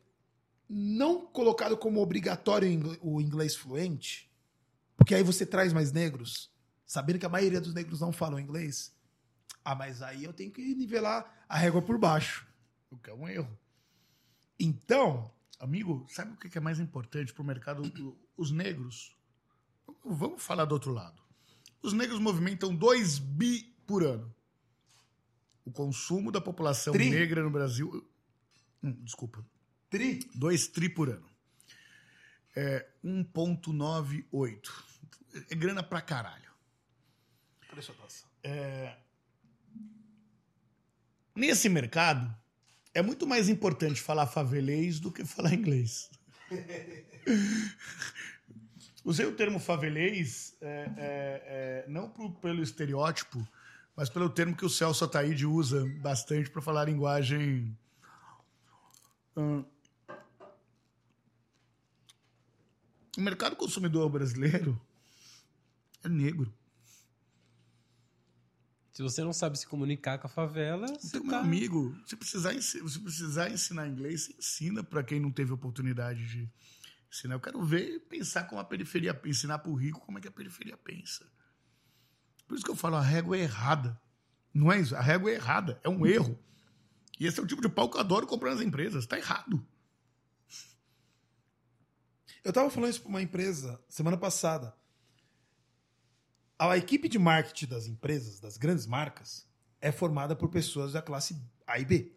não 0.68 1.26
colocado 1.26 1.76
como 1.76 2.00
obrigatório 2.00 2.98
o 3.02 3.20
inglês 3.20 3.54
fluente? 3.54 4.30
Porque 4.96 5.14
aí 5.14 5.22
você 5.22 5.44
traz 5.44 5.72
mais 5.72 5.92
negros, 5.92 6.50
sabendo 6.86 7.18
que 7.18 7.26
a 7.26 7.28
maioria 7.28 7.60
dos 7.60 7.74
negros 7.74 8.00
não 8.00 8.12
falam 8.12 8.38
inglês? 8.38 8.92
Ah, 9.64 9.74
mas 9.74 10.02
aí 10.02 10.24
eu 10.24 10.32
tenho 10.32 10.50
que 10.50 10.74
nivelar 10.74 11.44
a 11.48 11.56
régua 11.56 11.80
por 11.82 11.98
baixo. 11.98 12.46
O 12.90 12.96
que 12.98 13.10
é 13.10 13.14
um 13.14 13.28
erro. 13.28 13.58
Então, 14.58 15.32
amigo, 15.58 16.06
sabe 16.08 16.32
o 16.32 16.36
que 16.36 16.56
é 16.56 16.60
mais 16.60 16.78
importante 16.78 17.32
para 17.32 17.42
o 17.42 17.46
mercado? 17.46 17.82
Os 18.36 18.50
negros. 18.50 19.16
Vamos 20.04 20.42
falar 20.42 20.64
do 20.64 20.72
outro 20.72 20.92
lado. 20.92 21.22
Os 21.82 21.92
negros 21.92 22.20
movimentam 22.20 22.74
2 22.74 23.18
bi 23.18 23.62
por 23.86 24.04
ano. 24.04 24.34
O 25.64 25.70
consumo 25.70 26.32
da 26.32 26.40
população 26.40 26.92
Tri? 26.92 27.10
negra 27.10 27.42
no 27.42 27.50
Brasil. 27.50 28.08
Hum, 28.82 28.92
desculpa. 29.04 29.44
Tri? 29.88 30.20
2 30.34 30.68
tri 30.68 30.88
por 30.88 31.08
ano. 31.08 31.28
É 32.54 32.88
1,98. 33.04 34.70
É 35.50 35.54
grana 35.54 35.82
pra 35.82 36.00
caralho. 36.00 36.50
Cadê 37.68 37.82
sua 37.82 37.94
taça? 37.94 38.26
Nesse 41.34 41.68
mercado, 41.68 42.34
é 42.94 43.00
muito 43.02 43.26
mais 43.26 43.48
importante 43.48 44.00
falar 44.00 44.26
favelês 44.26 45.00
do 45.00 45.10
que 45.10 45.24
falar 45.24 45.54
inglês. 45.54 46.10
Usei 49.04 49.26
o 49.26 49.34
termo 49.34 49.58
favelês 49.58 50.56
é, 50.60 50.66
é, 50.66 50.94
é, 50.96 51.84
não 51.88 52.08
pro- 52.08 52.30
pelo 52.34 52.62
estereótipo, 52.62 53.46
mas 53.96 54.08
pelo 54.08 54.30
termo 54.30 54.54
que 54.56 54.64
o 54.64 54.70
Celso 54.70 55.04
Ataíde 55.04 55.44
usa 55.46 55.84
bastante 56.00 56.50
para 56.50 56.62
falar 56.62 56.84
linguagem. 56.84 57.76
hum, 59.36 59.64
o 63.16 63.20
mercado 63.20 63.56
consumidor 63.56 64.08
brasileiro 64.08 64.80
é 66.04 66.08
negro. 66.08 66.52
Se 68.92 69.02
você 69.02 69.24
não 69.24 69.32
sabe 69.32 69.58
se 69.58 69.66
comunicar 69.66 70.18
com 70.18 70.26
a 70.26 70.30
favela, 70.30 70.86
você 70.86 71.06
Então, 71.06 71.22
meu 71.22 71.30
tá... 71.30 71.40
amigo, 71.40 71.98
se 72.04 72.14
precisar, 72.14 72.60
se 72.60 73.00
precisar 73.00 73.50
ensinar 73.50 73.88
inglês, 73.88 74.24
você 74.24 74.34
ensina 74.34 74.84
para 74.84 75.02
quem 75.02 75.18
não 75.18 75.30
teve 75.30 75.50
oportunidade 75.50 76.26
de 76.28 76.52
ensinar. 77.10 77.36
Eu 77.36 77.40
quero 77.40 77.62
ver, 77.64 78.00
pensar 78.00 78.44
como 78.44 78.60
a 78.60 78.64
periferia, 78.64 79.18
ensinar 79.24 79.60
para 79.60 79.70
o 79.70 79.74
rico 79.74 80.00
como 80.00 80.18
é 80.18 80.20
que 80.20 80.28
a 80.28 80.32
periferia 80.32 80.76
pensa. 80.76 81.26
Por 82.46 82.54
isso 82.54 82.64
que 82.64 82.70
eu 82.70 82.76
falo, 82.76 82.96
a 82.96 83.00
régua 83.00 83.36
é 83.36 83.40
errada. 83.40 83.98
Não 84.52 84.70
é 84.70 84.78
isso? 84.78 84.94
A 84.94 85.00
régua 85.00 85.30
é 85.30 85.34
errada, 85.34 85.80
é 85.82 85.88
um 85.88 86.06
erro. 86.06 86.38
E 87.18 87.26
esse 87.26 87.40
é 87.40 87.42
o 87.42 87.46
tipo 87.46 87.62
de 87.62 87.70
pau 87.70 87.88
que 87.88 87.96
eu 87.96 88.00
adoro 88.00 88.26
comprar 88.26 88.50
nas 88.50 88.60
empresas. 88.60 89.04
Está 89.04 89.16
errado. 89.16 89.66
Eu 92.44 92.52
tava 92.52 92.68
falando 92.68 92.90
isso 92.90 93.00
pra 93.00 93.08
uma 93.08 93.22
empresa 93.22 93.82
semana 93.88 94.18
passada. 94.18 94.74
A 96.70 96.76
equipe 96.76 97.08
de 97.08 97.18
marketing 97.18 97.66
das 97.66 97.86
empresas, 97.86 98.38
das 98.40 98.56
grandes 98.56 98.86
marcas, 98.86 99.46
é 99.80 99.90
formada 99.90 100.36
por 100.36 100.48
pessoas 100.48 100.92
da 100.92 101.02
classe 101.02 101.36
A 101.66 101.78
e 101.78 101.84
B. 101.84 102.12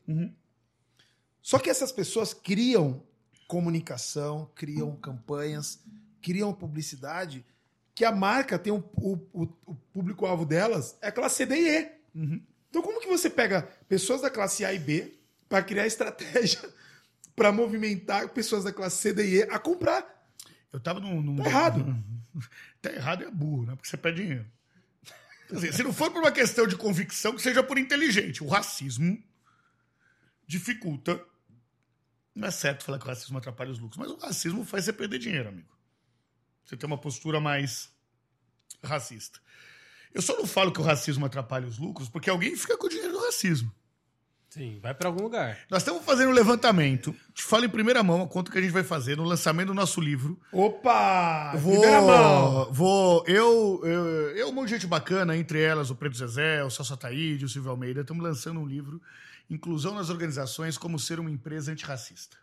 Só 1.41 1.60
que 1.60 1.70
essas 1.70 1.91
pessoas 1.91 2.34
criam 2.34 3.04
comunicação, 3.48 4.50
criam 4.56 4.96
campanhas, 4.96 5.80
criam 6.22 6.54
publicidade, 6.54 7.46
que 7.93 8.04
a 8.04 8.12
marca 8.12 8.58
tem 8.60 8.74
um- 8.74 8.84
o, 8.96 9.14
o- 9.34 9.48
o 9.66 9.76
público-alvo 9.93 10.46
delas 10.46 10.98
é 11.02 11.08
a 11.08 11.12
classe 11.12 11.38
C, 11.38 11.46
D 11.46 11.56
e 11.56 11.70
E. 11.70 11.91
Então 12.70 12.82
como 12.82 13.00
que 13.00 13.08
você 13.08 13.30
pega 13.30 13.62
pessoas 13.88 14.22
da 14.22 14.30
classe 14.30 14.66
A 14.66 14.74
e 14.74 14.80
B 14.80 15.14
para 15.48 15.64
criar 15.64 15.86
estratégia 15.88 16.60
para 17.36 17.52
movimentar 17.52 18.30
pessoas 18.30 18.64
da 18.64 18.72
classe 18.74 18.98
C, 18.98 19.14
D 19.14 19.26
e 19.28 19.36
E 19.38 19.43
a 19.43 19.60
comprar? 19.60 20.14
Eu 20.76 20.80
tava 20.82 21.00
num. 21.00 21.22
num 21.22 21.38
Tá 21.38 21.50
errado. 21.50 22.04
Tá 22.82 22.92
errado 22.92 23.24
é 23.24 23.32
burro, 23.32 23.66
né? 23.66 23.76
Porque 23.76 23.88
você 23.88 23.96
perde 23.96 24.22
dinheiro. 24.22 24.46
Se 25.72 25.82
não 25.84 25.94
for 25.94 26.12
por 26.12 26.20
uma 26.20 26.32
questão 26.32 26.68
de 26.68 26.76
convicção, 26.76 27.34
que 27.34 27.42
seja 27.42 27.64
por 27.64 27.78
inteligente. 27.78 28.44
O 28.44 28.48
racismo 28.48 29.24
dificulta. 30.46 31.24
Não 32.34 32.50
é 32.50 32.52
certo 32.52 32.84
falar 32.84 33.00
que 33.00 33.06
o 33.06 33.08
racismo 33.08 33.38
atrapalha 33.38 33.72
os 33.72 33.80
lucros, 33.80 33.98
mas 33.98 34.12
o 34.12 34.18
racismo 34.18 34.66
faz 34.66 34.84
você 34.84 34.92
perder 34.92 35.18
dinheiro, 35.18 35.48
amigo. 35.48 35.74
Você 36.66 36.76
tem 36.76 36.86
uma 36.86 36.98
postura 36.98 37.40
mais 37.40 37.90
racista. 38.84 39.40
Eu 40.14 40.22
só 40.22 40.36
não 40.36 40.46
falo 40.46 40.74
que 40.74 40.82
o 40.82 40.84
racismo 40.84 41.26
atrapalha 41.26 41.66
os 41.66 41.78
lucros 41.78 42.10
porque 42.10 42.30
alguém 42.30 42.54
fica 42.58 42.78
com 42.78 42.88
o 42.88 42.90
dinheiro 42.90 43.14
do 43.14 43.24
racismo. 43.24 43.74
Sim, 44.56 44.80
vai 44.82 44.93
pra 44.93 45.10
algum 45.10 45.22
lugar. 45.22 45.60
Nós 45.70 45.82
estamos 45.82 46.06
fazendo 46.06 46.30
um 46.30 46.34
levantamento. 46.34 47.14
Te 47.34 47.43
falo 47.43 47.66
em 47.66 47.70
primeira 47.70 48.01
mão 48.01 48.22
a 48.22 48.28
conta 48.28 48.49
que 48.49 48.58
a 48.58 48.62
gente 48.62 48.72
vai 48.72 48.86
fazer 48.86 49.18
no 49.18 49.26
lançamento 49.26 49.68
do 49.68 49.74
nosso 49.74 49.99
livro. 49.99 50.39
Opa! 50.49 51.51
Vou, 51.58 51.74
Primeira 51.74 52.01
mão! 52.01 52.72
vou, 52.72 53.26
eu, 53.28 53.82
eu, 53.84 54.06
eu, 54.38 54.47
um 54.47 54.53
monte 54.53 54.70
de 54.70 54.76
gente 54.76 54.88
bacana, 54.88 55.36
entre 55.36 55.62
elas 55.62 55.89
o 55.89 55.95
Preto 55.95 56.16
Zezé, 56.16 56.64
o 56.64 56.70
Celso 56.70 56.93
Ataíde, 56.93 57.43
o 57.43 57.49
Silvio 57.49 57.70
Almeida, 57.70 57.99
estamos 57.99 58.24
lançando 58.24 58.62
um 58.62 58.66
livro, 58.66 59.01
Inclusão 59.49 59.93
nas 59.93 60.10
Organizações, 60.10 60.78
como 60.78 60.97
ser 60.97 61.20
uma 61.20 61.30
empresa 61.30 61.74
antirracista. 61.74 62.38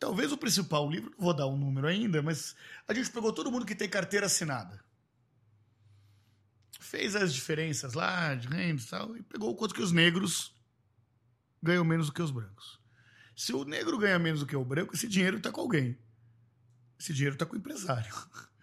Talvez 0.00 0.32
o 0.32 0.36
principal 0.36 0.90
livro, 0.90 1.12
não 1.16 1.26
vou 1.26 1.32
dar 1.32 1.46
um 1.46 1.56
número 1.56 1.86
ainda, 1.86 2.20
mas 2.22 2.56
a 2.88 2.92
gente 2.92 3.12
pegou 3.12 3.32
todo 3.32 3.52
mundo 3.52 3.64
que 3.64 3.76
tem 3.76 3.88
carteira 3.88 4.26
assinada. 4.26 4.84
Fez 6.80 7.14
as 7.14 7.32
diferenças 7.32 7.94
lá, 7.94 8.34
de 8.34 8.48
renda 8.48 8.82
e 8.82 8.86
tal, 8.86 9.16
e 9.16 9.22
pegou 9.22 9.52
o 9.52 9.54
quanto 9.54 9.72
que 9.72 9.80
os 9.80 9.92
negros 9.92 10.55
ganham 11.66 11.84
menos 11.84 12.06
do 12.06 12.12
que 12.12 12.22
os 12.22 12.30
brancos. 12.30 12.80
Se 13.36 13.52
o 13.52 13.64
negro 13.64 13.98
ganha 13.98 14.18
menos 14.18 14.40
do 14.40 14.46
que 14.46 14.56
o 14.56 14.64
branco, 14.64 14.94
esse 14.94 15.06
dinheiro 15.06 15.36
está 15.36 15.50
com 15.50 15.60
alguém. 15.60 15.98
Esse 16.98 17.12
dinheiro 17.12 17.34
está 17.34 17.44
com 17.44 17.54
o 17.54 17.58
empresário. 17.58 18.14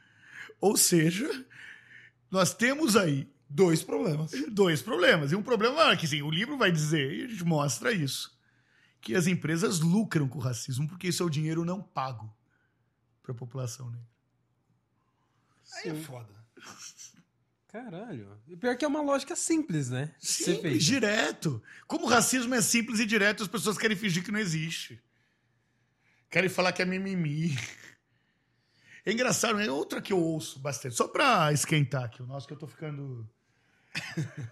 Ou 0.60 0.76
seja, 0.76 1.46
nós 2.32 2.54
temos 2.54 2.96
aí 2.96 3.32
Dois 3.56 3.84
problemas. 3.84 4.32
dois 4.50 4.82
problemas. 4.82 5.32
E 5.32 5.36
um 5.36 5.44
problema 5.44 5.96
que 5.96 6.08
sim, 6.08 6.24
o 6.24 6.32
livro 6.32 6.58
vai 6.58 6.72
dizer, 6.72 7.14
e 7.14 7.26
a 7.26 7.28
gente 7.28 7.44
mostra 7.44 7.92
isso, 7.92 8.36
que 9.00 9.14
as 9.14 9.28
empresas 9.28 9.80
lucram 9.80 10.28
com 10.28 10.40
o 10.40 10.42
racismo 10.42 10.88
porque 10.88 11.10
isso 11.10 11.22
é 11.22 11.26
o 11.26 11.30
dinheiro 11.30 11.64
não 11.64 11.80
pago 11.80 12.36
para 13.22 13.32
a 13.32 13.36
população 13.36 13.92
negra. 13.92 14.08
Aí 15.76 15.92
é 15.92 15.96
foda. 15.96 16.34
Caralho. 17.74 18.38
E 18.48 18.56
pior 18.56 18.78
que 18.78 18.86
é 18.86 18.88
uma 18.88 19.02
lógica 19.02 19.36
simples, 19.36 19.90
né? 19.90 20.14
Simples, 20.20 20.84
direto. 20.84 21.60
Como 21.88 22.06
o 22.06 22.08
racismo 22.08 22.54
é 22.54 22.62
simples 22.62 23.00
e 23.00 23.06
direto, 23.06 23.42
as 23.42 23.50
pessoas 23.50 23.80
querem 23.80 23.98
fingir 23.98 24.24
que 24.24 24.32
não 24.32 24.38
existe. 24.38 25.02
Querem 26.30 26.52
falar 26.52 26.72
que 26.72 26.84
é 26.84 26.86
mimimi. 26.86 27.58
É 29.04 29.12
engraçado, 29.12 29.60
é 29.60 29.72
outra 29.72 30.04
que 30.04 30.14
eu 30.14 30.20
ouço 30.20 30.60
bastante. 30.60 30.94
Só 30.94 31.08
pra 31.08 31.52
esquentar 31.52 32.04
aqui 32.04 32.22
o 32.22 32.28
nosso, 32.28 32.48
que 32.48 32.54
eu 32.54 32.60
tô 32.60 32.68
ficando 32.68 33.28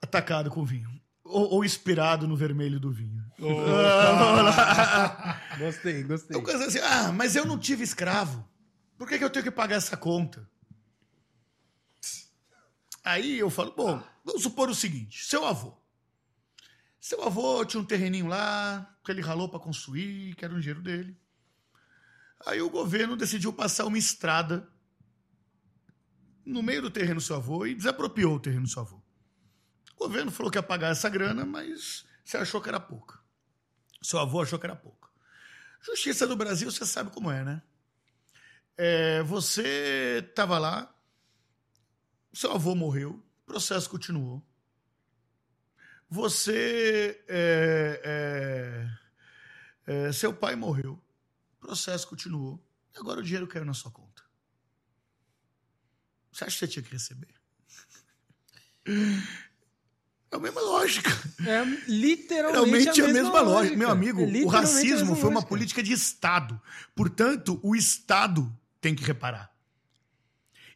atacado 0.00 0.50
com 0.50 0.62
vinho. 0.62 1.00
Ou, 1.24 1.54
ou 1.54 1.64
inspirado 1.64 2.28
no 2.28 2.36
vermelho 2.36 2.78
do 2.78 2.92
vinho. 2.92 3.24
Gostei, 5.58 6.02
gostei. 6.02 6.36
Eu 6.36 6.42
coisa 6.42 6.66
assim, 6.66 6.78
ah, 6.80 7.10
mas 7.10 7.34
eu 7.34 7.46
não 7.46 7.58
tive 7.58 7.82
escravo. 7.82 8.46
Por 8.98 9.08
que, 9.08 9.16
que 9.16 9.24
eu 9.24 9.30
tenho 9.30 9.44
que 9.44 9.50
pagar 9.50 9.76
essa 9.76 9.96
conta? 9.96 10.46
Aí 13.06 13.38
eu 13.38 13.48
falo, 13.48 13.70
bom, 13.70 14.02
vamos 14.24 14.42
supor 14.42 14.68
o 14.68 14.74
seguinte: 14.74 15.24
seu 15.24 15.46
avô. 15.46 15.72
Seu 17.00 17.22
avô 17.22 17.64
tinha 17.64 17.80
um 17.80 17.84
terreninho 17.84 18.26
lá, 18.26 18.98
que 19.04 19.12
ele 19.12 19.22
ralou 19.22 19.48
para 19.48 19.60
construir, 19.60 20.34
que 20.34 20.44
era 20.44 20.52
o 20.52 20.58
dinheiro 20.58 20.82
dele. 20.82 21.16
Aí 22.44 22.60
o 22.60 22.68
governo 22.68 23.16
decidiu 23.16 23.52
passar 23.52 23.84
uma 23.84 23.96
estrada 23.96 24.68
no 26.44 26.64
meio 26.64 26.82
do 26.82 26.90
terreno 26.90 27.14
do 27.14 27.20
seu 27.20 27.36
avô 27.36 27.64
e 27.64 27.76
desapropriou 27.76 28.34
o 28.34 28.40
terreno 28.40 28.64
do 28.64 28.68
seu 28.68 28.82
avô. 28.82 29.00
O 29.94 29.98
governo 29.98 30.32
falou 30.32 30.50
que 30.50 30.58
ia 30.58 30.62
pagar 30.62 30.88
essa 30.88 31.08
grana, 31.08 31.46
mas 31.46 32.04
você 32.24 32.36
achou 32.36 32.60
que 32.60 32.68
era 32.68 32.80
pouca. 32.80 33.20
Seu 34.02 34.18
avô 34.18 34.42
achou 34.42 34.58
que 34.58 34.66
era 34.66 34.74
pouco. 34.74 35.08
Justiça 35.80 36.26
do 36.26 36.34
Brasil, 36.34 36.68
você 36.72 36.84
sabe 36.84 37.12
como 37.12 37.30
é, 37.30 37.44
né? 37.44 37.62
É, 38.76 39.22
você 39.22 40.24
estava 40.28 40.58
lá, 40.58 40.92
seu 42.36 42.52
avô 42.52 42.74
morreu, 42.74 43.10
o 43.42 43.46
processo 43.46 43.88
continuou. 43.88 44.42
Você. 46.08 47.24
é, 47.28 48.88
é, 49.86 50.06
é, 50.08 50.12
seu 50.12 50.32
pai 50.32 50.54
morreu, 50.54 51.00
o 51.58 51.66
processo 51.66 52.06
continuou. 52.08 52.62
E 52.94 52.98
agora 52.98 53.20
o 53.20 53.22
dinheiro 53.22 53.46
caiu 53.46 53.64
na 53.64 53.74
sua 53.74 53.90
conta. 53.90 54.22
Você 56.32 56.44
acha 56.44 56.52
que 56.54 56.58
você 56.58 56.68
tinha 56.68 56.82
que 56.82 56.92
receber? 56.92 57.34
É 60.28 60.34
a 60.36 60.40
mesma 60.40 60.60
lógica. 60.60 61.08
É 61.46 61.64
literalmente 61.88 62.84
Realmente 62.84 63.00
a 63.00 63.04
a 63.04 63.12
mesma 63.12 63.40
lógica. 63.40 63.76
Meu 63.76 63.88
É 63.88 63.92
amigo, 63.92 64.22
o 64.22 64.26
literalmente 64.26 64.56
a 64.56 64.60
racismo 64.60 64.98
mesma 64.98 65.16
foi 65.16 65.30
uma 65.30 65.34
lógica. 65.34 65.48
política 65.48 65.82
de 65.84 65.92
Estado. 65.92 66.60
Portanto, 66.96 67.60
o 67.62 67.76
Estado 67.76 68.52
tem 68.80 68.92
que 68.94 69.04
reparar. 69.04 69.55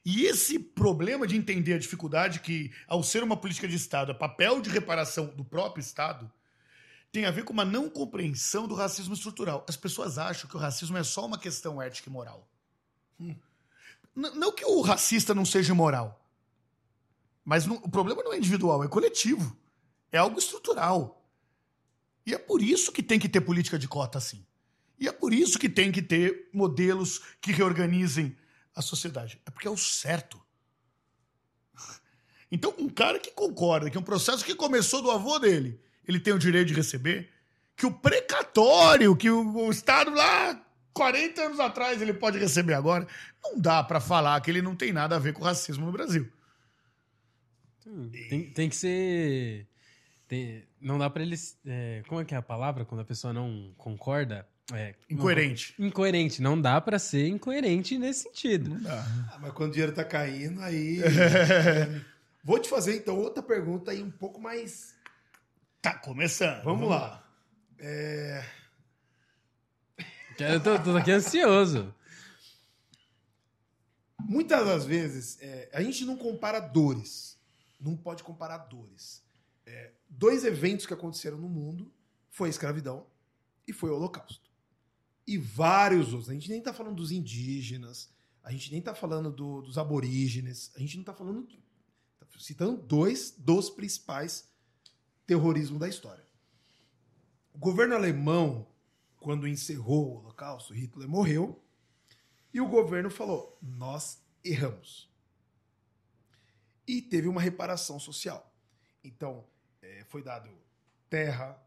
E 0.05 0.25
esse 0.25 0.59
problema 0.59 1.27
de 1.27 1.37
entender 1.37 1.75
a 1.75 1.79
dificuldade 1.79 2.41
que, 2.41 2.73
ao 2.89 3.03
ser 3.03 3.23
uma 3.23 3.37
política 3.37 3.69
de 3.69 3.77
Estado, 3.77 4.13
é 4.13 4.15
papel 4.15 4.61
de 4.61 4.71
reparação 4.71 5.27
do 5.27 5.45
próprio 5.45 5.81
Estado, 5.83 6.31
tem 7.13 7.27
a 7.27 7.31
ver 7.31 7.45
com 7.45 7.53
uma 7.53 7.65
não 7.65 7.91
compreensão 7.91 8.67
do 8.67 8.75
racismo 8.75 9.13
estrutural. 9.15 9.65
As 9.69 9.77
pessoas 9.77 10.17
acham 10.17 10.49
que 10.49 10.57
o 10.57 10.61
racismo 10.61 10.97
é 10.97 11.03
só 11.05 11.27
uma 11.27 11.39
questão 11.39 11.83
ética 11.83 12.09
e 12.09 12.13
moral. 12.13 12.49
N- 13.19 13.37
Não 14.15 14.53
que 14.53 14.65
o 14.65 14.81
racista 14.81 15.35
não 15.35 15.45
seja 15.45 15.75
moral. 15.75 16.25
Mas 17.45 17.67
não- 17.67 17.77
o 17.77 17.89
problema 17.89 18.23
não 18.23 18.33
é 18.33 18.39
individual, 18.39 18.83
é 18.85 18.89
coletivo. 18.89 19.57
É 20.13 20.19
algo 20.19 20.39
estrutural. 20.39 21.23
E 22.25 22.35
é 22.35 22.39
por 22.39 22.63
isso 22.63 22.93
que 22.93 23.03
tem 23.03 23.19
que 23.19 23.29
ter 23.29 23.41
política 23.41 23.79
de 23.79 23.89
cota 23.89 24.19
assim. 24.19 24.45
E 24.99 25.09
é 25.09 25.13
por 25.13 25.33
isso 25.33 25.59
que 25.59 25.69
tem 25.69 25.91
que 25.91 26.03
ter 26.03 26.49
modelos 26.53 27.21
que 27.41 27.53
reorganizem 27.53 28.37
a 28.75 28.83
sociedade. 28.83 29.41
É 29.47 29.51
porque 29.51 29.68
é 29.68 29.71
o 29.71 29.77
certo. 29.77 30.41
Então, 32.53 32.75
um 32.79 32.89
cara 32.89 33.21
que 33.21 33.31
concorda 33.31 33.89
que 33.89 33.97
é 33.97 34.01
um 34.01 34.03
processo 34.03 34.45
que 34.45 34.57
começou 34.57 35.01
do 35.01 35.09
avô 35.12 35.39
dele, 35.39 35.81
ele 36.05 36.18
tem 36.18 36.33
o 36.35 36.39
direito 36.39 36.66
de 36.66 36.75
receber, 36.75 37.31
que 37.77 37.87
o 37.87 37.93
precatório, 37.93 39.14
que 39.14 39.31
o, 39.31 39.57
o 39.57 39.71
Estado 39.71 40.11
lá 40.11 40.61
40 40.93 41.43
anos 41.43 41.61
atrás 41.61 42.03
ele 42.03 42.12
pode 42.12 42.39
receber 42.39 42.75
agora, 42.75 43.07
não 43.41 43.57
dá 43.57 43.85
pra 43.85 44.01
falar 44.01 44.41
que 44.41 44.51
ele 44.51 44.61
não 44.61 44.75
tem 44.75 44.93
nada 44.93 45.14
a 45.14 45.18
ver 45.21 45.33
com 45.33 45.45
racismo 45.45 45.87
no 45.87 45.93
Brasil. 45.93 46.29
Tem, 48.29 48.51
tem 48.51 48.68
que 48.68 48.75
ser. 48.77 49.68
tem- 50.27 50.66
não 50.81 50.99
dá 50.99 51.09
pra 51.09 51.23
eles. 51.23 51.57
é, 51.64 52.03
como 52.09 52.21
é 52.21 52.25
que 52.25 52.35
é 52.35 52.39
a 52.39 52.43
palavra 52.43 52.85
quando 52.85 53.01
a 53.01 53.05
pessoa 53.05 53.33
não 53.33 53.73
concorda? 53.79 54.49
É, 54.73 54.95
Incoerente. 55.09 55.75
não- 55.79 55.87
incoerente. 55.89 56.41
Não 56.43 56.61
dá 56.61 56.81
pra 56.81 56.99
ser 56.99 57.27
incoerente 57.29 57.99
nesse 57.99 58.23
sentido. 58.25 58.71
Não 58.71 58.81
dá. 58.83 59.05
Ah, 59.33 59.39
mas 59.41 59.53
quando 59.53 59.71
o 59.71 59.73
dinheiro 59.73 59.93
tá 59.93 60.05
caindo, 60.05 60.61
aí. 60.62 61.01
Vou 62.45 62.59
te 62.59 62.68
fazer 62.68 62.97
então 62.97 63.18
outra 63.18 63.43
pergunta 63.43 63.91
aí 63.91 64.03
um 64.03 64.11
pouco 64.11 64.41
mais. 64.41 64.95
Tá 65.83 65.95
começando. 65.99 66.62
Vamos 66.64 66.89
lá. 66.89 67.27
Eu 70.39 70.61
tô, 70.62 70.79
tô 70.79 70.97
aqui 70.97 71.11
ansioso. 71.11 71.95
Muitas 74.21 74.64
das 74.66 74.85
vezes, 74.85 75.39
é, 75.41 75.68
a 75.73 75.83
gente 75.83 76.05
não 76.05 76.16
compara 76.16 76.61
dores. 76.61 77.39
Não 77.81 77.97
pode 77.97 78.23
comparar 78.23 78.59
dores. 78.59 79.23
É, 79.66 79.93
dois 80.09 80.45
eventos 80.45 80.87
que 80.87 80.95
aconteceram 80.95 81.39
no 81.39 81.49
mundo 81.49 81.93
foi 82.31 82.49
a 82.49 82.51
escravidão 82.51 83.07
e 83.66 83.73
foi 83.73 83.91
o 83.91 83.95
holocausto. 83.97 84.50
E 85.27 85.39
vários 85.39 86.12
outros. 86.12 86.31
A 86.31 86.35
gente 86.35 86.49
nem 86.51 86.61
tá 86.61 86.73
falando 86.73 86.97
dos 86.97 87.12
indígenas, 87.12 88.11
a 88.43 88.51
gente 88.51 88.73
nem 88.73 88.81
tá 88.81 88.95
falando 88.95 89.31
do- 89.31 89.62
dos 89.62 89.79
aborígenes, 89.79 90.71
a 90.75 90.81
gente 90.81 90.97
não 90.97 91.05
tá 91.05 91.14
falando... 91.14 91.47
Tá 92.18 92.27
citando 92.39 92.77
dois 92.77 93.35
dos 93.37 93.71
principais 93.71 94.49
terrorismos 95.27 95.79
da 95.79 95.89
história. 95.89 96.25
O 97.53 97.59
governo 97.59 97.95
alemão, 97.95 98.66
quando 99.18 99.47
encerrou 99.47 100.07
o 100.07 100.18
holocausto, 100.18 100.73
Hitler 100.73 101.09
morreu, 101.09 101.62
e 102.53 102.61
o 102.61 102.68
governo 102.68 103.11
falou: 103.11 103.59
nós 103.61 104.23
erramos. 104.43 105.09
E 106.87 107.03
teve 107.03 107.29
uma 107.29 107.41
reparação 107.41 108.01
social. 108.01 108.53
Então, 109.05 109.45
eh, 109.83 110.05
foi 110.09 110.23
dado 110.23 110.51
terra, 111.09 111.61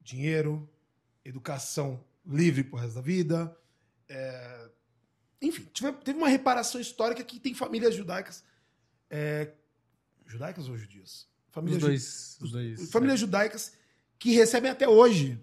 dinheiro, 0.00 0.68
educação 1.24 2.02
livre 2.28 2.62
pro 2.64 2.78
resto 2.78 2.94
da 2.96 3.00
vida. 3.00 3.56
eh, 4.10 4.70
enfim, 5.42 5.64
tive- 5.72 5.92
teve 5.92 6.18
uma 6.18 6.28
reparação 6.28 6.80
histórica 6.80 7.22
que 7.24 7.38
tem 7.40 7.54
famílias 7.54 7.94
judaicas. 7.94 8.42
eh, 9.10 9.52
judaicas 10.26 10.68
ou 10.68 10.76
judias? 10.76 11.26
Os 11.48 11.54
Famílias 11.54 11.80
ju- 11.80 11.86
dois. 11.86 12.38
Os 12.40 12.50
dois. 12.52 12.90
famílias 12.90 13.18
judaicas 13.20 13.72
que 14.18 14.32
recebem 14.32 14.70
até 14.70 14.86
hoje 14.88 15.42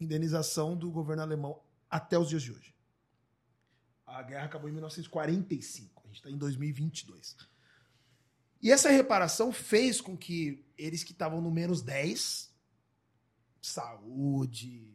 indenização 0.00 0.76
do 0.76 0.90
governo 0.90 1.22
alemão 1.22 1.62
até 1.88 2.18
os 2.18 2.28
dias 2.28 2.42
de 2.42 2.52
hoje. 2.52 2.74
A 4.06 4.22
guerra 4.22 4.44
acabou 4.46 4.68
em 4.68 4.72
1945, 4.72 6.02
a 6.04 6.06
gente 6.08 6.16
está 6.16 6.30
em 6.30 6.36
2022. 6.36 7.36
E 8.60 8.70
essa 8.70 8.90
reparação 8.90 9.52
fez 9.52 10.00
com 10.00 10.16
que 10.16 10.64
eles 10.76 11.02
que 11.04 11.12
estavam 11.12 11.40
no 11.40 11.50
menos 11.50 11.80
10, 11.82 12.52
saúde, 13.60 14.91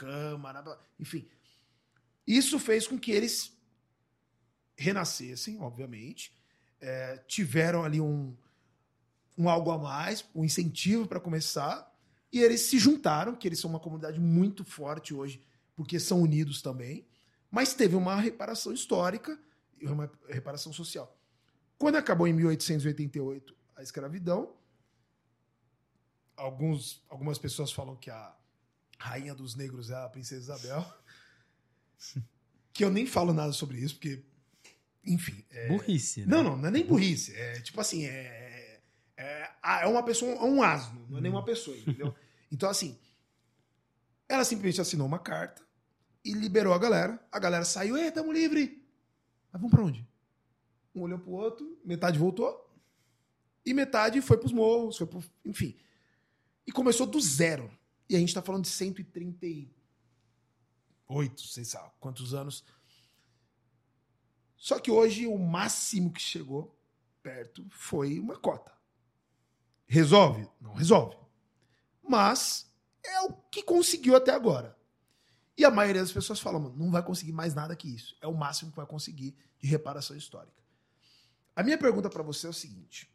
câmara, 0.00 0.64
enfim, 0.98 1.28
isso 2.26 2.58
fez 2.58 2.86
com 2.86 2.98
que 2.98 3.10
eles 3.10 3.52
renascessem, 4.74 5.60
obviamente, 5.60 6.32
eh, 6.80 7.22
tiveram 7.28 7.84
ali 7.84 8.00
um, 8.00 8.34
um 9.36 9.46
algo 9.50 9.70
a 9.70 9.78
mais, 9.78 10.24
um 10.34 10.42
incentivo 10.42 11.06
para 11.06 11.20
começar, 11.20 11.86
e 12.32 12.40
eles 12.40 12.62
se 12.62 12.78
juntaram, 12.78 13.36
que 13.36 13.46
eles 13.46 13.60
são 13.60 13.68
uma 13.68 13.80
comunidade 13.80 14.18
muito 14.18 14.64
forte 14.64 15.12
hoje, 15.12 15.42
porque 15.76 16.00
são 16.00 16.22
unidos 16.22 16.62
também, 16.62 17.06
mas 17.50 17.74
teve 17.74 17.94
uma 17.94 18.16
reparação 18.16 18.72
histórica 18.72 19.38
e 19.78 19.86
uma 19.86 20.10
reparação 20.28 20.72
social. 20.72 21.14
Quando 21.76 21.96
acabou 21.96 22.26
em 22.26 22.32
1888 22.32 23.54
a 23.76 23.82
escravidão, 23.82 24.54
alguns, 26.36 27.04
algumas 27.08 27.38
pessoas 27.38 27.70
falam 27.70 27.96
que 27.96 28.10
a 28.10 28.34
rainha 29.00 29.34
dos 29.34 29.54
negros 29.56 29.90
é 29.90 29.96
a 29.96 30.08
princesa 30.08 30.54
Isabel, 30.54 30.86
que 32.72 32.84
eu 32.84 32.90
nem 32.90 33.06
falo 33.06 33.32
nada 33.32 33.52
sobre 33.52 33.78
isso, 33.78 33.94
porque, 33.94 34.22
enfim, 35.04 35.44
Burrice. 35.68 36.20
né? 36.20 36.26
não, 36.28 36.42
não, 36.42 36.56
não 36.56 36.68
é 36.68 36.70
nem 36.70 36.86
burrice. 36.86 37.34
É 37.34 37.60
tipo 37.60 37.80
assim, 37.80 38.04
é, 38.04 38.80
é, 39.16 39.50
é 39.82 39.86
uma 39.86 40.02
pessoa, 40.02 40.32
é 40.32 40.44
um 40.44 40.62
asno, 40.62 41.06
não 41.08 41.18
é 41.18 41.20
nem 41.20 41.30
uma 41.30 41.44
pessoa, 41.44 41.76
entendeu? 41.76 42.14
Então, 42.52 42.68
assim, 42.68 42.98
ela 44.28 44.42
simplesmente 44.44 44.80
assinou 44.80 45.06
uma 45.06 45.20
carta 45.20 45.62
e 46.24 46.32
liberou 46.32 46.72
a 46.72 46.78
galera. 46.78 47.24
A 47.30 47.38
galera 47.38 47.64
saiu, 47.64 47.96
ei, 47.96 48.10
tamo 48.10 48.32
livre. 48.32 48.84
Mas 49.52 49.62
vamos 49.62 49.70
pra 49.70 49.84
onde? 49.84 50.04
Um 50.92 51.02
olhou 51.02 51.20
pro 51.20 51.30
outro, 51.30 51.80
metade 51.84 52.18
voltou 52.18 52.68
e 53.64 53.72
metade 53.72 54.20
foi 54.20 54.36
pros 54.36 54.52
morros, 54.52 54.96
foi 54.96 55.06
pro, 55.06 55.22
enfim. 55.44 55.76
E 56.66 56.72
começou 56.72 57.06
do 57.06 57.20
zero. 57.20 57.70
E 58.10 58.16
a 58.16 58.18
gente 58.18 58.34
tá 58.34 58.42
falando 58.42 58.64
de 58.64 58.70
138, 58.70 61.42
sei 61.42 61.64
lá, 61.74 61.94
quantos 62.00 62.34
anos. 62.34 62.64
Só 64.56 64.80
que 64.80 64.90
hoje 64.90 65.28
o 65.28 65.38
máximo 65.38 66.12
que 66.12 66.20
chegou 66.20 66.76
perto 67.22 67.64
foi 67.70 68.18
uma 68.18 68.36
cota. 68.36 68.76
Resolve? 69.86 70.50
Não 70.60 70.74
resolve. 70.74 71.16
Mas 72.02 72.68
é 73.00 73.20
o 73.20 73.32
que 73.32 73.62
conseguiu 73.62 74.16
até 74.16 74.32
agora. 74.32 74.76
E 75.56 75.64
a 75.64 75.70
maioria 75.70 76.02
das 76.02 76.10
pessoas 76.10 76.40
fala, 76.40 76.58
mano, 76.58 76.74
não 76.76 76.90
vai 76.90 77.04
conseguir 77.04 77.30
mais 77.30 77.54
nada 77.54 77.76
que 77.76 77.94
isso. 77.94 78.16
É 78.20 78.26
o 78.26 78.34
máximo 78.34 78.72
que 78.72 78.76
vai 78.76 78.86
conseguir 78.86 79.36
de 79.60 79.68
reparação 79.68 80.16
histórica. 80.16 80.60
A 81.54 81.62
minha 81.62 81.78
pergunta 81.78 82.10
para 82.10 82.24
você 82.24 82.48
é 82.48 82.50
o 82.50 82.52
seguinte: 82.52 83.08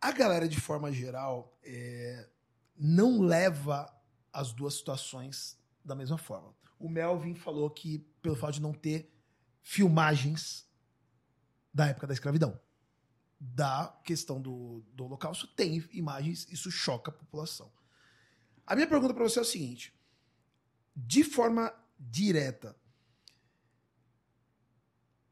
a 0.00 0.12
galera, 0.12 0.48
de 0.48 0.60
forma 0.60 0.92
geral, 0.92 1.58
é, 1.62 2.28
não 2.76 3.20
leva 3.20 3.92
as 4.32 4.52
duas 4.52 4.74
situações 4.74 5.58
da 5.84 5.94
mesma 5.94 6.18
forma. 6.18 6.54
O 6.78 6.88
Melvin 6.88 7.34
falou 7.34 7.68
que, 7.70 7.98
pelo 8.22 8.36
fato 8.36 8.54
de 8.54 8.62
não 8.62 8.72
ter 8.72 9.12
filmagens 9.62 10.68
da 11.74 11.86
época 11.86 12.06
da 12.06 12.14
escravidão, 12.14 12.58
da 13.40 13.88
questão 14.04 14.40
do, 14.40 14.84
do 14.92 15.04
Holocausto, 15.04 15.46
tem 15.48 15.84
imagens, 15.92 16.46
isso 16.50 16.70
choca 16.70 17.10
a 17.10 17.14
população. 17.14 17.72
A 18.66 18.74
minha 18.74 18.86
pergunta 18.86 19.14
para 19.14 19.24
você 19.24 19.38
é 19.38 19.42
o 19.42 19.44
seguinte: 19.44 19.94
de 20.94 21.24
forma 21.24 21.72
direta, 21.98 22.76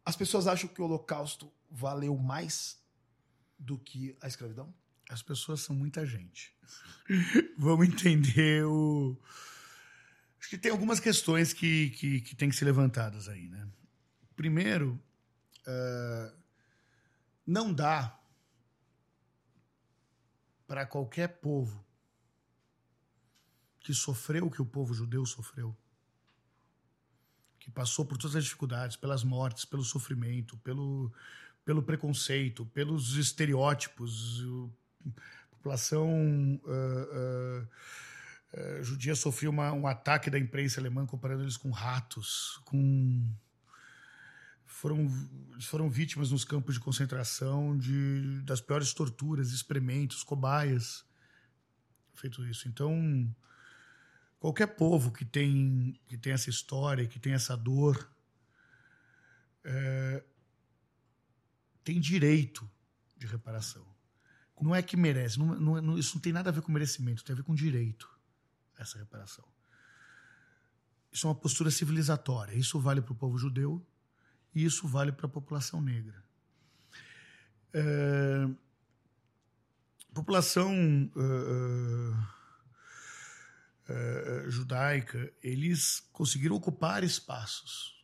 as 0.04 0.16
pessoas 0.16 0.46
acham 0.46 0.68
que 0.68 0.80
o 0.80 0.84
Holocausto 0.84 1.52
valeu 1.70 2.16
mais 2.16 2.80
do 3.58 3.78
que 3.78 4.16
a 4.20 4.26
escravidão? 4.26 4.74
As 5.08 5.22
pessoas 5.22 5.60
são 5.60 5.74
muita 5.74 6.04
gente. 6.04 6.54
Vamos 7.56 7.88
entender 7.88 8.64
o. 8.64 9.16
Acho 10.38 10.50
que 10.50 10.58
tem 10.58 10.70
algumas 10.70 11.00
questões 11.00 11.52
que, 11.52 11.90
que, 11.90 12.20
que 12.20 12.36
têm 12.36 12.48
que 12.48 12.56
ser 12.56 12.64
levantadas 12.64 13.28
aí, 13.28 13.48
né? 13.48 13.68
Primeiro, 14.36 15.00
eh, 15.66 16.32
não 17.46 17.72
dá 17.72 18.20
para 20.66 20.84
qualquer 20.84 21.40
povo 21.40 21.84
que 23.80 23.94
sofreu 23.94 24.46
o 24.46 24.50
que 24.50 24.60
o 24.60 24.66
povo 24.66 24.92
judeu 24.92 25.24
sofreu, 25.24 25.76
que 27.58 27.70
passou 27.70 28.04
por 28.04 28.18
todas 28.18 28.36
as 28.36 28.44
dificuldades, 28.44 28.96
pelas 28.96 29.22
mortes, 29.22 29.64
pelo 29.64 29.84
sofrimento, 29.84 30.56
pelo, 30.58 31.12
pelo 31.66 31.82
preconceito, 31.82 32.64
pelos 32.66 33.16
estereótipos. 33.16 34.42
A 35.04 35.56
população 35.56 36.60
ah, 36.64 37.08
ah, 37.12 37.68
ah, 38.54 38.82
judia 38.82 39.16
sofreu 39.16 39.50
uma- 39.50 39.72
um 39.72 39.86
ataque 39.86 40.30
da 40.30 40.38
imprensa 40.38 40.80
alemã 40.80 41.04
comparando 41.04 41.42
eles 41.42 41.56
com 41.56 41.70
ratos, 41.70 42.60
com 42.64 43.28
foram, 44.64 45.08
foram 45.60 45.90
vítimas 45.90 46.30
nos 46.30 46.44
campos 46.44 46.74
de 46.74 46.80
concentração 46.80 47.76
de, 47.76 48.42
das 48.42 48.60
piores 48.60 48.94
torturas, 48.94 49.50
experimentos, 49.50 50.22
cobaias. 50.22 51.04
Feito 52.14 52.46
isso. 52.46 52.68
Então, 52.68 53.34
qualquer 54.38 54.68
povo 54.68 55.10
que 55.10 55.24
tem, 55.24 55.98
que 56.06 56.16
tem 56.16 56.32
essa 56.32 56.48
história, 56.48 57.06
que 57.08 57.18
tem 57.18 57.32
essa 57.32 57.56
dor, 57.56 58.08
é, 59.64 60.22
tem 61.86 62.00
direito 62.00 62.68
de 63.16 63.28
reparação. 63.28 63.86
Não 64.60 64.74
é 64.74 64.82
que 64.82 64.96
merece, 64.96 65.38
não- 65.38 65.80
não- 65.80 65.96
isso 65.96 66.16
não 66.16 66.20
tem 66.20 66.32
nada 66.32 66.50
a 66.50 66.52
ver 66.52 66.60
com 66.62 66.72
merecimento, 66.72 67.22
tem 67.22 67.32
a 67.32 67.36
ver 67.36 67.44
com 67.44 67.54
direito, 67.54 68.10
essa 68.76 68.98
reparação. 68.98 69.44
Isso 71.12 71.26
é 71.26 71.30
uma 71.30 71.36
postura 71.36 71.70
civilizatória. 71.70 72.54
Isso 72.56 72.80
vale 72.80 73.00
para 73.00 73.12
o 73.12 73.16
povo 73.16 73.38
judeu 73.38 73.86
e 74.52 74.64
isso 74.64 74.88
vale 74.88 75.12
para 75.12 75.26
a 75.26 75.28
população 75.28 75.80
negra. 75.80 76.24
é, 77.72 78.48
população 80.12 80.72
uh, 81.14 82.12
uh, 83.92 84.50
judaica, 84.50 85.30
eles 85.42 86.00
conseguiram 86.10 86.56
ocupar 86.56 87.04
espaços 87.04 87.95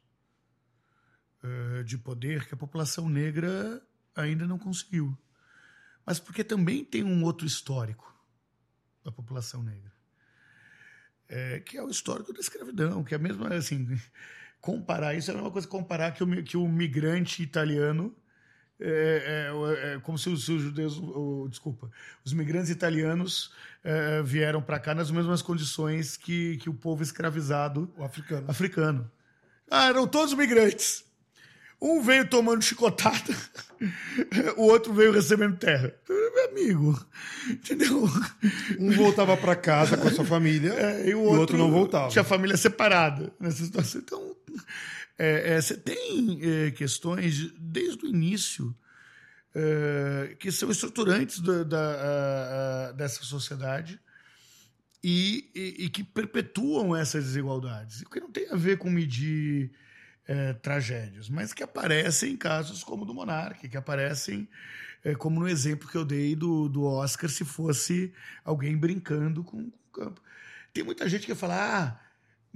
uh, 1.42 1.84
de 1.84 1.98
poder 1.98 2.46
que 2.46 2.54
a 2.54 2.56
população 2.56 3.08
negra 3.08 3.82
ainda 4.14 4.46
não 4.46 4.58
conseguiu. 4.58 5.16
Mas 6.04 6.18
porque 6.18 6.42
também 6.42 6.84
tem 6.84 7.02
um 7.02 7.24
outro 7.24 7.46
histórico 7.46 8.12
da 9.04 9.12
população 9.12 9.62
negra. 9.62 9.92
É, 11.28 11.60
que 11.60 11.78
é 11.78 11.82
o 11.82 11.88
histórico 11.88 12.32
da 12.32 12.40
escravidão, 12.40 13.02
que 13.02 13.14
é 13.14 13.18
mesmo 13.18 13.46
assim, 13.46 13.98
comparar 14.60 15.14
isso 15.14 15.30
é 15.30 15.34
a 15.34 15.36
mesma 15.36 15.50
coisa 15.50 15.66
que 15.66 15.70
comparar 15.70 16.12
que 16.12 16.22
o, 16.22 16.44
que 16.44 16.56
o 16.56 16.68
migrante 16.68 17.42
italiano 17.42 18.14
é, 18.84 19.48
é, 19.48 19.94
é, 19.94 20.00
como 20.00 20.18
se 20.18 20.28
os, 20.28 20.48
os 20.48 20.60
judeus, 20.60 20.98
oh, 20.98 21.46
desculpa, 21.48 21.88
os 22.24 22.32
migrantes 22.32 22.68
italianos 22.68 23.52
é, 23.84 24.20
vieram 24.22 24.60
para 24.60 24.78
cá 24.80 24.92
nas 24.92 25.10
mesmas 25.10 25.40
condições 25.40 26.16
que, 26.16 26.56
que 26.56 26.68
o 26.68 26.74
povo 26.74 27.02
escravizado 27.02 27.92
O 27.96 28.02
africano. 28.02 28.50
africano. 28.50 29.10
Ah, 29.70 29.86
eram 29.86 30.06
todos 30.06 30.34
migrantes. 30.34 31.04
Um 31.84 32.00
veio 32.00 32.28
tomando 32.28 32.62
chicotada, 32.62 33.34
o 34.56 34.62
outro 34.62 34.92
veio 34.94 35.10
recebendo 35.10 35.56
terra. 35.56 35.92
Meu 36.08 36.48
amigo, 36.50 37.06
entendeu? 37.50 38.04
Um 38.78 38.92
voltava 38.92 39.36
para 39.36 39.56
casa 39.56 39.96
com 39.96 40.06
a 40.06 40.10
sua 40.12 40.24
família 40.24 40.72
É, 40.74 41.08
e 41.08 41.14
o 41.14 41.20
outro, 41.20 41.58
não 41.58 41.70
voltava. 41.72 42.08
Tinha 42.08 42.22
família 42.22 42.56
separada 42.56 43.32
nessa 43.40 43.64
situação. 43.64 44.00
Então, 44.00 44.36
é, 45.18 45.54
é, 45.54 45.60
você 45.60 45.76
tem 45.76 46.38
é, 46.42 46.70
questões 46.70 47.34
de- 47.34 47.54
desde 47.58 48.04
o 48.04 48.08
início 48.08 48.72
é, 49.54 50.36
que 50.38 50.50
são 50.52 50.70
estruturantes 50.70 51.40
da, 51.40 51.64
da- 51.64 52.88
a- 52.88 52.92
dessa 52.92 53.22
sociedade 53.24 54.00
e, 55.02 55.50
e- 55.54 55.84
e 55.84 55.88
que 55.90 56.04
perpetuam 56.04 56.94
essas 56.94 57.24
desigualdades. 57.24 58.02
O 58.02 58.08
que 58.10 58.20
não 58.20 58.30
tem 58.30 58.48
a 58.50 58.56
ver 58.56 58.78
com 58.78 58.88
medir 58.88 59.72
é, 60.26 60.52
tragédias, 60.54 61.28
mas 61.28 61.52
que 61.52 61.62
aparecem 61.62 62.32
em 62.32 62.36
casos 62.36 62.84
como 62.84 63.02
o 63.02 63.06
do 63.06 63.14
Monark, 63.14 63.68
que 63.68 63.76
aparecem 63.76 64.48
é, 65.04 65.14
como 65.14 65.40
no 65.40 65.48
exemplo 65.48 65.88
que 65.88 65.96
eu 65.96 66.04
dei 66.04 66.36
do, 66.36 66.68
do 66.68 66.84
Oscar, 66.84 67.28
se 67.28 67.44
fosse 67.44 68.12
alguém 68.44 68.76
brincando 68.76 69.42
com, 69.42 69.70
com 69.70 70.00
o 70.00 70.04
campo. 70.04 70.22
Tem 70.72 70.84
muita 70.84 71.08
gente 71.08 71.26
que 71.26 71.34
fala, 71.34 71.54
ah, 71.54 72.00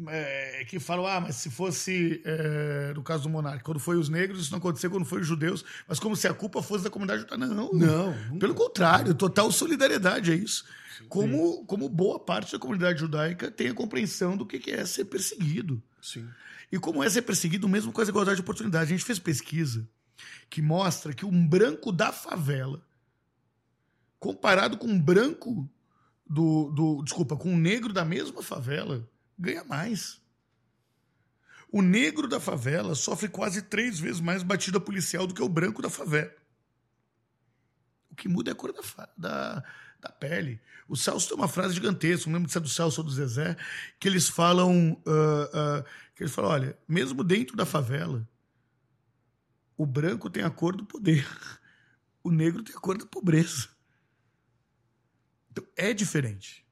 é, 0.09 0.64
que 0.68 0.78
falam, 0.78 1.06
ah, 1.06 1.20
mas 1.20 1.36
se 1.36 1.51
fosse, 1.51 2.22
é, 2.24 2.93
no 2.94 3.02
caso 3.02 3.24
do 3.24 3.28
Monark, 3.30 3.64
quando 3.64 3.80
foi 3.80 3.97
os 3.97 4.09
negros, 4.09 4.43
isso 4.43 4.52
não 4.52 4.59
aconteceu 4.59 4.90
quando 4.90 5.05
foi 5.05 5.20
os 5.20 5.26
judeus, 5.26 5.64
mas 5.88 5.98
como 5.98 6.14
se 6.14 6.28
a 6.28 6.34
culpa 6.34 6.62
fosse 6.62 6.84
da 6.84 6.90
comunidade 6.90 7.22
judaica. 7.22 7.47
Não, 7.47 7.72
Não, 7.72 8.12
nunca. 8.24 8.38
Pelo 8.38 8.55
contrário, 8.55 9.14
total 9.14 9.51
solidariedade 9.51 10.32
é 10.32 10.34
isso. 10.34 10.64
Como, 11.09 11.64
como 11.66 11.88
boa 11.88 12.18
parte 12.18 12.52
da 12.52 12.59
comunidade 12.59 13.01
judaica 13.01 13.51
tem 13.51 13.68
a 13.68 13.74
compreensão 13.74 14.36
do 14.36 14.47
que 14.47 14.70
é 14.70 14.84
ser 14.84 15.05
perseguido. 15.06 15.82
Sim. 16.01 16.26
E 16.70 16.78
como 16.78 17.02
é 17.02 17.09
ser 17.09 17.22
perseguido 17.22 17.68
mesmo 17.68 17.93
com 17.93 18.01
as 18.01 18.09
igualdade 18.09 18.36
de 18.36 18.43
oportunidade. 18.43 18.93
A 18.93 18.97
gente 18.97 19.05
fez 19.05 19.18
pesquisa 19.18 19.88
que 20.48 20.62
mostra 20.62 21.12
que 21.12 21.24
um 21.24 21.47
branco 21.47 21.93
da 21.93 22.12
favela, 22.12 22.82
comparado 24.18 24.76
com 24.76 24.86
um 24.86 25.01
branco 25.01 25.68
do, 26.28 26.70
do. 26.70 27.02
Desculpa, 27.02 27.36
com 27.36 27.52
um 27.52 27.59
negro 27.59 27.93
da 27.93 28.05
mesma 28.05 28.43
favela, 28.43 29.09
ganha 29.38 29.64
mais. 29.64 30.20
O 31.70 31.82
negro 31.82 32.28
da 32.28 32.40
favela 32.40 32.94
sofre 32.94 33.28
quase 33.28 33.62
três 33.62 33.98
vezes 33.98 34.20
mais 34.20 34.43
batida 34.43 34.80
policial 34.80 35.26
do 35.26 35.34
que 35.34 35.43
o 35.43 35.48
branco 35.48 35.82
da 35.82 35.90
favela. 35.90 36.32
O 38.10 38.14
que 38.14 38.28
muda 38.28 38.51
é 38.51 38.52
a 38.52 38.55
cor 38.55 38.72
da, 38.72 39.09
da, 39.16 39.64
da 40.01 40.09
pele. 40.09 40.60
O 40.88 40.97
Celso 40.97 41.28
tem 41.28 41.36
uma 41.36 41.48
frase 41.48 41.74
gigantesca, 41.74 42.30
não 42.30 42.38
lembro 42.38 42.51
se 42.51 42.56
é 42.56 42.60
do 42.60 42.68
Celso 42.68 43.01
ou 43.01 43.06
do 43.06 43.12
Zezé, 43.12 43.56
que 43.98 44.09
eles 44.09 44.28
falam. 44.28 44.97
ah, 45.06 45.51
ah, 45.52 45.84
que 46.16 46.22
eles 46.24 46.34
falam: 46.34 46.51
olha, 46.51 46.78
mesmo 46.88 47.22
dentro 47.22 47.56
da 47.56 47.64
favela, 47.64 48.28
o 49.76 49.86
branco 49.86 50.28
tem 50.30 50.43
a 50.43 50.51
cor 50.51 50.74
do 50.74 50.84
poder, 50.84 51.24
o 52.24 52.30
negro 52.30 52.62
tem 52.64 52.74
a 52.74 52.80
cor 52.80 52.98
da 52.98 53.06
pobreza. 53.06 53.68
Então 55.51 55.64
é 55.76 55.93
diferente. 55.93 56.64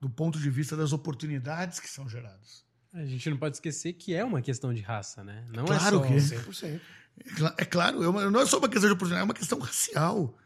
Do 0.00 0.10
ponto 0.10 0.38
de 0.38 0.50
vista 0.50 0.76
das 0.76 0.92
oportunidades 0.92 1.78
que 1.78 1.88
são 1.88 2.08
geradas. 2.08 2.64
A 2.92 3.04
gente 3.04 3.30
não 3.30 3.36
pode 3.36 3.56
esquecer 3.56 3.92
que 3.94 4.12
é 4.14 4.24
uma 4.24 4.42
questão 4.42 4.74
de 4.74 4.80
raça, 4.80 5.22
né? 5.22 5.46
Não 5.54 5.64
Claro 5.64 5.82
é 5.84 5.90
só... 5.90 6.06
que 6.06 6.12
é. 6.14 6.16
100%. 6.16 6.80
É 7.18 7.24
cla- 7.34 7.54
É 7.58 7.64
claro, 7.64 8.02
é 8.02 8.08
uma- 8.08 8.30
não 8.30 8.40
é 8.40 8.46
só 8.46 8.58
uma 8.58 8.68
questão 8.68 8.88
de 8.88 8.94
oportunidade, 8.94 9.22
é 9.22 9.24
uma 9.24 9.34
questão 9.34 9.58
racial. 9.60 10.36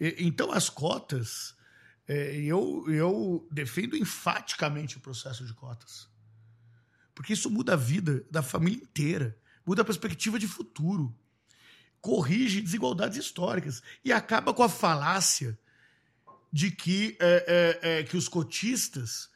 E- 0.00 0.16
então, 0.20 0.50
as 0.50 0.68
cotas, 0.70 1.54
é, 2.08 2.34
eu, 2.36 2.84
eu 2.88 3.46
defendo 3.52 3.96
enfaticamente 3.96 4.96
o 4.96 5.00
processo 5.00 5.44
de 5.44 5.52
cotas. 5.52 6.08
Porque 7.20 7.34
isso 7.34 7.50
muda 7.50 7.74
a 7.74 7.76
vida 7.76 8.24
da 8.30 8.40
família 8.42 8.82
inteira, 8.82 9.36
muda 9.66 9.82
a 9.82 9.84
perspectiva 9.84 10.38
de 10.38 10.48
futuro, 10.48 11.14
corrige 12.00 12.62
desigualdades 12.62 13.18
históricas 13.18 13.82
e 14.02 14.10
acaba 14.10 14.54
com 14.54 14.62
a 14.62 14.70
falácia 14.70 15.58
de 16.50 16.70
que, 16.70 17.18
é, 17.20 17.78
é, 17.82 17.98
é, 17.98 18.02
que 18.04 18.16
os 18.16 18.26
cotistas 18.26 19.28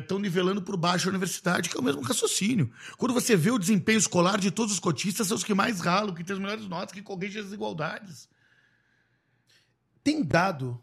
estão 0.00 0.18
nivelando 0.18 0.62
por 0.62 0.74
baixo 0.74 1.06
a 1.06 1.10
universidade, 1.10 1.68
que 1.68 1.76
é 1.76 1.80
o 1.80 1.84
mesmo 1.84 2.00
raciocínio. 2.00 2.72
Quando 2.96 3.12
você 3.12 3.36
vê 3.36 3.50
o 3.50 3.58
desempenho 3.58 3.98
escolar 3.98 4.40
de 4.40 4.50
todos 4.50 4.72
os 4.72 4.80
cotistas, 4.80 5.26
são 5.26 5.36
os 5.36 5.44
que 5.44 5.52
mais 5.52 5.80
ralam, 5.80 6.14
que 6.14 6.24
têm 6.24 6.32
as 6.32 6.40
melhores 6.40 6.66
notas, 6.66 6.94
que 6.94 7.02
corrigem 7.02 7.40
as 7.40 7.48
desigualdades. 7.48 8.26
Tem 10.02 10.24
dado. 10.24 10.82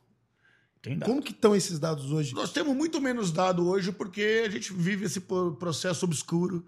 Tem 0.81 0.97
dado. 0.97 1.09
Como 1.09 1.21
que 1.21 1.31
estão 1.31 1.55
esses 1.55 1.79
dados 1.79 2.11
hoje? 2.11 2.33
Nós 2.33 2.51
temos 2.51 2.75
muito 2.75 3.01
menos 3.01 3.31
dado 3.31 3.67
hoje 3.67 3.91
porque 3.91 4.43
a 4.45 4.49
gente 4.49 4.71
vive 4.73 5.05
esse 5.05 5.19
processo 5.19 6.05
obscuro 6.05 6.65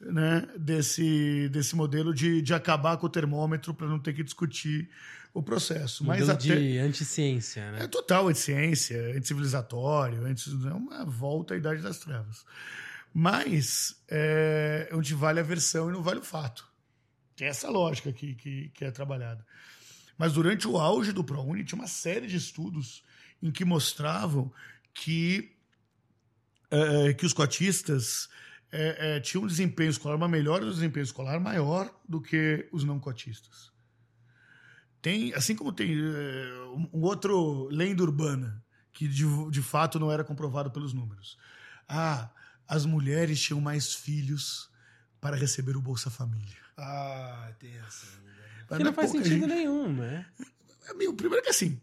né, 0.00 0.46
desse, 0.58 1.48
desse 1.50 1.74
modelo 1.74 2.14
de, 2.14 2.42
de 2.42 2.54
acabar 2.54 2.96
com 2.96 3.06
o 3.06 3.10
termômetro 3.10 3.72
para 3.72 3.86
não 3.86 3.98
ter 3.98 4.12
que 4.12 4.22
discutir 4.22 4.90
o 5.32 5.42
processo. 5.42 6.04
Mas 6.04 6.20
Modelo 6.20 6.38
até... 6.38 6.56
de 6.56 6.78
anticiência, 6.78 7.60
É 7.60 7.72
né? 7.72 7.86
total 7.86 8.28
anticiência, 8.28 9.16
anticivilizatório, 9.16 10.24
anti... 10.24 10.50
é 10.66 10.72
uma 10.72 11.04
volta 11.04 11.54
à 11.54 11.56
Idade 11.56 11.82
das 11.82 11.98
Trevas. 11.98 12.44
Mas 13.12 13.96
é 14.08 14.88
onde 14.92 15.14
vale 15.14 15.40
a 15.40 15.42
versão 15.42 15.88
e 15.88 15.92
não 15.92 16.02
vale 16.02 16.20
o 16.20 16.24
fato. 16.24 16.68
Tem 17.36 17.48
essa 17.48 17.70
lógica 17.70 18.12
que, 18.12 18.34
que, 18.34 18.68
que 18.74 18.84
é 18.84 18.90
trabalhada. 18.90 19.44
Mas 20.18 20.32
durante 20.32 20.68
o 20.68 20.76
auge 20.76 21.12
do 21.12 21.24
ProUni, 21.24 21.64
tinha 21.64 21.78
uma 21.78 21.88
série 21.88 22.26
de 22.26 22.36
estudos 22.36 23.02
em 23.42 23.50
que 23.50 23.64
mostravam 23.64 24.52
que, 24.92 25.56
é, 26.70 27.12
que 27.14 27.24
os 27.24 27.32
cotistas 27.32 28.28
é, 28.72 29.16
é, 29.16 29.20
tinham 29.20 29.44
um 29.44 29.46
desempenho 29.46 29.90
escolar, 29.90 30.16
uma 30.16 30.28
melhora 30.28 30.64
do 30.64 30.72
desempenho 30.72 31.04
escolar 31.04 31.40
maior 31.40 31.92
do 32.08 32.20
que 32.20 32.68
os 32.72 32.84
não 32.84 33.00
cotistas. 33.00 33.70
Tem, 35.02 35.32
assim 35.34 35.56
como 35.56 35.72
tem 35.72 35.92
é, 35.92 36.62
um 36.74 36.88
um 36.92 37.02
outro 37.02 37.68
lenda 37.68 38.02
urbana, 38.02 38.62
que 38.92 39.08
de, 39.08 39.24
de 39.50 39.62
fato 39.62 39.98
não 39.98 40.12
era 40.12 40.22
comprovado 40.22 40.70
pelos 40.70 40.92
números. 40.92 41.38
Ah, 41.88 42.30
as 42.68 42.84
mulheres 42.84 43.40
tinham 43.40 43.60
mais 43.60 43.94
filhos 43.94 44.70
para 45.20 45.36
receber 45.36 45.76
o 45.76 45.82
Bolsa 45.82 46.10
Família. 46.10 46.56
Ah, 46.76 47.52
tem 47.58 47.76
essa. 47.78 48.06
Que 48.68 48.84
não 48.84 48.90
é 48.90 48.94
faz 48.94 49.10
sentido 49.10 49.40
gente. 49.40 49.46
nenhum, 49.46 49.92
né? 49.92 50.26
Amigo, 50.88 51.14
primeiro 51.14 51.42
que 51.42 51.50
assim, 51.50 51.80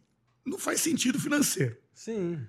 não 0.48 0.58
faz 0.58 0.82
sentido 0.82 1.20
financeiro. 1.20 1.78
Sim. 1.94 2.40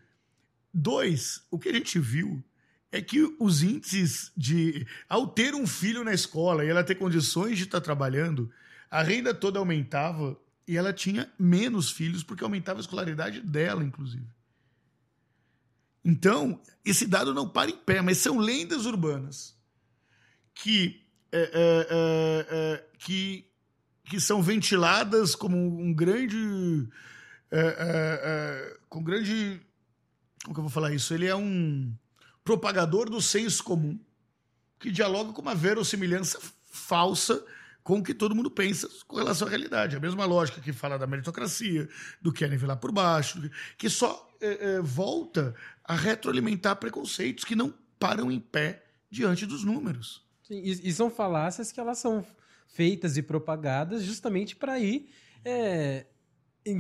Dois, 0.73 1.43
o 1.51 1.59
que 1.59 1.69
a 1.69 1.73
gente 1.73 1.99
viu 1.99 2.43
é 2.91 3.03
que 3.03 3.23
os 3.39 3.63
índices 3.63 4.33
de. 4.37 4.87
Ao 5.09 5.27
ter 5.27 5.55
um 5.55 5.67
filho 5.67 6.05
na 6.05 6.15
escola 6.15 6.65
e 6.65 6.69
ela 6.69 6.85
ter 6.85 6.95
condições 6.95 7.59
de 7.59 7.65
estar 7.65 7.81
trabalhando, 7.81 8.51
a 8.91 9.03
renda 9.03 9.35
toda 9.35 9.59
aumentava 9.59 10.39
e 10.67 10.77
ela 10.77 10.93
tinha 10.93 11.31
menos 11.39 11.91
filhos 11.91 12.23
porque 12.23 12.45
aumentava 12.45 12.79
a 12.79 12.83
escolaridade 12.83 13.41
dela, 13.41 13.83
inclusive. 13.83 14.27
Então, 16.05 16.61
esse 16.85 17.07
dado 17.07 17.35
não 17.35 17.49
para 17.49 17.71
em 17.71 17.77
pé, 17.77 18.01
mas 18.01 18.19
são 18.19 18.39
lendas 18.39 18.87
urbanas 18.87 19.57
que, 20.55 21.05
é, 21.31 21.39
é, 21.39 21.87
é, 21.91 22.47
é, 22.51 22.85
que, 22.99 23.45
que 24.05 24.21
são 24.21 24.43
ventiladas 24.43 25.35
como 25.35 25.57
um 25.57 25.93
grande. 25.93 26.89
É, 27.51 27.61
é, 27.61 27.65
é, 27.65 28.77
com 28.89 29.03
grande. 29.03 29.61
Como 30.45 30.55
que 30.55 30.61
eu 30.61 30.65
vou 30.65 30.71
falar 30.71 30.93
isso? 30.93 31.13
Ele 31.15 31.27
é 31.27 31.35
um 31.35 31.93
propagador 32.45 33.11
do 33.11 33.21
senso 33.21 33.63
comum 33.63 33.99
que 34.79 34.91
dialoga 34.91 35.33
com 35.33 35.43
uma 35.43 35.55
verossimilhança 35.55 36.39
falsa 36.71 37.45
com 37.83 37.99
o 37.99 38.03
que 38.03 38.13
todo 38.13 38.35
mundo 38.35 38.51
pensa 38.51 38.87
com 39.07 39.17
relação 39.17 39.47
à 39.47 39.51
realidade. 39.51 39.97
A 39.97 40.01
mesma 40.01 40.27
lógica 40.27 40.61
que 40.61 40.73
fala 40.73 40.99
da 40.99 41.07
meritocracia, 41.07 41.89
do 42.21 42.31
que 42.31 42.45
é 42.45 42.49
nivelar 42.49 42.77
por 42.77 42.93
baixo, 42.93 43.51
que, 43.79 43.89
só 43.89 44.31
é, 44.41 44.75
é, 44.75 44.81
volta 44.81 45.55
a 45.83 45.95
retroalimentar 45.95 46.77
preconceitos 46.77 47.45
que 47.45 47.57
não 47.57 47.73
param 47.99 48.31
em 48.31 48.39
pé 48.39 48.85
diante 49.11 49.47
dos 49.47 49.65
números. 49.65 50.23
Sim, 50.43 50.61
E, 50.63 50.89
e 50.89 50.93
são 50.93 51.11
falácias 51.11 51.73
que 51.73 51.81
elas 51.81 51.99
são 51.99 52.25
feitas 52.67 53.17
e 53.17 53.23
propagadas 53.23 54.03
justamente 54.03 54.55
para 54.55 54.79
ir 54.79 55.11
é, 55.43 56.05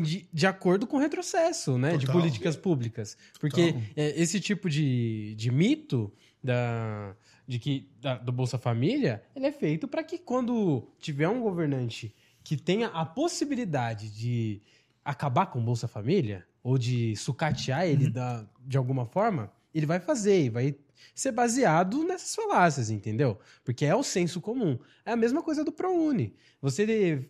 de, 0.02 0.28
de 0.32 0.47
acordo 0.47 0.86
com 0.86 0.97
o 0.97 1.01
retrocesso 1.01 1.77
né, 1.78 1.97
de 1.97 2.06
Total. 2.06 2.20
políticas 2.20 2.56
públicas. 2.56 3.16
Porque 3.40 3.74
é, 3.97 4.20
esse 4.20 4.40
tipo 4.40 4.69
de, 4.70 5.35
de 5.36 5.51
mito 5.51 6.12
da, 6.43 7.15
de 7.47 7.59
que, 7.59 7.89
da- 8.01 8.16
do 8.19 8.32
Bolsa 8.32 8.59
Família, 8.59 9.23
ele 9.35 9.47
é 9.47 9.52
feito 9.52 9.86
para 9.89 10.02
que 10.02 10.19
quando 10.19 10.89
tiver 10.98 11.28
um 11.28 11.40
governante 11.40 12.15
que 12.44 12.56
tenha 12.56 12.89
a 12.89 13.05
possibilidade 13.05 14.09
de 14.10 14.60
acabar 15.05 15.47
com 15.47 15.59
o 15.59 15.62
Bolsa 15.62 15.86
Família, 15.89 16.47
ou 16.62 16.77
de 16.77 17.15
sucatear 17.16 17.86
ele 17.86 18.10
da, 18.10 18.44
de 18.66 18.77
alguma 18.77 19.06
forma, 19.06 19.51
ele 19.74 19.86
vai 19.86 20.01
fazer 20.01 20.44
e 20.44 20.48
vai 20.51 20.74
ser 21.15 21.32
baseado 21.32 22.05
nessas 22.05 22.35
falácias, 22.35 22.90
entendeu? 22.90 23.39
Porque 23.65 23.85
é 23.86 23.94
o 23.94 24.02
senso 24.02 24.40
comum. 24.40 24.78
É 25.06 25.12
a 25.12 25.16
mesma 25.16 25.43
coisa 25.43 25.65
do 25.65 25.73
ProUni. 25.73 26.35
Você 26.60 27.27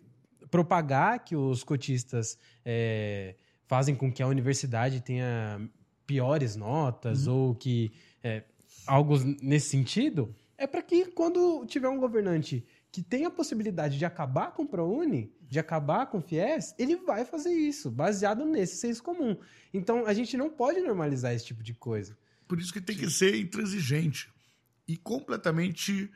propagar 0.49 1.23
que 1.23 1.35
os 1.35 1.63
cotistas 1.63 2.37
é, 2.65 3.35
fazem 3.67 3.95
com 3.95 4.11
que 4.11 4.23
a 4.23 4.27
universidade 4.27 5.01
tenha 5.01 5.61
piores 6.05 6.55
notas 6.55 7.27
ou 7.27 7.53
que 7.53 7.91
é, 8.23 8.43
algo 8.87 9.17
nesse 9.41 9.69
sentido, 9.69 10.33
é 10.57 10.65
para 10.65 10.81
que 10.81 11.05
quando 11.05 11.65
tiver 11.65 11.87
um 11.87 11.99
governante 11.99 12.65
que 12.91 13.03
tenha 13.03 13.27
a 13.27 13.31
possibilidade 13.31 13.97
de 13.97 14.05
acabar 14.05 14.51
com 14.51 14.63
o 14.63 14.67
ProUni, 14.67 15.31
de 15.47 15.59
acabar 15.59 16.07
com 16.07 16.17
o 16.17 16.21
FIES, 16.21 16.73
ele 16.77 16.95
vai 16.95 17.23
fazer 17.23 17.53
isso, 17.53 17.91
baseado 17.91 18.43
nesse 18.45 18.77
senso 18.77 19.03
comum. 19.03 19.37
Então, 19.73 20.05
a 20.05 20.13
gente 20.13 20.35
não 20.35 20.49
pode 20.49 20.81
normalizar 20.81 21.33
esse 21.33 21.45
tipo 21.45 21.61
de 21.61 21.73
coisa. 21.73 22.17
Por 22.47 22.59
isso 22.59 22.73
que 22.73 22.81
tem 22.81 22.97
que 22.97 23.09
ser 23.09 23.35
intransigente 23.35 24.27
e 24.87 24.97
completamente 24.97 26.11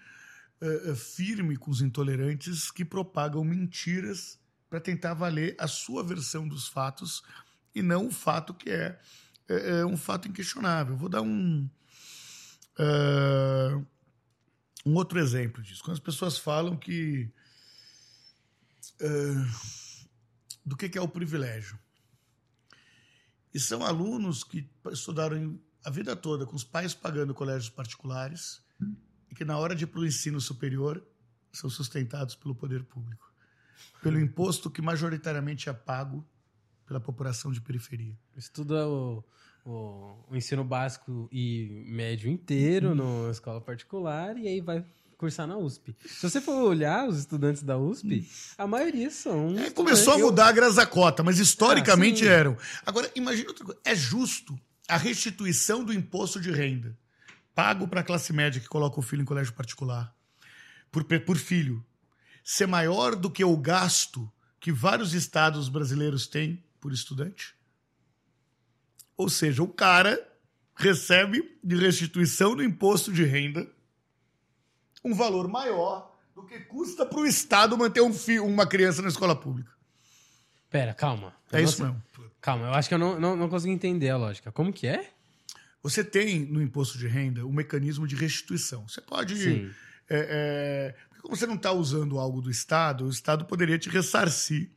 eh, 0.66 0.96
firme 0.96 1.58
com 1.58 1.72
os 1.72 1.82
intolerantes 1.82 2.72
que 2.72 2.86
propagam 2.86 3.44
mentiras 3.44 4.40
para 4.70 4.80
tentar 4.80 5.14
valer 5.14 5.56
a 5.60 5.68
sua 5.68 6.04
versão 6.04 6.48
dos 6.48 6.68
fatos 6.68 7.22
e 7.76 7.82
não 7.82 8.08
o 8.08 8.12
fato 8.12 8.54
que 8.54 8.70
é, 8.70 9.00
eh, 9.50 9.80
eh, 9.80 9.86
um 9.86 9.98
fato 9.98 10.28
inquestionável. 10.28 10.96
Vou 10.96 11.10
dar 11.10 11.22
um, 11.22 11.70
eh, 12.80 13.82
um 14.86 14.96
outro 14.96 15.20
exemplo 15.20 15.62
disso. 15.62 15.84
Quando 15.84 15.96
as 15.96 16.00
pessoas 16.00 16.38
falam 16.38 16.78
que 16.78 17.30
eh, 19.00 19.46
do 20.66 20.78
que 20.78 20.90
que 20.90 20.98
é 20.98 21.02
o 21.02 21.08
privilégio. 21.08 21.78
E 23.54 23.60
são 23.60 23.84
alunos 23.84 24.44
que 24.44 24.68
estudaram 24.92 25.60
a 25.86 25.90
vida 25.90 26.16
toda 26.16 26.46
com 26.46 26.56
os 26.56 26.64
pais 26.64 26.94
pagando 26.94 27.34
colégios 27.34 27.70
particulares 27.70 28.64
e 29.34 29.36
que 29.36 29.44
na 29.44 29.58
hora 29.58 29.76
de 29.76 29.84
ir 29.84 29.88
para 29.88 30.00
o 30.00 30.06
ensino 30.06 30.40
superior 30.40 31.04
são 31.52 31.70
sustentados 31.70 32.36
pelo 32.36 32.54
poder 32.54 32.84
público, 32.84 33.34
pelo 34.02 34.20
imposto 34.20 34.70
que 34.70 34.82
majoritariamente 34.82 35.70
é 35.70 35.74
pago 35.74 36.24
pela 36.86 37.00
população 37.00 37.52
de 37.52 37.60
periferia. 37.60 38.16
Estuda 38.38 38.88
o, 38.88 39.24
o, 39.66 40.26
o 40.30 40.36
ensino 40.36 40.64
básico 40.64 41.28
e 41.32 41.84
médio 41.88 42.30
inteiro 42.30 42.94
na 42.94 43.32
escola 43.32 43.60
particular 43.60 44.38
e 44.38 44.48
aí 44.48 44.62
vai 44.62 44.86
cursar 45.18 45.48
na 45.48 45.58
USP. 45.58 45.96
Se 46.06 46.30
você 46.30 46.40
for 46.40 46.64
olhar 46.64 47.08
os 47.08 47.18
estudantes 47.18 47.64
da 47.64 47.78
USP, 47.78 48.28
a 48.58 48.68
maioria 48.68 49.10
são. 49.10 49.58
É, 49.58 49.72
começou 49.72 50.14
a 50.14 50.18
mudar 50.20 50.52
graças 50.52 50.78
à 50.78 50.86
cota, 50.86 51.24
mas 51.24 51.40
historicamente 51.40 52.28
Ah, 52.28 52.32
eram. 52.32 52.58
Agora, 52.86 53.10
imagina 53.16 53.50
outra 53.50 53.66
coisa. 53.66 53.80
É 53.84 53.96
justo 53.96 54.60
a 54.88 54.98
restituição 54.98 55.84
do 55.84 55.94
imposto 55.94 56.40
de 56.40 56.52
renda 56.52 56.96
pago 57.56 57.88
para 57.88 58.02
a 58.02 58.04
classe 58.04 58.34
média 58.34 58.62
que 58.62 58.68
coloca 58.68 59.00
o 59.00 59.04
filho 59.04 59.22
em 59.22 59.26
colégio 59.26 59.54
particular, 59.54 60.16
por, 60.92 61.04
por 61.04 61.38
filho, 61.38 61.84
ser 62.44 62.68
maior 62.68 63.16
do 63.16 63.30
que 63.30 63.44
o 63.44 63.56
gasto 63.58 64.32
que 64.60 64.72
vários 64.72 65.14
estados 65.14 65.70
brasileiros 65.70 66.28
têm 66.28 66.64
por 66.80 66.92
estudante? 66.92 67.56
Ou 69.16 69.30
seja, 69.30 69.62
o 69.62 69.68
cara 69.68 70.20
recebe 70.76 71.60
de 71.64 71.76
restituição 71.76 72.56
do 72.56 72.64
imposto 72.64 73.12
de 73.12 73.24
renda 73.24 73.70
um 75.04 75.14
valor 75.14 75.48
maior 75.48 76.12
do 76.34 76.44
que 76.44 76.60
custa 76.62 77.06
para 77.06 77.20
o 77.20 77.26
Estado 77.26 77.78
manter 77.78 78.02
um 78.02 78.12
uma 78.44 78.66
criança 78.66 79.02
na 79.02 79.10
escola 79.10 79.36
pública. 79.36 79.72
Pera, 80.70 80.94
calma. 80.94 81.36
É 81.52 81.62
isso 81.62 81.84
mesmo. 81.84 82.02
Calma, 82.42 82.68
eu 82.68 82.74
acho 82.74 82.90
que 82.90 82.96
eu 82.96 83.00
não, 83.00 83.20
não, 83.20 83.36
não 83.36 83.50
consegui 83.50 83.74
entender 83.74 84.10
a 84.10 84.18
lógica. 84.18 84.52
Como 84.52 84.74
que 84.74 84.88
é? 84.88 85.13
Você 85.84 86.02
tem 86.02 86.46
no 86.46 86.62
imposto 86.62 86.98
de 86.98 87.08
renda 87.08 87.46
um 87.46 87.52
mecanismo 87.52 88.08
de 88.08 88.16
restituição. 88.16 88.88
Você 88.88 89.02
pode. 89.02 89.72
É, 90.10 90.16
é, 90.90 90.96
porque 91.10 91.22
como 91.22 91.36
você 91.36 91.46
não 91.46 91.56
está 91.56 91.74
usando 91.74 92.18
algo 92.18 92.42
do 92.42 92.50
Estado, 92.50 93.06
o 93.06 93.10
Estado 93.10 93.44
poderia 93.46 93.78
te 93.78 93.90
ressarcir 93.90 94.72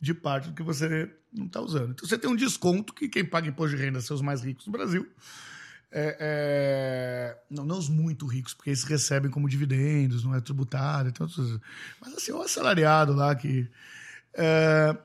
de 0.00 0.14
parte 0.14 0.48
do 0.48 0.54
que 0.54 0.62
você 0.62 1.12
não 1.32 1.46
está 1.46 1.60
usando. 1.60 1.90
Então 1.90 2.08
você 2.08 2.16
tem 2.16 2.30
um 2.30 2.36
desconto 2.36 2.94
que 2.94 3.08
quem 3.08 3.24
paga 3.24 3.48
imposto 3.48 3.76
de 3.76 3.82
renda 3.82 4.00
são 4.00 4.14
os 4.14 4.22
mais 4.22 4.42
ricos 4.42 4.66
no 4.66 4.72
Brasil. 4.72 5.08
É, 5.90 6.16
é, 6.20 7.42
não, 7.50 7.64
não 7.64 7.78
os 7.78 7.88
muito 7.88 8.26
ricos, 8.26 8.54
porque 8.54 8.70
eles 8.70 8.84
recebem 8.84 9.30
como 9.30 9.48
dividendos, 9.48 10.24
não 10.24 10.34
é 10.34 10.40
tributado. 10.40 11.08
Então, 11.08 11.26
mas 12.00 12.14
assim, 12.14 12.30
o 12.30 12.40
assalariado 12.40 13.12
lá 13.12 13.34
que. 13.34 13.68
é, 14.34 14.96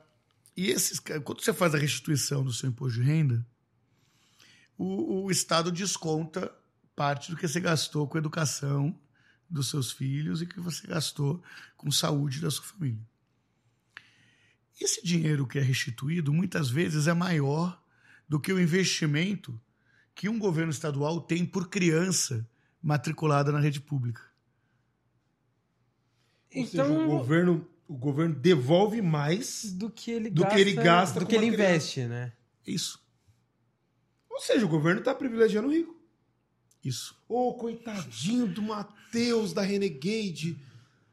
e 0.55 0.69
esses, 0.71 0.99
quando 0.99 1.41
você 1.41 1.53
faz 1.53 1.73
a 1.73 1.77
restituição 1.77 2.43
do 2.43 2.51
seu 2.51 2.69
imposto 2.69 2.99
de 2.99 3.05
renda, 3.05 3.45
o, 4.79 5.25
o 5.25 5.31
Estado 5.31 5.71
desconta 5.71 6.49
parte 6.95 7.29
do 7.29 7.37
que 7.37 7.47
você 7.47 7.59
gastou 7.59 8.07
com 8.07 8.17
educação 8.17 8.97
dos 9.49 9.69
seus 9.69 9.91
filhos 9.91 10.41
e 10.41 10.45
que 10.45 10.59
você 10.59 10.87
gastou 10.87 11.43
com 11.75 11.91
saúde 11.91 12.39
da 12.39 12.49
sua 12.49 12.63
família. 12.65 13.01
Esse 14.79 15.03
dinheiro 15.03 15.45
que 15.45 15.59
é 15.59 15.61
restituído 15.61 16.31
muitas 16.33 16.69
vezes 16.69 17.07
é 17.07 17.13
maior 17.13 17.81
do 18.27 18.39
que 18.39 18.53
o 18.53 18.59
investimento 18.59 19.59
que 20.15 20.29
um 20.29 20.39
governo 20.39 20.71
estadual 20.71 21.19
tem 21.19 21.45
por 21.45 21.67
criança 21.69 22.47
matriculada 22.81 23.51
na 23.51 23.59
rede 23.59 23.81
pública. 23.81 24.21
Ou 26.55 26.65
seja, 26.65 26.83
Então, 26.83 27.05
o 27.05 27.17
governo, 27.17 27.67
o 27.87 27.97
governo 27.97 28.35
devolve 28.35 29.01
mais. 29.01 29.65
do 29.73 29.89
que 29.89 30.11
ele 30.11 30.29
do 30.29 30.43
gasta, 30.43 30.55
que 30.55 30.61
ele 30.61 30.73
gasta 30.73 31.19
do 31.19 31.25
que 31.25 31.35
ele 31.35 31.45
uma 31.47 31.53
criança. 31.53 31.71
investe, 31.71 32.05
né? 32.05 32.33
Isso, 32.65 33.01
Ou 34.39 34.45
seja, 34.45 34.65
o 34.65 34.69
governo 34.69 34.99
está 35.01 35.13
privilegiando 35.13 35.67
o 35.67 35.71
rico. 35.71 35.99
isso. 36.81 37.21
Ô, 37.27 37.53
coitadinho 37.55 38.47
do 38.47 38.61
Matheus 38.61 39.51
da 39.51 39.61
Renegade. 39.61 40.57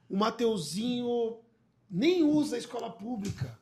O 0.09 0.16
Mateuzinho 0.16 1.40
nem 1.90 2.23
usa 2.23 2.55
a 2.55 2.59
escola 2.61 2.89
pública. 2.89 3.59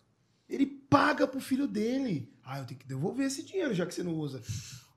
Ele 0.47 0.67
paga 0.67 1.27
pro 1.27 1.41
filho 1.41 1.67
dele. 1.67 2.31
Ah, 2.45 2.59
eu 2.59 2.67
tenho 2.67 2.79
que 2.79 2.87
devolver 2.87 3.27
esse 3.27 3.43
dinheiro, 3.43 3.73
já 3.73 3.87
que 3.87 3.95
você 3.95 4.03
não 4.03 4.13
usa. 4.15 4.43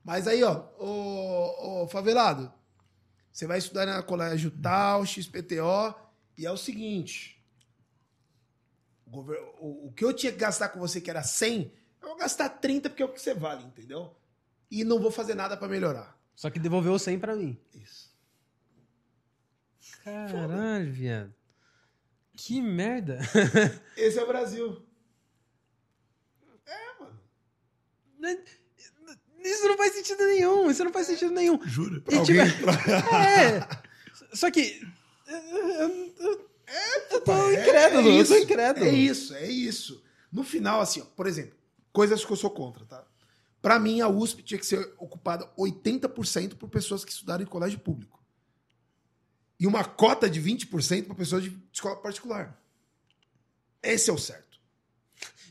Mas 0.04 0.28
aí, 0.28 0.42
ó, 0.42 0.66
ô, 0.78 1.84
ô, 1.84 1.88
favelado, 1.88 2.52
você 3.32 3.46
vai 3.46 3.56
estudar 3.56 3.86
na 3.86 4.02
colégio 4.02 4.50
tal, 4.50 5.06
XPTO, 5.06 5.94
e 6.36 6.44
é 6.44 6.50
o 6.52 6.58
seguinte. 6.58 7.42
O, 9.10 9.18
o- 9.20 9.86
o 9.88 9.92
que 9.92 10.04
eu 10.04 10.12
tinha 10.12 10.30
que 10.30 10.36
gastar 10.38 10.68
com 10.68 10.78
você, 10.78 11.00
que 11.00 11.08
era 11.08 11.22
100, 11.22 11.72
eu 12.02 12.08
vou 12.08 12.18
gastar 12.18 12.50
30 12.50 12.90
porque 12.90 13.02
é 13.02 13.06
o 13.06 13.12
que 13.12 13.18
você 13.20 13.32
vale, 13.32 13.64
entendeu? 13.64 14.14
E 14.70 14.84
não 14.84 15.00
vou 15.00 15.10
fazer 15.10 15.34
nada 15.34 15.56
pra 15.56 15.68
melhorar. 15.68 16.18
Só 16.36 16.50
que 16.50 16.58
devolveu 16.58 16.92
o 16.92 16.98
100 16.98 17.18
pra 17.18 17.34
mim. 17.34 17.58
Isso. 17.74 18.08
Caralho, 20.04 20.92
viado. 20.92 21.34
Que 22.34 22.60
merda. 22.62 23.18
Esse 23.96 24.18
é 24.18 24.22
o 24.22 24.26
Brasil. 24.26 24.82
Isso 29.44 29.66
não 29.68 29.76
faz 29.76 29.92
sentido 29.94 30.24
nenhum. 30.26 30.70
Isso 30.70 30.84
não 30.84 30.92
faz 30.92 31.06
sentido 31.06 31.30
nenhum. 31.32 31.58
Jura? 31.66 32.02
E, 32.08 32.22
tipo, 32.22 32.70
é. 33.14 33.68
Só 34.34 34.50
que. 34.50 34.86
Eu, 35.26 36.14
eu- 36.18 36.48
eu 37.10 37.20
tô 37.22 37.50
incrédulo, 37.52 38.08
eu 38.10 38.26
tô 38.26 38.36
incrédulo. 38.36 38.86
É 38.86 38.90
isso, 38.92 39.34
é 39.34 39.46
isso. 39.50 40.04
No 40.30 40.44
final, 40.44 40.80
assim, 40.82 41.00
ó, 41.00 41.04
por 41.16 41.26
exemplo, 41.26 41.56
coisas 41.92 42.22
que 42.24 42.30
eu 42.30 42.36
sou 42.36 42.50
contra, 42.50 42.84
tá? 42.84 43.06
Pra 43.60 43.78
mim, 43.78 44.00
a 44.00 44.08
USP 44.08 44.42
tinha 44.42 44.58
que 44.58 44.66
ser 44.66 44.94
ocupada 44.98 45.48
80% 45.58 46.54
por 46.54 46.68
pessoas 46.68 47.04
que 47.04 47.10
estudaram 47.10 47.42
em 47.42 47.46
colégio 47.46 47.78
público. 47.78 48.22
E 49.58 49.66
uma 49.66 49.84
cota 49.84 50.30
de 50.30 50.40
20% 50.40 51.06
para 51.06 51.14
pessoas 51.14 51.42
de 51.42 51.58
escola 51.72 51.96
particular. 51.96 52.56
Esse 53.82 54.10
é 54.10 54.12
o 54.12 54.18
certo. 54.18 54.58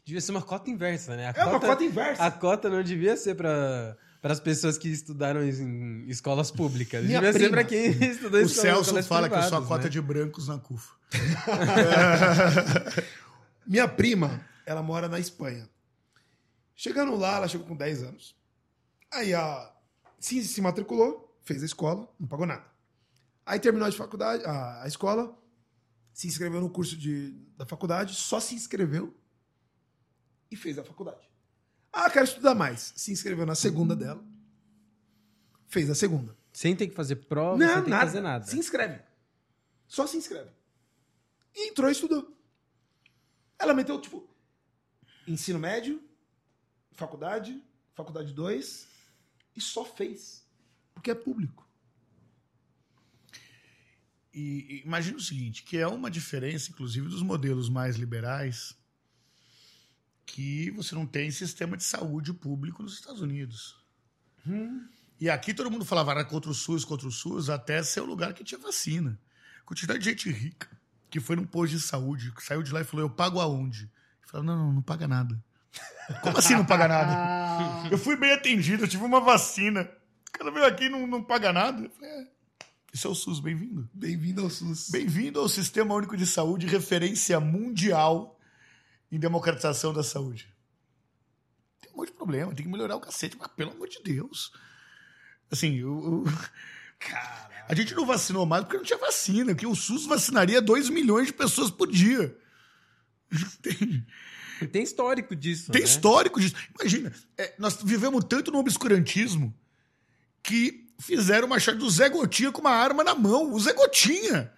Devia 0.05 0.21
ser 0.21 0.31
uma 0.31 0.41
cota 0.41 0.69
inversa, 0.69 1.17
né? 1.17 1.27
A 1.27 1.33
É 1.41 1.45
uma 1.45 1.59
cota 1.59 1.83
inversa. 1.83 2.23
A 2.23 2.31
cota 2.31 2.69
não 2.69 2.81
devia 2.81 3.17
ser 3.17 3.35
para 3.35 3.97
para 4.21 4.33
as 4.33 4.39
pessoas 4.39 4.77
que 4.77 4.89
estudaram 4.89 5.43
em 5.43 6.05
escolas 6.09 6.49
públicas. 6.49 7.03
Minha 7.05 7.21
devia 7.21 7.33
ser 7.33 7.39
prima. 7.39 7.51
para 7.51 7.63
quem 7.63 7.91
estudou 8.11 8.41
em 8.41 8.43
O 8.43 8.49
Celso 8.49 9.03
fala 9.03 9.29
que 9.29 9.35
eu 9.35 9.43
sou 9.43 9.59
a 9.59 9.65
cota 9.65 9.83
né? 9.83 9.89
de 9.89 10.01
brancos 10.01 10.47
na 10.47 10.57
CUFA. 10.57 10.95
Minha 13.65 13.87
prima, 13.87 14.41
ela 14.65 14.81
mora 14.81 15.07
na 15.07 15.19
Espanha. 15.19 15.69
Chegando 16.77 17.15
lá, 17.15 17.37
ela 17.37 17.47
chegou 17.47 17.65
com 17.67 17.75
10 17.75 18.03
anos. 18.03 18.37
Aí 19.11 19.33
a 19.33 19.73
se, 20.19 20.43
se 20.45 20.61
matriculou, 20.61 21.35
fez 21.43 21.63
a 21.63 21.65
escola, 21.65 22.07
não 22.19 22.27
pagou 22.27 22.45
nada. 22.45 22.63
Aí 23.43 23.59
terminou 23.59 23.87
a 23.87 23.91
faculdade, 23.91 24.43
a, 24.45 24.83
a 24.83 24.87
escola, 24.87 25.35
se 26.13 26.27
inscreveu 26.27 26.61
no 26.61 26.69
curso 26.69 26.95
de, 26.95 27.31
da 27.57 27.65
faculdade, 27.65 28.13
só 28.13 28.39
se 28.39 28.53
inscreveu 28.53 29.19
e 30.51 30.55
fez 30.55 30.77
a 30.77 30.83
faculdade. 30.83 31.27
Ah, 31.91 32.09
quero 32.11 32.25
estudar 32.25 32.53
mais. 32.53 32.93
Se 32.95 33.11
inscreveu 33.11 33.45
na 33.45 33.55
segunda 33.55 33.95
dela, 33.95 34.23
fez 35.67 35.89
a 35.89 35.95
segunda. 35.95 36.37
Sem 36.53 36.75
ter 36.75 36.87
que 36.87 36.95
fazer 36.95 37.15
prova, 37.15 37.57
Não, 37.57 37.73
sem 37.73 37.83
ter 37.85 37.89
nada. 37.89 38.01
que 38.05 38.07
fazer 38.11 38.21
nada. 38.21 38.45
Se 38.45 38.57
inscreve. 38.57 39.01
Só 39.87 40.05
se 40.05 40.15
inscreve. 40.17 40.51
E 41.55 41.69
entrou 41.69 41.89
e 41.89 41.91
estudou. 41.91 42.37
Ela 43.57 43.73
meteu, 43.73 43.99
tipo, 43.99 44.29
ensino 45.27 45.57
médio, 45.57 46.03
faculdade, 46.97 47.63
faculdade 47.93 48.33
2, 48.33 48.87
e 49.55 49.61
só 49.61 49.85
fez. 49.85 50.45
Porque 50.93 51.11
é 51.11 51.15
público. 51.15 51.65
E, 54.33 54.81
e 54.81 54.81
imagina 54.85 55.17
o 55.17 55.21
seguinte, 55.21 55.63
que 55.63 55.77
é 55.77 55.87
uma 55.87 56.11
diferença, 56.11 56.71
inclusive, 56.71 57.07
dos 57.07 57.21
modelos 57.21 57.69
mais 57.69 57.95
liberais, 57.95 58.75
que 60.25 60.69
você 60.71 60.93
não 60.93 61.05
tem 61.05 61.31
sistema 61.31 61.77
de 61.77 61.83
saúde 61.83 62.33
público 62.33 62.83
nos 62.83 62.95
Estados 62.95 63.21
Unidos. 63.21 63.77
E 65.19 65.29
aqui 65.29 65.53
todo 65.53 65.71
mundo 65.71 65.85
falava 65.85 66.11
era 66.11 66.25
contra 66.25 66.51
o 66.51 66.53
SUS, 66.53 66.83
contra 66.83 67.07
o 67.07 67.11
SUS, 67.11 67.49
até 67.49 67.81
ser 67.81 68.01
o 68.01 68.05
lugar 68.05 68.33
que 68.33 68.43
tinha 68.43 68.59
vacina. 68.59 69.19
Quantidade 69.65 69.99
de 69.99 70.05
gente 70.09 70.29
rica 70.29 70.69
que 71.09 71.19
foi 71.19 71.35
num 71.35 71.45
posto 71.45 71.75
de 71.75 71.81
saúde, 71.81 72.31
que 72.33 72.43
saiu 72.43 72.61
de 72.61 72.71
lá 72.71 72.81
e 72.81 72.83
falou, 72.83 73.05
eu 73.05 73.09
pago 73.09 73.39
aonde? 73.39 73.89
E 74.23 74.29
falou, 74.29 74.45
não, 74.45 74.57
não, 74.57 74.73
não 74.73 74.81
paga 74.81 75.07
nada. 75.07 75.41
Como 76.21 76.37
assim 76.37 76.53
não 76.55 76.65
paga 76.65 76.87
nada? 76.87 77.89
Eu 77.89 77.97
fui 77.97 78.15
bem 78.15 78.31
atendido, 78.31 78.83
eu 78.83 78.87
tive 78.87 79.03
uma 79.03 79.19
vacina. 79.19 79.89
O 80.29 80.31
cara 80.37 80.51
veio 80.51 80.65
aqui 80.65 80.85
e 80.85 80.89
não, 80.89 81.05
não 81.07 81.23
paga 81.23 81.51
nada. 81.51 81.83
Eu 81.83 81.89
falei, 81.89 82.09
é, 82.09 82.27
isso 82.93 83.07
é 83.07 83.09
o 83.09 83.15
SUS, 83.15 83.39
bem-vindo. 83.39 83.89
Bem-vindo 83.93 84.41
ao 84.41 84.49
SUS. 84.49 84.89
Bem-vindo 84.89 85.39
ao 85.39 85.49
Sistema 85.49 85.93
Único 85.95 86.15
de 86.15 86.25
Saúde, 86.25 86.65
referência 86.67 87.39
mundial 87.39 88.39
em 89.11 89.19
democratização 89.19 89.93
da 89.93 90.03
saúde. 90.03 90.47
Tem 91.81 91.91
um 91.93 91.97
monte 91.97 92.07
de 92.11 92.13
problema, 92.17 92.53
tem 92.53 92.65
que 92.65 92.71
melhorar 92.71 92.95
o 92.95 93.01
cacete, 93.01 93.35
mas 93.37 93.47
pelo 93.49 93.71
amor 93.71 93.87
de 93.89 94.01
Deus. 94.03 94.51
Assim, 95.51 95.83
o. 95.83 96.21
o- 96.21 96.23
A 97.69 97.75
gente 97.75 97.93
não 97.93 98.05
vacinou 98.05 98.45
mais 98.45 98.63
porque 98.63 98.77
não 98.77 98.83
tinha 98.85 98.97
vacina, 98.97 99.47
porque 99.53 99.67
o 99.67 99.75
SUS 99.75 100.05
vacinaria 100.05 100.61
2 100.61 100.89
milhões 100.89 101.27
de 101.27 101.33
pessoas 101.33 101.69
por 101.69 101.91
dia. 101.91 102.33
Tem, 103.61 104.07
E 104.61 104.67
tem 104.67 104.83
histórico 104.83 105.35
disso, 105.35 105.71
tem 105.71 105.81
né? 105.81 105.87
histórico 105.87 106.39
disso. 106.39 106.55
Imagina, 106.79 107.11
é, 107.37 107.53
nós 107.57 107.77
vivemos 107.83 108.23
tanto 108.25 108.51
no 108.51 108.59
obscurantismo 108.59 109.53
que 110.41 110.87
fizeram 110.99 111.47
uma 111.47 111.59
charge 111.59 111.79
do 111.79 111.89
Zé 111.89 112.09
Gotinha 112.09 112.51
com 112.51 112.61
uma 112.61 112.71
arma 112.71 113.03
na 113.03 113.13
mão. 113.13 113.53
O 113.53 113.59
Zé 113.59 113.73
Gotinha. 113.73 114.51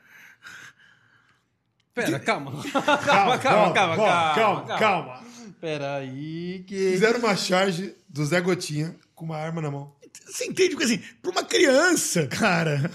Pera, 1.93 2.19
calma. 2.19 2.51
calma, 2.71 3.37
calma, 3.37 3.73
calma, 3.73 4.33
calma, 4.35 4.77
calma. 4.77 5.23
Pera 5.59 5.95
aí 5.95 6.63
que... 6.65 6.91
Fizeram 6.91 7.19
uma 7.19 7.35
charge 7.35 7.95
do 8.07 8.25
Zé 8.25 8.39
Gotinha 8.39 8.95
com 9.13 9.25
uma 9.25 9.37
arma 9.37 9.61
na 9.61 9.69
mão. 9.69 9.93
Você 10.25 10.45
entende? 10.45 10.71
Porque 10.71 10.85
assim, 10.85 11.03
pra 11.21 11.31
uma 11.31 11.43
criança, 11.43 12.27
cara. 12.27 12.91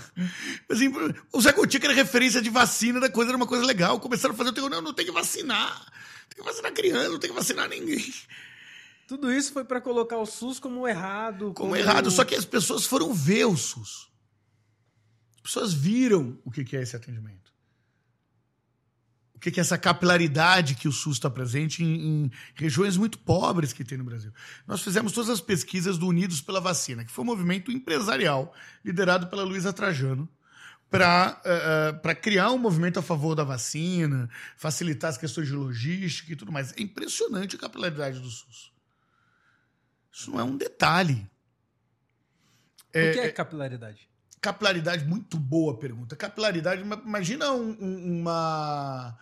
Assim, 0.71 0.93
o 1.33 1.41
Zé 1.41 1.53
Gotinha, 1.53 1.81
que 1.81 1.87
era 1.87 1.95
referência 1.95 2.41
de 2.41 2.49
vacina 2.49 3.01
da 3.01 3.11
coisa, 3.11 3.31
era 3.31 3.37
uma 3.37 3.47
coisa 3.47 3.65
legal. 3.65 3.99
Começaram 4.01 4.35
a 4.35 4.39
fazer 4.39 4.59
o. 4.61 4.69
Não, 4.69 4.81
não 4.81 4.95
tem 4.95 5.05
que 5.05 5.13
vacinar. 5.13 5.85
Tem 6.29 6.43
que 6.43 6.43
vacinar 6.43 6.73
criança, 6.73 7.11
não 7.11 7.19
tem 7.19 7.31
que 7.31 7.37
vacinar 7.37 7.69
ninguém. 7.69 8.13
Tudo 9.07 9.33
isso 9.33 9.53
foi 9.53 9.65
pra 9.65 9.81
colocar 9.81 10.17
o 10.19 10.27
SUS 10.27 10.59
como 10.59 10.89
errado. 10.89 11.53
Como 11.55 11.77
errado. 11.77 12.11
Só 12.11 12.25
que 12.25 12.35
as 12.35 12.45
pessoas 12.45 12.87
foram 12.87 13.13
ver 13.13 13.45
o 13.45 13.57
SUS. 13.57 14.11
As 15.37 15.43
pessoas 15.43 15.75
viram 15.75 16.39
o 16.45 16.51
que 16.51 16.77
é 16.77 16.83
esse 16.83 16.97
atendimento. 16.97 17.53
O 19.35 19.39
que 19.39 19.51
que 19.51 19.61
é 19.61 19.63
essa 19.63 19.77
capilaridade 19.77 20.75
que 20.75 20.89
o 20.89 20.93
SUS 20.93 21.17
está 21.17 21.29
presente 21.29 21.85
em, 21.85 22.25
em 22.25 22.31
regiões 22.55 22.97
muito 22.97 23.19
pobres 23.19 23.75
que 23.75 23.85
tem 23.85 23.99
no 23.99 24.05
Brasil. 24.05 24.33
Nós 24.67 24.81
fizemos 24.81 25.13
todas 25.13 25.29
as 25.29 25.41
pesquisas 25.41 25.99
do 25.99 26.09
Unidos 26.09 26.41
pela 26.41 26.61
Vacina, 26.61 27.05
que 27.05 27.13
foi 27.13 27.23
um 27.25 27.27
movimento 27.27 27.71
empresarial 27.71 28.55
liderado 28.83 29.27
pela 29.27 29.45
Luísa 29.45 29.73
Trajano 29.73 30.27
para 30.99 32.15
criar 32.15 32.51
um 32.51 32.59
movimento 32.59 32.99
a 32.99 33.03
favor 33.03 33.35
da 33.35 33.45
vacina, 33.45 34.29
facilitar 34.57 35.11
as 35.11 35.19
questões 35.19 35.49
de 35.49 35.55
logística 35.55 36.33
e 36.33 36.37
tudo 36.37 36.53
mais. 36.53 36.73
É 36.77 36.83
impressionante 36.83 37.57
a 37.57 37.59
capilaridade 37.59 38.19
do 38.21 38.29
SUS. 38.31 38.73
Isso 40.13 40.31
não 40.31 40.39
é 40.41 40.45
um 40.45 40.57
detalhe. 40.57 41.29
O 42.89 42.93
que 42.93 43.21
é 43.21 43.31
capilaridade? 43.33 44.09
Capilaridade, 44.41 45.05
muito 45.05 45.37
boa 45.39 45.77
pergunta. 45.79 46.15
Capilaridade, 46.15 46.83
ima- 46.83 47.03
imagina 47.05 47.51
um- 47.53 47.77
um- 47.81 48.21
uma. 48.21 49.19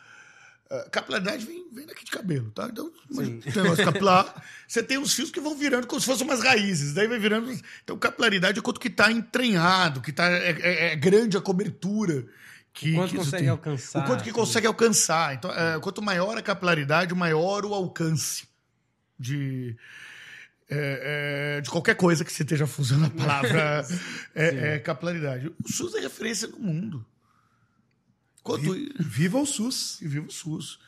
Ah, 0.73 0.89
Capilaridade 0.91 1.45
vem, 1.45 1.69
vem 1.73 1.87
daqui 1.87 2.05
de 2.05 2.11
cabelo, 2.11 2.51
tá? 2.51 2.69
Então, 2.71 2.91
tem 3.15 3.29
um 3.61 3.63
negócio 3.63 3.85
capilar. 3.85 4.43
Você 4.67 4.83
tem 4.83 4.97
uns 4.99 5.13
fios 5.15 5.31
que 5.31 5.41
vão 5.41 5.57
virando 5.57 5.87
como 5.87 6.01
se 6.01 6.07
fossem 6.07 6.27
umas 6.27 6.43
raízes. 6.43 6.95
Daí 6.95 7.07
vai 7.07 7.19
virando. 7.19 7.53
Então, 7.85 7.99
capilaridade 7.99 8.59
é 8.59 8.63
quanto 8.63 8.81
que 8.81 8.89
está 8.89 9.13
entranhado, 9.13 10.01
que 10.01 10.13
tá, 10.13 10.31
é, 10.31 10.51
é- 10.61 10.93
é 10.93 10.97
grande 10.97 11.37
a 11.37 11.41
cobertura. 11.41 12.27
Que, 12.73 12.93
O 12.93 12.95
quanto 12.95 13.11
que 13.11 13.17
consegue 13.19 13.49
alcançar, 13.49 13.99
O 14.03 14.07
quanto 14.07 14.23
que 14.25 14.31
assim. 14.31 14.39
consegue 14.39 14.67
alcançar. 14.67 15.35
Então, 15.35 15.53
é, 15.53 15.79
quanto 15.79 16.01
maior 16.01 16.39
a 16.39 16.43
capilaridade, 16.43 17.15
maior 17.15 17.67
o 17.67 17.75
alcance 17.75 18.49
de. 19.19 19.77
é, 20.71 21.57
é, 21.59 21.61
de 21.61 21.69
qualquer 21.69 21.95
coisa 21.97 22.25
que 22.25 22.33
você 22.33 22.43
esteja 22.45 22.65
usando 22.79 23.05
a 23.05 23.11
palavra 23.11 23.85
é, 24.35 24.75
é, 24.77 24.79
capilaridade. 24.79 25.53
O 25.63 25.69
SUS 25.71 25.95
é 25.97 26.01
referência 26.01 26.49
no 26.49 26.59
mundo. 26.59 27.05
Quanto, 28.43 28.63
Viva 28.99 29.39
o 29.39 29.47
SUS. 29.47 30.01
e 30.03 30.09
viva 30.09 30.27
o 30.27 30.31
SUS. 30.33 30.79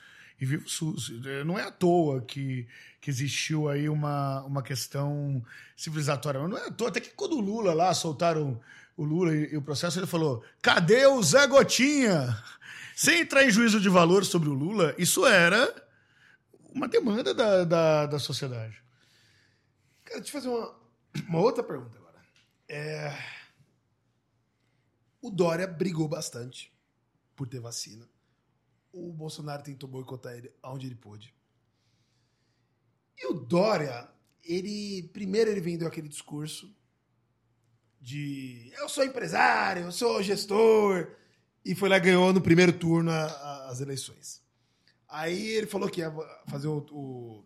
E 0.41 0.45
viva 0.45 0.65
o 0.65 0.69
SUS. 0.69 1.13
É, 1.25 1.45
Não 1.45 1.59
é 1.59 1.63
à 1.63 1.71
toa 1.71 2.21
que, 2.23 2.67
que 3.01 3.11
existiu 3.11 3.69
aí 3.69 3.89
uma, 3.89 4.43
uma 4.43 4.63
questão 4.63 5.45
civilizatória. 5.77 6.47
Não 6.49 6.59
é 6.59 6.67
à 6.67 6.71
toa. 6.71 6.89
Até 6.89 7.01
que 7.01 7.11
quando 7.11 7.37
o 7.37 7.41
Lula 7.41 7.73
lá 7.73 7.95
soltaram 7.95 8.61
o 8.97 9.05
Lula 9.05 9.35
e, 9.35 9.53
e 9.53 9.57
o 9.57 9.63
processo, 9.63 9.99
ele 9.99 10.07
falou: 10.07 10.45
cadê 10.61 11.07
o 11.07 11.23
Zé 11.23 11.47
Gotinha? 11.47 12.43
Sem 12.97 13.21
entrar 13.23 13.45
em 13.45 13.51
juízo 13.51 13.81
de 13.81 13.89
valor 13.89 14.25
sobre 14.25 14.49
o 14.49 14.53
Lula, 14.55 14.95
isso 14.99 15.27
era 15.27 15.73
uma 16.73 16.87
demanda 16.89 17.35
da, 17.35 17.65
da, 17.65 18.07
da 18.07 18.19
sociedade. 18.21 18.81
Cara, 20.05 20.21
deixa 20.21 20.37
eu 20.37 20.43
fazer 20.43 20.49
uma, 20.55 20.75
uma 21.29 21.39
outra 21.41 21.63
pergunta 21.65 21.99
agora. 21.99 22.19
É, 22.69 23.17
O 25.21 25.31
Dória 25.31 25.67
brigou 25.67 26.07
bastante 26.09 26.73
por 27.37 27.49
ter 27.49 27.61
vacina. 27.61 28.09
O 28.93 29.13
Bolsonaro 29.13 29.63
tentou 29.63 29.89
boicotar 29.89 30.35
ele 30.35 30.53
aonde 30.63 30.87
ele 30.87 30.95
pôde. 30.95 31.35
E 33.17 33.27
o 33.27 33.35
Dória, 33.35 34.09
ele. 34.43 35.09
Primeiro 35.13 35.51
ele 35.51 35.61
vendeu 35.61 35.87
aquele 35.89 36.09
discurso 36.09 36.75
de 38.01 38.71
eu 38.77 38.89
sou 38.89 39.05
empresário, 39.05 39.85
eu 39.85 39.93
sou 39.93 40.23
gestor. 40.23 41.11
E 41.65 41.75
foi 41.75 41.89
lá 41.89 41.99
ganhou 41.99 42.33
no 42.33 42.41
primeiro 42.41 42.73
turno 42.73 43.11
a- 43.11 43.25
a- 43.25 43.69
as 43.71 43.81
eleições. 43.81 44.43
Aí 45.09 45.49
ele 45.49 45.67
falou 45.67 45.89
que 45.89 46.01
ia 46.01 46.13
fazer 46.47 46.69
o- 46.69 46.85
o, 46.91 47.45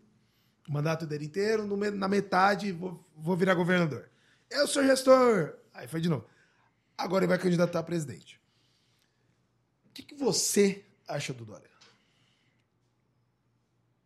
mandato 0.67 1.05
dele 1.07 1.25
inteiro, 1.25 1.65
no 1.65 1.77
na 1.91 2.07
metade 2.07 2.71
vou, 2.71 3.03
vou 3.15 3.35
virar 3.35 3.55
governador. 3.55 4.09
Eu 4.49 4.67
sou 4.67 4.83
gestor. 4.83 5.55
Aí 5.73 5.87
foi 5.87 6.01
de 6.01 6.09
novo. 6.09 6.25
Agora 6.97 7.23
ele 7.23 7.29
vai 7.29 7.39
candidatar 7.39 7.79
a 7.79 7.83
presidente. 7.83 8.38
O 9.89 9.93
que, 9.93 10.03
que 10.03 10.15
você 10.15 10.83
acha 11.07 11.33
do 11.33 11.43
Dória? 11.45 11.69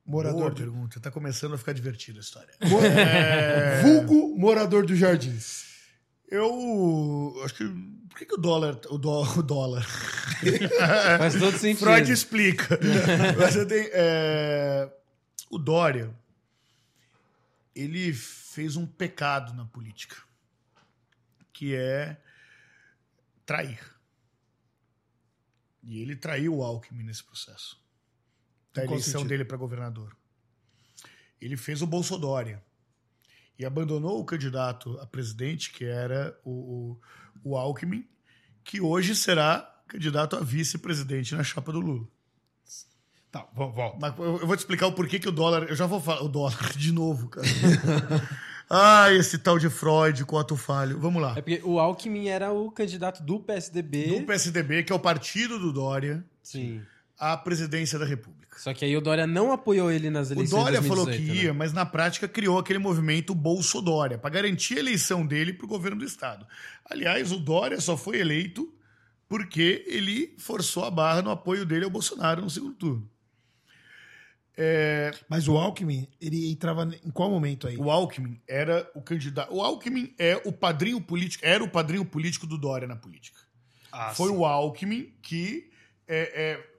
Morador 0.05 0.39
Boa 0.41 0.51
pergunta. 0.55 0.99
Tá 0.99 1.09
começando 1.09 1.53
a 1.53 1.57
ficar 1.57 1.73
divertida 1.73 2.19
a 2.19 2.21
história. 2.21 2.53
Mo- 2.61 2.79
Vulgo 3.81 4.37
morador 4.37 4.85
dos 4.85 4.97
jardins. 4.97 5.65
Eu 6.29 7.41
acho 7.45 7.53
que. 7.55 7.63
Por 8.09 8.17
que, 8.17 8.25
que 8.25 8.33
o 8.33 8.37
dólar. 8.37 8.79
O, 8.89 8.97
dó, 8.97 9.23
o 9.37 9.41
dólar. 9.43 9.85
Faz 11.17 11.35
todo 11.39 11.57
sentido. 11.57 11.85
Freud 11.85 12.11
explica. 12.11 12.77
Você 13.37 13.65
tem, 13.65 13.89
é, 13.93 14.91
o 15.49 15.57
Dória, 15.57 16.13
ele 17.75 18.11
fez 18.13 18.75
um 18.75 18.85
pecado 18.85 19.53
na 19.53 19.65
política, 19.65 20.17
que 21.53 21.73
é 21.75 22.17
trair. 23.45 23.79
E 25.83 26.01
ele 26.01 26.15
traiu 26.15 26.55
o 26.57 26.63
Alckmin 26.63 27.03
nesse 27.03 27.23
processo. 27.23 27.81
Da 28.73 28.83
eleição 28.83 29.25
dele 29.25 29.45
para 29.45 29.57
governador. 29.57 30.15
Ele 31.39 31.57
fez 31.57 31.81
o 31.81 31.87
Bolsodória. 31.87 32.63
E 33.59 33.65
abandonou 33.65 34.19
o 34.19 34.25
candidato 34.25 34.97
a 34.99 35.05
presidente, 35.05 35.71
que 35.71 35.85
era 35.85 36.37
o, 36.43 36.51
o, 37.43 37.51
o 37.51 37.57
Alckmin, 37.57 38.07
que 38.63 38.81
hoje 38.81 39.15
será 39.15 39.83
candidato 39.87 40.35
a 40.35 40.39
vice-presidente 40.39 41.35
na 41.35 41.43
chapa 41.43 41.71
do 41.71 41.79
Lula. 41.79 42.07
Tá, 43.33 43.47
volta. 43.55 43.97
Mas 43.99 44.17
eu 44.19 44.45
vou 44.45 44.55
te 44.55 44.59
explicar 44.59 44.87
o 44.87 44.93
porquê 44.93 45.19
que 45.19 45.27
o 45.27 45.31
dólar. 45.31 45.63
Eu 45.63 45.75
já 45.75 45.87
vou 45.87 45.99
falar. 45.99 46.21
O 46.21 46.29
dólar, 46.29 46.73
de 46.77 46.91
novo, 46.91 47.29
cara. 47.29 47.47
ah, 48.69 49.11
esse 49.11 49.37
tal 49.37 49.59
de 49.59 49.69
Freud 49.69 50.23
ato 50.39 50.55
falho. 50.55 50.99
Vamos 50.99 51.21
lá. 51.21 51.33
É 51.37 51.41
porque 51.41 51.61
o 51.63 51.79
Alckmin 51.79 52.27
era 52.27 52.51
o 52.51 52.71
candidato 52.71 53.21
do 53.21 53.39
PSDB. 53.39 54.07
Do 54.07 54.25
PSDB, 54.25 54.83
que 54.83 54.91
é 54.91 54.95
o 54.95 54.99
partido 54.99 55.59
do 55.59 55.71
Dória. 55.71 56.23
Sim. 56.41 56.81
à 57.17 57.37
presidência 57.37 57.97
da 57.97 58.05
República. 58.05 58.59
Só 58.59 58.73
que 58.73 58.83
aí 58.83 58.95
o 58.95 59.01
Dória 59.01 59.25
não 59.25 59.51
apoiou 59.51 59.91
ele 59.91 60.09
nas 60.09 60.29
O 60.29 60.33
eleições 60.33 60.61
Dória 60.61 60.81
de 60.81 60.87
falou 60.87 61.05
2018, 61.05 61.37
que 61.37 61.45
ia, 61.45 61.53
né? 61.53 61.57
mas 61.57 61.73
na 61.73 61.85
prática 61.85 62.27
criou 62.27 62.59
aquele 62.59 62.79
movimento 62.79 63.33
Bolsodória 63.33 64.17
para 64.17 64.29
garantir 64.29 64.77
a 64.77 64.79
eleição 64.79 65.25
dele 65.25 65.53
para 65.53 65.65
o 65.65 65.69
governo 65.69 65.99
do 65.99 66.05
estado. 66.05 66.45
Aliás, 66.85 67.31
o 67.31 67.39
Dória 67.39 67.79
só 67.79 67.95
foi 67.95 68.19
eleito 68.19 68.73
porque 69.27 69.83
ele 69.87 70.35
forçou 70.37 70.85
a 70.85 70.91
barra 70.91 71.21
no 71.21 71.31
apoio 71.31 71.65
dele 71.65 71.85
ao 71.85 71.89
Bolsonaro 71.89 72.41
no 72.41 72.49
segundo 72.49 72.75
turno. 72.75 73.09
Mas 75.27 75.47
o 75.47 75.57
Alckmin, 75.57 76.07
ele 76.21 76.51
entrava 76.51 76.83
em 77.03 77.09
qual 77.11 77.29
momento 77.29 77.67
aí? 77.67 77.77
O 77.77 77.89
Alckmin 77.89 78.39
era 78.47 78.89
o 78.93 79.01
candidato. 79.01 79.53
O 79.53 79.61
Alckmin 79.61 80.13
é 80.17 80.41
o 80.45 80.51
padrinho 80.53 81.01
político, 81.01 81.43
era 81.45 81.63
o 81.63 81.69
padrinho 81.69 82.05
político 82.05 82.45
do 82.45 82.57
Dória 82.57 82.87
na 82.87 82.95
política. 82.95 83.39
Ah, 83.91 84.13
Foi 84.13 84.29
sim. 84.29 84.37
o 84.37 84.45
Alckmin 84.45 85.13
que 85.21 85.71
é, 86.07 86.41
é, 86.53 86.69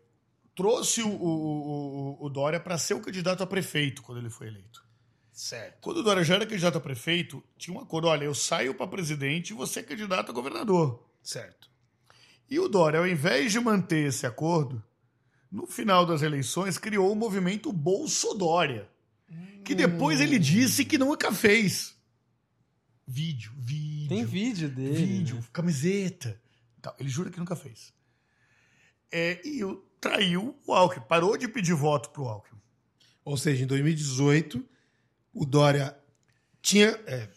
trouxe 0.55 1.03
o, 1.03 1.09
o, 1.09 2.19
o- 2.21 2.27
o 2.27 2.29
Dória 2.29 2.61
para 2.61 2.79
ser 2.79 2.95
o 2.95 3.01
candidato 3.01 3.43
a 3.43 3.47
prefeito 3.47 4.03
quando 4.03 4.19
ele 4.19 4.31
foi 4.31 4.47
eleito. 4.49 4.85
Certo. 5.33 5.79
Quando 5.81 5.97
o 5.99 6.03
Dória 6.05 6.23
já 6.23 6.37
era 6.37 6.47
candidato 6.47 6.79
a 6.79 6.81
prefeito, 6.81 7.43
tinha 7.59 7.77
um 7.77 7.81
acordo: 7.81 8.07
olha, 8.07 8.25
eu 8.25 8.35
saio 8.35 8.73
para 8.75 8.87
presidente 8.87 9.51
e 9.51 9.55
você 9.55 9.81
é 9.81 9.83
candidato 9.83 10.31
a 10.31 10.35
governador. 10.35 11.05
Certo. 11.23 11.69
E 12.49 12.59
o 12.61 12.69
Dória, 12.69 13.01
ao 13.01 13.07
invés 13.07 13.51
de 13.51 13.59
manter 13.59 14.07
esse 14.09 14.27
acordo, 14.27 14.81
no 15.55 15.67
final 15.69 16.05
das 16.05 16.21
eleições 16.23 16.77
criou 16.79 17.13
o 17.13 17.15
movimento 17.15 17.73
Bolsodória, 17.73 18.89
que 19.65 19.75
depois 19.75 20.21
ele 20.21 20.39
disse 20.39 20.85
que 20.85 20.99
nunca 20.99 21.31
fez. 21.33 21.95
Vídeo, 23.07 23.53
vídeo. 23.57 24.09
Tem 24.09 24.25
vídeo 24.25 24.69
dele. 24.69 24.95
vídeo, 25.07 25.37
né? 25.37 25.43
camiseta. 25.53 26.41
tal. 26.83 26.97
Ele 26.99 27.09
jura 27.09 27.31
que 27.31 27.39
nunca 27.39 27.55
fez. 27.55 27.93
É, 29.13 29.41
e 29.47 29.63
o- 29.65 29.77
traiu 30.01 30.59
o 30.67 30.73
Alckmin, 30.75 31.05
parou 31.07 31.37
de 31.37 31.47
pedir 31.47 31.75
voto 31.75 32.11
pro 32.11 32.25
Alckmin. 32.25 32.61
Ou 33.25 33.37
seja, 33.37 33.63
em 33.63 33.67
2018, 33.67 34.63
o 35.33 35.45
Dória 35.47 35.97
tinha. 36.61 36.89
é, 37.07 37.29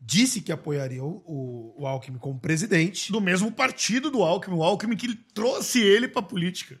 disse 0.00 0.40
que 0.40 0.50
apoiaria 0.50 1.04
o, 1.04 1.22
o, 1.26 1.82
o 1.82 1.86
Alckmin 1.86 2.18
como 2.18 2.40
presidente. 2.40 3.12
Do 3.12 3.20
mesmo 3.20 3.52
partido 3.52 4.10
do 4.10 4.22
Alckmin, 4.22 4.56
o 4.56 4.62
Alckmin 4.64 4.96
que 4.96 5.14
trouxe 5.34 5.80
ele 5.80 6.08
pra 6.08 6.22
política. 6.22 6.80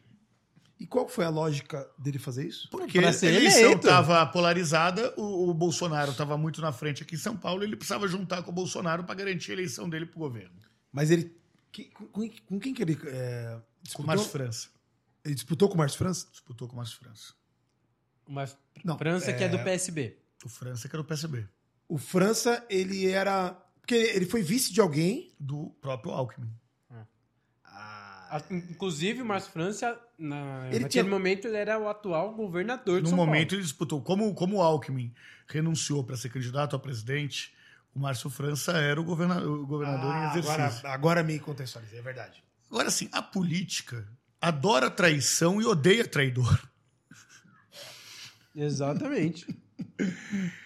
E 0.80 0.86
qual 0.86 1.06
foi 1.06 1.26
a 1.26 1.28
lógica 1.28 1.86
dele 1.98 2.18
fazer 2.18 2.46
isso? 2.48 2.66
Porque 2.70 2.98
a 2.98 3.02
eleição 3.02 3.72
estava 3.74 4.24
polarizada, 4.26 5.12
o, 5.18 5.50
o 5.50 5.54
Bolsonaro 5.54 6.10
estava 6.12 6.38
muito 6.38 6.60
na 6.62 6.72
frente 6.72 7.02
aqui 7.02 7.16
em 7.16 7.18
São 7.18 7.36
Paulo, 7.36 7.62
ele 7.62 7.76
precisava 7.76 8.08
juntar 8.08 8.42
com 8.42 8.50
o 8.50 8.54
Bolsonaro 8.54 9.04
para 9.04 9.14
garantir 9.14 9.50
a 9.50 9.54
eleição 9.54 9.88
dele 9.90 10.06
pro 10.06 10.18
governo. 10.18 10.54
Mas 10.90 11.10
ele. 11.10 11.36
que- 11.70 11.84
com, 11.90 12.08
com 12.46 12.58
quem 12.58 12.72
que 12.72 12.82
ele. 12.82 12.98
é, 13.06 13.58
Com 13.58 13.62
disputou? 13.82 14.04
o 14.04 14.06
Márcio 14.06 14.30
França. 14.30 14.68
Ele 15.22 15.34
disputou 15.34 15.68
com 15.68 15.74
o 15.74 15.78
Márcio 15.78 15.98
França? 15.98 16.26
Disputou 16.32 16.66
com 16.66 16.72
o 16.74 16.76
Márcio 16.78 16.98
França. 16.98 17.34
Mas 18.26 18.56
Não, 18.82 18.96
França 18.96 19.32
que 19.34 19.44
é 19.44 19.48
do 19.48 19.58
PSB. 19.58 20.16
O 20.44 20.48
França 20.48 20.88
que 20.88 20.96
era 20.96 21.02
o 21.02 21.04
PSB. 21.04 21.46
O 21.86 21.98
França, 21.98 22.64
ele 22.70 23.06
era. 23.06 23.50
Porque 23.80 23.94
ele 23.94 24.24
foi 24.24 24.40
vice 24.42 24.72
de 24.72 24.80
alguém. 24.80 25.34
Do 25.38 25.70
próprio 25.80 26.12
Alckmin. 26.12 26.50
Inclusive, 28.50 29.22
o 29.22 29.24
Márcio 29.26 29.50
França, 29.52 29.98
na, 30.18 30.66
Ele 30.68 30.80
naquele 30.80 30.88
tinha- 30.88 31.04
momento, 31.04 31.46
ele 31.48 31.56
era 31.56 31.78
o 31.78 31.88
atual 31.88 32.32
governador 32.34 32.96
de 32.98 33.02
No 33.04 33.08
São 33.08 33.16
momento 33.16 33.48
Paulo. 33.50 33.54
ele 33.56 33.62
disputou. 33.62 34.00
Como, 34.02 34.34
como 34.34 34.56
o 34.58 34.62
Alckmin 34.62 35.12
renunciou 35.48 36.04
para 36.04 36.16
ser 36.16 36.28
candidato 36.30 36.76
a 36.76 36.78
presidente, 36.78 37.52
o 37.94 37.98
Márcio 37.98 38.30
França 38.30 38.72
era 38.72 39.00
o 39.00 39.04
governador, 39.04 39.58
o 39.60 39.66
governador 39.66 40.14
em 40.14 40.18
Ah, 40.26 40.30
exercício. 40.30 40.62
agora, 40.62 40.94
agora 40.94 41.22
me 41.24 41.38
contextualizei, 41.40 41.98
é 41.98 42.02
verdade. 42.02 42.42
Agora, 42.70 42.88
assim, 42.88 43.08
a 43.10 43.20
política 43.20 44.06
adora 44.40 44.88
traição 44.90 45.60
e 45.60 45.66
odeia 45.66 46.06
traidor. 46.06 46.60
Exatamente. 48.54 49.46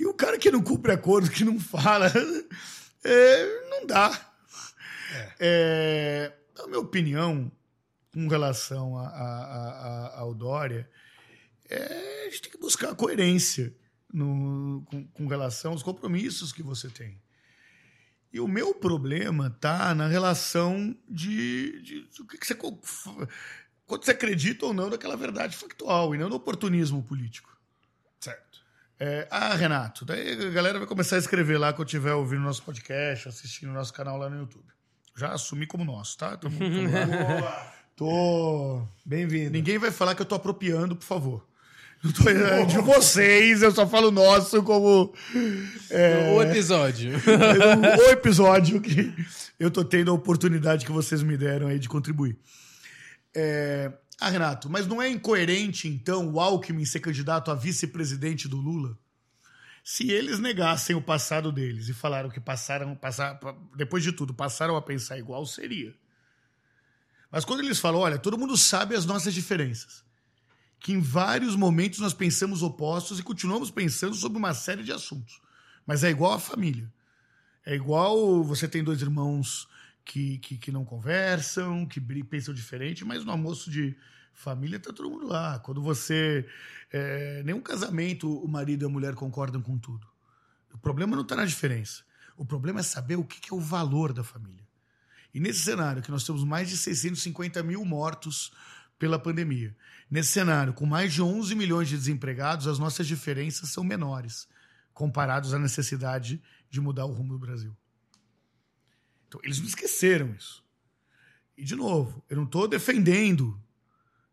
E 0.00 0.06
o 0.06 0.14
cara 0.14 0.38
que 0.38 0.48
não 0.50 0.62
cumpre 0.62 0.92
acordo, 0.92 1.28
que 1.28 1.44
não 1.44 1.58
fala, 1.58 2.06
é, 3.02 3.68
não 3.68 3.84
dá. 3.84 4.30
É, 5.40 6.32
na 6.58 6.66
minha 6.66 6.80
opinião, 6.80 7.50
com 8.12 8.26
relação 8.28 8.96
a, 8.98 9.06
a- 9.06 9.44
a- 9.44 10.06
a- 10.16 10.18
ao 10.20 10.34
Dória, 10.34 10.88
é, 11.70 12.26
a 12.26 12.30
gente 12.30 12.42
tem 12.42 12.50
que 12.52 12.58
buscar 12.58 12.94
coerência 12.94 13.74
no- 14.12 14.82
com, 14.86 15.06
com 15.08 15.26
relação 15.26 15.72
aos 15.72 15.82
compromissos 15.82 16.52
que 16.52 16.62
você 16.62 16.88
tem. 16.88 17.20
E 18.32 18.40
o 18.40 18.48
meu 18.48 18.74
problema 18.74 19.48
tá 19.50 19.94
na 19.94 20.06
relação 20.06 20.94
de, 21.08 21.80
de- 21.82 22.08
de 22.08 22.22
o 22.22 22.26
que, 22.26 22.36
que 22.38 22.46
você. 22.46 22.54
Quando 22.54 24.04
você 24.04 24.10
acredita 24.10 24.66
ou 24.66 24.74
não 24.74 24.90
naquela 24.90 25.16
verdade 25.16 25.56
factual 25.56 26.14
e 26.14 26.18
não 26.18 26.28
no 26.28 26.36
oportunismo 26.36 27.02
político. 27.02 27.56
Certo. 28.20 28.58
É, 29.00 29.26
ah, 29.30 29.54
Renato, 29.54 30.04
daí 30.04 30.32
a 30.32 30.50
galera 30.50 30.78
vai 30.78 30.86
começar 30.88 31.16
a 31.16 31.18
escrever 31.20 31.56
lá 31.56 31.72
quando 31.72 31.80
eu 31.82 31.86
estiver 31.86 32.12
ouvindo 32.12 32.42
nosso 32.42 32.62
podcast, 32.62 33.28
assistindo 33.28 33.72
nosso 33.72 33.92
canal 33.94 34.18
lá 34.18 34.28
no 34.28 34.40
YouTube. 34.40 34.66
Já 35.18 35.32
assumi 35.32 35.66
como 35.66 35.84
nosso, 35.84 36.16
tá? 36.16 36.36
Tamo- 36.36 36.58
tamo 36.58 37.40
lá. 37.44 37.72
tô. 37.96 38.82
Bem-vindo. 39.04 39.50
Ninguém 39.50 39.76
vai 39.78 39.90
falar 39.90 40.14
que 40.14 40.22
eu 40.22 40.26
tô 40.26 40.34
apropriando, 40.36 40.94
por 40.94 41.04
favor. 41.04 41.44
Não 42.02 42.12
tô, 42.12 42.28
é 42.30 42.64
de 42.64 42.78
vocês, 42.78 43.60
eu 43.60 43.72
só 43.72 43.84
falo 43.84 44.12
nosso 44.12 44.62
como 44.62 45.12
O 46.36 46.42
episódio. 46.42 47.10
o 47.18 48.10
episódio 48.12 48.80
que 48.80 49.12
eu 49.58 49.68
tô 49.68 49.84
tendo 49.84 50.12
a 50.12 50.14
oportunidade 50.14 50.86
que 50.86 50.92
vocês 50.92 51.24
me 51.24 51.36
deram 51.36 51.66
aí 51.66 51.80
de 51.80 51.88
contribuir. 51.88 52.38
É, 53.34 53.90
Ah, 54.20 54.30
Renato, 54.30 54.70
mas 54.70 54.86
não 54.86 55.02
é 55.02 55.08
incoerente, 55.08 55.88
então, 55.88 56.32
o 56.32 56.38
Alckmin 56.40 56.84
ser 56.84 57.00
candidato 57.00 57.50
a 57.50 57.54
vice-presidente 57.56 58.46
do 58.46 58.56
Lula? 58.58 58.96
Se 59.90 60.10
eles 60.10 60.38
negassem 60.38 60.94
o 60.94 61.00
passado 61.00 61.50
deles 61.50 61.88
e 61.88 61.94
falaram 61.94 62.28
que 62.28 62.38
passaram, 62.38 62.94
passar, 62.94 63.40
depois 63.74 64.04
de 64.04 64.12
tudo, 64.12 64.34
passaram 64.34 64.76
a 64.76 64.82
pensar 64.82 65.18
igual, 65.18 65.46
seria. 65.46 65.96
Mas 67.32 67.42
quando 67.42 67.60
eles 67.60 67.80
falam, 67.80 68.00
olha, 68.00 68.18
todo 68.18 68.36
mundo 68.36 68.54
sabe 68.54 68.94
as 68.94 69.06
nossas 69.06 69.32
diferenças, 69.32 70.04
que 70.78 70.92
em 70.92 71.00
vários 71.00 71.56
momentos 71.56 72.00
nós 72.00 72.12
pensamos 72.12 72.62
opostos 72.62 73.18
e 73.18 73.22
continuamos 73.22 73.70
pensando 73.70 74.14
sobre 74.14 74.36
uma 74.36 74.52
série 74.52 74.82
de 74.82 74.92
assuntos, 74.92 75.40
mas 75.86 76.04
é 76.04 76.10
igual 76.10 76.34
a 76.34 76.38
família. 76.38 76.92
É 77.64 77.74
igual 77.74 78.44
você 78.44 78.68
tem 78.68 78.84
dois 78.84 79.00
irmãos 79.00 79.66
que, 80.04 80.36
que, 80.36 80.58
que 80.58 80.70
não 80.70 80.84
conversam, 80.84 81.86
que 81.86 81.98
pensam 82.24 82.52
diferente, 82.52 83.06
mas 83.06 83.24
no 83.24 83.32
almoço 83.32 83.70
de 83.70 83.96
família 84.38 84.78
tá 84.78 84.92
todo 84.92 85.10
mundo 85.10 85.26
lá. 85.26 85.58
Quando 85.58 85.82
você. 85.82 86.46
É, 86.90 87.42
nenhum 87.42 87.60
casamento 87.60 88.32
o 88.32 88.48
marido 88.48 88.84
e 88.84 88.86
a 88.86 88.88
mulher 88.88 89.14
concordam 89.14 89.60
com 89.60 89.76
tudo. 89.76 90.06
O 90.72 90.78
problema 90.78 91.14
não 91.16 91.22
está 91.22 91.36
na 91.36 91.44
diferença. 91.44 92.02
O 92.36 92.44
problema 92.44 92.80
é 92.80 92.82
saber 92.82 93.16
o 93.16 93.24
que, 93.24 93.40
que 93.40 93.52
é 93.52 93.56
o 93.56 93.60
valor 93.60 94.12
da 94.12 94.22
família. 94.22 94.66
E 95.34 95.40
nesse 95.40 95.60
cenário, 95.60 96.02
que 96.02 96.10
nós 96.10 96.24
temos 96.24 96.44
mais 96.44 96.68
de 96.68 96.76
650 96.76 97.62
mil 97.62 97.84
mortos 97.84 98.52
pela 98.98 99.18
pandemia, 99.18 99.76
nesse 100.10 100.30
cenário, 100.30 100.72
com 100.72 100.86
mais 100.86 101.12
de 101.12 101.20
11 101.20 101.54
milhões 101.54 101.88
de 101.88 101.96
desempregados, 101.96 102.66
as 102.66 102.78
nossas 102.78 103.06
diferenças 103.06 103.68
são 103.70 103.84
menores, 103.84 104.48
comparados 104.94 105.52
à 105.52 105.58
necessidade 105.58 106.42
de 106.70 106.80
mudar 106.80 107.04
o 107.04 107.12
rumo 107.12 107.32
do 107.34 107.38
Brasil. 107.38 107.76
Então, 109.26 109.40
eles 109.44 109.58
não 109.58 109.66
esqueceram 109.66 110.32
isso. 110.32 110.64
E, 111.56 111.64
de 111.64 111.76
novo, 111.76 112.24
eu 112.30 112.36
não 112.36 112.44
estou 112.44 112.66
defendendo 112.66 113.60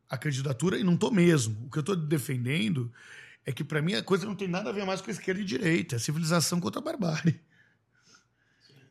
a 0.09 0.17
candidatura, 0.17 0.77
e 0.77 0.83
não 0.83 0.93
estou 0.93 1.11
mesmo. 1.11 1.65
O 1.65 1.69
que 1.69 1.77
eu 1.77 1.81
estou 1.81 1.95
defendendo 1.95 2.91
é 3.45 3.51
que, 3.51 3.63
para 3.63 3.81
mim, 3.81 3.93
a 3.93 4.03
coisa 4.03 4.25
não 4.25 4.35
tem 4.35 4.47
nada 4.47 4.69
a 4.69 4.73
ver 4.73 4.85
mais 4.85 5.01
com 5.01 5.09
a 5.09 5.13
esquerda 5.13 5.41
e 5.41 5.45
direita. 5.45 5.95
É 5.95 5.99
civilização 5.99 6.59
contra 6.59 6.79
a 6.79 6.83
barbárie. 6.83 7.39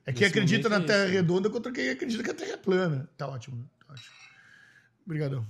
É 0.06 0.12
quem 0.12 0.22
Nesse 0.22 0.38
acredita 0.38 0.68
na 0.68 0.76
é 0.76 0.80
Terra 0.80 1.04
isso. 1.04 1.12
redonda 1.14 1.48
contra 1.48 1.72
quem 1.72 1.88
acredita 1.88 2.22
que 2.22 2.30
a 2.30 2.34
Terra 2.34 2.52
é 2.52 2.56
plana. 2.56 3.08
Tá 3.16 3.26
ótimo, 3.26 3.56
né? 3.56 3.64
Tá 3.80 3.94
ótimo. 3.94 4.14
Obrigadão. 5.04 5.46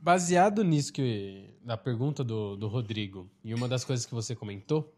Baseado 0.00 0.64
nisso 0.64 0.92
que 0.92 1.50
na 1.62 1.76
pergunta 1.76 2.24
do, 2.24 2.56
do 2.56 2.68
Rodrigo 2.68 3.30
e 3.44 3.54
uma 3.54 3.68
das 3.68 3.84
coisas 3.84 4.04
que 4.06 4.14
você 4.14 4.34
comentou, 4.34 4.92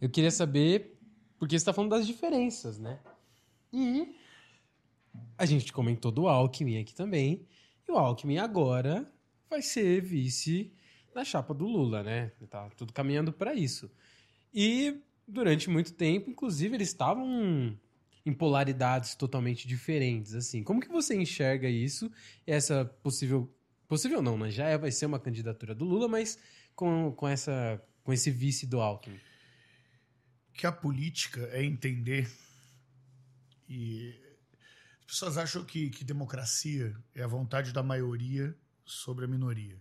eu 0.00 0.08
queria 0.08 0.30
saber 0.30 0.98
porque 1.38 1.58
você 1.58 1.62
está 1.62 1.72
falando 1.72 1.90
das 1.90 2.06
diferenças, 2.06 2.78
né? 2.78 2.98
E 3.72 4.14
a 5.36 5.44
gente 5.46 5.72
comentou 5.72 6.12
do 6.12 6.28
Alckmin 6.28 6.78
aqui 6.78 6.94
também. 6.94 7.46
E 7.88 7.92
o 7.92 7.96
Alckmin 7.96 8.38
agora 8.38 9.10
vai 9.48 9.62
ser 9.62 10.00
vice 10.00 10.72
na 11.14 11.24
chapa 11.24 11.54
do 11.54 11.66
Lula, 11.66 12.02
né? 12.02 12.32
Tá 12.50 12.68
tudo 12.76 12.92
caminhando 12.92 13.32
para 13.32 13.54
isso. 13.54 13.90
E 14.52 15.00
durante 15.26 15.70
muito 15.70 15.92
tempo, 15.92 16.30
inclusive, 16.30 16.74
eles 16.76 16.88
estavam 16.88 17.78
em 18.26 18.32
polaridades 18.32 19.14
totalmente 19.14 19.68
diferentes, 19.68 20.34
assim. 20.34 20.62
Como 20.62 20.80
que 20.80 20.88
você 20.88 21.14
enxerga 21.14 21.68
isso? 21.68 22.10
Essa 22.46 22.84
possível 22.84 23.52
possível 23.86 24.22
não, 24.22 24.36
né? 24.38 24.50
Já 24.50 24.66
é- 24.68 24.78
vai 24.78 24.90
ser 24.90 25.06
uma 25.06 25.20
candidatura 25.20 25.74
do 25.74 25.84
Lula, 25.84 26.08
mas 26.08 26.38
com, 26.74 27.12
com 27.12 27.28
essa 27.28 27.80
com 28.02 28.12
esse 28.12 28.30
vice 28.30 28.66
do 28.66 28.80
Alckmin. 28.80 29.18
que 30.52 30.66
a 30.66 30.72
política 30.72 31.48
é 31.52 31.64
entender 31.64 32.30
e 33.68 34.14
As 35.06 35.12
pessoas 35.12 35.38
acham 35.38 35.64
que, 35.64 35.90
que 35.90 36.04
democracia 36.04 36.96
é 37.14 37.22
a 37.22 37.26
vontade 37.26 37.72
da 37.72 37.82
maioria 37.82 38.56
sobre 38.84 39.24
a 39.24 39.28
minoria. 39.28 39.76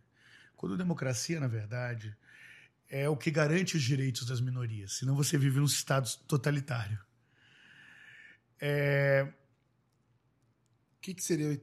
Quando 0.55 0.77
democracia, 0.77 1.39
na 1.39 1.47
verdade, 1.47 2.15
é 2.89 3.09
o 3.09 3.17
que 3.17 3.31
garante 3.31 3.75
os 3.75 3.83
direitos 3.83 4.25
das 4.25 4.39
minorias. 4.39 4.93
Senão 4.93 5.15
você 5.15 5.37
vive 5.37 5.59
num 5.59 5.65
estado 5.65 6.09
totalitário. 6.27 6.99
É... 8.59 9.27
O 10.97 11.01
que, 11.01 11.13
que 11.13 11.23
seria. 11.23 11.61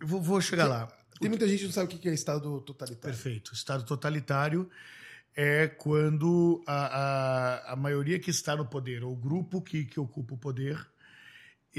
Eu 0.00 0.06
vou, 0.06 0.22
vou 0.22 0.40
chegar 0.40 0.66
lá. 0.66 0.86
Tem 1.20 1.28
muita 1.28 1.48
gente 1.48 1.60
que 1.60 1.66
não 1.66 1.72
sabe 1.72 1.94
o 1.94 1.98
que 1.98 2.08
é 2.08 2.14
Estado 2.14 2.60
totalitário. 2.60 3.16
Perfeito. 3.16 3.52
Estado 3.52 3.84
totalitário 3.84 4.70
é 5.34 5.66
quando 5.66 6.62
a, 6.66 6.86
a, 6.86 7.72
a 7.72 7.76
maioria 7.76 8.18
que 8.18 8.30
está 8.30 8.56
no 8.56 8.66
poder, 8.66 9.02
ou 9.02 9.12
o 9.12 9.16
grupo 9.16 9.60
que, 9.60 9.84
que 9.84 9.98
ocupa 9.98 10.34
o 10.34 10.38
poder, 10.38 10.88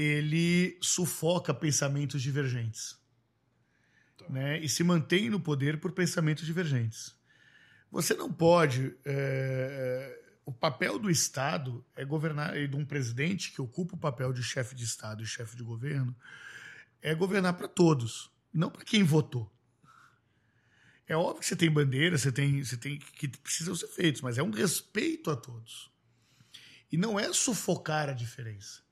ele 0.00 0.78
sufoca 0.80 1.52
pensamentos 1.52 2.22
divergentes. 2.22 2.98
Né? 4.28 4.60
E 4.60 4.68
se 4.68 4.82
mantém 4.82 5.28
no 5.28 5.40
poder 5.40 5.78
por 5.80 5.92
pensamentos 5.92 6.46
divergentes. 6.46 7.14
Você 7.90 8.14
não 8.14 8.32
pode. 8.32 8.96
É, 9.04 10.20
o 10.44 10.52
papel 10.52 10.98
do 10.98 11.10
Estado 11.10 11.84
é 11.94 12.04
governar, 12.04 12.56
e 12.56 12.66
de 12.66 12.76
um 12.76 12.84
presidente 12.84 13.52
que 13.52 13.60
ocupa 13.60 13.94
o 13.94 13.98
papel 13.98 14.32
de 14.32 14.42
chefe 14.42 14.74
de 14.74 14.84
Estado 14.84 15.22
e 15.22 15.26
chefe 15.26 15.56
de 15.56 15.62
governo, 15.62 16.16
é 17.02 17.14
governar 17.14 17.54
para 17.54 17.68
todos, 17.68 18.30
não 18.52 18.70
para 18.70 18.84
quem 18.84 19.02
votou. 19.02 19.52
É 21.06 21.16
óbvio 21.16 21.40
que 21.40 21.46
você 21.46 21.56
tem 21.56 21.70
bandeira, 21.70 22.16
você 22.16 22.30
tem, 22.30 22.62
você 22.62 22.76
tem 22.76 22.98
que 22.98 23.26
precisam 23.28 23.74
ser 23.74 23.88
feitos, 23.88 24.22
mas 24.22 24.38
é 24.38 24.42
um 24.42 24.50
respeito 24.50 25.30
a 25.30 25.36
todos. 25.36 25.90
E 26.90 26.96
não 26.96 27.18
é 27.18 27.32
sufocar 27.32 28.08
a 28.08 28.12
diferença, 28.12 28.82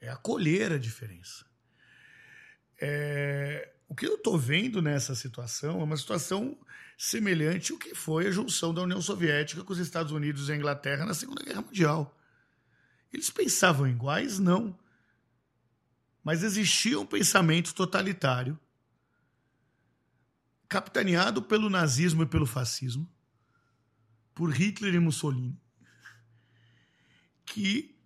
é 0.00 0.08
acolher 0.08 0.72
a 0.72 0.78
diferença. 0.78 1.44
É, 2.80 3.72
o 3.88 3.94
que 3.94 4.06
eu 4.06 4.14
estou 4.14 4.38
vendo 4.38 4.80
nessa 4.80 5.14
situação 5.14 5.80
é 5.80 5.84
uma 5.84 5.96
situação 5.96 6.56
semelhante 6.96 7.72
ao 7.72 7.78
que 7.78 7.94
foi 7.94 8.26
a 8.26 8.30
junção 8.30 8.72
da 8.72 8.82
União 8.82 9.00
Soviética 9.00 9.64
com 9.64 9.72
os 9.72 9.78
Estados 9.78 10.12
Unidos 10.12 10.48
e 10.48 10.52
a 10.52 10.56
Inglaterra 10.56 11.04
na 11.04 11.14
Segunda 11.14 11.42
Guerra 11.42 11.62
Mundial. 11.62 12.18
Eles 13.12 13.30
pensavam 13.30 13.86
iguais? 13.86 14.38
Não. 14.38 14.78
Mas 16.22 16.42
existia 16.42 17.00
um 17.00 17.06
pensamento 17.06 17.74
totalitário, 17.74 18.58
capitaneado 20.68 21.42
pelo 21.42 21.68
nazismo 21.68 22.22
e 22.22 22.26
pelo 22.26 22.46
fascismo, 22.46 23.10
por 24.34 24.50
Hitler 24.50 24.94
e 24.94 25.00
Mussolini, 25.00 25.60
que 27.44 27.99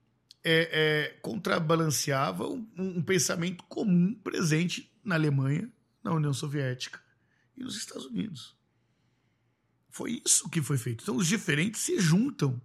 é, 0.44 0.68
é, 0.72 1.08
contrabalanceava 1.20 2.46
um, 2.46 2.68
um 2.76 3.02
pensamento 3.02 3.64
comum 3.64 4.14
presente 4.14 4.92
na 5.02 5.14
Alemanha, 5.14 5.72
na 6.02 6.12
União 6.12 6.34
Soviética 6.34 7.00
e 7.56 7.64
nos 7.64 7.76
Estados 7.76 8.04
Unidos. 8.04 8.54
Foi 9.88 10.20
isso 10.24 10.50
que 10.50 10.60
foi 10.60 10.76
feito. 10.76 11.02
Então, 11.02 11.16
os 11.16 11.26
diferentes 11.26 11.80
se 11.80 11.98
juntam 11.98 12.60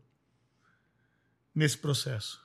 nesse 1.55 1.77
processo. 1.77 2.43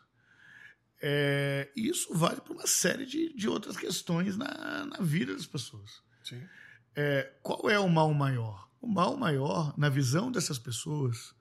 É, 1.03 1.71
isso 1.75 2.15
vale 2.15 2.41
para 2.41 2.53
uma 2.53 2.67
série 2.67 3.05
de, 3.05 3.35
de 3.35 3.49
outras 3.49 3.77
questões 3.77 4.37
na, 4.37 4.87
na 4.87 4.99
vida 5.01 5.35
das 5.35 5.47
pessoas. 5.47 6.03
É, 6.95 7.33
qual 7.43 7.69
é 7.69 7.79
o 7.79 7.89
mal 7.89 8.13
maior? 8.15 8.71
O 8.81 8.87
mal 8.87 9.17
maior, 9.17 9.77
na 9.77 9.89
visão 9.89 10.31
dessas 10.31 10.59
pessoas, 10.59 11.35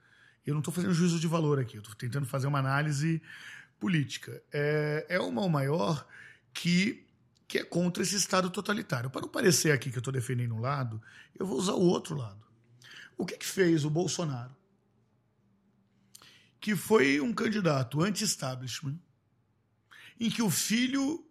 eu 0.46 0.54
não 0.54 0.60
estou 0.60 0.74
fazendo 0.74 0.94
juízo 0.94 1.20
de 1.20 1.28
valor 1.28 1.60
aqui, 1.60 1.78
eu 1.78 1.82
estou 1.82 1.96
tentando 1.96 2.26
fazer 2.26 2.48
uma 2.48 2.60
análise 2.60 3.22
política. 3.84 4.42
É, 4.50 5.06
é 5.10 5.20
o 5.20 5.30
mal 5.30 5.50
maior 5.50 6.08
que, 6.54 7.06
que 7.46 7.58
é 7.58 7.66
contra 7.66 8.02
esse 8.02 8.16
Estado 8.16 8.50
totalitário. 8.50 9.10
Para 9.10 9.24
não 9.24 9.28
parecer 9.28 9.74
aqui 9.74 9.92
que 9.92 9.98
eu 9.98 10.00
estou 10.00 10.14
defendendo 10.14 10.56
um 10.56 10.62
lado, 10.62 11.02
eu 11.38 11.46
vou 11.46 11.58
usar 11.58 11.74
o 11.74 11.82
outro 11.82 12.16
lado. 12.16 12.42
O 13.18 13.26
que, 13.26 13.36
que 13.36 13.46
fez 13.46 13.84
o 13.84 13.90
Bolsonaro? 13.90 14.56
Que 16.62 16.78
foi 16.78 17.20
um 17.20 17.34
candidato 17.34 18.02
anti-establishment, 18.02 18.98
em 20.18 20.30
que 20.30 20.42
o 20.42 20.50
filho 20.50 21.22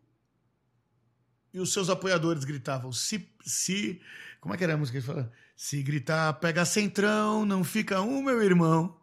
e 1.54 1.58
os 1.58 1.72
seus 1.72 1.88
apoiadores 1.88 2.44
gritavam: 2.44 2.92
se. 2.92 3.26
se 3.46 3.98
como 4.42 4.52
é 4.52 4.58
que 4.58 4.64
era 4.64 4.74
a 4.74 4.76
música 4.76 5.00
que? 5.00 5.30
Se 5.56 5.82
gritar, 5.82 6.34
pega 6.34 6.66
centrão, 6.66 7.46
não 7.46 7.64
fica 7.64 8.02
um, 8.02 8.22
meu 8.22 8.42
irmão. 8.42 9.00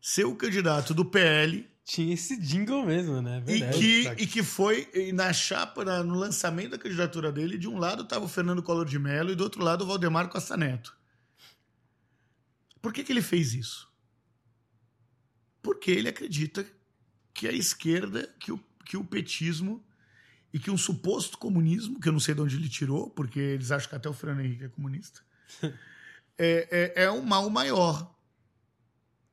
Seu 0.00 0.34
candidato 0.34 0.94
do 0.94 1.04
PL. 1.04 1.75
Tinha 1.86 2.12
esse 2.12 2.36
jingle 2.36 2.84
mesmo, 2.84 3.22
né? 3.22 3.42
E 3.46 3.60
que, 3.70 4.22
e 4.22 4.26
que 4.26 4.42
foi 4.42 4.90
na 5.14 5.32
chapa, 5.32 5.84
na, 5.84 6.02
no 6.02 6.16
lançamento 6.16 6.72
da 6.72 6.78
candidatura 6.78 7.30
dele, 7.30 7.56
de 7.56 7.68
um 7.68 7.78
lado 7.78 8.02
estava 8.02 8.24
o 8.24 8.28
Fernando 8.28 8.62
Collor 8.62 8.84
de 8.84 8.98
Mello 8.98 9.30
e 9.30 9.36
do 9.36 9.44
outro 9.44 9.62
lado 9.62 9.82
o 9.82 9.86
Valdemar 9.86 10.28
Costa 10.28 10.56
Neto. 10.56 10.96
Por 12.82 12.92
que, 12.92 13.04
que 13.04 13.12
ele 13.12 13.22
fez 13.22 13.54
isso? 13.54 13.88
Porque 15.62 15.92
ele 15.92 16.08
acredita 16.08 16.66
que 17.32 17.46
a 17.46 17.52
esquerda, 17.52 18.34
que 18.40 18.50
o 18.50 18.60
que 18.86 18.96
o 18.96 19.04
petismo 19.04 19.84
e 20.52 20.58
que 20.58 20.70
um 20.70 20.78
suposto 20.78 21.36
comunismo, 21.36 22.00
que 22.00 22.08
eu 22.08 22.12
não 22.12 22.20
sei 22.20 22.34
de 22.34 22.40
onde 22.40 22.56
ele 22.56 22.68
tirou, 22.68 23.10
porque 23.10 23.38
eles 23.40 23.70
acham 23.72 23.90
que 23.90 23.96
até 23.96 24.08
o 24.08 24.14
Fernando 24.14 24.40
Henrique 24.40 24.64
é 24.64 24.68
comunista, 24.68 25.20
é, 26.38 26.94
é, 26.96 27.04
é 27.04 27.10
um 27.10 27.22
mal 27.22 27.50
maior. 27.50 28.15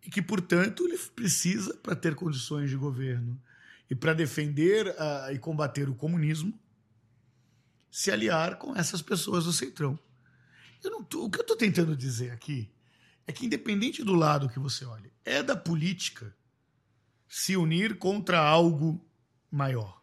E 0.06 0.10
que, 0.10 0.22
portanto, 0.22 0.86
ele 0.86 0.98
precisa, 1.16 1.74
para 1.76 1.96
ter 1.96 2.16
condições 2.16 2.70
de 2.70 2.76
governo 2.76 3.42
e 3.90 3.96
para 3.96 4.14
defender 4.14 4.94
e 5.32 5.40
combater 5.40 5.90
o 5.90 5.96
comunismo, 5.96 6.58
se 7.90 8.12
aliar 8.12 8.58
com 8.58 8.76
essas 8.76 9.02
pessoas 9.02 9.46
do 9.46 9.54
Centrão. 9.54 9.98
Eu 10.84 11.04
tô, 11.04 11.26
o 11.26 11.30
que 11.30 11.38
eu 11.38 11.44
estou 11.44 11.56
tentando 11.56 11.96
dizer 11.96 12.32
aqui 12.32 12.70
é 13.26 13.32
que, 13.32 13.46
independente 13.46 14.04
do 14.04 14.14
lado 14.14 14.50
que 14.50 14.60
você 14.60 14.84
olhe, 14.84 15.14
é 15.24 15.42
da 15.42 15.56
política 15.56 16.36
se 17.28 17.56
unir 17.56 17.98
contra 17.98 18.40
algo 18.40 19.04
maior 19.50 20.02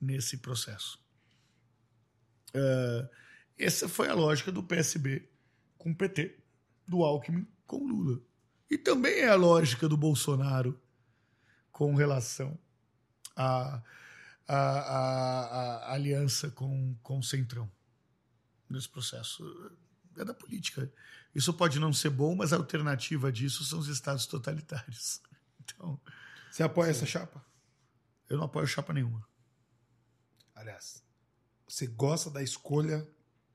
nesse 0.00 0.36
processo. 0.38 0.98
Uh, 2.50 3.08
essa 3.58 3.88
foi 3.88 4.08
a 4.08 4.14
lógica 4.14 4.52
do 4.52 4.62
PSB 4.62 5.28
com 5.78 5.90
o 5.90 5.94
PT, 5.94 6.38
do 6.86 7.02
Alckmin 7.02 7.46
com 7.66 7.78
Lula. 7.86 8.20
E 8.74 8.78
também 8.78 9.20
é 9.20 9.28
a 9.28 9.36
lógica 9.36 9.88
do 9.88 9.96
Bolsonaro 9.96 10.76
com 11.70 11.94
relação 11.94 12.58
à, 13.36 13.80
à, 14.48 14.56
à, 14.56 15.76
à 15.90 15.92
aliança 15.92 16.50
com, 16.50 16.96
com 17.00 17.20
o 17.20 17.22
Centrão 17.22 17.70
nesse 18.68 18.88
processo. 18.88 19.44
É 20.16 20.24
da 20.24 20.34
política. 20.34 20.92
Isso 21.32 21.54
pode 21.54 21.78
não 21.78 21.92
ser 21.92 22.10
bom, 22.10 22.34
mas 22.34 22.52
a 22.52 22.56
alternativa 22.56 23.30
disso 23.30 23.64
são 23.64 23.78
os 23.78 23.86
estados 23.86 24.26
totalitários. 24.26 25.22
Então, 25.66 25.98
Você 26.50 26.62
apoia 26.62 26.92
sim. 26.92 26.98
essa 26.98 27.06
chapa? 27.06 27.42
Eu 28.28 28.36
não 28.36 28.44
apoio 28.44 28.66
chapa 28.66 28.92
nenhuma. 28.92 29.26
Aliás, 30.54 31.02
você 31.66 31.86
gosta 31.86 32.28
da 32.28 32.42
escolha 32.42 33.08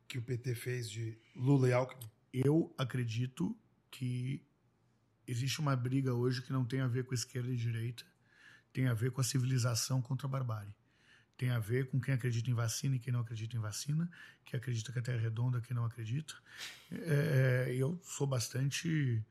que 0.08 0.18
o 0.18 0.22
PT 0.24 0.56
fez 0.56 0.90
de 0.90 1.20
Lula 1.36 1.70
e 1.70 1.74
Alckmin? 1.74 2.10
Eu 2.34 2.74
acredito 2.80 3.56
que 3.92 4.44
existe 5.30 5.60
uma 5.60 5.76
briga 5.76 6.14
hoje 6.14 6.42
que 6.42 6.52
não 6.52 6.66
tem 6.66 6.82
a 6.82 6.88
ver 6.88 7.06
com 7.06 7.14
esquerda 7.14 7.50
e 7.50 7.56
direita, 7.56 8.04
tem 8.74 8.88
a 8.88 8.94
ver 8.94 9.12
com 9.12 9.22
a 9.22 9.24
civilização 9.24 10.02
contra 10.02 10.28
a 10.28 10.30
barbárie. 10.30 10.74
Tem 11.38 11.52
a 11.52 11.60
ver 11.60 11.88
com 11.88 12.02
quem 12.02 12.14
acredita 12.14 12.50
em 12.50 12.54
vacina 12.54 12.96
e 12.96 13.00
quem 13.00 13.14
não 13.14 13.22
acredita 13.22 13.56
em 13.56 13.60
vacina, 13.60 14.10
quem 14.46 14.58
acredita 14.58 14.92
que 14.92 15.00
a 15.00 15.02
Terra 15.02 15.18
é 15.18 15.22
redonda, 15.22 15.62
quem 15.62 15.76
não 15.76 15.86
acredita. 15.86 16.34
É, 16.92 17.74
eu 17.78 18.00
sou 18.04 18.28
bastante 18.28 19.24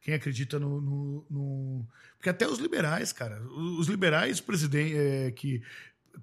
quem 0.00 0.14
acredita 0.14 0.58
no, 0.58 0.80
no, 0.80 1.26
no, 1.28 1.88
Porque 2.16 2.30
até 2.30 2.48
os 2.48 2.58
liberais, 2.58 3.12
cara, 3.12 3.42
os 3.42 3.86
liberais 3.88 4.40
presidente, 4.40 4.96
é, 4.96 5.30
que 5.30 5.62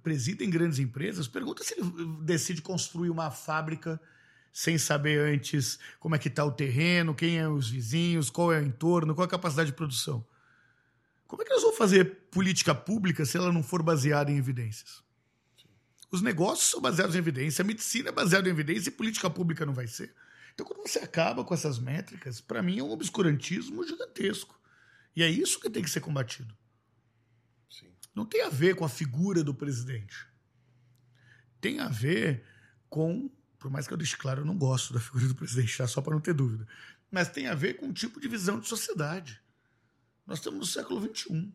presidem 0.01 0.49
grandes 0.49 0.79
empresas, 0.79 1.27
pergunta 1.27 1.63
se 1.63 1.75
ele 1.79 1.91
decide 2.23 2.61
construir 2.61 3.09
uma 3.09 3.29
fábrica 3.29 4.01
sem 4.51 4.77
saber 4.77 5.19
antes 5.19 5.77
como 5.99 6.15
é 6.15 6.19
que 6.19 6.27
está 6.27 6.43
o 6.43 6.51
terreno, 6.51 7.13
quem 7.13 7.37
é 7.37 7.47
os 7.47 7.69
vizinhos, 7.69 8.29
qual 8.29 8.51
é 8.51 8.59
o 8.59 8.63
entorno, 8.65 9.13
qual 9.13 9.25
é 9.25 9.27
a 9.27 9.31
capacidade 9.31 9.69
de 9.69 9.75
produção. 9.75 10.25
Como 11.27 11.41
é 11.41 11.45
que 11.45 11.51
nós 11.51 11.61
vamos 11.61 11.77
fazer 11.77 12.05
política 12.31 12.73
pública 12.73 13.25
se 13.25 13.37
ela 13.37 13.51
não 13.51 13.61
for 13.61 13.83
baseada 13.83 14.31
em 14.31 14.37
evidências? 14.37 15.03
Os 16.09 16.21
negócios 16.21 16.69
são 16.69 16.79
baseados 16.79 17.15
em 17.15 17.19
evidência, 17.19 17.61
a 17.61 17.65
medicina 17.65 18.09
é 18.09 18.11
baseada 18.11 18.47
em 18.47 18.51
evidência 18.51 18.89
e 18.89 18.93
política 18.93 19.29
pública 19.29 19.65
não 19.65 19.73
vai 19.73 19.87
ser. 19.87 20.13
Então, 20.53 20.65
quando 20.65 20.81
você 20.87 20.99
acaba 20.99 21.43
com 21.43 21.53
essas 21.53 21.77
métricas, 21.77 22.41
para 22.41 22.63
mim 22.63 22.79
é 22.79 22.83
um 22.83 22.89
obscurantismo 22.89 23.85
gigantesco. 23.85 24.59
E 25.15 25.21
é 25.21 25.29
isso 25.29 25.59
que 25.59 25.69
tem 25.69 25.83
que 25.83 25.89
ser 25.89 25.99
combatido. 25.99 26.55
Sim. 27.69 27.91
Não 28.15 28.25
tem 28.25 28.41
a 28.41 28.49
ver 28.49 28.75
com 28.75 28.85
a 28.85 28.89
figura 28.89 29.43
do 29.43 29.53
presidente. 29.53 30.27
Tem 31.59 31.79
a 31.79 31.87
ver 31.87 32.43
com, 32.89 33.29
por 33.59 33.71
mais 33.71 33.87
que 33.87 33.93
eu 33.93 33.97
deixe 33.97 34.15
claro, 34.15 34.41
eu 34.41 34.45
não 34.45 34.57
gosto 34.57 34.93
da 34.93 34.99
figura 34.99 35.27
do 35.27 35.35
presidente, 35.35 35.77
tá? 35.77 35.87
só 35.87 36.01
para 36.01 36.13
não 36.13 36.21
ter 36.21 36.33
dúvida. 36.33 36.67
Mas 37.09 37.29
tem 37.29 37.47
a 37.47 37.55
ver 37.55 37.75
com 37.75 37.87
um 37.87 37.93
tipo 37.93 38.19
de 38.19 38.27
visão 38.27 38.59
de 38.59 38.67
sociedade. 38.67 39.41
Nós 40.25 40.39
estamos 40.39 40.59
no 40.59 40.65
século 40.65 41.01
XXI. 41.01 41.51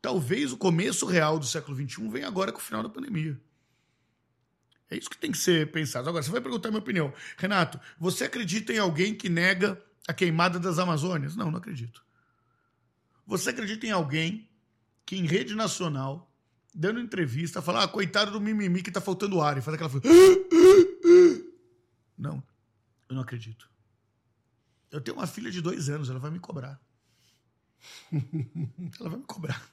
Talvez 0.00 0.52
o 0.52 0.56
começo 0.56 1.04
real 1.04 1.38
do 1.38 1.46
século 1.46 1.76
XXI 1.76 2.08
venha 2.08 2.26
agora 2.26 2.50
com 2.50 2.58
o 2.58 2.62
final 2.62 2.82
da 2.82 2.88
pandemia. 2.88 3.38
É 4.90 4.96
isso 4.96 5.08
que 5.08 5.16
tem 5.16 5.30
que 5.30 5.38
ser 5.38 5.70
pensado. 5.70 6.08
Agora, 6.08 6.22
você 6.22 6.30
vai 6.30 6.40
perguntar 6.40 6.70
minha 6.70 6.80
opinião. 6.80 7.12
Renato, 7.36 7.78
você 7.98 8.24
acredita 8.24 8.72
em 8.72 8.78
alguém 8.78 9.14
que 9.14 9.28
nega 9.28 9.80
a 10.08 10.12
queimada 10.12 10.58
das 10.58 10.78
Amazônias? 10.78 11.36
Não, 11.36 11.50
não 11.50 11.58
acredito. 11.58 12.04
Você 13.26 13.50
acredita 13.50 13.86
em 13.86 13.92
alguém 13.92 14.48
que 15.06 15.16
em 15.16 15.26
rede 15.26 15.54
nacional, 15.54 16.32
dando 16.74 16.98
entrevista, 16.98 17.62
fala, 17.62 17.84
ah, 17.84 17.88
coitado 17.88 18.32
do 18.32 18.40
mimimi 18.40 18.82
que 18.82 18.90
tá 18.90 19.00
faltando 19.00 19.40
ar, 19.40 19.56
e 19.58 19.60
faz 19.60 19.74
aquela... 19.74 19.90
Não, 22.20 22.42
eu 23.08 23.14
não 23.14 23.22
acredito. 23.22 23.70
Eu 24.90 25.00
tenho 25.00 25.16
uma 25.16 25.26
filha 25.26 25.50
de 25.50 25.60
dois 25.62 25.88
anos, 25.88 26.10
ela 26.10 26.18
vai 26.18 26.30
me 26.30 26.38
cobrar. 26.38 26.80
ela 29.00 29.08
vai 29.08 29.18
me 29.18 29.24
cobrar. 29.24 29.70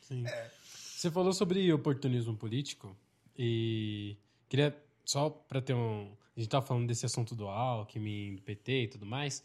Sim. 0.00 0.24
Você 0.64 1.10
falou 1.10 1.32
sobre 1.32 1.72
oportunismo 1.72 2.36
político 2.36 2.96
e 3.36 4.16
queria 4.48 4.76
só 5.04 5.28
para 5.28 5.60
ter 5.60 5.74
um. 5.74 6.16
A 6.36 6.40
gente 6.40 6.48
tava 6.48 6.64
falando 6.64 6.86
desse 6.86 7.04
assunto 7.04 7.34
do 7.34 7.46
Alckmin, 7.48 8.36
do 8.36 8.42
PT 8.42 8.84
e 8.84 8.88
tudo 8.88 9.04
mais. 9.04 9.42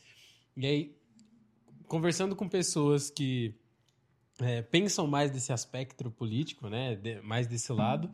E 0.55 0.65
aí, 0.65 0.97
conversando 1.87 2.35
com 2.35 2.47
pessoas 2.47 3.09
que 3.09 3.53
é, 4.39 4.61
pensam 4.61 5.05
mais 5.07 5.29
desse 5.31 5.51
aspecto 5.51 6.09
político, 6.11 6.69
né? 6.69 6.95
de- 6.95 7.19
mais 7.21 7.47
desse 7.47 7.73
lado, 7.73 8.09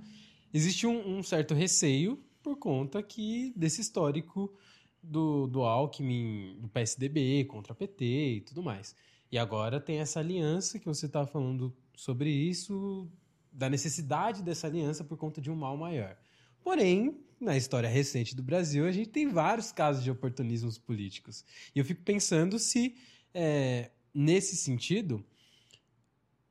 existe 0.52 0.88
um, 0.88 1.18
um 1.20 1.22
certo 1.22 1.53
receio 1.53 2.20
por 2.44 2.57
conta 2.57 3.02
que 3.02 3.53
desse 3.56 3.82
histórico 3.82 4.53
do, 5.02 5.48
do 5.48 5.64
Alckmin, 5.64 6.57
do 6.60 6.68
PSDB 6.68 7.45
contra 7.45 7.74
PT 7.74 8.06
e 8.06 8.41
tudo 8.41 8.61
mais. 8.61 8.95
E 9.32 9.38
agora 9.38 9.80
tem 9.80 9.99
essa 9.99 10.20
aliança 10.20 10.78
que 10.78 10.86
você 10.86 11.07
estava 11.07 11.26
falando 11.26 11.76
sobre 11.95 12.30
isso, 12.30 13.10
da 13.52 13.70
necessidade 13.70 14.44
dessa 14.44 14.68
aliança 14.68 15.03
por 15.03 15.18
conta 15.18 15.41
de 15.41 15.49
um 15.49 15.56
mal 15.56 15.76
maior. 15.78 16.18
Porém, 16.64 17.18
na 17.40 17.57
história 17.57 17.90
recente 17.90 18.36
do 18.36 18.44
Brasil, 18.44 18.86
a 18.86 18.91
gente 18.91 19.10
tem 19.10 19.28
vários 19.28 19.72
casos 19.72 20.03
de 20.03 20.11
oportunismos 20.11 20.78
políticos. 20.78 21.44
E 21.74 21.80
eu 21.80 21.86
fico 21.86 22.02
pensando 22.03 22.60
se, 22.60 22.95
é, 23.34 23.91
nesse 24.14 24.56
sentido, 24.56 25.26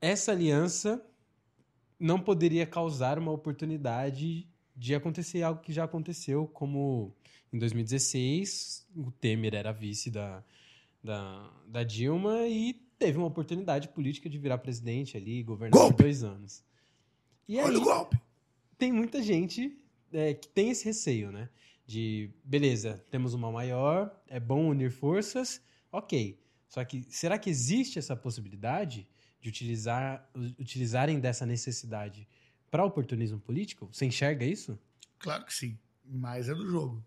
essa 0.01 0.32
aliança 0.32 1.05
não 1.98 2.20
poderia 2.20 2.66
causar 2.66 3.19
uma 3.19 3.31
oportunidade 3.31 4.48
de 4.82 4.96
acontecer 4.96 5.44
algo 5.44 5.60
que 5.60 5.72
já 5.72 5.84
aconteceu, 5.84 6.48
como 6.48 7.14
em 7.52 7.59
2016, 7.59 8.84
o 8.96 9.12
Temer 9.12 9.54
era 9.54 9.70
vice 9.70 10.10
da, 10.10 10.42
da, 11.00 11.48
da 11.68 11.84
Dilma 11.84 12.48
e 12.48 12.74
teve 12.98 13.16
uma 13.16 13.28
oportunidade 13.28 13.86
política 13.90 14.28
de 14.28 14.36
virar 14.38 14.59
presidente 14.59 15.16
ali, 15.16 15.40
governar 15.44 15.78
por 15.78 15.86
Golpe! 15.86 16.02
dois 16.02 16.24
anos. 16.24 16.64
E 17.48 17.59
Olha 17.59 17.68
aí, 17.68 17.76
o 17.76 17.80
golpe. 17.80 18.20
tem 18.76 18.90
muita 18.90 19.22
gente 19.22 19.78
é, 20.12 20.34
que 20.34 20.48
tem 20.48 20.70
esse 20.70 20.84
receio, 20.84 21.30
né? 21.30 21.48
De, 21.86 22.28
beleza, 22.42 23.04
temos 23.09 23.34
uma 23.34 23.52
maior, 23.52 24.12
é 24.26 24.40
bom 24.40 24.68
unir 24.68 24.90
forças, 24.90 25.62
ok. 25.92 26.36
Só 26.68 26.84
que, 26.84 27.06
será 27.09 27.38
que 27.38 27.48
existe 27.48 28.00
essa 28.00 28.16
possibilidade 28.16 29.06
de 29.40 29.48
utilizar, 29.48 30.28
utilizarem 30.59 31.20
dessa 31.20 31.46
necessidade 31.46 32.26
para 32.73 32.86
oportunismo 32.86 33.39
político? 33.39 33.86
Você 33.93 34.07
enxerga 34.07 34.47
isso? 34.47 34.78
Claro 35.19 35.44
que 35.44 35.53
sim, 35.53 35.78
mas 36.03 36.49
é 36.49 36.55
do 36.55 36.66
jogo. 36.66 37.05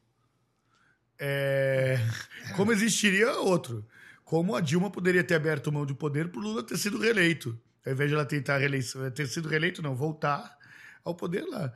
É, 1.17 1.97
Como 2.55 2.71
existiria 2.71 3.33
outro? 3.39 3.83
Como 4.23 4.55
a 4.55 4.61
Dilma 4.61 4.91
poderia 4.91 5.23
ter 5.23 5.33
aberto 5.33 5.71
mão 5.71 5.83
de 5.83 5.95
poder 5.95 6.29
por 6.29 6.39
Lula 6.39 6.61
ter 6.61 6.77
sido 6.77 6.99
reeleito? 6.99 7.59
Ao 7.83 7.91
invés 7.91 8.09
de 8.09 8.15
ela 8.15 8.25
tentar 8.25 8.59
reeleição, 8.59 9.09
ter 9.09 9.27
sido 9.27 9.49
reeleito, 9.49 9.81
não, 9.81 9.95
voltar 9.95 10.55
ao 11.03 11.15
poder 11.15 11.41
lá. 11.45 11.73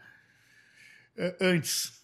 É, 1.18 1.36
Antes. 1.42 2.00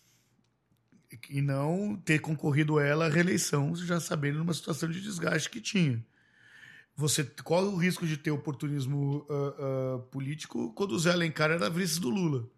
E 1.29 1.39
não 1.39 1.95
ter 2.03 2.19
concorrido 2.19 2.79
ela 2.79 3.05
à 3.05 3.09
reeleição, 3.09 3.75
já 3.75 3.99
sabendo 3.99 4.39
numa 4.39 4.53
situação 4.53 4.89
de 4.89 5.01
desgaste 5.01 5.49
que 5.51 5.61
tinha. 5.61 6.03
Você 6.97 7.23
corre 7.23 7.67
o 7.67 7.75
risco 7.75 8.07
de 8.07 8.15
ter 8.15 8.31
oportunismo 8.31 9.25
ah, 9.29 9.33
ah, 9.35 9.99
político 10.11 10.71
quando 10.73 10.91
o 10.91 10.99
Zé 10.99 11.11
Alencar 11.11 11.51
era 11.51 11.69
vice 11.69 11.99
do 11.99 12.09
Lula. 12.09 12.49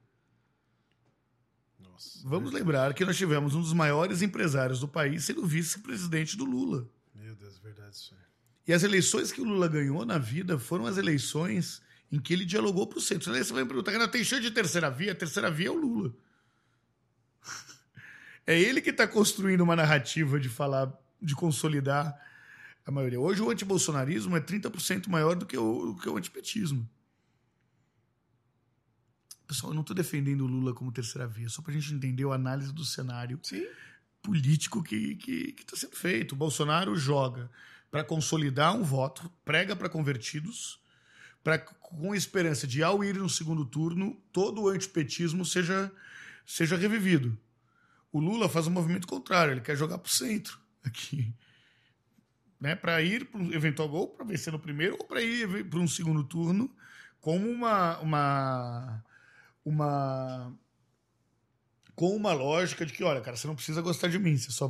Nossa. 1.80 2.20
Vamos 2.24 2.52
lembrar 2.52 2.94
que 2.94 3.04
nós 3.04 3.18
tivemos 3.18 3.56
um 3.56 3.62
dos 3.62 3.74
maiores 3.74 4.22
empresários 4.22 4.80
do 4.80 4.88
país 4.88 5.26
sendo 5.26 5.46
vice-presidente 5.46 6.38
do 6.38 6.46
Lula. 6.46 6.88
Meu 7.16 7.36
Deus, 7.36 7.58
verdade 7.58 7.96
isso. 7.96 8.16
E 8.68 8.74
as 8.74 8.84
eleições 8.84 9.32
que 9.32 9.42
o 9.42 9.46
Lula 9.46 9.68
ganhou 9.68 10.06
na 10.06 10.20
vida 10.20 10.60
foram 10.60 10.86
as 10.86 10.98
eleições 10.98 11.82
em 12.12 12.20
que 12.20 12.34
ele 12.34 12.46
dialogou 12.46 12.86
para 12.86 13.00
o 13.00 13.02
centro. 13.02 13.34
Aí 13.34 13.44
você 13.44 13.54
vai 13.54 13.64
me 13.64 13.68
perguntar, 13.68 13.92
Renato, 13.92 14.12
tem 14.12 14.24
cheio 14.24 14.42
de 14.42 14.52
terceira 14.52 14.92
via? 14.92 15.14
A 15.14 15.16
terceira 15.16 15.50
via 15.50 15.68
é 15.68 15.72
o 15.72 15.76
Lula. 15.76 16.14
É 18.50 18.58
ele 18.58 18.80
que 18.80 18.92
está 18.92 19.06
construindo 19.06 19.60
uma 19.60 19.76
narrativa 19.76 20.40
de 20.40 20.48
falar, 20.48 20.90
de 21.22 21.36
consolidar 21.36 22.18
a 22.88 22.92
maioria. 22.92 23.20
Hoje 23.20 23.42
o 23.42 23.52
antibolsonarismo 23.52 24.38
é 24.38 24.40
30% 24.40 25.10
maior 25.10 25.36
do 25.36 25.46
que 25.46 25.58
o, 25.58 25.88
do 25.88 25.96
que 26.02 26.08
o 26.08 26.16
antipetismo. 26.16 26.90
Pessoal, 29.46 29.72
eu 29.72 29.76
não 29.76 29.82
estou 29.82 29.96
defendendo 29.96 30.42
o 30.42 30.48
Lula 30.48 30.74
como 30.74 30.92
terceira 30.92 31.28
via, 31.28 31.50
só 31.50 31.62
para 31.62 31.74
a 31.74 31.76
gente 31.76 31.94
entender 31.94 32.26
a 32.26 32.34
análise 32.34 32.72
do 32.72 32.86
cenário 32.86 33.40
Sim. 33.44 33.66
político 34.22 34.82
que 34.82 34.96
está 34.96 35.26
que, 35.26 35.52
que 35.52 35.66
tá 35.66 35.76
sendo 35.76 35.98
feito. 35.98 36.32
O 36.32 36.38
Bolsonaro 36.38 36.96
joga 36.96 37.52
para 37.92 38.06
consolidar 38.06 38.74
um 38.74 38.84
voto, 38.84 39.30
prega 39.44 39.76
para 39.76 39.90
convertidos, 39.90 40.80
pra, 41.44 41.60
com 41.60 42.16
esperança 42.16 42.66
de, 42.66 42.82
ao 42.84 43.04
ir 43.04 43.16
no 43.16 43.30
segundo 43.30 43.66
turno, 43.66 44.18
todo 44.32 44.62
o 44.62 44.70
antipetismo 44.70 45.44
seja, 45.44 45.92
seja 46.46 46.78
revivido. 46.78 47.38
O 48.14 48.20
Lula 48.22 48.48
faz 48.48 48.66
um 48.66 48.72
movimento 48.72 49.08
contrário, 49.08 49.52
ele 49.52 49.62
quer 49.62 49.76
jogar 49.76 49.98
para 49.98 50.08
o 50.08 50.12
centro 50.12 50.58
aqui. 50.86 51.34
Né, 52.60 52.76
para 52.76 53.02
ir 53.04 53.26
para 53.26 53.40
um 53.40 53.54
eventual 53.54 53.88
gol, 53.88 54.08
para 54.10 54.26
vencer 54.26 54.52
no 54.52 54.60
primeiro, 54.60 54.96
ou 55.00 55.06
para 55.06 55.22
ir 55.22 55.66
para 55.70 55.80
um 55.80 55.88
segundo 55.88 56.24
turno, 56.24 56.74
como 57.22 57.48
uma, 57.50 58.00
uma, 58.00 59.04
uma 59.64 60.58
com 61.96 62.16
uma 62.16 62.34
lógica 62.34 62.86
de 62.86 62.94
que, 62.94 63.04
olha, 63.04 63.22
cara, 63.22 63.36
você 63.36 63.48
não 63.48 63.56
precisa 63.56 63.82
gostar 63.82 64.08
de 64.08 64.20
mim, 64.20 64.38
você 64.38 64.52
só 64.52 64.70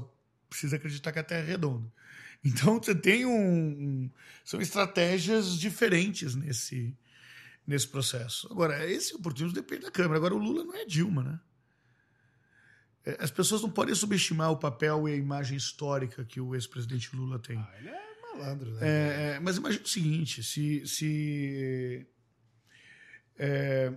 precisa 0.49 0.77
acreditar 0.77 1.11
que 1.11 1.19
a 1.19 1.23
Terra 1.23 1.41
é 1.41 1.45
redonda. 1.45 1.91
Então 2.43 2.75
você 2.81 2.93
tem 2.95 3.25
um, 3.25 3.31
um- 3.31 4.11
são 4.45 4.61
estratégias 4.61 5.57
diferentes 5.57 6.35
nesse 6.35 6.95
nesse 7.67 7.87
processo. 7.87 8.47
Agora, 8.51 8.89
esse 8.89 9.15
oportunismo 9.15 9.55
depende 9.55 9.83
da 9.83 9.91
Câmara. 9.91 10.17
Agora 10.17 10.35
o 10.35 10.37
Lula 10.37 10.63
não 10.63 10.75
é 10.75 10.85
Dilma, 10.85 11.23
né? 11.23 11.39
É, 13.09 13.23
As 13.23 13.31
pessoas 13.31 13.61
não 13.61 13.69
podem 13.69 13.93
subestimar 13.95 14.51
o 14.51 14.57
papel 14.57 15.07
e 15.07 15.13
a 15.13 15.15
imagem 15.15 15.57
histórica 15.57 16.25
que 16.25 16.39
o 16.41 16.53
ex-presidente 16.55 17.15
Lula 17.15 17.39
tem. 17.39 17.57
Ah, 17.57 17.73
ele 17.79 17.89
é 17.89 18.01
malandro, 18.33 18.71
né? 18.71 18.79
É, 18.81 19.33
é, 19.35 19.39
mas 19.39 19.57
imagina 19.57 19.83
o 19.83 19.87
seguinte: 19.87 20.43
se, 20.43 20.85
se 20.87 22.05
é, 23.37 23.93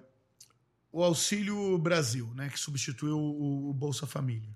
o 0.93 1.03
Auxílio 1.03 1.79
Brasil, 1.79 2.33
né, 2.35 2.49
que 2.49 2.59
substituiu 2.59 3.19
o, 3.19 3.71
o 3.71 3.75
Bolsa 3.75 4.07
Família, 4.07 4.49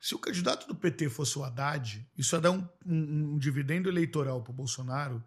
se 0.00 0.14
o 0.14 0.18
candidato 0.18 0.66
do 0.66 0.74
PT 0.74 1.08
fosse 1.10 1.38
o 1.38 1.44
Haddad, 1.44 2.06
isso 2.16 2.34
ia 2.34 2.40
dar 2.40 2.52
um, 2.52 2.66
um- 2.86 3.34
um 3.34 3.38
dividendo 3.38 3.88
eleitoral 3.88 4.42
para 4.42 4.50
o 4.50 4.54
Bolsonaro 4.54 5.22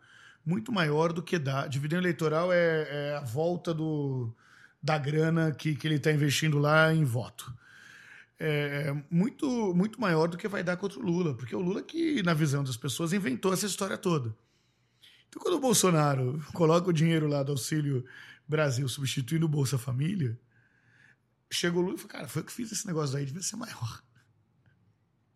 muito 0.46 0.72
maior 0.72 1.14
do 1.14 1.22
que 1.22 1.38
dá. 1.38 1.68
Dividendo 1.68 2.02
eleitoral 2.02 2.52
é, 2.52 3.12
é 3.12 3.16
a 3.16 3.22
volta 3.22 3.74
do, 3.74 4.36
da 4.82 4.98
grana 4.98 5.52
que, 5.52 5.76
que 5.76 5.88
ele 5.88 5.96
está 5.96 6.12
investindo 6.12 6.58
lá 6.58 6.92
em 6.94 7.04
voto. 7.06 7.54
É 8.46 9.04
muito, 9.10 9.74
muito 9.74 10.02
maior 10.02 10.28
do 10.28 10.38
que 10.38 10.48
vai 10.50 10.62
dar 10.64 10.76
contra 10.76 11.00
o 11.00 11.02
Lula, 11.02 11.34
porque 11.34 11.56
o 11.56 11.60
Lula 11.62 11.82
que, 11.82 12.22
na 12.24 12.34
visão 12.34 12.64
das 12.64 12.76
pessoas, 12.76 13.14
inventou 13.14 13.54
essa 13.54 13.66
história 13.66 13.98
toda. 13.98 14.36
Então, 15.30 15.42
quando 15.42 15.56
o 15.56 15.60
Bolsonaro 15.62 16.44
coloca 16.54 16.90
o 16.90 16.94
dinheiro 16.94 17.26
lá 17.28 17.42
do 17.42 17.54
Auxílio 17.54 18.04
Brasil 18.48 18.88
substituindo 18.90 19.46
o 19.46 19.50
Bolsa 19.50 19.78
Família, 19.78 20.38
chegou 21.52 21.82
o 21.82 21.86
Lula 21.86 21.96
e 21.96 22.00
falou: 22.00 22.12
Cara, 22.12 22.28
foi 22.28 22.42
eu 22.42 22.46
que 22.46 22.52
fiz 22.52 22.72
esse 22.72 22.86
negócio 22.86 23.18
aí, 23.18 23.26
devia 23.26 23.42
ser 23.42 23.56
maior. 23.56 24.04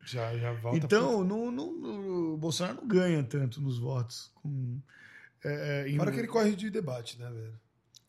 Já, 0.03 0.37
já 0.37 0.53
volta 0.53 0.77
então, 0.85 1.23
não, 1.23 1.51
não- 1.51 1.73
não- 1.73 2.33
o 2.33 2.37
Bolsonaro 2.37 2.77
não 2.81 2.87
ganha 2.87 3.23
tanto 3.23 3.59
nos 3.61 3.77
votos. 3.77 4.31
Com, 4.35 4.81
é, 5.43 5.81
é, 5.83 5.89
em- 5.89 5.91
pro... 5.95 5.99
Fora 5.99 6.11
que 6.11 6.19
ele 6.19 6.27
corre 6.27 6.55
de 6.55 6.69
debate, 6.69 7.19
né, 7.19 7.29
velho? 7.29 7.59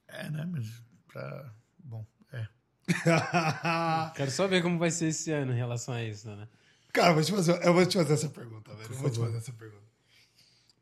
É, 0.08 0.30
né? 0.30 0.44
Mas 0.50 0.82
pra. 1.06 1.52
Bom, 1.78 2.06
é. 2.32 2.46
Quero 4.14 4.30
só 4.30 4.46
ver 4.46 4.62
como 4.62 4.78
vai 4.78 4.90
ser 4.90 5.08
esse 5.08 5.30
ano 5.30 5.52
em 5.52 5.56
relação 5.56 5.94
a 5.94 6.02
isso, 6.02 6.28
né? 6.34 6.48
Cara, 6.92 7.10
eu 7.10 7.14
vou 7.14 7.22
te 7.24 7.32
fazer, 7.32 7.62
eu 7.64 7.74
vou 7.74 7.86
te 7.86 7.98
fazer 7.98 8.14
essa 8.14 8.28
pergunta, 8.28 8.74
velho. 8.74 8.88
Por 8.88 8.94
Eu 8.94 9.00
vou 9.00 9.10
te 9.10 9.18
fazer 9.18 9.36
essa 9.36 9.52
pergunta. 9.52 9.88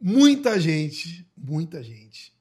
Muita 0.00 0.60
gente, 0.60 1.28
muita 1.36 1.82
gente 1.82 2.32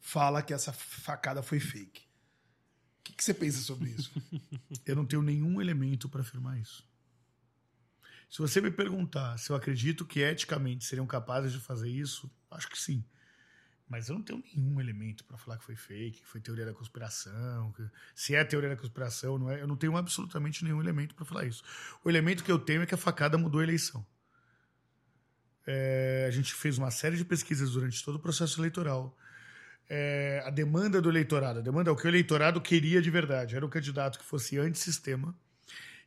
fala 0.00 0.42
que 0.42 0.54
essa 0.54 0.72
facada 0.72 1.42
foi 1.42 1.60
fake. 1.60 2.02
O 3.00 3.04
que, 3.04 3.12
que 3.12 3.24
você 3.24 3.34
pensa 3.34 3.60
sobre 3.60 3.90
isso? 3.90 4.10
Eu 4.86 4.96
não 4.96 5.04
tenho 5.04 5.22
nenhum 5.22 5.60
elemento 5.60 6.08
para 6.08 6.22
afirmar 6.22 6.58
isso. 6.58 6.86
Se 8.30 8.38
você 8.38 8.60
me 8.60 8.70
perguntar 8.70 9.38
se 9.38 9.50
eu 9.50 9.56
acredito 9.56 10.04
que 10.04 10.20
eticamente 10.20 10.84
seriam 10.84 11.06
capazes 11.06 11.50
de 11.50 11.58
fazer 11.58 11.88
isso, 11.88 12.30
acho 12.50 12.68
que 12.68 12.78
sim. 12.78 13.02
Mas 13.88 14.08
eu 14.08 14.14
não 14.16 14.22
tenho 14.22 14.42
nenhum 14.54 14.78
elemento 14.80 15.24
para 15.24 15.38
falar 15.38 15.56
que 15.56 15.64
foi 15.64 15.74
fake, 15.74 16.20
que 16.20 16.26
foi 16.28 16.40
teoria 16.40 16.66
da 16.66 16.74
conspiração, 16.74 17.72
que- 17.72 17.88
se 18.14 18.34
é 18.34 18.44
teoria 18.44 18.68
da 18.68 18.76
conspiração, 18.76 19.38
não 19.38 19.50
é. 19.50 19.62
Eu 19.62 19.66
não 19.66 19.76
tenho 19.76 19.96
absolutamente 19.96 20.62
nenhum 20.62 20.80
elemento 20.80 21.14
para 21.14 21.24
falar 21.24 21.46
isso. 21.46 21.62
O 22.04 22.10
elemento 22.10 22.44
que 22.44 22.52
eu 22.52 22.58
tenho 22.58 22.82
é 22.82 22.86
que 22.86 22.94
a 22.94 22.98
facada 22.98 23.38
mudou 23.38 23.60
a 23.60 23.64
eleição. 23.64 24.06
É, 25.66 26.24
a 26.26 26.30
gente 26.30 26.54
fez 26.54 26.78
uma 26.78 26.90
série 26.90 27.16
de 27.16 27.24
pesquisas 27.24 27.72
durante 27.72 28.02
todo 28.04 28.16
o 28.16 28.18
processo 28.18 28.60
eleitoral. 28.60 29.16
É, 29.88 30.42
a 30.46 30.50
demanda 30.50 31.00
do 31.00 31.08
eleitorado, 31.08 31.58
a 31.60 31.62
demanda 31.62 31.90
é 31.90 31.92
o 31.92 31.96
que 31.96 32.06
o 32.06 32.08
eleitorado 32.08 32.60
queria 32.60 33.00
de 33.00 33.10
verdade, 33.10 33.56
era 33.56 33.64
um 33.64 33.70
candidato 33.70 34.18
que 34.18 34.24
fosse 34.24 34.58
antissistema. 34.58 35.34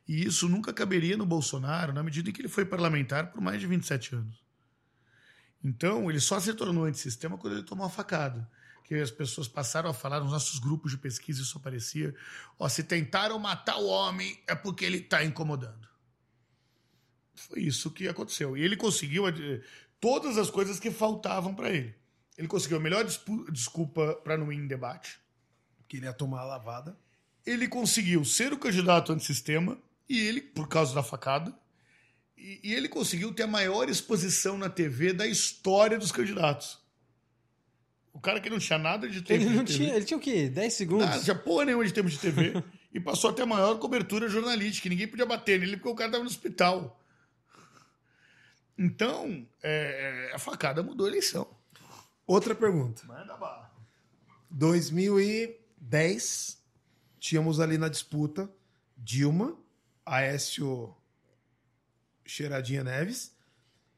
E 0.06 0.24
isso 0.24 0.48
nunca 0.48 0.72
caberia 0.72 1.16
no 1.16 1.24
Bolsonaro 1.26 1.92
na 1.92 2.02
medida 2.02 2.30
em 2.30 2.32
que 2.32 2.40
ele 2.40 2.48
foi 2.48 2.64
parlamentar 2.64 3.30
por 3.30 3.40
mais 3.40 3.60
de 3.60 3.66
27 3.68 4.14
anos. 4.16 4.41
Então, 5.64 6.10
ele 6.10 6.20
só 6.20 6.40
se 6.40 6.52
tornou 6.54 6.84
antissistema 6.84 7.38
quando 7.38 7.54
ele 7.54 7.62
tomou 7.62 7.86
a 7.86 7.90
facada. 7.90 8.50
Que 8.84 8.96
as 8.96 9.10
pessoas 9.10 9.46
passaram 9.46 9.88
a 9.88 9.94
falar 9.94 10.20
nos 10.20 10.32
nossos 10.32 10.58
grupos 10.58 10.90
de 10.90 10.98
pesquisa, 10.98 11.40
isso 11.40 11.56
aparecia. 11.56 12.14
Ó, 12.58 12.68
se 12.68 12.82
tentaram 12.82 13.38
matar 13.38 13.76
o 13.76 13.86
homem, 13.86 14.42
é 14.46 14.54
porque 14.54 14.84
ele 14.84 14.98
está 14.98 15.24
incomodando. 15.24 15.88
Foi 17.34 17.60
isso 17.60 17.90
que 17.90 18.08
aconteceu. 18.08 18.56
E 18.56 18.62
ele 18.62 18.76
conseguiu 18.76 19.24
todas 20.00 20.36
as 20.36 20.50
coisas 20.50 20.80
que 20.80 20.90
faltavam 20.90 21.54
para 21.54 21.70
ele. 21.70 21.94
Ele 22.36 22.48
conseguiu 22.48 22.78
a 22.78 22.80
melhor 22.80 23.04
desculpa 23.50 24.14
para 24.16 24.36
não 24.36 24.52
ir 24.52 24.56
em 24.56 24.66
debate. 24.66 25.20
Que 25.88 25.98
ele 25.98 26.06
ia 26.06 26.12
tomar 26.12 26.40
a 26.40 26.44
lavada. 26.44 26.98
Ele 27.46 27.68
conseguiu 27.68 28.24
ser 28.24 28.52
o 28.52 28.58
candidato 28.58 29.12
antissistema, 29.12 29.78
e 30.08 30.18
ele, 30.20 30.40
por 30.40 30.68
causa 30.68 30.94
da 30.94 31.02
facada, 31.02 31.56
e, 32.36 32.60
e 32.62 32.74
ele 32.74 32.88
conseguiu 32.88 33.32
ter 33.32 33.44
a 33.44 33.46
maior 33.46 33.88
exposição 33.88 34.58
na 34.58 34.68
TV 34.68 35.12
da 35.12 35.26
história 35.26 35.98
dos 35.98 36.12
candidatos. 36.12 36.80
O 38.12 38.20
cara 38.20 38.40
que 38.40 38.50
não 38.50 38.58
tinha 38.58 38.78
nada 38.78 39.08
de 39.08 39.22
tempo 39.22 39.40
Ele 39.40 39.50
de 39.50 39.56
não 39.56 39.64
TV, 39.64 39.78
tinha. 39.78 39.96
Ele 39.96 40.04
tinha 40.04 40.18
o 40.18 40.20
quê? 40.20 40.48
10 40.48 40.74
segundos? 40.74 41.06
nada, 41.06 41.22
tinha 41.22 41.34
porra 41.34 41.64
nenhuma 41.64 41.84
de 41.84 41.92
tempo 41.92 42.10
de 42.10 42.18
TV, 42.18 42.62
e 42.92 43.00
passou 43.00 43.30
a 43.30 43.32
ter 43.32 43.42
a 43.42 43.46
maior 43.46 43.78
cobertura 43.78 44.28
jornalística, 44.28 44.86
e 44.86 44.90
ninguém 44.90 45.08
podia 45.08 45.24
bater 45.24 45.58
nele 45.58 45.76
porque 45.76 45.88
o 45.88 45.94
cara 45.94 46.08
estava 46.08 46.24
no 46.24 46.30
hospital. 46.30 47.00
Então, 48.76 49.46
é, 49.62 50.32
a 50.34 50.38
facada 50.38 50.82
mudou 50.82 51.06
a 51.06 51.08
eleição. 51.08 51.48
Outra 52.26 52.54
pergunta. 52.54 53.02
Manda 53.06 53.36
bala. 53.36 53.70
2010, 54.50 56.62
tínhamos 57.18 57.60
ali 57.60 57.78
na 57.78 57.88
disputa 57.88 58.50
Dilma, 58.96 59.56
Aécio 60.04 60.94
Cheiradinha 62.36 62.82
Neves 62.82 63.34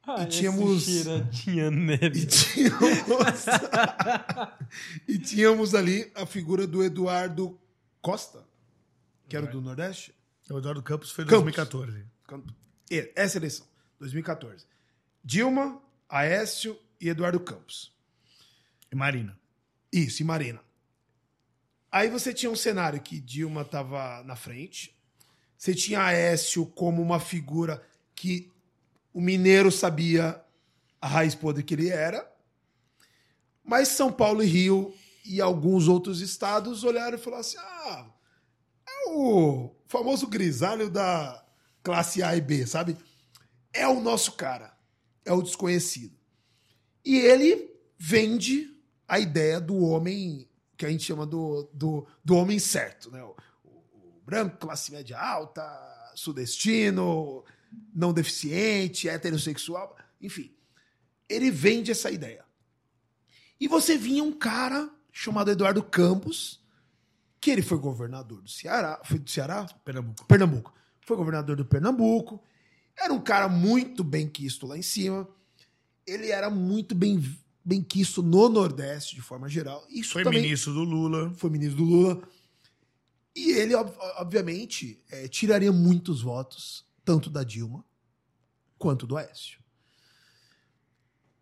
Ah, 0.06 0.24
e 0.24 0.26
tínhamos- 0.26 0.84
Cheiradinha 0.84 1.66
e 1.68 1.70
neve. 1.70 2.26
tínhamos, 2.26 3.44
e 5.06 5.18
tínhamos 5.18 5.74
ali 5.74 6.10
a 6.14 6.26
figura 6.26 6.66
do 6.66 6.82
Eduardo 6.82 7.58
Costa, 8.02 8.44
que 9.28 9.36
era 9.36 9.46
o 9.46 9.50
do 9.50 9.60
Nordeste. 9.60 10.12
O 10.50 10.58
Eduardo 10.58 10.82
Campos 10.82 11.10
foi 11.10 11.24
em 11.24 11.28
Campos. 11.28 11.54
2014. 11.54 12.04
E- 12.90 13.12
Essa 13.16 13.38
eleição, 13.38 13.66
2014. 13.98 14.66
Dilma, 15.24 15.80
Aécio 16.08 16.78
e 17.00 17.08
Eduardo 17.08 17.40
Campos. 17.40 17.92
E 18.92 18.96
Marina. 18.96 19.38
Isso, 19.92 20.22
e 20.22 20.24
Marina. 20.24 20.60
Aí 21.90 22.08
você 22.10 22.34
tinha 22.34 22.50
um 22.50 22.56
cenário 22.56 23.00
que 23.00 23.20
Dilma 23.20 23.62
estava 23.62 24.22
na 24.24 24.34
frente. 24.36 24.94
Você 25.56 25.72
tinha 25.74 26.02
Aécio 26.02 26.66
como 26.66 27.00
uma 27.00 27.18
figura 27.20 27.82
que 28.14 28.50
o 29.12 29.20
mineiro 29.20 29.70
sabia 29.70 30.42
a 31.00 31.06
raiz 31.06 31.34
podre 31.34 31.62
que 31.62 31.74
ele 31.74 31.88
era. 31.88 32.30
Mas 33.62 33.88
São 33.88 34.12
Paulo 34.12 34.42
e 34.42 34.46
Rio 34.46 34.94
e 35.24 35.40
alguns 35.40 35.88
outros 35.88 36.20
estados 36.20 36.84
olharam 36.84 37.16
e 37.16 37.20
falaram 37.20 37.40
assim: 37.40 37.56
ah, 37.58 38.06
é 38.86 39.10
o 39.10 39.74
famoso 39.86 40.26
grisalho 40.26 40.90
da 40.90 41.44
classe 41.82 42.22
A 42.22 42.36
e 42.36 42.40
B, 42.40 42.66
sabe? 42.66 42.96
É 43.72 43.86
o 43.88 44.00
nosso 44.00 44.32
cara, 44.32 44.76
é 45.24 45.32
o 45.32 45.42
desconhecido. 45.42 46.16
E 47.04 47.16
ele 47.16 47.70
vende 47.98 48.70
a 49.06 49.18
ideia 49.18 49.60
do 49.60 49.76
homem 49.78 50.48
que 50.76 50.84
a 50.84 50.90
gente 50.90 51.04
chama 51.04 51.26
do, 51.26 51.70
do, 51.72 52.06
do 52.24 52.36
homem 52.36 52.58
certo, 52.58 53.10
né? 53.10 53.22
O, 53.22 53.36
o 53.64 54.20
branco, 54.24 54.56
classe 54.58 54.90
média 54.90 55.18
alta, 55.18 55.62
sudestino, 56.14 57.44
não 57.94 58.12
deficiente, 58.12 59.08
heterossexual, 59.08 59.96
enfim. 60.20 60.52
Ele 61.28 61.50
vende 61.50 61.90
essa 61.90 62.10
ideia. 62.10 62.44
E 63.60 63.68
você 63.68 63.96
vinha 63.96 64.22
um 64.22 64.32
cara 64.32 64.90
chamado 65.12 65.50
Eduardo 65.50 65.82
Campos, 65.82 66.60
que 67.40 67.50
ele 67.50 67.62
foi 67.62 67.78
governador 67.78 68.42
do 68.42 68.50
Ceará, 68.50 69.00
foi 69.04 69.18
do 69.18 69.30
Ceará? 69.30 69.64
Pernambuco. 69.84 70.24
Pernambuco. 70.26 70.74
Foi 71.02 71.16
governador 71.16 71.56
do 71.56 71.64
Pernambuco. 71.64 72.42
Era 72.96 73.12
um 73.12 73.20
cara 73.20 73.48
muito 73.48 74.02
bem 74.02 74.28
quisto 74.28 74.66
lá 74.66 74.76
em 74.76 74.82
cima. 74.82 75.28
Ele 76.06 76.30
era 76.30 76.50
muito 76.50 76.94
bem, 76.94 77.22
bem 77.64 77.82
quisto 77.82 78.22
no 78.22 78.48
Nordeste, 78.48 79.14
de 79.14 79.20
forma 79.22 79.48
geral. 79.48 79.86
Isso 79.88 80.12
Foi 80.14 80.24
também 80.24 80.42
ministro 80.42 80.72
do 80.72 80.82
Lula. 80.84 81.32
foi 81.36 81.50
ministro 81.50 81.78
do 81.78 81.84
Lula. 81.84 82.28
E 83.36 83.50
ele, 83.52 83.74
ob- 83.74 83.96
obviamente, 84.18 85.02
eh, 85.10 85.26
tiraria 85.28 85.72
muitos 85.72 86.22
votos, 86.22 86.84
tanto 87.04 87.28
da 87.30 87.42
Dilma 87.44 87.84
quanto 88.78 89.06
do 89.06 89.16
Aécio. 89.16 89.62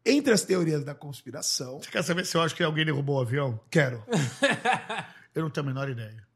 Entre 0.05 0.33
as 0.33 0.43
teorias 0.43 0.83
da 0.85 0.95
conspiração, 0.95 1.81
Você 1.81 1.91
quer 1.91 2.03
saber 2.03 2.27
se 2.27 2.37
eu 2.37 2.43
acho 2.43 2.55
que 2.57 2.63
alguém 2.63 2.85
derrubou 2.85 3.17
o 3.19 3.21
avião? 3.21 3.61
quero. 3.71 4.05
Eu 5.35 5.43
não 5.43 5.51
tenho 5.51 5.65
a 5.65 5.69
menor 5.69 5.89
ideia. 5.89 6.27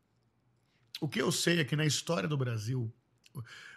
O 1.01 1.07
que 1.09 1.21
eu 1.21 1.31
sei 1.31 1.61
é 1.61 1.65
que 1.65 1.77
na 1.77 1.85
história 1.85 2.27
do 2.27 2.37
Brasil, 2.39 2.91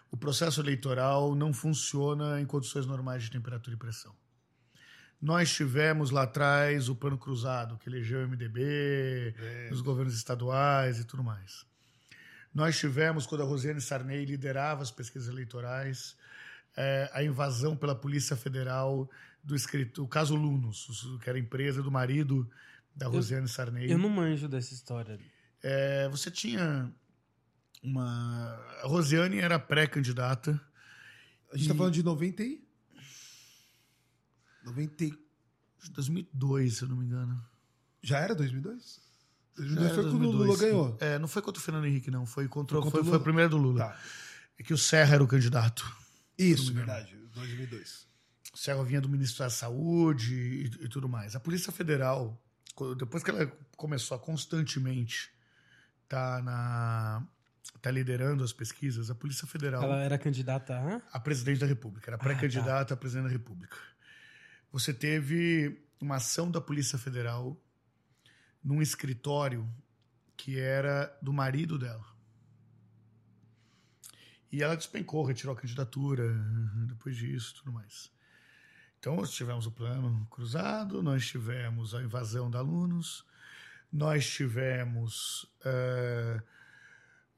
o- 0.10 0.16
processo 0.16 0.62
eleitoral 0.62 1.36
não 1.36 1.52
funciona 1.52 2.40
em 2.40 2.46
condições 2.46 2.86
normais 2.86 3.24
de 3.24 3.32
temperatura 3.32 3.76
e 3.76 3.78
pressão. 3.80 4.16
Nós 5.22 5.52
tivemos 5.54 6.10
lá 6.12 6.24
atrás 6.24 6.88
o 6.88 6.96
plano 6.96 7.18
cruzado, 7.18 7.78
que 7.78 7.90
elegeu 7.90 8.20
o 8.20 8.24
MDB, 8.30 9.36
os 9.70 9.82
governos 9.82 10.16
estaduais 10.16 10.98
e 11.00 11.04
tudo 11.04 11.22
mais. 11.22 11.66
Nós 12.54 12.78
tivemos, 12.78 13.26
quando 13.26 13.42
a 13.42 13.46
Rosiane 13.46 13.80
Sarney 13.82 14.26
liderava 14.26 14.82
as 14.82 14.92
pesquisas 14.92 15.30
eleitorais, 15.30 16.16
eh, 16.76 17.10
a 17.14 17.24
invasão 17.24 17.76
pela 17.76 17.96
Polícia 17.96 18.36
Federal 18.36 19.10
do 19.44 19.56
escrito, 19.56 20.04
o 20.04 20.08
caso 20.08 20.36
Lunos, 20.36 20.88
que 21.22 21.30
era 21.30 21.38
a 21.38 21.42
empresa 21.42 21.82
do 21.82 21.92
marido 21.92 22.50
da 22.96 23.08
Rosiane 23.08 23.48
Sarney. 23.48 23.90
Eu 23.90 23.98
não 23.98 24.10
manjo 24.10 24.48
dessa 24.48 24.74
história. 24.74 25.20
É, 25.62 26.08
você 26.10 26.30
tinha 26.32 26.92
uma. 27.84 28.54
A 28.84 28.88
Rosiane 28.88 29.40
era 29.40 29.60
pré-candidata. 29.60 30.60
A 31.52 31.58
gente 31.58 31.70
tá 31.70 31.76
falando 31.76 31.94
de 31.94 32.04
90 32.04 32.44
e... 32.44 32.64
90 34.64 35.04
e- 35.06 35.12
de 35.82 35.92
2002, 35.92 36.78
se 36.78 36.84
eu 36.84 36.90
não 36.90 36.98
me 36.98 37.06
engano. 37.06 37.44
Já 38.02 38.20
era 38.20 38.36
2002? 38.36 39.02
Já 39.60 39.76
2002 39.76 39.86
era 39.86 39.94
foi 39.94 40.04
quando 40.04 40.16
o 40.16 40.38
2002. 40.38 40.48
Lula 40.48 40.58
ganhou. 40.58 40.98
É, 41.00 41.20
não 41.20 41.28
foi 41.28 41.42
contra 41.42 41.60
o 41.60 41.64
Fernando 41.64 41.86
Henrique, 41.86 42.10
não. 42.10 42.26
Foi 42.26 42.48
contra, 42.48 42.76
Foi 42.76 42.84
foi, 42.84 42.92
contra 42.92 43.02
o 43.02 43.04
foi, 43.04 43.12
Lula. 43.12 43.22
a 43.22 43.24
primeira 43.24 43.50
do 43.50 43.58
Lula. 43.58 43.80
Tá. 43.80 44.00
É 44.58 44.64
que 44.64 44.74
o 44.74 44.78
Serra 44.78 45.16
era 45.16 45.24
o 45.24 45.28
candidato. 45.28 45.86
Isso, 46.38 46.74
verdade. 46.74 47.16
2002. 47.34 48.08
O 48.54 48.58
Serra 48.58 48.84
vinha 48.84 49.00
do 49.02 49.10
Ministro 49.10 49.44
da 49.44 49.50
Saúde 49.50 50.34
e, 50.34 50.86
e 50.86 50.90
tudo 50.90 51.08
mais. 51.08 51.36
A 51.36 51.40
Polícia 51.40 51.72
Federal, 51.72 52.42
depois 52.98 53.24
que 53.24 53.30
ela 53.30 53.46
começou 53.78 54.16
a 54.16 54.20
constantemente 54.20 55.32
tá 56.08 56.42
na 56.42 57.24
tá 57.82 57.92
liderando 57.92 58.44
as 58.44 58.52
pesquisas, 58.52 59.10
a 59.10 59.16
Polícia 59.16 59.48
Federal 59.48 59.82
Ela 59.84 60.02
era 60.02 60.18
candidata 60.18 60.76
a. 60.76 61.18
a 61.18 61.20
presidente 61.20 61.60
da 61.60 61.66
República, 61.66 62.10
era 62.10 62.18
pré-candidata 62.18 62.94
a 62.94 62.98
presidente 62.98 63.28
da 63.28 63.32
República. 63.32 63.78
Você 64.72 64.94
teve 64.94 65.82
uma 66.02 66.18
ação 66.18 66.52
da 66.52 66.60
Polícia 66.60 66.98
Federal 66.98 67.58
num 68.64 68.82
escritório 68.82 69.68
que 70.36 70.60
era 70.60 71.18
do 71.22 71.34
marido 71.34 71.78
dela. 71.78 72.06
E 74.52 74.64
ela 74.64 74.76
despencou, 74.76 75.24
retirou 75.24 75.56
a 75.56 75.60
candidatura 75.60 76.34
depois 76.88 77.16
disso 77.16 77.56
tudo 77.56 77.72
mais. 77.72 78.12
Então, 79.00 79.16
nós 79.16 79.32
tivemos 79.32 79.66
o 79.66 79.72
plano 79.72 80.28
cruzado, 80.30 81.02
nós 81.02 81.26
tivemos 81.26 81.94
a 81.94 82.02
invasão 82.02 82.50
de 82.50 82.58
alunos, 82.58 83.26
nós 83.92 84.30
tivemos 84.30 85.46
eh, 85.64 86.42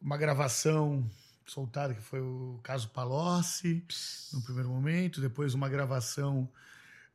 uma 0.01 0.17
gravação 0.17 1.09
soltada 1.45 1.93
que 1.93 2.01
foi 2.01 2.21
o 2.21 2.59
caso 2.63 2.89
Palocci, 2.89 3.85
no 4.33 4.41
primeiro 4.41 4.69
momento, 4.69 5.21
depois 5.21 5.53
uma 5.53 5.69
gravação 5.69 6.49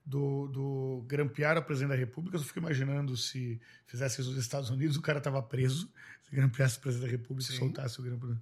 do, 0.06 0.46
do 0.46 1.04
grampear 1.08 1.56
a 1.56 1.60
presidente 1.60 1.90
da 1.90 1.96
República. 1.96 2.36
Eu 2.36 2.42
fico 2.42 2.60
imaginando 2.60 3.16
se 3.16 3.60
fizesse 3.86 4.20
isso 4.20 4.30
nos 4.30 4.38
Estados 4.38 4.70
Unidos, 4.70 4.96
o 4.96 5.02
cara 5.02 5.18
estava 5.18 5.42
preso, 5.42 5.90
se 6.22 6.34
grampeasse 6.34 6.78
o 6.78 6.80
presidente 6.80 7.10
da 7.10 7.12
República 7.12 7.52
e 7.52 7.56
soltasse 7.56 8.00
o 8.00 8.04
grampo. 8.04 8.38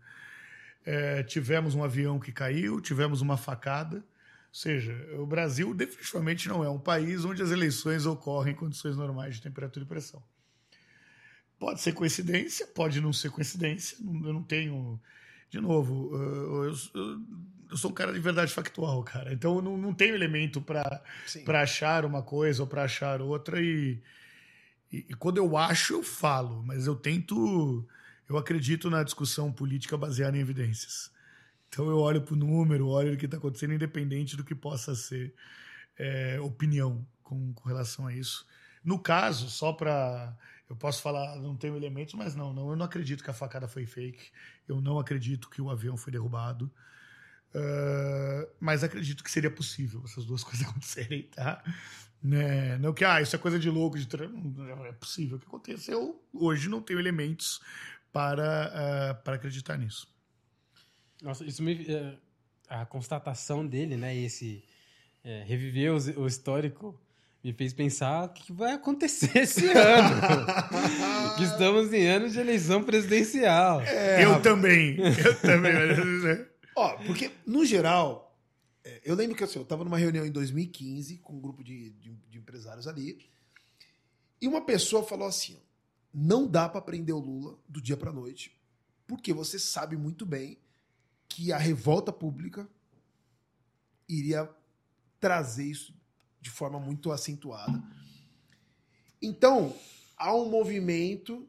É, 0.84 1.22
tivemos 1.22 1.74
um 1.74 1.82
avião 1.82 2.20
que 2.20 2.30
caiu, 2.30 2.80
tivemos 2.80 3.22
uma 3.22 3.38
facada. 3.38 4.04
seja, 4.52 4.94
o 5.18 5.26
Brasil 5.26 5.72
definitivamente 5.72 6.46
não 6.46 6.62
é 6.62 6.68
um 6.68 6.78
país 6.78 7.24
onde 7.24 7.42
as 7.42 7.50
eleições 7.50 8.04
ocorrem 8.04 8.52
em 8.52 8.56
condições 8.56 8.94
normais 8.94 9.36
de 9.36 9.42
temperatura 9.42 9.86
e 9.86 9.88
pressão. 9.88 10.22
Pode 11.58 11.80
ser 11.80 11.92
coincidência, 11.92 12.66
pode 12.66 13.00
não 13.00 13.12
ser 13.12 13.30
coincidência. 13.30 13.96
Eu 14.02 14.32
não 14.34 14.42
tenho. 14.42 15.00
De 15.48 15.60
novo, 15.60 16.14
eu, 16.14 16.64
eu, 16.64 16.74
eu 17.74 17.78
sou 17.78 17.90
um 17.90 17.94
cara 17.94 18.12
de 18.12 18.20
verdade 18.20 18.52
factual, 18.52 19.02
cara. 19.02 19.32
Então 19.32 19.56
eu 19.56 19.62
não, 19.62 19.76
não 19.76 19.92
tenho 19.92 20.14
elemento 20.14 20.62
para 20.62 21.02
achar 21.60 22.04
uma 22.04 22.22
coisa 22.22 22.62
ou 22.62 22.68
para 22.68 22.84
achar 22.84 23.20
outra. 23.20 23.60
E, 23.60 24.00
e, 24.92 24.98
e 25.08 25.14
quando 25.14 25.38
eu 25.38 25.56
acho, 25.56 25.94
eu 25.94 26.02
falo, 26.04 26.62
mas 26.62 26.86
eu 26.86 26.94
tento. 26.94 27.84
Eu 28.28 28.38
acredito 28.38 28.88
na 28.88 29.02
discussão 29.02 29.50
política 29.50 29.96
baseada 29.96 30.36
em 30.36 30.40
evidências. 30.40 31.10
Então 31.68 31.90
eu 31.90 31.98
olho 31.98 32.22
para 32.22 32.34
o 32.34 32.36
número, 32.36 32.86
olho 32.86 33.14
o 33.14 33.16
que 33.16 33.24
está 33.24 33.38
acontecendo, 33.38 33.74
independente 33.74 34.36
do 34.36 34.44
que 34.44 34.54
possa 34.54 34.94
ser 34.94 35.34
é, 35.98 36.38
opinião 36.40 37.04
com, 37.24 37.52
com, 37.54 37.68
relação 37.68 38.06
a 38.06 38.14
isso. 38.14 38.46
No 38.84 39.00
caso, 39.00 39.50
só 39.50 39.72
para. 39.72 40.32
Eu 40.70 40.76
posso 40.76 41.02
falar, 41.02 41.36
não 41.40 41.56
tenho 41.56 41.76
elementos, 41.76 42.14
mas 42.14 42.36
não, 42.36 42.52
não, 42.52 42.70
eu 42.70 42.76
não 42.76 42.86
acredito 42.86 43.24
que 43.24 43.30
a 43.30 43.34
facada 43.34 43.66
foi 43.66 43.84
fake. 43.84 44.30
Eu 44.68 44.80
não 44.80 45.00
acredito 45.00 45.50
que 45.50 45.60
o 45.60 45.68
avião 45.68 45.96
foi 45.96 46.12
derrubado. 46.12 46.70
Uh, 47.54 48.50
mas 48.58 48.82
acredito 48.82 49.22
que 49.22 49.30
seria 49.30 49.50
possível 49.50 50.02
essas 50.04 50.24
duas 50.24 50.42
coisas 50.44 50.66
acontecerem, 50.66 51.22
tá? 51.34 51.62
Né? 52.22 52.78
Não 52.78 52.92
que, 52.92 53.04
ah, 53.04 53.20
isso 53.20 53.36
é 53.36 53.38
coisa 53.38 53.58
de 53.58 53.70
louco, 53.70 53.98
de 53.98 54.08
não 54.16 54.86
é 54.86 54.92
possível 54.92 55.38
que 55.38 55.46
aconteceu. 55.46 56.20
Hoje 56.32 56.68
não 56.68 56.80
tenho 56.80 56.98
elementos 56.98 57.60
para, 58.12 58.72
uh, 58.72 59.22
para 59.22 59.36
acreditar 59.36 59.76
nisso. 59.76 60.08
Nossa, 61.22 61.44
isso 61.44 61.62
me. 61.62 61.74
Uh, 61.74 62.18
a 62.68 62.86
constatação 62.86 63.66
dele, 63.66 63.96
né? 63.96 64.16
Esse. 64.16 64.64
É, 65.22 65.42
reviver 65.46 65.90
o, 65.90 66.22
o 66.22 66.26
histórico 66.26 67.00
me 67.42 67.52
fez 67.52 67.72
pensar 67.72 68.24
o 68.24 68.28
que 68.28 68.52
vai 68.52 68.72
acontecer 68.72 69.38
esse 69.38 69.66
ano. 69.72 71.42
estamos 71.42 71.92
em 71.92 72.06
ano 72.06 72.28
de 72.28 72.38
eleição 72.38 72.82
presidencial. 72.82 73.80
É, 73.82 74.24
eu 74.24 74.40
também. 74.42 74.96
Eu 74.98 75.40
também. 75.40 76.46
Ó, 76.76 76.96
porque, 77.04 77.30
no 77.46 77.64
geral, 77.64 78.36
é, 78.82 79.00
eu 79.04 79.14
lembro 79.14 79.36
que 79.36 79.44
assim, 79.44 79.58
eu 79.58 79.62
estava 79.62 79.84
numa 79.84 79.98
reunião 79.98 80.26
em 80.26 80.30
2015 80.30 81.18
com 81.18 81.34
um 81.34 81.40
grupo 81.40 81.62
de, 81.62 81.90
de, 81.90 82.12
de 82.12 82.38
empresários 82.38 82.86
ali, 82.86 83.18
e 84.40 84.48
uma 84.48 84.60
pessoa 84.60 85.02
falou 85.02 85.26
assim: 85.26 85.58
não 86.12 86.46
dá 86.46 86.68
para 86.68 86.82
prender 86.82 87.14
o 87.14 87.18
Lula 87.18 87.58
do 87.68 87.80
dia 87.80 87.96
para 87.96 88.12
noite, 88.12 88.56
porque 89.06 89.32
você 89.32 89.58
sabe 89.58 89.96
muito 89.96 90.26
bem 90.26 90.58
que 91.28 91.52
a 91.52 91.58
revolta 91.58 92.12
pública 92.12 92.68
iria 94.08 94.48
trazer 95.18 95.64
isso 95.64 95.94
de 96.40 96.50
forma 96.50 96.78
muito 96.78 97.10
acentuada. 97.10 97.82
Então, 99.22 99.74
há 100.16 100.34
um 100.34 100.48
movimento 100.48 101.48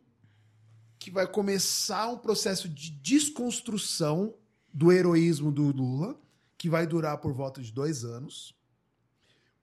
que 0.97 1.11
vai 1.11 1.27
começar 1.27 2.07
um 2.07 2.17
processo 2.17 2.69
de 2.69 2.89
desconstrução 2.91 4.33
do 4.75 4.91
heroísmo 4.91 5.53
do 5.53 5.71
Lula, 5.71 6.19
que 6.57 6.69
vai 6.69 6.85
durar 6.85 7.17
por 7.19 7.31
volta 7.31 7.61
de 7.61 7.71
dois 7.71 8.03
anos. 8.03 8.53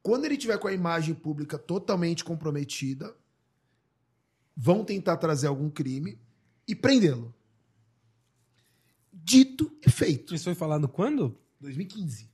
Quando 0.02 0.24
ele 0.24 0.38
tiver 0.38 0.58
com 0.58 0.66
a 0.66 0.72
imagem 0.72 1.14
pública 1.14 1.58
totalmente 1.58 2.24
comprometida, 2.24 3.14
vão 4.56 4.82
tentar 4.82 5.18
trazer 5.18 5.48
algum 5.48 5.68
crime 5.68 6.18
e 6.66 6.74
prendê-lo. 6.74 7.34
Dito 9.12 9.70
e 9.86 9.90
feito. 9.90 10.34
Isso 10.34 10.44
foi 10.44 10.54
falado 10.54 10.88
quando? 10.88 11.38
2015. 11.60 12.30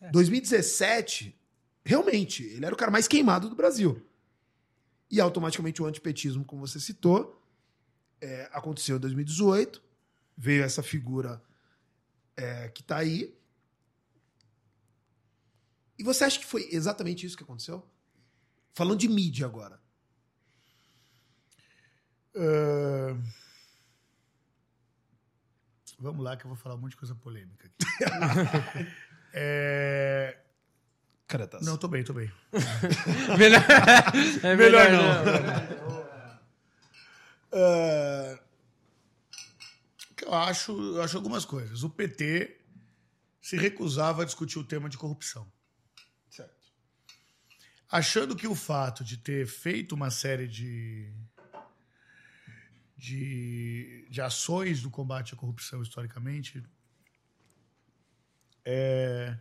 É. 0.00 0.10
2017, 0.12 1.36
realmente, 1.84 2.44
ele 2.44 2.64
era 2.64 2.74
o 2.74 2.78
cara 2.78 2.92
mais 2.92 3.08
queimado 3.08 3.50
do 3.50 3.56
Brasil. 3.56 4.00
E 5.10 5.20
automaticamente 5.20 5.82
o 5.82 5.86
antipetismo, 5.86 6.44
como 6.44 6.64
você 6.64 6.78
citou, 6.78 7.42
é, 8.20 8.48
aconteceu 8.52 8.96
em 8.96 9.00
2018 9.00 9.89
veio 10.40 10.64
essa 10.64 10.82
figura 10.82 11.42
é, 12.34 12.68
que 12.70 12.80
está 12.80 12.96
aí. 12.96 13.36
E 15.98 16.02
você 16.02 16.24
acha 16.24 16.38
que 16.38 16.46
foi 16.46 16.66
exatamente 16.72 17.26
isso 17.26 17.36
que 17.36 17.42
aconteceu? 17.42 17.86
Falando 18.72 18.98
de 18.98 19.06
mídia 19.06 19.44
agora. 19.44 19.78
Uh... 22.34 23.22
Vamos 25.98 26.24
lá, 26.24 26.34
que 26.38 26.46
eu 26.46 26.48
vou 26.48 26.56
falar 26.56 26.76
um 26.76 26.78
monte 26.78 26.92
de 26.92 26.96
coisa 26.96 27.14
polêmica 27.14 27.68
aqui. 27.68 28.88
é... 29.34 30.38
Caretas. 31.28 31.66
Não, 31.66 31.76
tô 31.76 31.86
bem, 31.86 32.02
tô 32.02 32.14
bem. 32.14 32.32
melhor, 33.38 33.62
é 34.42 34.56
melhor, 34.56 34.90
melhor 34.90 34.90
não. 34.90 35.24
não. 35.84 36.00
Uh 37.52 38.49
eu 40.24 40.34
acho, 40.34 40.72
eu 40.72 41.02
acho 41.02 41.16
algumas 41.16 41.44
coisas. 41.44 41.82
O 41.82 41.90
PT 41.90 42.58
se 43.40 43.56
recusava 43.56 44.22
a 44.22 44.24
discutir 44.24 44.58
o 44.58 44.64
tema 44.64 44.88
de 44.88 44.98
corrupção. 44.98 45.50
Certo. 46.28 46.54
Achando 47.88 48.36
que 48.36 48.46
o 48.46 48.54
fato 48.54 49.02
de 49.02 49.16
ter 49.16 49.46
feito 49.46 49.94
uma 49.94 50.10
série 50.10 50.46
de, 50.46 51.12
de, 52.96 54.06
de 54.10 54.20
ações 54.20 54.82
do 54.82 54.90
combate 54.90 55.34
à 55.34 55.36
corrupção 55.36 55.82
historicamente 55.82 56.62
é, 58.64 59.38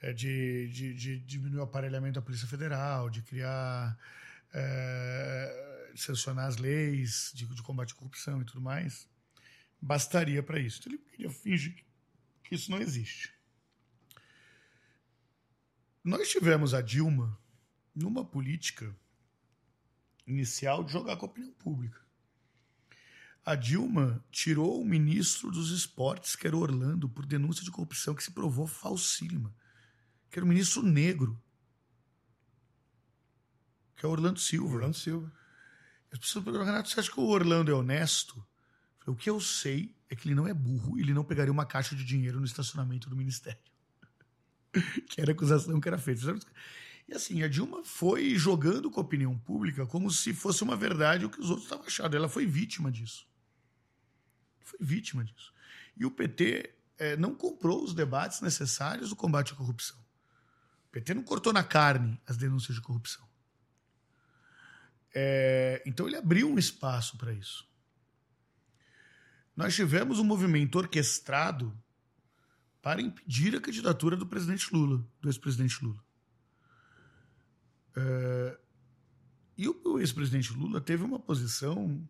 é 0.00 0.12
de, 0.12 0.68
de, 0.68 0.94
de, 0.94 1.18
diminuir 1.20 1.60
o 1.60 1.62
aparelhamento 1.62 2.14
da 2.14 2.22
Polícia 2.22 2.48
Federal, 2.48 3.08
de 3.08 3.22
criar. 3.22 3.98
É, 4.54 5.90
de 5.94 6.00
sancionar 6.00 6.46
as 6.46 6.56
leis 6.56 7.32
de, 7.34 7.46
de 7.46 7.62
combate 7.62 7.92
à 7.92 7.96
corrupção 7.96 8.40
e 8.40 8.44
tudo 8.44 8.60
mais 8.60 9.06
bastaria 9.82 10.42
para 10.42 10.60
isso. 10.60 10.78
Então, 10.78 10.92
ele 10.92 11.02
queria 11.10 11.30
fingir 11.30 11.84
que 12.44 12.54
isso 12.54 12.70
não 12.70 12.78
existe. 12.78 13.34
Nós 16.04 16.28
tivemos 16.28 16.72
a 16.72 16.80
Dilma 16.80 17.36
numa 17.92 18.24
política 18.24 18.96
inicial 20.26 20.84
de 20.84 20.92
jogar 20.92 21.16
com 21.16 21.26
a 21.26 21.28
opinião 21.28 21.52
pública. 21.54 22.00
A 23.44 23.56
Dilma 23.56 24.24
tirou 24.30 24.80
o 24.80 24.84
ministro 24.84 25.50
dos 25.50 25.70
esportes, 25.70 26.36
que 26.36 26.46
era 26.46 26.56
Orlando, 26.56 27.08
por 27.08 27.26
denúncia 27.26 27.64
de 27.64 27.72
corrupção 27.72 28.14
que 28.14 28.22
se 28.22 28.30
provou 28.30 28.68
falsíssima, 28.68 29.52
que 30.30 30.38
era 30.38 30.46
o 30.46 30.48
ministro 30.48 30.80
negro, 30.82 31.40
que 33.96 34.06
é 34.06 34.08
Orlando 34.08 34.38
Silva. 34.38 34.76
Orlando 34.76 34.96
Silva. 34.96 35.32
As 36.12 36.18
pessoas 36.20 36.44
perguntam, 36.44 36.66
Renato, 36.66 36.88
você 36.88 37.00
acha 37.00 37.10
que 37.10 37.18
o 37.18 37.26
Orlando 37.26 37.70
é 37.70 37.74
honesto? 37.74 38.46
O 39.06 39.14
que 39.14 39.28
eu 39.28 39.40
sei 39.40 39.94
é 40.08 40.14
que 40.14 40.28
ele 40.28 40.34
não 40.34 40.46
é 40.46 40.54
burro, 40.54 40.98
ele 40.98 41.12
não 41.12 41.24
pegaria 41.24 41.52
uma 41.52 41.66
caixa 41.66 41.96
de 41.96 42.04
dinheiro 42.04 42.38
no 42.38 42.46
estacionamento 42.46 43.08
do 43.10 43.16
ministério. 43.16 43.58
que 45.08 45.20
era 45.20 45.32
a 45.32 45.34
acusação 45.34 45.80
que 45.80 45.88
era 45.88 45.98
feita. 45.98 46.38
E 47.08 47.14
assim, 47.14 47.42
a 47.42 47.48
Dilma 47.48 47.82
foi 47.84 48.36
jogando 48.36 48.90
com 48.90 49.00
a 49.00 49.02
opinião 49.02 49.36
pública 49.36 49.86
como 49.86 50.10
se 50.10 50.32
fosse 50.32 50.62
uma 50.62 50.76
verdade 50.76 51.24
o 51.24 51.30
que 51.30 51.40
os 51.40 51.50
outros 51.50 51.64
estavam 51.64 51.86
achando. 51.86 52.16
Ela 52.16 52.28
foi 52.28 52.46
vítima 52.46 52.92
disso. 52.92 53.26
Foi 54.60 54.78
vítima 54.80 55.24
disso. 55.24 55.52
E 55.96 56.06
o 56.06 56.10
PT 56.10 56.72
é, 56.96 57.16
não 57.16 57.34
comprou 57.34 57.82
os 57.82 57.92
debates 57.92 58.40
necessários 58.40 59.10
do 59.10 59.16
combate 59.16 59.52
à 59.52 59.56
corrupção. 59.56 59.98
O 60.86 60.92
PT 60.92 61.14
não 61.14 61.22
cortou 61.22 61.52
na 61.52 61.64
carne 61.64 62.20
as 62.26 62.36
denúncias 62.36 62.76
de 62.76 62.80
corrupção. 62.80 63.28
É, 65.14 65.82
então 65.84 66.06
ele 66.06 66.16
abriu 66.16 66.48
um 66.48 66.58
espaço 66.58 67.18
para 67.18 67.32
isso 67.32 67.71
nós 69.56 69.74
tivemos 69.74 70.18
um 70.18 70.24
movimento 70.24 70.76
orquestrado 70.76 71.76
para 72.80 73.00
impedir 73.00 73.54
a 73.54 73.60
candidatura 73.60 74.16
do 74.16 74.26
presidente 74.26 74.74
Lula, 74.74 75.06
do 75.20 75.28
ex-presidente 75.28 75.84
Lula. 75.84 76.02
É, 77.94 78.58
e 79.56 79.68
o 79.68 79.98
ex-presidente 80.00 80.52
Lula 80.52 80.80
teve 80.80 81.04
uma 81.04 81.18
posição, 81.18 82.08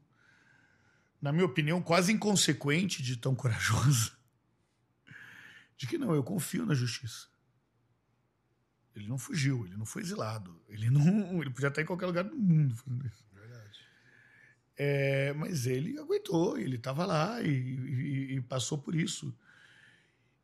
na 1.21 1.33
minha 1.33 1.45
opinião, 1.45 1.83
quase 1.83 2.13
inconsequente 2.13 3.03
de 3.03 3.17
tão 3.17 3.35
corajosa, 3.35 4.13
de 5.77 5.87
que 5.87 5.99
não, 5.99 6.15
eu 6.15 6.23
confio 6.23 6.65
na 6.65 6.75
justiça. 6.75 7.27
Ele 8.95 9.09
não 9.09 9.19
fugiu, 9.19 9.67
ele 9.67 9.77
não 9.77 9.87
foi 9.87 10.03
exilado, 10.03 10.63
ele 10.69 10.89
não, 10.91 11.41
ele 11.41 11.51
podia 11.51 11.69
estar 11.69 11.83
em 11.83 11.87
qualquer 11.87 12.07
lugar 12.07 12.25
do 12.25 12.37
mundo 12.37 12.77
fazendo 12.77 13.07
isso. 13.07 13.25
É, 14.77 15.33
mas 15.35 15.67
ele 15.67 15.99
aguentou, 15.99 16.59
ele 16.59 16.77
estava 16.77 17.05
lá 17.05 17.43
e, 17.43 17.49
e, 17.49 18.37
e, 18.37 18.41
passou 18.41 18.79
por 18.79 18.95
isso. 18.95 19.37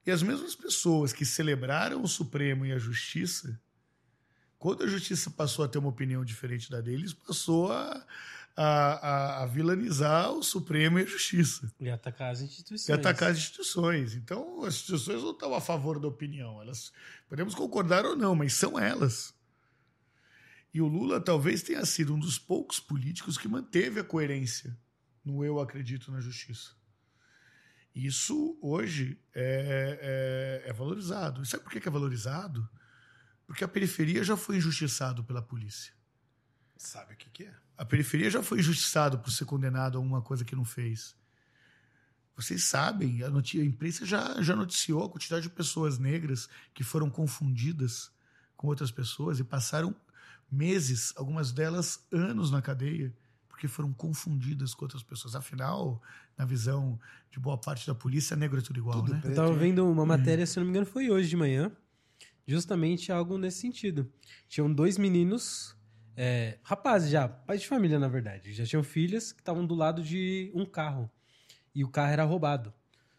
E 0.05 0.11
as 0.11 0.23
mesmas 0.23 0.55
pessoas 0.55 1.13
que 1.13 1.25
celebraram 1.25 2.03
o 2.03 2.09
Supremo 2.09 2.65
e 2.65 2.73
a 2.73 2.79
Justiça, 2.79 3.61
quando 4.59 4.85
a 4.85 4.87
Justiça 4.87 5.31
passou 5.31 5.65
a 5.65 5.69
ter 5.69 5.79
uma 5.79 5.89
opinião 5.89 6.25
diferente 6.25 6.71
da 6.71 6.81
deles, 6.81 7.13
passou 7.13 7.73
a, 7.73 8.05
a, 8.57 8.65
a, 8.65 9.43
a 9.43 9.47
vilanizar 9.47 10.31
o 10.33 10.43
Supremo 10.43 10.99
e 10.99 11.03
a 11.03 11.07
Justiça. 11.07 11.73
E 11.81 11.89
atacar 11.89 12.33
as 12.33 12.41
instituições. 12.41 12.89
E 12.89 12.93
atacar 12.93 13.31
as 13.31 13.39
instituições. 13.39 14.15
Então, 14.15 14.65
as 14.65 14.75
instituições 14.75 15.23
não 15.23 15.31
estão 15.31 15.55
a 15.55 15.61
favor 15.61 15.99
da 16.01 16.09
opinião. 16.09 16.61
Elas 16.61 16.93
podemos 17.29 17.55
concordar 17.55 18.05
ou 18.05 18.17
não, 18.17 18.35
mas 18.35 18.55
são 18.55 18.79
elas. 18.79 19.33
E 20.73 20.81
o 20.81 20.87
Lula 20.87 21.21
talvez 21.21 21.63
tenha 21.63 21.85
sido 21.87 22.15
um 22.15 22.19
dos 22.19 22.39
poucos 22.39 22.79
políticos 22.79 23.39
que 23.39 23.49
manteve 23.49 24.01
a 24.01 24.05
coerência 24.05 24.77
no 25.25 25.45
eu 25.45 25.61
acredito 25.61 26.11
na 26.11 26.21
justiça. 26.21 26.77
Isso 27.95 28.59
hoje 28.61 29.19
é, 29.35 30.63
é, 30.65 30.71
é 30.71 30.73
valorizado. 30.73 31.43
E 31.43 31.47
sabe 31.47 31.65
por 31.65 31.73
que 31.73 31.89
é 31.89 31.91
valorizado? 31.91 32.69
Porque 33.47 33.65
a 33.65 33.69
periferia 33.69 34.23
já 34.23 34.37
foi 34.37 34.57
injustiçado 34.59 35.25
pela 35.25 35.43
polícia. 35.43 35.93
Sabe 36.77 37.15
o 37.15 37.17
que, 37.17 37.29
que 37.31 37.45
é? 37.45 37.55
A 37.77 37.85
periferia 37.85 38.31
já 38.31 38.43
foi 38.43 38.61
injustiçado 38.61 39.19
por 39.19 39.33
ser 39.33 39.47
condenado 39.47 39.97
a 39.97 39.99
alguma 39.99 40.23
coisa 40.23 40.45
que 40.45 40.55
não 40.55 40.65
fez. 40.65 41.17
Vocês 42.37 42.63
sabem, 42.65 43.21
a, 43.25 43.27
a 43.27 43.65
imprensa 43.65 44.07
já, 44.07 44.41
já 44.43 44.55
noticiou 44.55 45.05
a 45.05 45.11
quantidade 45.11 45.43
de 45.43 45.51
pessoas 45.51 45.99
negras 45.99 46.49
que 46.73 46.85
foram 46.85 47.11
confundidas 47.11 48.13
com 48.57 48.69
outras 48.69 48.93
pessoas 48.93 49.41
e 49.41 49.45
passaram 49.45 49.95
meses, 50.51 51.13
algumas 51.17 51.53
delas 51.53 52.07
anos 52.13 52.51
na 52.51 52.63
cadeia, 52.63 53.15
porque 53.49 53.69
foram 53.69 53.93
confundidas 53.93 54.75
com 54.75 54.85
outras 54.85 55.03
pessoas. 55.03 55.35
Afinal, 55.35 56.01
na 56.37 56.45
visão 56.45 56.99
de 57.31 57.39
boa 57.39 57.59
parte 57.59 57.87
da 57.87 57.95
polícia, 57.95 58.37
negro 58.37 58.59
é 58.59 58.63
tudo 58.63 58.79
igual, 58.79 59.01
Tudo 59.01 59.15
né? 59.15 59.21
preto. 59.21 59.33
Eu 59.33 59.37
tava 59.37 59.53
né? 59.53 59.59
vendo 59.59 59.91
uma 59.91 60.07
matéria, 60.07 60.47
se 60.47 60.59
não 60.59 60.65
me 60.65 60.71
engano, 60.71 60.87
foi 60.87 61.11
hoje 61.11 61.29
de 61.29 61.37
manhã. 61.37 61.71
Justamente 62.47 63.13
algo 63.13 63.37
nesse 63.37 63.61
sentido. 63.61 64.11
Tinham 64.49 64.73
dois 64.73 64.97
meninos, 64.97 65.77
é, 66.17 66.59
rapazes 66.63 67.11
já, 67.11 67.29
pais 67.29 67.61
de 67.61 67.69
família, 67.69 67.99
na 67.99 68.09
verdade. 68.09 68.55
Já 68.55 68.65
tinham 68.65 68.83
filhas 68.83 69.33
que 69.33 69.41
estavam 69.41 69.67
do 69.67 69.75
lado 69.75 70.03
de 70.03 70.51
um 70.55 70.65
carro. 70.65 71.11
E 71.75 71.85
o 71.85 71.89
carro 71.89 72.11
era 72.11 72.25
roubado. 72.25 72.73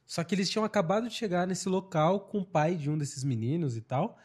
Só 0.06 0.24
que 0.24 0.34
eles 0.34 0.50
tinham 0.50 0.66
acabado 0.66 1.08
de 1.08 1.14
chegar 1.14 1.46
nesse 1.46 1.70
local 1.70 2.22
com 2.22 2.40
o 2.40 2.46
pai 2.46 2.76
de 2.76 2.90
um 2.90 2.98
desses 2.98 3.24
meninos 3.24 3.78
e 3.78 3.82
tal. 3.82 4.18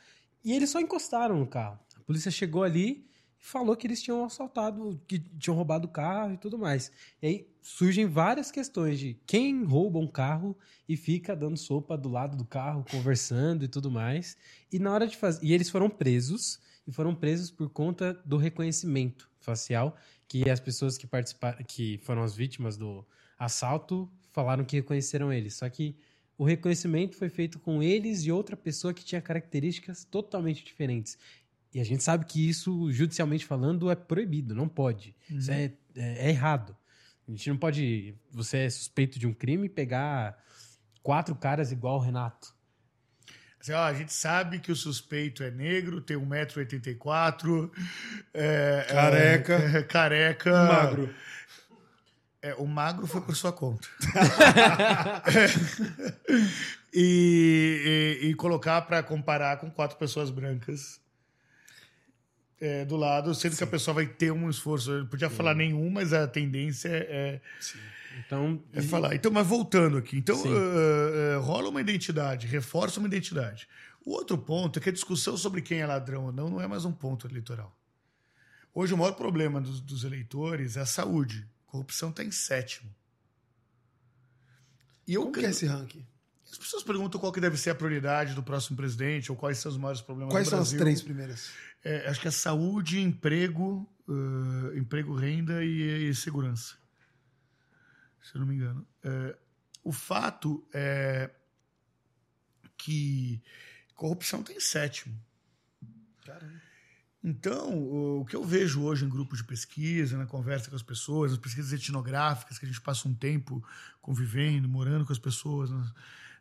E 0.43 0.53
eles 0.53 0.71
só 0.71 0.81
encostaram 0.81 1.39
no 1.39 1.47
carro. 1.47 1.79
A 2.05 2.07
polícia 2.07 2.31
chegou 2.31 2.63
ali 2.63 3.07
e 3.41 3.45
falou 3.47 3.75
que 3.75 3.87
eles 3.87 4.03
tinham 4.03 4.23
assaltado, 4.27 5.01
que 5.09 5.19
tinham 5.19 5.57
roubado 5.57 5.87
o 5.87 5.91
carro 5.91 6.35
e 6.35 6.37
tudo 6.37 6.59
mais. 6.59 6.93
E 7.23 7.27
aí 7.27 7.49
surgem 7.63 8.05
várias 8.05 8.51
questões 8.51 8.99
de 8.99 9.19
quem 9.27 9.65
rouba 9.65 9.99
um 9.99 10.07
carro 10.07 10.55
e 10.87 10.99
fica 10.99 11.35
dando 11.35 11.57
sopa 11.57 11.97
do 11.97 12.11
lado 12.11 12.37
do 12.37 12.45
carro, 12.45 12.85
conversando 12.91 13.65
e 13.65 13.69
tudo 13.69 13.91
mais. 13.91 14.37
E 14.71 14.79
na 14.79 14.93
hora 14.93 15.07
de 15.07 15.17
fazer. 15.17 15.43
E 15.43 15.55
eles 15.55 15.71
foram 15.71 15.89
presos. 15.89 16.61
E 16.87 16.93
foram 16.93 17.15
presos 17.15 17.51
por 17.51 17.71
conta 17.71 18.13
do 18.27 18.37
reconhecimento 18.37 19.31
facial, 19.41 19.97
que 20.29 20.51
as 20.51 20.61
pessoas 20.61 20.99
que 20.99 21.07
participaram, 21.07 21.65
que 21.65 21.97
foram 22.03 22.23
as 22.23 22.37
vítimas 22.37 22.77
do 22.77 23.03
assalto, 23.39 24.13
falaram 24.31 24.63
que 24.63 24.77
reconheceram 24.77 25.33
eles. 25.33 25.55
Só 25.55 25.67
que 25.71 25.97
o 26.37 26.45
reconhecimento 26.45 27.17
foi 27.17 27.29
feito 27.29 27.59
com 27.59 27.83
eles 27.83 28.25
e 28.25 28.33
outra 28.33 28.57
pessoa 28.57 28.93
que 28.93 29.05
tinha 29.05 29.21
características 29.21 30.05
totalmente 30.05 30.65
diferentes. 30.65 31.17
E 31.75 31.81
a 31.81 31.85
gente 31.85 32.05
sabe 32.05 32.25
que 32.25 32.49
isso, 32.49 32.91
judicialmente 32.93 33.45
falando, 33.45 33.91
é 33.91 33.97
proibido, 33.97 34.55
não 34.55 34.69
pode. 34.69 35.15
Isso 35.29 35.51
é, 35.51 35.73
é, 35.97 36.27
é 36.27 36.29
errado. 36.31 36.77
A 37.27 37.31
gente 37.33 37.51
não 37.51 37.57
pode. 37.57 38.15
Você 38.31 38.59
é 38.59 38.71
suspeito 38.71 39.19
de 39.19 39.27
um 39.27 39.35
crime 39.35 39.67
e 39.67 39.69
pegar 39.69 40.39
quatro 41.03 41.35
caras 41.35 41.73
igual 41.73 41.97
o 41.97 42.01
Renato. 42.01 42.55
Assim, 43.61 43.73
ó, 43.73 43.83
a 43.83 43.95
gente 43.95 44.13
sabe 44.13 44.61
que 44.61 44.71
o 44.71 44.77
suspeito 44.77 45.43
é 45.43 45.51
negro, 45.51 46.01
tem 46.01 46.17
1,84m. 46.17 47.71
É, 48.33 48.87
Careca. 48.89 49.55
é, 49.55 49.83
careca. 49.89 50.53
Magro. 50.53 51.13
É, 52.41 52.55
o 52.57 52.67
magro 52.67 53.07
foi 53.07 53.23
por 53.23 53.35
sua 53.35 53.53
conta. 53.53 53.89
e, 56.93 58.21
e- 58.23 58.27
e 58.29 58.35
colocar 58.35 58.83
para 58.83 59.03
comparar 59.03 59.57
com 59.57 59.71
quatro 59.71 59.97
pessoas 59.97 60.31
brancas 60.31 61.01
é, 62.61 62.85
do 62.85 62.97
lado, 62.97 63.35
sendo 63.35 63.57
que 63.57 63.65
a 63.65 63.67
pessoa 63.67 63.95
vai 63.95 64.07
ter 64.07 64.31
um 64.33 64.49
esforço. 64.49 64.91
Eu 64.91 65.07
podia 65.07 65.29
falar 65.31 65.55
nenhum, 65.55 65.91
mas 65.91 66.13
a 66.13 66.27
tendência 66.27 66.89
é, 66.89 67.41
Então. 68.27 68.63
é 68.73 68.81
falar. 68.83 69.15
Então, 69.15 69.31
mas 69.33 69.47
voltando 69.47 69.97
aqui. 69.99 70.17
Então, 70.19 70.37
Sim. 70.37 70.49
eh, 70.55 71.35
eh, 71.35 71.37
rola 71.39 71.69
uma 71.69 71.81
identidade, 71.81 72.47
reforça 72.47 73.01
uma 73.01 73.09
identidade. 73.09 73.69
O 74.05 74.13
outro 74.13 74.37
ponto 74.39 74.79
é 74.79 74.83
que 74.83 74.89
a 74.89 74.93
discussão 74.93 75.37
sobre 75.37 75.63
quem 75.63 75.81
é 75.81 75.87
ladrão 75.87 76.27
ou 76.27 76.33
não 76.33 76.49
não 76.51 76.61
é 76.61 76.67
mais 76.67 76.85
um 76.85 76.93
ponto 76.93 77.27
eleitoral. 77.27 77.77
Hoje, 78.75 78.93
o 78.95 78.99
maior 78.99 79.13
problema 79.13 79.61
dos, 79.61 79.81
dos 79.81 80.05
eleitores 80.05 80.77
é 80.77 80.81
a 80.81 80.87
saúde. 80.87 81.47
A 81.67 81.71
corrupção 81.71 82.11
está 82.11 82.23
em 82.23 82.31
sétimo. 82.31 82.91
E 85.07 85.15
eu 85.15 85.23
Como 85.23 85.35
que 85.35 85.45
é 85.45 85.51
esse 85.51 85.67
ranking? 85.67 86.05
As 86.51 86.59
pessoas 86.59 86.83
perguntam 86.83 87.21
qual 87.21 87.33
que 87.33 87.41
deve 87.41 87.57
ser 87.57 87.71
a 87.71 87.75
prioridade 87.75 88.35
do 88.35 88.43
próximo 88.43 88.77
presidente 88.77 89.31
ou 89.31 89.37
quais 89.37 89.59
são 89.59 89.73
os 89.73 89.79
maiores 89.79 90.01
problemas 90.01 90.33
Quais 90.33 90.47
do 90.47 90.51
são 90.51 90.61
as 90.61 90.69
Brasil. 90.69 90.85
três 90.85 91.03
primeiras? 91.03 91.51
É, 91.83 92.09
acho 92.09 92.21
que 92.21 92.29
é 92.29 92.31
saúde, 92.31 93.01
emprego, 93.01 93.89
eh, 94.09 94.79
emprego, 94.79 95.15
renda 95.15 95.65
e, 95.65 96.11
e 96.11 96.15
segurança. 96.15 96.77
Se 98.23 98.37
eu 98.37 98.41
não 98.41 98.47
me 98.47 98.55
engano. 98.55 98.87
É, 99.03 99.37
o 99.83 99.93
fato 99.93 100.67
é 100.73 101.31
que 102.77 103.43
corrupção 103.95 104.43
tem 104.43 104.59
sétimo. 104.61 105.19
Caramba. 106.25 106.63
Então, 107.23 107.79
o 107.79 108.05
o 108.21 108.27
que 108.27 108.37
eu 108.37 108.45
vejo 108.45 108.83
hoje 108.83 109.05
em 109.05 109.09
grupos 109.09 109.39
de 109.39 109.45
pesquisa, 109.45 110.17
na 110.17 110.25
conversa 110.25 110.71
com 110.71 110.77
as 110.77 110.83
pessoas, 110.83 111.33
nas 111.33 111.41
pesquisas 111.41 111.73
etnográficas, 111.73 112.59
que 112.59 112.65
a 112.65 112.69
gente 112.69 112.81
passa 112.81 113.07
um 113.07 113.15
tempo 113.15 113.63
convivendo, 114.01 114.67
morando 114.67 115.05
com 115.05 115.13
as 115.13 115.19
pessoas 115.19 115.71
nas, 115.71 115.93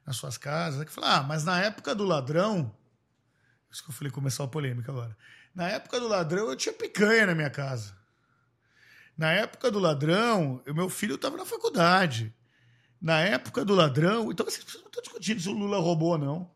nas 0.05 0.17
suas 0.17 0.37
casas, 0.37 0.81
é 0.81 0.85
que 0.85 0.91
fala, 0.91 1.17
ah, 1.17 1.23
mas 1.23 1.43
na 1.43 1.59
época 1.61 1.95
do 1.95 2.03
ladrão, 2.03 2.75
isso 3.71 3.83
que 3.83 3.89
eu 3.89 3.93
falei, 3.93 4.11
começar 4.11 4.43
a 4.43 4.47
polêmica 4.47 4.91
agora. 4.91 5.15
Na 5.53 5.67
época 5.69 5.99
do 5.99 6.07
ladrão, 6.07 6.49
eu 6.49 6.55
tinha 6.55 6.73
picanha 6.73 7.27
na 7.27 7.35
minha 7.35 7.49
casa. 7.49 7.95
Na 9.17 9.31
época 9.31 9.69
do 9.69 9.79
ladrão, 9.79 10.61
meu 10.67 10.89
filho 10.89 11.15
estava 11.15 11.37
na 11.37 11.45
faculdade. 11.45 12.33
Na 12.99 13.19
época 13.19 13.63
do 13.63 13.75
ladrão, 13.75 14.31
então 14.31 14.47
assim, 14.47 14.59
as 14.59 14.63
pessoas 14.63 14.83
não 14.83 14.89
estão 14.89 15.03
discutindo 15.03 15.41
se 15.41 15.49
o 15.49 15.53
Lula 15.53 15.77
roubou 15.77 16.11
ou 16.11 16.17
não. 16.17 16.51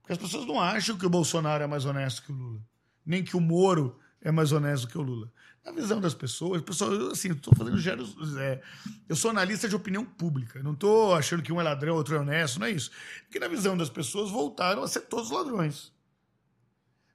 Porque 0.00 0.12
as 0.12 0.18
pessoas 0.18 0.46
não 0.46 0.60
acham 0.60 0.98
que 0.98 1.06
o 1.06 1.10
Bolsonaro 1.10 1.64
é 1.64 1.66
mais 1.66 1.84
honesto 1.84 2.22
que 2.22 2.32
o 2.32 2.34
Lula 2.34 2.60
nem 3.04 3.22
que 3.22 3.36
o 3.36 3.40
Moro 3.40 3.98
é 4.20 4.30
mais 4.30 4.52
honesto 4.52 4.88
que 4.88 4.96
o 4.96 5.02
Lula. 5.02 5.30
Na 5.64 5.70
visão 5.70 6.00
das 6.00 6.12
pessoas, 6.12 6.60
pessoal, 6.62 6.90
assim, 7.12 7.28
eu 7.28 7.34
estou 7.34 7.54
fazendo 7.54 7.78
geros, 7.78 8.16
é, 8.36 8.60
eu 9.08 9.14
sou 9.14 9.30
analista 9.30 9.68
de 9.68 9.76
opinião 9.76 10.04
pública. 10.04 10.60
Não 10.60 10.72
estou 10.72 11.14
achando 11.14 11.42
que 11.42 11.52
um 11.52 11.60
é 11.60 11.62
ladrão, 11.62 11.94
outro 11.94 12.16
é 12.16 12.18
honesto, 12.18 12.58
não 12.58 12.66
é 12.66 12.72
isso. 12.72 12.90
Porque 13.24 13.38
na 13.38 13.46
visão 13.46 13.76
das 13.76 13.88
pessoas 13.88 14.30
voltaram 14.30 14.82
a 14.82 14.88
ser 14.88 15.02
todos 15.02 15.30
ladrões. 15.30 15.92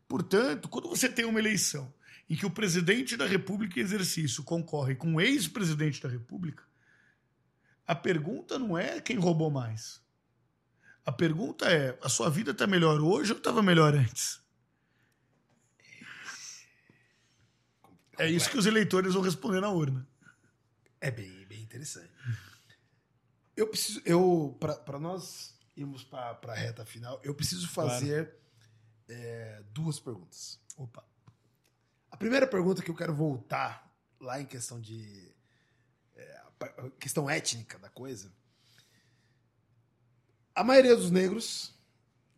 Portanto, 0.08 0.70
quando 0.70 0.88
você 0.88 1.10
tem 1.10 1.26
uma 1.26 1.40
eleição 1.40 1.94
em 2.30 2.36
que 2.36 2.46
o 2.46 2.50
presidente 2.50 3.18
da 3.18 3.26
República 3.26 3.80
em 3.80 3.84
exercício 3.84 4.44
concorre 4.44 4.96
com 4.96 5.16
o 5.16 5.22
ex-presidente 5.22 6.02
da 6.02 6.08
República, 6.08 6.64
a 7.86 7.96
pergunta 7.96 8.58
não 8.58 8.78
é 8.78 9.02
quem 9.02 9.18
roubou 9.18 9.52
mais. 9.52 10.02
A 11.06 11.12
pergunta 11.12 11.66
é: 11.66 11.98
a 12.02 12.10
sua 12.10 12.30
vida 12.30 12.52
está 12.52 12.66
melhor 12.66 13.00
hoje 13.02 13.32
ou 13.32 13.38
estava 13.38 13.62
melhor 13.62 13.94
antes? 13.94 14.42
É 18.18 18.30
isso 18.30 18.50
que 18.50 18.58
os 18.58 18.66
eleitores 18.66 19.14
vão 19.14 19.22
responder 19.22 19.60
na 19.62 19.70
urna. 19.70 20.08
É 21.00 21.12
bem, 21.12 21.46
bem 21.46 21.62
interessante. 21.62 22.12
Eu 23.56 23.68
preciso, 23.68 24.02
eu 24.06 24.58
para 24.60 25.00
nós 25.00 25.56
irmos 25.76 26.04
para 26.04 26.38
a 26.48 26.56
reta 26.56 26.86
final, 26.86 27.20
eu 27.24 27.34
preciso 27.36 27.68
fazer 27.68 28.36
é, 29.08 29.64
duas 29.72 30.00
perguntas. 30.00 30.60
Opa. 30.76 31.04
A 32.12 32.18
primeira 32.18 32.48
pergunta 32.48 32.82
que 32.82 32.90
eu 32.90 32.96
quero 32.96 33.14
voltar 33.14 33.96
lá 34.20 34.42
em 34.42 34.46
questão 34.46 34.82
de 34.82 35.32
é, 36.16 36.42
questão 37.00 37.30
étnica 37.30 37.78
da 37.78 37.90
coisa. 37.90 38.34
A 40.56 40.64
maioria 40.64 40.96
dos 40.96 41.12
negros, 41.12 41.74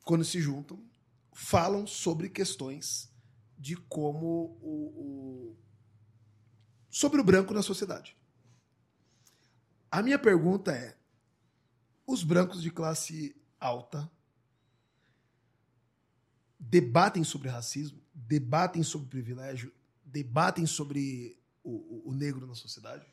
quando 0.03 0.25
se 0.25 0.41
juntam, 0.41 0.83
falam 1.31 1.87
sobre 1.87 2.27
questões 2.29 3.09
de 3.57 3.75
como 3.77 4.57
o, 4.61 5.53
o- 5.53 5.57
sobre 6.89 7.19
o 7.21 7.23
branco 7.23 7.53
na 7.53 7.61
sociedade. 7.61 8.15
A 9.91 10.01
minha 10.01 10.19
pergunta 10.19 10.71
é: 10.71 10.97
os 12.05 12.23
brancos 12.23 12.61
de 12.61 12.71
classe 12.71 13.35
alta 13.59 14.09
debatem 16.59 17.23
sobre 17.23 17.49
racismo, 17.49 18.01
debatem 18.13 18.83
sobre 18.83 19.07
privilégio, 19.07 19.71
debatem 20.03 20.65
sobre 20.65 21.39
o, 21.63 22.09
o- 22.09 22.13
negro 22.13 22.45
na 22.47 22.55
sociedade? 22.55 23.05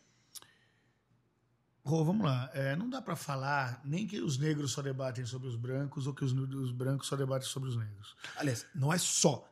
Rô, 1.85 2.05
vamos 2.05 2.27
lá. 2.27 2.51
É, 2.53 2.75
não 2.75 2.91
dá 2.91 3.01
para 3.01 3.15
falar 3.15 3.81
nem 3.85 4.07
que 4.09 4.21
os 4.21 4.39
negros 4.39 4.73
só 4.73 4.83
debatem 4.83 5.25
sobre 5.25 5.47
os 5.49 5.55
brancos 5.55 6.07
ou 6.09 6.15
que 6.15 6.25
os, 6.25 6.33
os 6.33 6.73
brancos 6.73 7.07
só 7.07 7.15
debatem 7.17 7.49
sobre 7.49 7.69
os 7.69 7.77
negros. 7.77 8.17
Aliás, 8.37 8.67
não 8.75 8.93
é 8.93 8.99
só. 8.99 9.49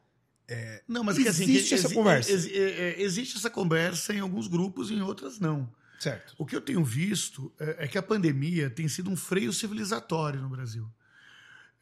Não, 0.86 1.02
mas 1.02 1.16
que, 1.16 1.26
assim, 1.26 1.44
Existe 1.44 1.68
que 1.70 1.74
essa 1.74 1.86
exi- 1.86 1.94
conversa. 1.94 2.30
exi- 2.32 2.52
é, 2.54 2.70
é, 2.80 3.02
existe 3.02 3.36
essa 3.36 3.48
conversa 3.50 4.12
em 4.12 4.20
alguns 4.20 4.46
grupos 4.46 4.90
e 4.90 4.94
em 4.94 5.00
outras 5.02 5.38
não. 5.40 5.72
Certo. 5.98 6.34
O 6.36 6.44
que 6.44 6.54
eu 6.54 6.60
tenho 6.60 6.84
visto 6.84 7.52
é, 7.58 7.84
é 7.84 7.88
que 7.88 7.96
a 7.96 8.02
pandemia 8.02 8.68
tem 8.68 8.86
sido 8.88 9.08
um 9.10 9.16
freio 9.16 9.52
civilizatório 9.52 10.40
no 10.42 10.48
Brasil. 10.50 10.86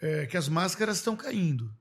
É, 0.01 0.27
que 0.27 0.37
as 0.37 0.49
máscaras 0.49 0.99
estão 0.99 1.17
caindo. 1.17 1.75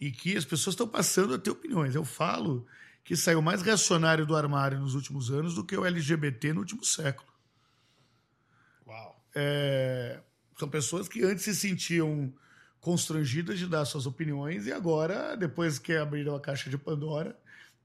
E 0.00 0.10
que 0.10 0.36
as 0.36 0.44
pessoas 0.46 0.72
estão 0.74 0.88
passando 0.88 1.34
a 1.34 1.38
ter 1.38 1.50
opiniões. 1.50 1.94
Eu 1.94 2.04
falo 2.04 2.66
que 3.04 3.14
saiu 3.16 3.42
mais 3.42 3.60
reacionário 3.60 4.24
do 4.24 4.34
armário 4.36 4.78
nos 4.78 4.94
últimos 4.94 5.30
anos 5.30 5.54
do 5.54 5.64
que 5.64 5.76
o 5.76 5.84
LGBT 5.84 6.52
no 6.54 6.60
último 6.60 6.82
século. 6.84 7.28
Uau. 8.86 9.22
É, 9.34 10.20
são 10.58 10.68
pessoas 10.68 11.08
que 11.08 11.22
antes 11.22 11.44
se 11.44 11.54
sentiam 11.54 12.32
constrangidas 12.80 13.58
de 13.58 13.66
dar 13.66 13.84
suas 13.84 14.06
opiniões 14.06 14.66
e 14.66 14.72
agora, 14.72 15.36
depois 15.36 15.78
que 15.78 15.92
abriram 15.92 16.34
a 16.34 16.40
caixa 16.40 16.70
de 16.70 16.78
Pandora, 16.78 17.38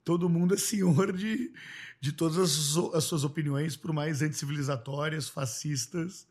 todo 0.03 0.29
mundo 0.29 0.53
é 0.53 0.57
senhor 0.57 1.11
de, 1.11 1.51
de 1.99 2.13
todas 2.13 2.37
as, 2.37 2.77
as 2.93 3.03
suas 3.03 3.23
opiniões, 3.23 3.75
por 3.75 3.91
mais 3.91 4.21
anticivilizatórias, 4.21 5.27
fascistas 5.27 6.27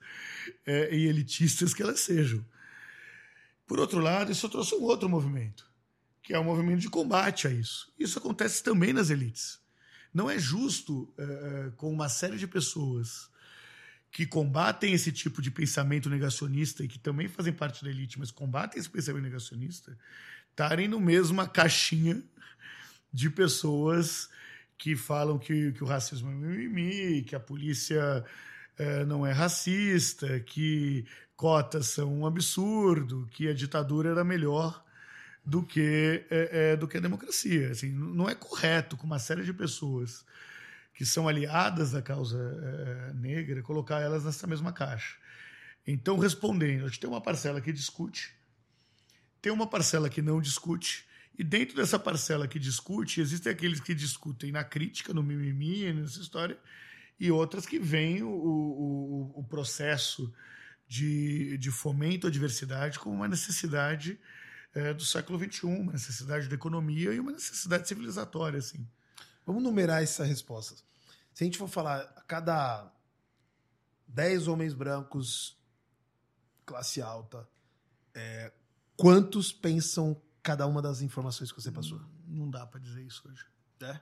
é, 0.65 0.95
e 0.95 1.07
elitistas 1.07 1.75
que 1.75 1.83
elas 1.83 2.01
sejam. 2.01 2.45
Por 3.67 3.79
outro 3.79 3.99
lado, 3.99 4.31
isso 4.31 4.49
trouxe 4.49 4.75
um 4.75 4.83
outro 4.83 5.09
movimento, 5.09 5.69
que 6.23 6.33
é 6.33 6.39
o 6.39 6.45
movimento 6.45 6.81
de 6.81 6.91
combate 6.91 7.47
a 7.47 7.51
isso. 7.51 7.93
Isso 7.99 8.19
acontece 8.19 8.63
também 8.63 8.93
nas 8.93 9.11
elites. 9.11 9.59
Não 10.13 10.31
é 10.31 10.39
justo 10.39 11.13
é, 11.19 11.73
com 11.77 11.93
uma 11.93 12.09
série 12.09 12.37
de 12.37 12.47
pessoas 12.47 13.29
que 14.15 14.25
combatem 14.25 14.93
esse 14.93 15.11
tipo 15.11 15.43
de 15.43 15.51
pensamento 15.51 16.09
negacionista 16.09 16.85
e 16.85 16.89
que 16.89 17.01
também 17.01 17.27
fazem 17.27 17.53
parte 17.53 17.83
da 17.83 17.91
elite, 17.91 18.17
mas 18.17 18.31
combatem 18.31 18.79
esse 18.79 18.89
pensamento 18.89 19.25
negacionista, 19.25 19.99
estarem 20.51 20.87
no 20.87 21.01
mesma 21.01 21.49
caixinha 21.49 22.23
de 23.13 23.29
pessoas 23.29 24.31
que 24.79 24.95
falam 24.95 25.37
que, 25.37 25.73
que 25.73 25.83
o 25.83 25.87
racismo 25.87 26.31
é 26.31 26.33
mimimi, 26.33 27.23
que 27.23 27.35
a 27.35 27.41
polícia 27.41 28.25
eh, 28.79 29.05
não 29.05 29.27
é 29.27 29.33
racista, 29.33 30.39
que 30.39 31.05
cotas 31.35 31.89
são 31.89 32.21
um 32.21 32.25
absurdo, 32.25 33.29
que 33.33 33.49
a 33.49 33.53
ditadura 33.53 34.11
era 34.11 34.23
melhor 34.23 34.85
do 35.45 35.61
que, 35.61 36.25
eh, 36.31 36.51
eh, 36.53 36.77
do 36.77 36.87
que 36.87 36.99
a 36.99 37.01
democracia. 37.01 37.73
Assim, 37.73 37.91
não 37.91 38.31
é 38.31 38.37
correto 38.37 38.97
com 38.97 39.09
uma 39.09 39.19
série 39.19 39.43
de 39.43 39.53
pessoas 39.53 40.25
que 40.95 41.05
são 41.05 41.29
aliadas 41.29 41.91
da 41.91 42.01
causa 42.01 42.39
eh, 42.39 43.13
negra, 43.15 43.63
colocar 43.63 44.01
elas 44.01 44.25
nessa 44.25 44.47
mesma 44.47 44.73
caixa. 44.73 45.17
Então, 45.87 46.19
respondendo, 46.19 46.85
a 46.85 46.89
gente 46.89 47.01
tem 47.01 47.11
uma 47.11 47.21
parcela 47.21 47.61
que 47.61 47.73
discute, 47.73 48.33
tem 49.43 49.53
uma 49.53 49.67
parcela 49.67 50.09
que 50.09 50.23
não 50.23 50.41
discute, 50.41 51.05
e 51.37 51.43
dentro 51.43 51.77
dessa 51.77 51.99
parcela 51.99 52.47
que 52.47 52.59
discute, 52.59 53.21
existem 53.21 53.53
aqueles 53.53 53.81
que 53.81 53.95
discutem 53.95 54.53
na 54.53 54.63
crítica, 54.63 55.13
no 55.13 55.23
mimimi, 55.23 55.93
nessa 55.93 56.21
história, 56.21 56.57
e 57.19 57.31
outras 57.31 57.67
que 57.67 57.79
veem 57.79 58.23
o, 58.23 58.29
o, 58.29 59.33
o 59.41 59.45
processo 59.45 60.33
de, 60.87 61.59
de 61.59 61.71
fomento 61.71 62.27
à 62.27 62.31
diversidade 62.31 62.99
como 62.99 63.17
uma 63.17 63.29
necessidade 63.29 64.19
eh, 64.75 64.95
do 64.95 65.05
século 65.05 65.39
XXI, 65.39 65.67
uma 65.67 65.93
necessidade 65.93 66.49
da 66.49 66.55
economia 66.55 67.13
e 67.13 67.19
uma 67.19 67.33
necessidade 67.33 67.89
civilizatória, 67.89 68.59
assim. 68.59 68.87
Vamos 69.47 69.63
numerar 69.63 70.03
essa 70.03 70.25
resposta. 70.25 70.75
Se 71.33 71.43
a 71.43 71.47
gente 71.47 71.59
for 71.59 71.69
falar 71.69 72.01
a 72.17 72.23
cada 72.23 72.91
10 74.07 74.49
homens 74.49 74.73
brancos, 74.73 75.59
classe 76.65 77.03
alta, 77.03 77.49
é, 78.15 78.53
quantos 78.97 79.53
pensam 79.53 80.21
cada 80.43 80.67
uma 80.67 80.81
das 80.81 81.01
informações 81.01 81.51
que 81.51 81.61
você 81.61 81.73
passou? 81.73 82.01
Não 82.27 82.49
dá 82.49 82.67
para 82.67 82.81
dizer 82.81 83.03
isso 83.03 83.29
hoje. 83.29 83.45
É? 83.83 84.01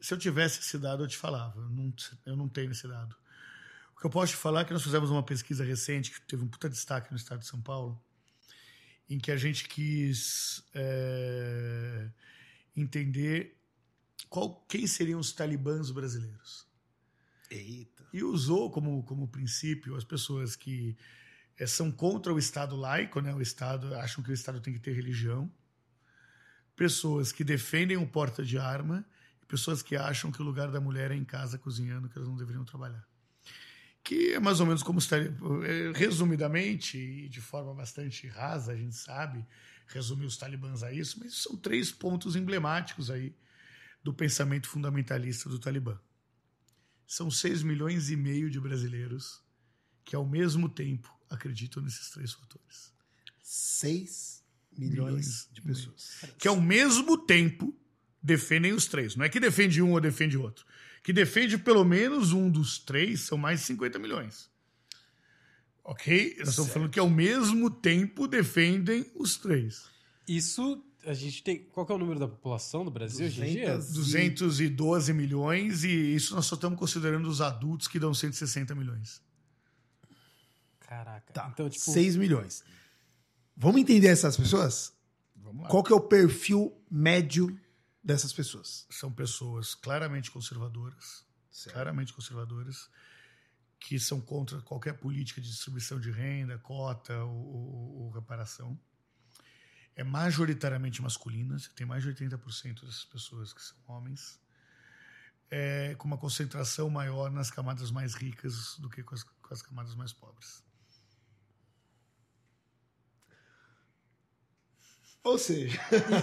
Se 0.00 0.14
eu 0.14 0.18
tivesse 0.18 0.60
esse 0.60 0.78
dado, 0.78 1.02
eu 1.02 1.08
te 1.08 1.16
falava. 1.16 1.60
Eu 1.60 1.68
não, 1.68 1.92
eu 2.24 2.36
não 2.36 2.48
tenho 2.48 2.70
esse 2.70 2.86
dado. 2.86 3.16
O 3.94 4.00
que 4.00 4.06
eu 4.06 4.10
posso 4.10 4.32
te 4.32 4.36
falar 4.36 4.60
é 4.60 4.64
que 4.64 4.72
nós 4.72 4.82
fizemos 4.82 5.10
uma 5.10 5.22
pesquisa 5.22 5.64
recente 5.64 6.10
que 6.10 6.20
teve 6.20 6.44
um 6.44 6.48
puta 6.48 6.68
destaque 6.68 7.10
no 7.10 7.16
estado 7.16 7.40
de 7.40 7.46
São 7.46 7.60
Paulo, 7.60 8.00
em 9.08 9.18
que 9.18 9.30
a 9.30 9.36
gente 9.36 9.66
quis 9.66 10.62
é, 10.74 12.10
entender 12.76 13.55
qual, 14.28 14.64
quem 14.68 14.86
seriam 14.86 15.20
os 15.20 15.32
talibãs 15.32 15.90
brasileiros. 15.90 16.66
Eita. 17.50 18.06
E 18.12 18.22
usou 18.22 18.70
como, 18.70 19.02
como 19.04 19.28
princípio 19.28 19.94
as 19.94 20.04
pessoas 20.04 20.56
que 20.56 20.96
eh, 21.58 21.66
são 21.66 21.90
contra 21.92 22.32
o 22.32 22.38
Estado 22.38 22.76
laico, 22.76 23.20
né? 23.20 23.34
o 23.34 23.40
Estado 23.40 23.94
acham 23.96 24.22
que 24.22 24.30
o 24.30 24.34
Estado 24.34 24.60
tem 24.60 24.72
que 24.72 24.80
ter 24.80 24.92
religião, 24.92 25.50
pessoas 26.74 27.32
que 27.32 27.44
defendem 27.44 27.96
o 27.96 28.06
porta 28.06 28.44
de 28.44 28.58
arma 28.58 29.04
e 29.42 29.46
pessoas 29.46 29.82
que 29.82 29.96
acham 29.96 30.32
que 30.32 30.42
o 30.42 30.44
lugar 30.44 30.70
da 30.70 30.80
mulher 30.80 31.10
é 31.10 31.14
em 31.14 31.24
casa 31.24 31.58
cozinhando, 31.58 32.08
que 32.08 32.18
elas 32.18 32.28
não 32.28 32.36
deveriam 32.36 32.64
trabalhar. 32.64 33.06
Que 34.02 34.34
é 34.34 34.40
mais 34.40 34.60
ou 34.60 34.66
menos 34.66 34.82
como 34.82 34.98
os 34.98 35.06
tali- 35.06 35.34
eh, 35.64 35.92
resumidamente 35.94 36.98
e 36.98 37.28
de 37.28 37.40
forma 37.40 37.74
bastante 37.74 38.26
rasa, 38.28 38.72
a 38.72 38.76
gente 38.76 38.94
sabe 38.94 39.44
resumir 39.88 40.26
os 40.26 40.36
talibãs 40.36 40.82
a 40.82 40.92
isso, 40.92 41.18
mas 41.20 41.34
são 41.34 41.56
três 41.56 41.92
pontos 41.92 42.34
emblemáticos 42.34 43.10
aí 43.10 43.34
do 44.06 44.14
pensamento 44.14 44.68
fundamentalista 44.68 45.48
do 45.48 45.58
Talibã 45.58 45.98
são 47.08 47.28
6 47.28 47.64
milhões 47.64 48.08
e 48.08 48.14
meio 48.16 48.48
de 48.48 48.60
brasileiros 48.60 49.42
que, 50.04 50.14
ao 50.14 50.24
mesmo 50.24 50.68
tempo, 50.68 51.12
acreditam 51.28 51.82
nesses 51.82 52.08
três 52.10 52.32
fatores. 52.32 52.92
6 53.42 54.44
milhões, 54.78 54.90
Milhões 55.08 55.48
de 55.52 55.60
meio. 55.66 55.74
pessoas. 55.76 56.24
Que, 56.38 56.46
ao 56.46 56.60
mesmo 56.60 57.18
tempo, 57.18 57.76
defendem 58.22 58.72
os 58.72 58.86
três. 58.86 59.16
Não 59.16 59.24
é 59.24 59.28
que 59.28 59.40
defende 59.40 59.82
um 59.82 59.90
ou 59.90 60.00
defende 60.00 60.36
outro. 60.38 60.64
Que 61.02 61.12
defende 61.12 61.58
pelo 61.58 61.84
menos 61.84 62.32
um 62.32 62.48
dos 62.48 62.78
três, 62.78 63.22
são 63.22 63.36
mais 63.36 63.58
de 63.60 63.66
50 63.66 63.98
milhões. 63.98 64.48
Ok? 65.82 66.36
Nós 66.38 66.50
estamos 66.50 66.72
falando 66.72 66.90
que, 66.90 67.00
ao 67.00 67.10
mesmo 67.10 67.68
tempo, 67.70 68.28
defendem 68.28 69.10
os 69.16 69.36
três. 69.36 69.84
Isso, 70.28 70.84
a 71.06 71.14
gente 71.14 71.42
tem. 71.42 71.64
Qual 71.64 71.86
que 71.86 71.92
é 71.92 71.94
o 71.94 71.98
número 71.98 72.18
da 72.18 72.28
população 72.28 72.84
do 72.84 72.90
Brasil 72.90 73.26
hoje 73.26 73.42
em 73.42 73.52
dia? 73.52 73.76
200. 73.76 73.92
212 73.94 75.12
milhões, 75.12 75.84
e 75.84 75.90
isso 76.14 76.34
nós 76.34 76.46
só 76.46 76.54
estamos 76.54 76.78
considerando 76.78 77.28
os 77.28 77.40
adultos 77.40 77.88
que 77.88 77.98
dão 77.98 78.12
160 78.12 78.74
milhões. 78.74 79.22
Caraca. 80.80 81.32
Tá, 81.32 81.48
Então, 81.52 81.68
tipo. 81.68 81.84
6 81.90 82.16
milhões. 82.16 82.62
Vamos 83.56 83.80
entender 83.80 84.08
essas 84.08 84.36
pessoas? 84.36 84.92
Vamos 85.34 85.62
lá. 85.64 85.68
Qual 85.68 85.82
que 85.82 85.92
é 85.92 85.96
o 85.96 86.00
perfil 86.00 86.76
médio 86.90 87.58
dessas 88.02 88.32
pessoas? 88.32 88.86
São 88.90 89.10
pessoas 89.12 89.74
claramente 89.74 90.30
conservadoras. 90.30 91.24
claramente 91.72 92.12
conservadoras, 92.12 92.90
que 93.80 93.98
são 93.98 94.20
contra 94.20 94.60
qualquer 94.60 94.92
política 94.98 95.40
de 95.40 95.48
distribuição 95.48 95.98
de 95.98 96.10
renda, 96.10 96.58
cota 96.58 97.16
ou, 97.24 97.34
ou- 97.34 97.94
ou 98.02 98.10
reparação. 98.10 98.78
É 99.96 100.04
majoritariamente 100.04 101.00
masculina, 101.00 101.58
você 101.58 101.70
tem 101.74 101.86
mais 101.86 102.02
de 102.02 102.10
80% 102.12 102.84
dessas 102.84 103.04
pessoas 103.06 103.52
que 103.52 103.62
são 103.62 103.76
homens, 103.88 104.38
é, 105.50 105.94
com 105.94 106.06
uma 106.06 106.18
concentração 106.18 106.90
maior 106.90 107.30
nas 107.30 107.50
camadas 107.50 107.90
mais 107.90 108.14
ricas 108.14 108.76
do 108.78 108.90
que 108.90 109.02
com 109.02 109.14
as, 109.14 109.22
com 109.22 109.54
as 109.54 109.62
camadas 109.62 109.94
mais 109.94 110.12
pobres. 110.12 110.62
Ou 115.24 115.38
seja, 115.38 115.80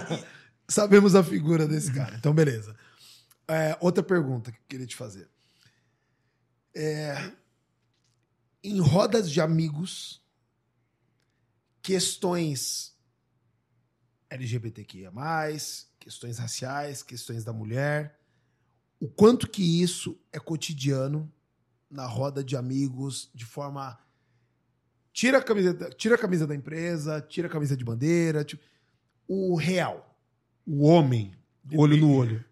sabemos 0.68 1.14
a 1.14 1.22
figura 1.22 1.66
desse 1.66 1.92
cara. 1.92 2.16
Então, 2.16 2.32
beleza. 2.32 2.74
É, 3.46 3.76
outra 3.80 4.02
pergunta 4.02 4.50
que 4.50 4.58
eu 4.58 4.64
queria 4.66 4.86
te 4.86 4.96
fazer. 4.96 5.28
É, 6.74 7.32
em 8.62 8.80
rodas 8.80 9.30
de 9.30 9.42
amigos, 9.42 10.22
questões 11.82 12.93
LGBTQIA, 14.34 15.12
questões 15.98 16.38
raciais, 16.38 17.02
questões 17.02 17.44
da 17.44 17.52
mulher, 17.52 18.18
o 19.00 19.08
quanto 19.08 19.48
que 19.48 19.82
isso 19.82 20.18
é 20.32 20.38
cotidiano 20.38 21.30
na 21.90 22.06
roda 22.06 22.42
de 22.42 22.56
amigos 22.56 23.30
de 23.34 23.44
forma. 23.44 23.98
Tira 25.12 25.38
a 25.38 25.42
camisa, 25.42 25.72
da- 25.72 25.90
tira 25.90 26.16
a 26.16 26.18
camisa 26.18 26.46
da 26.46 26.54
empresa, 26.54 27.20
tira 27.20 27.46
a 27.46 27.50
camisa 27.50 27.76
de 27.76 27.84
bandeira. 27.84 28.44
tipo, 28.44 28.62
o 29.28 29.54
real, 29.56 30.18
o 30.66 30.82
homem, 30.84 31.32
olho 31.72 31.96
no 31.96 32.12
olho. 32.12 32.44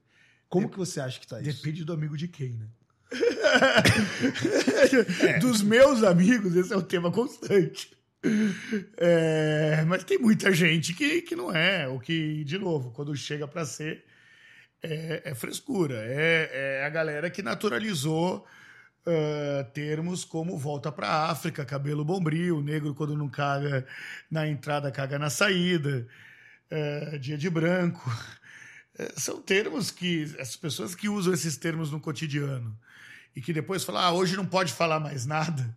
Como 0.49 0.69
que 0.69 0.77
você 0.79 1.01
acha 1.01 1.19
que 1.19 1.27
tá 1.27 1.41
isso? 1.41 1.63
Depende 1.63 1.85
do 1.85 1.93
amigo 1.93 2.17
de 2.17 2.29
quem, 2.29 2.53
né? 2.55 2.69
Dos 5.41 5.63
meus 5.63 6.03
amigos, 6.03 6.55
esse 6.57 6.73
é 6.73 6.77
um 6.77 6.83
tema 6.83 7.11
constante. 7.11 7.97
É, 8.99 9.85
mas 9.86 10.05
tem 10.05 10.19
muita 10.19 10.53
gente 10.53 10.94
que, 10.94 11.23
que 11.23 11.35
não 11.35 11.55
é, 11.55 11.89
o 11.89 11.99
que, 11.99 12.44
de 12.44 12.57
novo, 12.59 12.93
quando 12.93 13.15
chega 13.16 13.49
para 13.49 13.65
ser, 13.65 14.05
é, 14.82 15.23
é 15.24 15.35
frescura. 15.35 15.97
É, 16.07 16.81
é 16.81 16.86
a 16.86 16.89
galera 16.89 17.31
que 17.31 17.43
naturalizou 17.43 18.47
ah, 19.07 19.65
termos 19.74 20.24
como 20.24 20.57
volta 20.57 20.93
para 20.93 21.31
África, 21.31 21.65
cabelo 21.65 22.05
bombril, 22.05 22.62
negro 22.62 22.94
quando 22.94 23.16
não 23.16 23.28
caga 23.28 23.86
na 24.31 24.47
entrada, 24.47 24.93
caga 24.93 25.19
na 25.19 25.31
saída. 25.31 26.07
é, 26.70 27.19
dia 27.19 27.39
de 27.39 27.51
branco. 27.51 28.11
É, 28.99 29.12
são 29.20 29.43
termos 29.43 29.90
que 29.90 30.35
as 30.40 30.57
pessoas 30.57 30.94
que 30.94 31.09
usam 31.09 31.35
esses 31.35 31.57
termos 31.57 31.90
no 31.90 32.01
cotidiano 32.01 32.78
e 33.36 33.40
que 33.43 33.53
depois 33.53 33.85
falam, 33.85 34.03
ah, 34.03 34.12
hoje 34.12 34.36
não 34.36 34.47
pode 34.47 34.73
falar 34.73 35.01
mais 35.01 35.27
nada. 35.27 35.77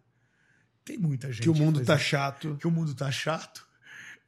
Tem 0.85 0.99
muita 0.99 1.31
gente. 1.33 1.41
Que 1.41 1.49
o 1.49 1.55
mundo 1.55 1.83
tá 1.83 1.95
isso. 1.95 2.03
chato. 2.03 2.55
que 2.57 2.67
o 2.67 2.71
mundo 2.71 2.93
tá 2.93 3.11
chato, 3.11 3.67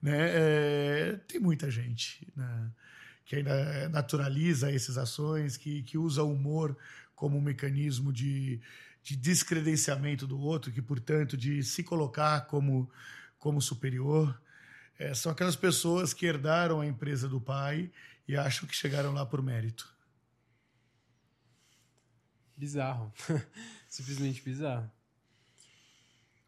né? 0.02 0.18
É, 0.18 1.20
tem 1.28 1.40
muita 1.40 1.70
gente 1.70 2.28
né, 2.36 2.72
que 3.24 3.36
ainda 3.36 3.88
naturaliza 3.90 4.72
essas 4.72 4.98
ações, 4.98 5.56
que, 5.56 5.84
que 5.84 6.00
usa 6.00 6.24
o 6.24 6.34
humor 6.34 6.76
como 7.16 7.38
um 7.38 7.42
mecanismo 7.42 8.12
de, 8.12 8.60
de 9.04 9.16
descredenciamento 9.16 10.26
do 10.26 10.40
outro, 10.40 10.72
que, 10.72 10.82
portanto, 10.82 11.38
de 11.38 11.64
se 11.64 11.84
colocar 11.84 12.48
como, 12.48 12.90
como 13.38 13.62
superior. 13.62 14.40
É, 14.98 15.14
são 15.14 15.32
aquelas 15.32 15.56
pessoas 15.56 16.12
que 16.12 16.26
herdaram 16.26 16.82
a 16.82 16.88
empresa 16.88 17.30
do 17.30 17.40
pai 17.40 17.92
e 18.28 18.36
acham 18.36 18.68
que 18.68 18.76
chegaram 18.76 19.14
lá 19.14 19.24
por 19.24 19.44
mérito. 19.44 19.96
Bizarro. 22.58 23.14
Simplesmente 23.88 24.42
bizarro. 24.42 24.92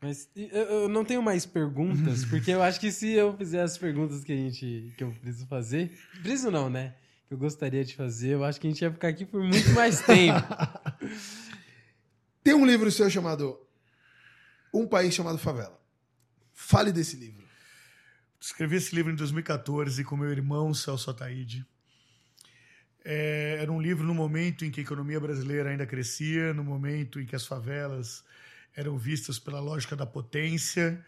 Mas 0.02 0.30
eu, 0.36 0.48
eu 0.48 0.90
não 0.90 1.04
tenho 1.04 1.22
mais 1.22 1.46
perguntas, 1.46 2.24
porque 2.30 2.52
eu 2.52 2.64
acho 2.64 2.80
que 2.80 2.92
se 2.92 3.12
eu 3.12 3.36
fizer 3.36 3.62
as 3.62 3.78
perguntas 3.78 4.24
que 4.24 4.32
a 4.32 4.36
gente 4.36 4.94
que 4.98 5.04
eu 5.04 5.12
preciso 5.12 5.46
fazer, 5.48 5.92
preciso 6.22 6.50
não, 6.50 6.70
né? 6.70 6.96
Que 7.28 7.34
eu 7.34 7.38
gostaria 7.38 7.84
de 7.84 7.96
fazer, 7.96 8.30
eu 8.30 8.44
acho 8.44 8.60
que 8.60 8.68
a 8.68 8.70
gente 8.70 8.82
ia 8.82 8.92
ficar 8.92 9.10
aqui 9.10 9.26
por 9.26 9.44
muito 9.44 9.70
mais 9.72 10.02
tempo. 10.06 10.40
Tem 12.44 12.54
um 12.54 12.66
livro 12.66 12.90
seu 12.92 13.10
chamado 13.10 13.60
Um 14.74 14.88
País 14.88 15.14
Chamado 15.14 15.38
Favela. 15.38 15.80
Fale 16.54 16.92
desse 16.92 17.18
livro. 17.18 17.44
Escrevi 18.40 18.78
esse 18.78 18.96
livro 18.96 19.12
em 19.12 19.16
2014 19.16 20.04
com 20.06 20.16
meu 20.16 20.32
irmão 20.32 20.74
Celso 20.74 21.12
Ataíde. 21.12 21.66
É, 23.04 23.58
era 23.60 23.72
um 23.72 23.82
livro 23.82 24.06
no 24.06 24.14
momento 24.14 24.64
em 24.64 24.72
que 24.72 24.80
a 24.80 24.84
economia 24.84 25.20
brasileira 25.20 25.70
ainda 25.70 25.86
crescia, 25.86 26.54
no 26.54 26.64
momento 26.64 27.20
em 27.20 27.26
que 27.26 27.36
as 27.36 27.46
favelas 27.46 28.24
eram 28.80 28.98
vistas 28.98 29.38
pela 29.38 29.60
lógica 29.60 29.94
da 29.94 30.06
potência, 30.06 31.04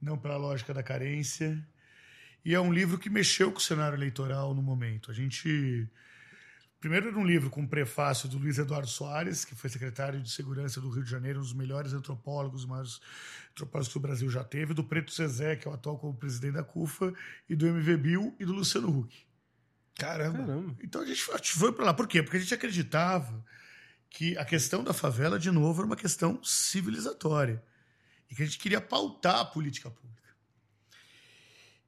não 0.00 0.18
pela 0.18 0.36
lógica 0.36 0.74
da 0.74 0.82
carência. 0.82 1.66
E 2.44 2.54
é 2.54 2.60
um 2.60 2.70
livro 2.70 2.98
que 2.98 3.08
mexeu 3.08 3.50
com 3.50 3.58
o 3.58 3.62
cenário 3.62 3.96
eleitoral 3.96 4.54
no 4.54 4.62
momento. 4.62 5.10
A 5.10 5.14
gente. 5.14 5.88
Primeiro, 6.78 7.08
era 7.08 7.18
um 7.18 7.24
livro 7.24 7.48
com 7.48 7.62
um 7.62 7.66
prefácio 7.66 8.28
do 8.28 8.36
Luiz 8.36 8.58
Eduardo 8.58 8.88
Soares, 8.88 9.42
que 9.42 9.54
foi 9.54 9.70
secretário 9.70 10.20
de 10.20 10.30
Segurança 10.30 10.82
do 10.82 10.90
Rio 10.90 11.02
de 11.02 11.10
Janeiro, 11.10 11.38
um 11.38 11.42
dos 11.42 11.54
melhores 11.54 11.94
antropólogos, 11.94 12.60
os 12.60 12.68
maiores 12.68 13.00
antropólogos 13.52 13.90
que 13.90 13.96
o 13.96 14.00
Brasil 14.00 14.28
já 14.28 14.44
teve, 14.44 14.74
do 14.74 14.84
Preto 14.84 15.10
Zezé, 15.10 15.56
que 15.56 15.66
é 15.66 15.70
o 15.70 15.72
atual 15.74 15.96
como 15.96 16.14
presidente 16.14 16.52
da 16.52 16.62
CUFA, 16.62 17.14
e 17.48 17.56
do 17.56 17.66
MV 17.66 17.96
Bill 17.96 18.36
e 18.38 18.44
do 18.44 18.52
Luciano 18.52 18.90
Huck. 18.90 19.16
Caramba. 19.94 20.38
Caramba. 20.40 20.76
Então 20.82 21.00
a 21.00 21.06
gente, 21.06 21.22
a 21.32 21.38
gente 21.38 21.52
foi 21.52 21.72
para 21.72 21.86
lá. 21.86 21.94
Por 21.94 22.06
quê? 22.06 22.22
Porque 22.22 22.36
a 22.36 22.40
gente 22.40 22.52
acreditava 22.52 23.42
que 24.14 24.38
a 24.38 24.44
questão 24.44 24.84
da 24.84 24.92
favela, 24.92 25.40
de 25.40 25.50
novo, 25.50 25.80
era 25.80 25.86
uma 25.86 25.96
questão 25.96 26.42
civilizatória. 26.42 27.60
E 28.30 28.34
que 28.34 28.42
a 28.42 28.46
gente 28.46 28.58
queria 28.58 28.80
pautar 28.80 29.40
a 29.40 29.44
política 29.44 29.90
pública. 29.90 30.14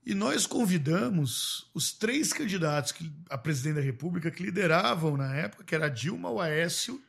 E 0.04 0.12
nós 0.12 0.44
convidamos 0.44 1.70
os 1.72 1.92
três 1.92 2.32
candidatos 2.32 2.90
que, 2.90 3.12
a 3.30 3.38
presidente 3.38 3.76
da 3.76 3.80
República 3.80 4.30
que 4.30 4.42
lideravam 4.42 5.16
na 5.16 5.34
época, 5.36 5.62
que 5.62 5.74
era 5.74 5.86
a 5.86 5.88
Dilma, 5.88 6.28
o 6.28 6.40
Aécio 6.40 7.00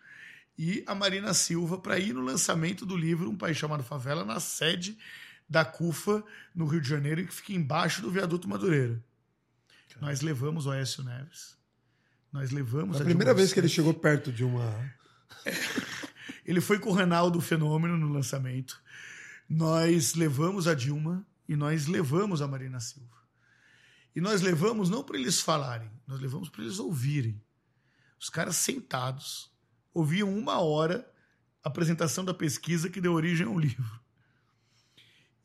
e 0.55 0.83
a 0.85 0.93
Marina 0.93 1.33
Silva, 1.33 1.79
para 1.79 1.97
ir 1.97 2.13
no 2.13 2.21
lançamento 2.21 2.85
do 2.85 2.95
livro 2.95 3.29
Um 3.29 3.35
País 3.35 3.57
Chamado 3.57 3.83
Favela, 3.83 4.23
na 4.23 4.39
sede 4.39 4.97
da 5.49 5.65
CUFA, 5.65 6.23
no 6.53 6.67
Rio 6.67 6.81
de 6.81 6.89
Janeiro, 6.89 7.25
que 7.25 7.33
fica 7.33 7.53
embaixo 7.53 8.03
do 8.03 8.11
viaduto 8.11 8.47
Madureira. 8.47 9.03
Nós 9.99 10.21
levamos 10.21 10.67
o 10.67 10.71
Aécio 10.71 11.03
Neves. 11.03 11.57
Nós 12.31 12.51
levamos 12.51 12.97
a 12.97 12.99
Dilma 12.99 13.05
primeira 13.05 13.33
vez 13.33 13.51
que 13.51 13.59
ele 13.59 13.69
chegou 13.69 13.95
perto 13.95 14.31
de 14.31 14.43
uma. 14.43 14.95
Ele 16.45 16.61
foi 16.61 16.79
com 16.79 16.89
o 16.89 16.93
Reinaldo 16.93 17.41
Fenômeno 17.41 17.97
no 17.97 18.09
lançamento. 18.09 18.81
Nós 19.49 20.15
levamos 20.15 20.67
a 20.67 20.73
Dilma 20.73 21.25
e 21.47 21.55
nós 21.55 21.87
levamos 21.87 22.41
a 22.41 22.47
Marina 22.47 22.79
Silva. 22.79 23.17
E 24.15 24.21
nós 24.21 24.41
levamos 24.41 24.89
não 24.89 25.03
para 25.03 25.17
eles 25.17 25.39
falarem, 25.39 25.91
nós 26.07 26.19
levamos 26.19 26.49
para 26.49 26.63
eles 26.63 26.79
ouvirem. 26.79 27.41
Os 28.19 28.29
caras 28.29 28.55
sentados 28.55 29.51
ouviam 29.93 30.35
uma 30.35 30.59
hora 30.59 31.07
a 31.63 31.69
apresentação 31.69 32.23
da 32.23 32.33
pesquisa 32.33 32.89
que 32.89 33.01
deu 33.01 33.13
origem 33.13 33.45
ao 33.45 33.59
livro. 33.59 33.99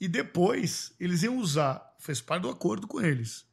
E 0.00 0.08
depois 0.08 0.94
eles 0.98 1.22
iam 1.22 1.38
usar, 1.38 1.94
fez 1.98 2.20
parte 2.20 2.42
do 2.42 2.48
acordo 2.48 2.86
com 2.86 3.00
eles, 3.00 3.46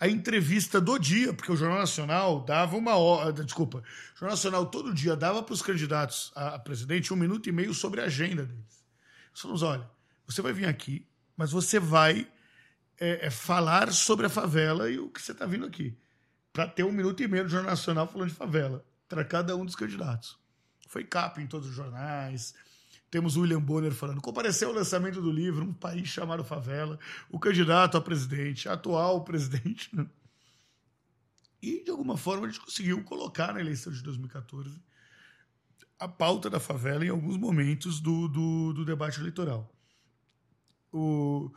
a 0.00 0.08
entrevista 0.08 0.80
do 0.80 0.98
dia, 0.98 1.32
porque 1.32 1.50
o 1.50 1.56
Jornal 1.56 1.78
Nacional 1.78 2.40
dava 2.44 2.76
uma 2.76 2.96
hora. 2.96 3.32
Desculpa, 3.32 3.78
o 3.78 4.18
Jornal 4.18 4.36
Nacional 4.36 4.66
todo 4.66 4.94
dia 4.94 5.16
dava 5.16 5.42
para 5.42 5.52
os 5.52 5.62
candidatos 5.62 6.30
a, 6.34 6.54
a 6.54 6.58
presidente 6.58 7.12
um 7.12 7.16
minuto 7.16 7.48
e 7.48 7.52
meio 7.52 7.74
sobre 7.74 8.00
a 8.00 8.04
agenda 8.04 8.44
deles. 8.44 8.84
Nós 9.30 9.40
falamos: 9.40 9.62
olha, 9.62 9.90
você 10.26 10.40
vai 10.40 10.52
vir 10.52 10.66
aqui, 10.66 11.06
mas 11.36 11.50
você 11.50 11.80
vai 11.80 12.28
é, 12.98 13.26
é, 13.26 13.30
falar 13.30 13.92
sobre 13.92 14.26
a 14.26 14.28
favela 14.28 14.90
e 14.90 14.98
o 14.98 15.08
que 15.08 15.20
você 15.20 15.32
está 15.32 15.46
vindo 15.46 15.66
aqui. 15.66 15.96
Para 16.52 16.66
ter 16.66 16.84
um 16.84 16.92
minuto 16.92 17.22
e 17.22 17.28
meio 17.28 17.44
do 17.44 17.50
Jornal 17.50 17.70
Nacional 17.70 18.06
falando 18.06 18.28
de 18.28 18.34
favela, 18.34 18.84
para 19.08 19.24
cada 19.24 19.56
um 19.56 19.64
dos 19.64 19.76
candidatos. 19.76 20.38
Foi 20.88 21.04
capa 21.04 21.40
em 21.40 21.46
todos 21.46 21.68
os 21.68 21.74
jornais. 21.74 22.54
Temos 23.10 23.36
William 23.36 23.60
Bonner 23.60 23.92
falando. 23.92 24.20
Compareceu 24.20 24.68
ao 24.68 24.74
lançamento 24.74 25.20
do 25.20 25.30
livro 25.30 25.64
Um 25.64 25.72
País 25.72 26.08
Chamado 26.08 26.44
Favela, 26.44 26.98
o 27.30 27.38
candidato 27.38 27.96
a 27.96 28.00
presidente, 28.00 28.68
atual 28.68 29.24
presidente. 29.24 29.94
né? 29.94 30.06
E, 31.60 31.82
de 31.82 31.90
alguma 31.90 32.16
forma, 32.16 32.46
a 32.46 32.50
gente 32.50 32.60
conseguiu 32.60 33.02
colocar 33.02 33.52
na 33.52 33.58
eleição 33.58 33.92
de 33.92 34.00
2014 34.00 34.80
a 35.98 36.06
pauta 36.06 36.48
da 36.48 36.60
favela 36.60 37.04
em 37.04 37.08
alguns 37.08 37.36
momentos 37.36 38.00
do, 38.00 38.28
do, 38.28 38.72
do 38.72 38.84
debate 38.84 39.18
eleitoral. 39.18 39.68
O, 40.92 41.50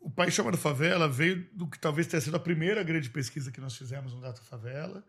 o 0.00 0.10
País 0.10 0.34
Chamado 0.34 0.58
Favela 0.58 1.08
veio 1.08 1.48
do 1.54 1.66
que 1.66 1.78
talvez 1.78 2.06
tenha 2.06 2.20
sido 2.20 2.36
a 2.36 2.40
primeira 2.40 2.82
grande 2.82 3.08
pesquisa 3.08 3.50
que 3.50 3.60
nós 3.60 3.74
fizemos 3.74 4.12
no 4.12 4.20
Data 4.20 4.42
Favela 4.42 5.02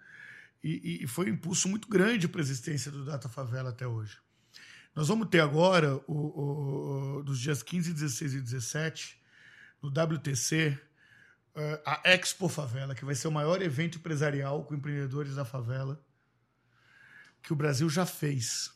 e, 0.64 1.04
e 1.04 1.08
foi 1.08 1.30
um 1.30 1.34
impulso 1.34 1.68
muito 1.68 1.88
grande 1.88 2.28
para 2.28 2.40
a 2.40 2.44
existência 2.44 2.90
do 2.90 3.04
Data 3.04 3.28
Favela 3.28 3.70
até 3.70 3.86
hoje. 3.86 4.18
Nós 4.98 5.10
vamos 5.10 5.28
ter 5.30 5.42
agora, 5.42 5.96
o, 6.08 7.20
o, 7.20 7.24
nos 7.24 7.40
dias 7.40 7.62
15, 7.62 7.94
16 7.94 8.34
e 8.34 8.42
17, 8.42 9.22
no 9.80 9.90
WTC, 9.90 10.76
eh, 11.54 11.82
a 11.86 12.02
Expo 12.04 12.50
Favela, 12.50 12.96
que 12.96 13.06
vai 13.06 13.14
ser 13.14 13.28
o 13.28 13.32
maior 13.32 13.62
evento 13.62 14.00
empresarial 14.00 14.66
com 14.66 14.74
empreendedores 14.74 15.36
da 15.36 15.46
favela 15.46 16.04
que 17.44 17.54
o 17.54 17.56
Brasil 17.56 17.88
já 17.92 18.08
fez. 18.08 18.74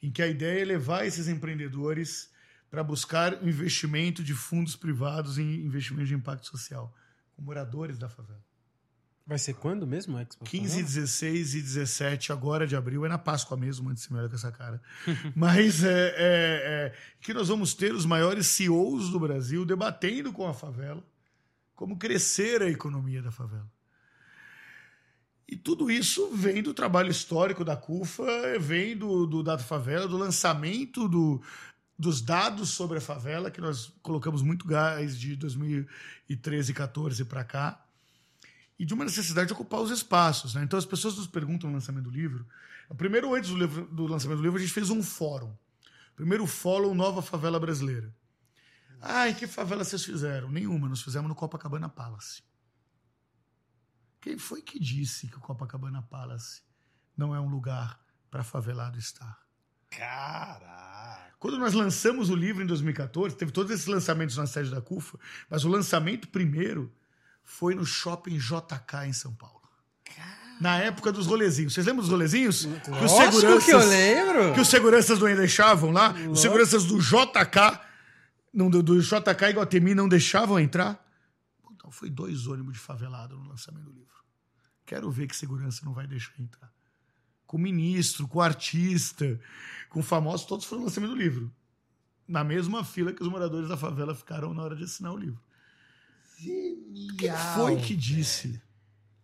Em 0.00 0.08
que 0.08 0.22
a 0.22 0.28
ideia 0.28 0.62
é 0.62 0.64
levar 0.64 1.04
esses 1.04 1.26
empreendedores 1.26 2.30
para 2.70 2.84
buscar 2.84 3.44
investimento 3.44 4.22
de 4.22 4.34
fundos 4.34 4.76
privados 4.76 5.36
em 5.36 5.64
investimento 5.64 6.06
de 6.06 6.14
impacto 6.14 6.46
social, 6.46 6.96
com 7.34 7.42
moradores 7.42 7.98
da 7.98 8.08
favela. 8.08 8.51
Vai 9.26 9.38
ser 9.38 9.54
quando 9.54 9.86
mesmo, 9.86 10.18
Expo? 10.18 10.44
15, 10.44 10.82
16 10.82 11.54
e 11.54 11.62
17 11.62 12.32
agora 12.32 12.66
de 12.66 12.74
abril, 12.74 13.06
é 13.06 13.08
na 13.08 13.18
Páscoa 13.18 13.56
mesmo, 13.56 13.88
antes 13.88 14.04
de 14.04 14.12
me 14.12 14.18
olhar 14.18 14.28
com 14.28 14.34
essa 14.34 14.50
cara. 14.50 14.82
Mas 15.34 15.84
é, 15.84 15.88
é, 15.88 16.14
é, 16.16 16.94
que 17.20 17.32
nós 17.32 17.48
vamos 17.48 17.72
ter 17.72 17.94
os 17.94 18.04
maiores 18.04 18.46
CEOs 18.48 19.10
do 19.10 19.20
Brasil 19.20 19.64
debatendo 19.64 20.32
com 20.32 20.46
a 20.46 20.52
favela 20.54 21.02
como 21.74 21.96
crescer 21.96 22.62
a 22.62 22.70
economia 22.70 23.20
da 23.20 23.32
favela. 23.32 23.68
E 25.48 25.56
tudo 25.56 25.90
isso 25.90 26.30
vem 26.34 26.62
do 26.62 26.72
trabalho 26.72 27.10
histórico 27.10 27.64
da 27.64 27.76
CUFA, 27.76 28.24
vem 28.58 28.96
do, 28.96 29.26
do 29.26 29.58
Favela, 29.58 30.08
do 30.08 30.16
lançamento 30.16 31.08
do, 31.08 31.42
dos 31.98 32.22
dados 32.22 32.70
sobre 32.70 32.98
a 32.98 33.00
favela, 33.00 33.50
que 33.50 33.60
nós 33.60 33.92
colocamos 34.00 34.42
muito 34.42 34.66
gás 34.66 35.18
de 35.18 35.36
2013 35.36 36.70
e 36.70 36.74
14 36.74 37.24
para 37.24 37.44
cá 37.44 37.81
e 38.78 38.84
de 38.84 38.94
uma 38.94 39.04
necessidade 39.04 39.48
de 39.48 39.52
ocupar 39.52 39.80
os 39.80 39.90
espaços. 39.90 40.54
Né? 40.54 40.64
Então 40.64 40.78
as 40.78 40.86
pessoas 40.86 41.16
nos 41.16 41.26
perguntam 41.26 41.68
no 41.68 41.76
lançamento 41.76 42.04
do 42.04 42.10
livro. 42.10 42.46
Primeiro, 42.96 43.34
antes 43.34 43.50
do, 43.50 43.56
livro, 43.56 43.86
do, 43.86 44.06
lançamento 44.06 44.38
do 44.38 44.42
livro, 44.42 44.58
a 44.58 44.60
gente 44.60 44.72
fez 44.72 44.90
um 44.90 45.02
fórum. 45.02 45.56
Primeiro 46.16 46.46
fórum 46.46 46.94
Nova 46.94 47.22
Favela 47.22 47.58
Brasileira. 47.58 48.14
Ai, 49.00 49.34
que 49.34 49.46
favela 49.46 49.84
vocês 49.84 50.04
fizeram? 50.04 50.50
Nenhuma, 50.50 50.88
nós 50.88 51.02
fizemos 51.02 51.28
no 51.28 51.34
Copacabana 51.34 51.88
Palace. 51.88 52.42
Quem 54.20 54.38
foi 54.38 54.62
que 54.62 54.78
disse 54.78 55.26
que 55.26 55.36
o 55.36 55.40
Copacabana 55.40 56.02
Palace 56.02 56.62
não 57.16 57.34
é 57.34 57.40
um 57.40 57.48
lugar 57.48 57.98
para 58.30 58.44
favelado 58.44 58.96
estar? 58.98 59.42
Caraca. 59.90 61.34
Quando 61.38 61.58
nós 61.58 61.74
lançamos 61.74 62.30
o 62.30 62.36
livro 62.36 62.62
em 62.62 62.66
2014, 62.66 63.36
teve 63.36 63.50
todos 63.50 63.72
esses 63.72 63.86
lançamentos 63.86 64.36
na 64.36 64.46
sede 64.46 64.70
da 64.70 64.80
CUFA, 64.80 65.18
mas 65.50 65.64
o 65.64 65.68
lançamento 65.68 66.28
primeiro 66.28 66.92
foi 67.44 67.74
no 67.74 67.84
shopping 67.84 68.38
JK 68.38 69.06
em 69.06 69.12
São 69.12 69.34
Paulo. 69.34 69.62
Na 70.60 70.78
época 70.78 71.10
dos 71.10 71.26
rolezinhos. 71.26 71.74
Vocês 71.74 71.84
lembram 71.86 72.02
dos 72.02 72.10
rolezinhos? 72.10 72.66
Que 72.66 73.04
os 73.04 73.10
seguranças, 73.10 73.64
que 73.64 73.70
eu 73.72 73.78
lembro. 73.78 74.54
Que 74.54 74.60
os 74.60 74.68
seguranças 74.68 75.18
não 75.18 75.26
deixavam 75.34 75.90
lá. 75.90 76.08
Lógico. 76.08 76.30
Os 76.30 76.40
seguranças 76.40 76.84
do 76.84 76.98
JK, 77.00 77.80
não, 78.52 78.70
do, 78.70 78.82
do 78.82 79.00
JK 79.00 79.44
e 79.50 79.52
Guatemi 79.54 79.94
não 79.94 80.08
deixavam 80.08 80.60
entrar. 80.60 81.04
Então 81.72 81.90
foi 81.90 82.08
dois 82.08 82.46
ônibus 82.46 82.74
de 82.74 82.78
favelado 82.78 83.36
no 83.36 83.48
lançamento 83.48 83.84
do 83.86 83.92
livro. 83.92 84.12
Quero 84.86 85.10
ver 85.10 85.26
que 85.26 85.34
segurança 85.34 85.84
não 85.84 85.92
vai 85.92 86.06
deixar 86.06 86.32
entrar. 86.38 86.70
Com 87.44 87.56
o 87.56 87.60
ministro, 87.60 88.28
com 88.28 88.38
o 88.38 88.42
artista, 88.42 89.40
com 89.90 90.00
o 90.00 90.02
famoso, 90.02 90.46
todos 90.46 90.64
foram 90.64 90.82
no 90.82 90.86
lançamento 90.86 91.10
do 91.10 91.16
livro. 91.16 91.52
Na 92.26 92.44
mesma 92.44 92.84
fila 92.84 93.12
que 93.12 93.22
os 93.22 93.28
moradores 93.28 93.68
da 93.68 93.76
favela 93.76 94.14
ficaram 94.14 94.54
na 94.54 94.62
hora 94.62 94.76
de 94.76 94.84
assinar 94.84 95.12
o 95.12 95.18
livro. 95.18 95.42
Quem 96.42 97.28
Genial. 97.28 97.54
foi 97.54 97.76
que 97.76 97.94
disse 97.94 98.60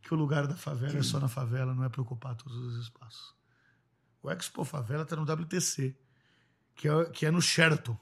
que 0.03 0.15
o 0.15 0.17
lugar 0.17 0.47
da 0.47 0.57
favela 0.57 0.99
é 0.99 1.03
só 1.03 1.19
na 1.19 1.29
favela, 1.29 1.75
não 1.75 1.85
é 1.85 1.89
para 1.89 2.01
ocupar 2.01 2.35
todos 2.35 2.57
os 2.57 2.83
espaços? 2.85 3.35
O 4.23 4.31
Expo 4.31 4.65
Favela 4.65 5.03
está 5.03 5.17
no 5.17 5.23
WTC, 5.23 5.95
que 6.75 6.89
é, 6.89 7.05
que 7.07 7.27
é 7.27 7.31
no 7.31 7.41
Sheraton, 7.41 7.99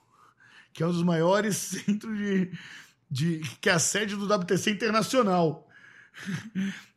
que 0.72 0.82
é 0.82 0.86
um 0.86 0.92
dos 0.92 1.02
maiores 1.02 1.56
centros 1.84 2.16
de, 2.16 2.50
de. 3.10 3.40
que 3.60 3.68
é 3.68 3.72
a 3.72 3.78
sede 3.78 4.16
do 4.16 4.32
WTC 4.32 4.70
internacional. 4.70 5.68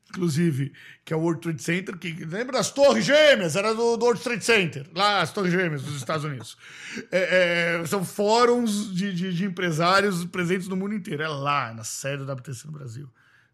Inclusive, 0.09 0.73
que 1.05 1.13
é 1.13 1.15
o 1.15 1.19
World 1.19 1.41
Trade 1.41 1.61
Center, 1.61 1.97
que 1.97 2.11
lembra 2.25 2.57
das 2.57 2.71
Torres 2.71 3.05
Gêmeas, 3.05 3.55
era 3.55 3.73
do, 3.75 3.95
do 3.95 4.05
World 4.05 4.21
Trade 4.21 4.43
Center, 4.43 4.89
lá 4.95 5.21
as 5.21 5.31
Torres 5.31 5.51
Gêmeas 5.51 5.83
dos 5.83 5.95
Estados 5.95 6.23
Unidos. 6.25 6.57
É, 7.11 7.81
é, 7.81 7.85
são 7.85 8.03
fóruns 8.03 8.93
de, 8.93 9.13
de, 9.13 9.31
de 9.31 9.45
empresários 9.45 10.25
presentes 10.25 10.67
no 10.67 10.75
mundo 10.75 10.95
inteiro. 10.95 11.21
É 11.21 11.27
lá, 11.27 11.71
na 11.71 11.83
sede 11.83 12.25
do 12.25 12.31
WTC 12.31 12.65
no 12.65 12.73
Brasil. 12.73 13.07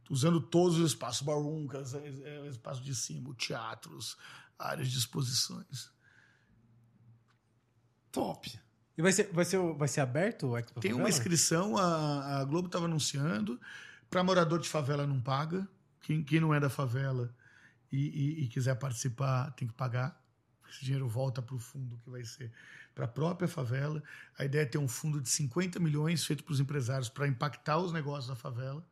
Usando 0.09 0.39
todos 0.39 0.79
os 0.79 0.91
espaços, 0.91 1.21
baruncas, 1.21 1.93
é, 1.93 1.99
é, 2.23 2.47
espaço 2.47 2.81
de 2.81 2.95
cima, 2.95 3.35
teatros, 3.35 4.17
áreas 4.57 4.89
de 4.89 4.97
exposições. 4.97 5.91
Top. 8.09 8.49
E 8.97 9.01
vai 9.01 9.11
ser, 9.11 9.29
vai 9.33 9.43
ser, 9.43 9.59
vai 9.73 9.87
ser 9.89 9.99
aberto 9.99 10.47
o 10.47 10.57
Expo 10.57 10.79
Tem 10.79 10.93
uma 10.93 11.09
inscrição, 11.09 11.77
a, 11.77 12.39
a 12.39 12.45
Globo 12.45 12.67
estava 12.67 12.85
anunciando, 12.85 13.59
para 14.09 14.23
morador 14.23 14.59
de 14.59 14.69
favela 14.69 15.05
não 15.05 15.19
paga. 15.19 15.67
Quem, 16.05 16.23
quem 16.23 16.39
não 16.39 16.53
é 16.53 16.59
da 16.59 16.69
favela 16.69 17.35
e, 17.91 17.97
e- 17.97 18.43
e 18.43 18.47
quiser 18.47 18.75
participar 18.75 19.49
tem 19.53 19.67
que 19.67 19.73
pagar. 19.73 20.23
Esse 20.69 20.85
dinheiro 20.85 21.07
volta 21.07 21.41
para 21.41 21.55
o 21.55 21.59
fundo 21.59 21.97
que 22.03 22.09
vai 22.11 22.23
ser 22.23 22.51
para 22.93 23.05
a 23.05 23.07
própria 23.07 23.47
favela. 23.47 24.03
A 24.37 24.45
ideia 24.45 24.61
é 24.61 24.65
ter 24.65 24.77
um 24.77 24.87
fundo 24.87 25.19
de 25.19 25.27
50 25.29 25.79
milhões 25.79 26.23
feito 26.23 26.43
para 26.43 26.53
os 26.53 26.59
empresários 26.59 27.09
para 27.09 27.27
impactar 27.27 27.79
os 27.79 27.91
negócios 27.91 28.27
da 28.27 28.35
favela, 28.35 28.87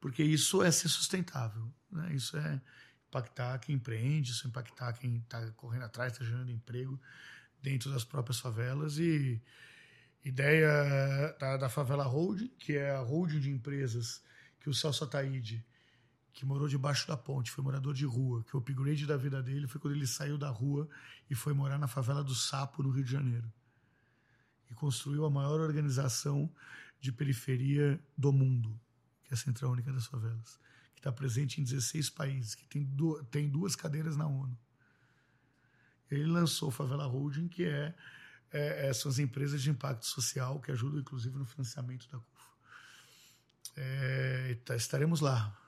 porque 0.00 0.22
isso 0.22 0.62
é 0.62 0.70
ser 0.70 0.88
sustentável. 0.88 1.70
Né? 1.90 2.14
Isso 2.14 2.34
é 2.38 2.60
impactar 3.08 3.58
quem 3.58 3.74
empreende, 3.74 4.30
isso 4.30 4.46
é 4.46 4.48
impactar 4.48 4.94
quem 4.94 5.18
está 5.18 5.50
correndo 5.52 5.84
atrás, 5.84 6.12
está 6.14 6.24
gerando 6.24 6.50
emprego 6.50 6.98
dentro 7.62 7.90
das 7.90 8.04
próprias 8.04 8.40
favelas 8.40 8.96
e 8.96 9.38
ideia 10.24 11.36
da, 11.38 11.58
da 11.58 11.68
Favela 11.68 12.04
Holding, 12.04 12.48
que 12.58 12.74
é 12.76 12.90
a 12.90 13.00
holding 13.00 13.38
de 13.40 13.50
empresas 13.50 14.22
que 14.60 14.70
o 14.70 14.74
Celso 14.74 15.04
Ataíde, 15.04 15.62
que 16.32 16.44
morou 16.46 16.66
debaixo 16.68 17.06
da 17.06 17.16
ponte, 17.16 17.50
foi 17.50 17.62
morador 17.62 17.94
de 17.94 18.06
rua, 18.06 18.42
que 18.44 18.56
o 18.56 18.58
upgrade 18.58 19.06
da 19.06 19.16
vida 19.16 19.42
dele 19.42 19.66
foi 19.66 19.80
quando 19.80 19.94
ele 19.94 20.06
saiu 20.06 20.38
da 20.38 20.48
rua 20.48 20.88
e 21.28 21.34
foi 21.34 21.52
morar 21.52 21.78
na 21.78 21.86
favela 21.86 22.24
do 22.24 22.34
Sapo, 22.34 22.82
no 22.82 22.90
Rio 22.90 23.04
de 23.04 23.10
Janeiro. 23.10 23.52
E 24.70 24.74
construiu 24.74 25.24
a 25.24 25.30
maior 25.30 25.60
organização 25.60 26.50
de 27.00 27.12
periferia 27.12 28.00
do 28.16 28.32
mundo, 28.32 28.78
que 29.24 29.32
é 29.32 29.34
a 29.34 29.36
Central 29.36 29.72
Única 29.72 29.92
das 29.92 30.06
Favelas, 30.06 30.58
que 30.94 31.00
está 31.00 31.12
presente 31.12 31.60
em 31.60 31.64
16 31.64 32.10
países, 32.10 32.54
que 32.54 32.64
tem, 32.66 32.88
tem 33.30 33.48
duas 33.48 33.76
cadeiras 33.76 34.16
na 34.16 34.26
ONU. 34.26 34.56
Ele 36.10 36.26
lançou 36.26 36.68
o 36.68 36.72
Favela 36.72 37.06
Holding, 37.06 37.48
que 37.48 37.64
é 37.64 37.94
é, 38.52 38.88
é, 38.88 38.92
são 38.92 39.10
as 39.10 39.18
empresas 39.18 39.62
de 39.62 39.70
impacto 39.70 40.04
social 40.04 40.60
que 40.60 40.70
ajudam, 40.70 41.00
inclusive, 41.00 41.36
no 41.36 41.46
financiamento 41.46 42.06
da 42.10 42.18
CUFA. 42.18 42.50
É, 43.76 44.58
tá- 44.64 44.76
estaremos 44.76 45.20
lá. 45.20 45.58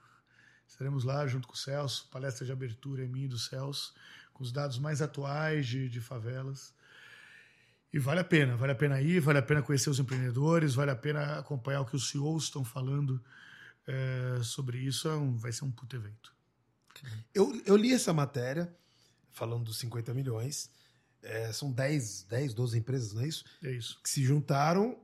Estaremos 0.67 1.03
lá 1.03 1.25
junto 1.27 1.47
com 1.47 1.53
o 1.53 1.57
Celso, 1.57 2.07
palestra 2.11 2.45
de 2.45 2.51
abertura 2.51 3.03
em 3.03 3.07
mim 3.07 3.27
do 3.27 3.37
Celso, 3.37 3.93
com 4.33 4.43
os 4.43 4.51
dados 4.51 4.77
mais 4.77 5.01
atuais 5.01 5.65
de, 5.67 5.87
de 5.89 6.01
favelas. 6.01 6.73
E 7.93 7.99
vale 7.99 8.19
a 8.19 8.23
pena, 8.25 8.57
vale 8.57 8.73
a 8.73 8.75
pena 8.75 9.01
ir, 9.01 9.21
vale 9.21 9.39
a 9.39 9.41
pena 9.41 9.61
conhecer 9.61 9.89
os 9.89 9.99
empreendedores, 9.99 10.75
vale 10.75 10.91
a 10.91 10.95
pena 10.95 11.39
acompanhar 11.39 11.81
o 11.81 11.85
que 11.85 11.95
os 11.95 12.09
CEOs 12.09 12.45
estão 12.45 12.63
falando 12.63 13.23
é, 13.87 14.39
sobre 14.43 14.79
isso. 14.79 15.07
É 15.07 15.15
um- 15.15 15.37
vai 15.37 15.51
ser 15.53 15.63
um 15.63 15.71
puto 15.71 15.95
evento. 15.95 16.33
Eu, 17.33 17.61
eu 17.65 17.75
li 17.77 17.93
essa 17.93 18.11
matéria, 18.11 18.73
falando 19.31 19.65
dos 19.65 19.77
50 19.77 20.13
milhões. 20.13 20.69
É, 21.21 21.51
são 21.53 21.71
10, 21.71 22.23
10, 22.23 22.53
12 22.53 22.77
empresas, 22.77 23.13
não 23.13 23.21
é 23.21 23.27
isso? 23.27 23.45
É 23.63 23.71
isso. 23.71 23.99
Que 24.03 24.09
se 24.09 24.23
juntaram, 24.23 24.99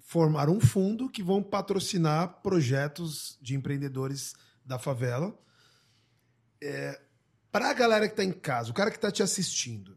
formaram 0.00 0.54
um 0.56 0.60
fundo 0.60 1.08
que 1.08 1.22
vão 1.22 1.42
patrocinar 1.42 2.40
projetos 2.42 3.38
de 3.40 3.54
empreendedores 3.54 4.34
da 4.66 4.78
favela. 4.78 5.38
É, 6.60 7.00
Para 7.52 7.70
a 7.70 7.74
galera 7.74 8.06
que 8.06 8.12
está 8.12 8.24
em 8.24 8.32
casa, 8.32 8.70
o 8.70 8.74
cara 8.74 8.90
que 8.90 8.96
está 8.96 9.10
te 9.10 9.22
assistindo 9.22 9.96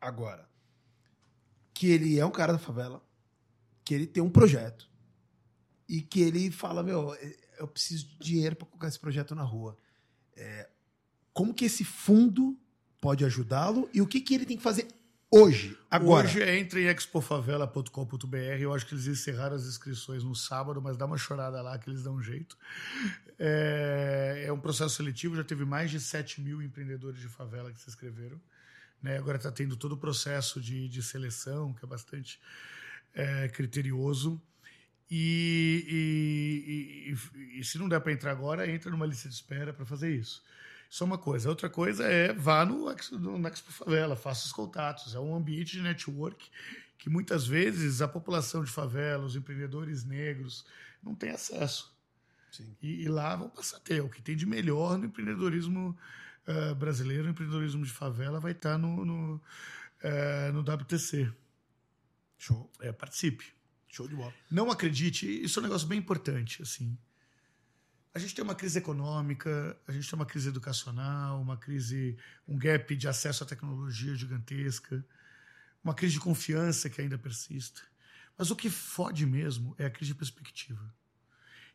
agora, 0.00 0.48
que 1.72 1.88
ele 1.88 2.18
é 2.18 2.26
um 2.26 2.30
cara 2.30 2.52
da 2.52 2.58
favela, 2.58 3.02
que 3.84 3.94
ele 3.94 4.06
tem 4.06 4.22
um 4.22 4.30
projeto 4.30 4.88
e 5.88 6.02
que 6.02 6.20
ele 6.20 6.50
fala: 6.50 6.82
Meu, 6.82 7.14
eu 7.58 7.66
preciso 7.66 8.06
de 8.06 8.18
dinheiro 8.18 8.54
para 8.54 8.66
colocar 8.66 8.88
esse 8.88 9.00
projeto 9.00 9.34
na 9.34 9.42
rua. 9.42 9.76
É, 10.36 10.68
como 11.32 11.54
que 11.54 11.64
esse 11.64 11.84
fundo 11.84 12.58
pode 13.00 13.24
ajudá-lo 13.24 13.88
e 13.92 14.00
o 14.00 14.06
que, 14.06 14.20
que 14.20 14.34
ele 14.34 14.44
tem 14.44 14.56
que 14.56 14.62
fazer 14.62 14.88
hoje, 15.30 15.76
agora? 15.90 16.26
Hoje 16.26 16.42
entra 16.42 16.80
em 16.80 16.86
expofavela.com.br. 16.86 18.36
Eu 18.60 18.72
acho 18.74 18.86
que 18.86 18.94
eles 18.94 19.06
encerraram 19.06 19.56
as 19.56 19.64
inscrições 19.66 20.24
no 20.24 20.34
sábado, 20.34 20.80
mas 20.80 20.96
dá 20.96 21.06
uma 21.06 21.18
chorada 21.18 21.60
lá 21.62 21.78
que 21.78 21.88
eles 21.90 22.02
dão 22.02 22.16
um 22.16 22.22
jeito. 22.22 22.56
É, 23.38 24.44
é 24.46 24.52
um 24.52 24.58
processo 24.60 24.96
seletivo, 24.96 25.36
já 25.36 25.44
teve 25.44 25.64
mais 25.64 25.90
de 25.90 26.00
7 26.00 26.40
mil 26.40 26.60
empreendedores 26.62 27.20
de 27.20 27.28
favela 27.28 27.70
que 27.72 27.80
se 27.80 27.88
inscreveram. 27.88 28.40
Né? 29.02 29.16
Agora 29.16 29.36
está 29.36 29.50
tendo 29.52 29.76
todo 29.76 29.92
o 29.92 29.96
processo 29.96 30.60
de, 30.60 30.88
de 30.88 31.02
seleção, 31.02 31.72
que 31.72 31.84
é 31.84 31.88
bastante 31.88 32.40
é, 33.14 33.48
criterioso. 33.48 34.40
E- 35.10 35.84
e- 35.88 37.38
e- 37.54 37.60
e 37.60 37.64
se 37.64 37.78
não 37.78 37.88
der 37.88 38.00
para 38.00 38.12
entrar 38.12 38.30
agora, 38.32 38.70
entra 38.70 38.90
numa 38.90 39.06
lista 39.06 39.28
de 39.28 39.34
espera 39.34 39.72
para 39.72 39.86
fazer 39.86 40.14
isso. 40.14 40.42
Isso 40.90 41.04
é 41.04 41.06
uma 41.06 41.18
coisa. 41.18 41.48
Outra 41.48 41.68
coisa 41.68 42.04
é 42.04 42.32
vá 42.32 42.64
no, 42.64 42.94
no, 43.12 43.38
no 43.38 43.48
Expo 43.48 43.72
Favela, 43.72 44.16
faça 44.16 44.46
os 44.46 44.52
contatos. 44.52 45.14
É 45.14 45.20
um 45.20 45.34
ambiente 45.34 45.72
de 45.72 45.82
network 45.82 46.50
que 46.96 47.08
muitas 47.08 47.46
vezes 47.46 48.02
a 48.02 48.08
população 48.08 48.64
de 48.64 48.70
favela, 48.70 49.24
os 49.24 49.36
empreendedores 49.36 50.04
negros, 50.04 50.64
não 51.02 51.14
tem 51.14 51.30
acesso. 51.30 51.94
Sim. 52.50 52.76
E, 52.82 53.02
e 53.02 53.08
lá 53.08 53.36
vão 53.36 53.48
passar 53.48 53.76
a 53.76 53.80
ter. 53.80 54.00
O 54.00 54.08
que 54.08 54.22
tem 54.22 54.36
de 54.36 54.46
melhor 54.46 54.98
no 54.98 55.04
empreendedorismo 55.04 55.96
eh, 56.46 56.74
brasileiro, 56.74 57.26
o 57.26 57.30
empreendedorismo 57.30 57.84
de 57.84 57.90
favela, 57.90 58.40
vai 58.40 58.52
estar 58.52 58.78
no, 58.78 59.04
no, 59.04 59.40
eh, 60.02 60.50
no 60.52 60.60
WTC. 60.60 61.30
Show. 62.38 62.70
É, 62.80 62.90
participe. 62.90 63.44
Show 63.88 64.08
de 64.08 64.14
bola. 64.14 64.32
Não 64.50 64.70
acredite, 64.70 65.26
isso 65.26 65.58
é 65.58 65.60
um 65.60 65.66
negócio 65.66 65.86
bem 65.86 65.98
importante, 65.98 66.62
assim. 66.62 66.96
A 68.14 68.18
gente 68.18 68.34
tem 68.34 68.42
uma 68.42 68.54
crise 68.54 68.78
econômica, 68.78 69.78
a 69.86 69.92
gente 69.92 70.08
tem 70.08 70.18
uma 70.18 70.26
crise 70.26 70.48
educacional, 70.48 71.40
uma 71.40 71.56
crise, 71.56 72.16
um 72.46 72.58
gap 72.58 72.96
de 72.96 73.06
acesso 73.06 73.44
à 73.44 73.46
tecnologia 73.46 74.14
gigantesca, 74.14 75.04
uma 75.84 75.94
crise 75.94 76.14
de 76.14 76.20
confiança 76.20 76.88
que 76.88 77.00
ainda 77.00 77.18
persiste. 77.18 77.82
Mas 78.36 78.50
o 78.50 78.56
que 78.56 78.70
fode 78.70 79.26
mesmo 79.26 79.74
é 79.78 79.86
a 79.86 79.90
crise 79.90 80.12
de 80.12 80.18
perspectiva. 80.18 80.94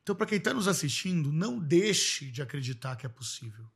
Então, 0.01 0.15
para 0.15 0.25
quem 0.25 0.37
está 0.37 0.53
nos 0.53 0.67
assistindo, 0.67 1.31
não 1.31 1.59
deixe 1.59 2.29
de 2.29 2.41
acreditar 2.41 2.95
que 2.95 3.05
é 3.05 3.09
possível. 3.09 3.69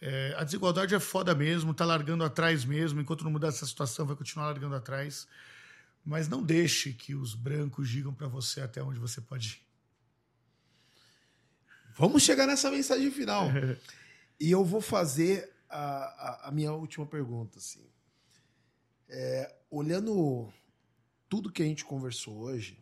É, 0.00 0.34
a 0.36 0.44
desigualdade 0.44 0.94
é 0.94 1.00
foda 1.00 1.34
mesmo, 1.34 1.72
tá 1.72 1.84
largando 1.84 2.24
atrás 2.24 2.64
mesmo. 2.64 3.00
Enquanto 3.00 3.24
não 3.24 3.30
mudar 3.30 3.48
essa 3.48 3.66
situação, 3.66 4.06
vai 4.06 4.16
continuar 4.16 4.46
largando 4.46 4.74
atrás. 4.74 5.26
Mas 6.04 6.28
não 6.28 6.42
deixe 6.42 6.92
que 6.92 7.14
os 7.14 7.34
brancos 7.34 7.88
digam 7.88 8.12
para 8.12 8.26
você 8.26 8.60
até 8.60 8.82
onde 8.82 8.98
você 8.98 9.20
pode 9.20 9.48
ir. 9.48 9.71
Vamos 11.96 12.22
chegar 12.22 12.46
nessa 12.46 12.70
mensagem 12.70 13.10
final. 13.10 13.46
e 14.40 14.50
eu 14.50 14.64
vou 14.64 14.80
fazer 14.80 15.50
a, 15.68 15.78
a- 15.78 16.48
a 16.48 16.50
minha 16.52 16.72
última 16.72 17.06
pergunta. 17.06 17.58
Assim. 17.58 17.84
É, 19.08 19.54
olhando 19.70 20.48
tudo 21.28 21.50
que 21.52 21.62
a 21.62 21.66
gente 21.66 21.84
conversou 21.84 22.38
hoje, 22.38 22.78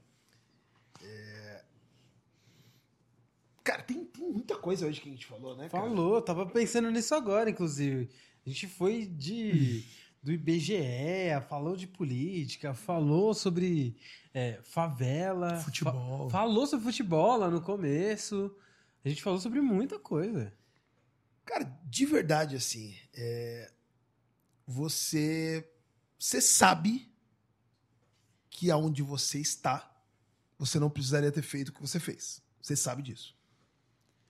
é, 1.03 1.65
cara, 3.65 3.83
tem, 3.83 4.05
tem 4.05 4.31
muita 4.31 4.57
coisa 4.57 4.87
hoje 4.87 5.01
que 5.01 5.09
a 5.09 5.13
gente 5.13 5.27
falou, 5.27 5.57
né? 5.57 5.69
cara? 5.69 5.85
Falou, 5.85 6.21
tava 6.23 6.47
pensando 6.47 6.91
nisso 6.91 7.15
agora, 7.15 7.51
inclusive. 7.51 8.09
A 8.45 8.49
gente 8.49 8.67
foi 8.67 9.07
de 9.07 9.85
do 10.23 10.33
IBGE, 10.33 10.75
falou 11.49 11.77
de 11.77 11.87
política, 11.87 12.75
falou 12.75 13.33
sobre 13.35 13.97
é, 14.35 14.61
favela, 14.63 15.57
Futebol. 15.61 16.29
fa- 16.29 16.39
falou 16.39 16.67
sobre 16.67 16.85
futebol 16.87 17.39
lá 17.39 17.51
no 17.51 17.61
começo. 17.63 18.55
A 19.05 19.09
gente 19.09 19.23
falou 19.23 19.41
sobre 19.41 19.61
muita 19.61 19.99
coisa. 19.99 20.53
Cara, 21.45 21.65
de 21.85 22.05
verdade, 22.07 22.55
assim, 22.57 22.95
é, 23.15 23.73
você, 24.67 25.69
você 26.19 26.41
sabe 26.41 27.11
que 28.51 28.71
aonde 28.71 29.03
você 29.03 29.39
está, 29.41 29.91
você 30.59 30.79
não 30.79 30.91
precisaria 30.91 31.33
ter 31.33 31.43
feito 31.43 31.69
o 31.69 31.73
que 31.73 31.81
você 31.81 31.99
fez. 31.99 32.43
Você 32.61 32.77
sabe 32.77 33.03
disso. 33.03 33.35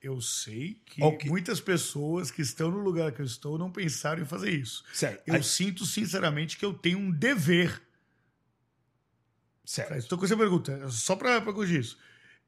Eu 0.01 0.19
sei 0.21 0.75
que 0.85 1.03
Ok. 1.03 1.29
muitas 1.29 1.59
pessoas 1.61 2.31
que 2.31 2.41
estão 2.41 2.71
no 2.71 2.79
lugar 2.79 3.11
que 3.11 3.21
eu 3.21 3.25
estou 3.25 3.57
não 3.57 3.71
pensaram 3.71 4.23
em 4.23 4.25
fazer 4.25 4.49
isso. 4.51 4.83
Certo. 4.93 5.27
Eu 5.27 5.35
Aí- 5.35 5.43
sinto 5.43 5.85
sinceramente 5.85 6.57
que 6.57 6.65
eu 6.65 6.73
tenho 6.73 6.97
um 6.97 7.11
dever. 7.11 7.81
certo. 9.63 9.93
Estou 9.95 10.17
com 10.17 10.25
essa 10.25 10.35
pergunta, 10.35 10.89
só 10.89 11.15
para 11.15 11.39
corrigir 11.53 11.81
isso. 11.81 11.97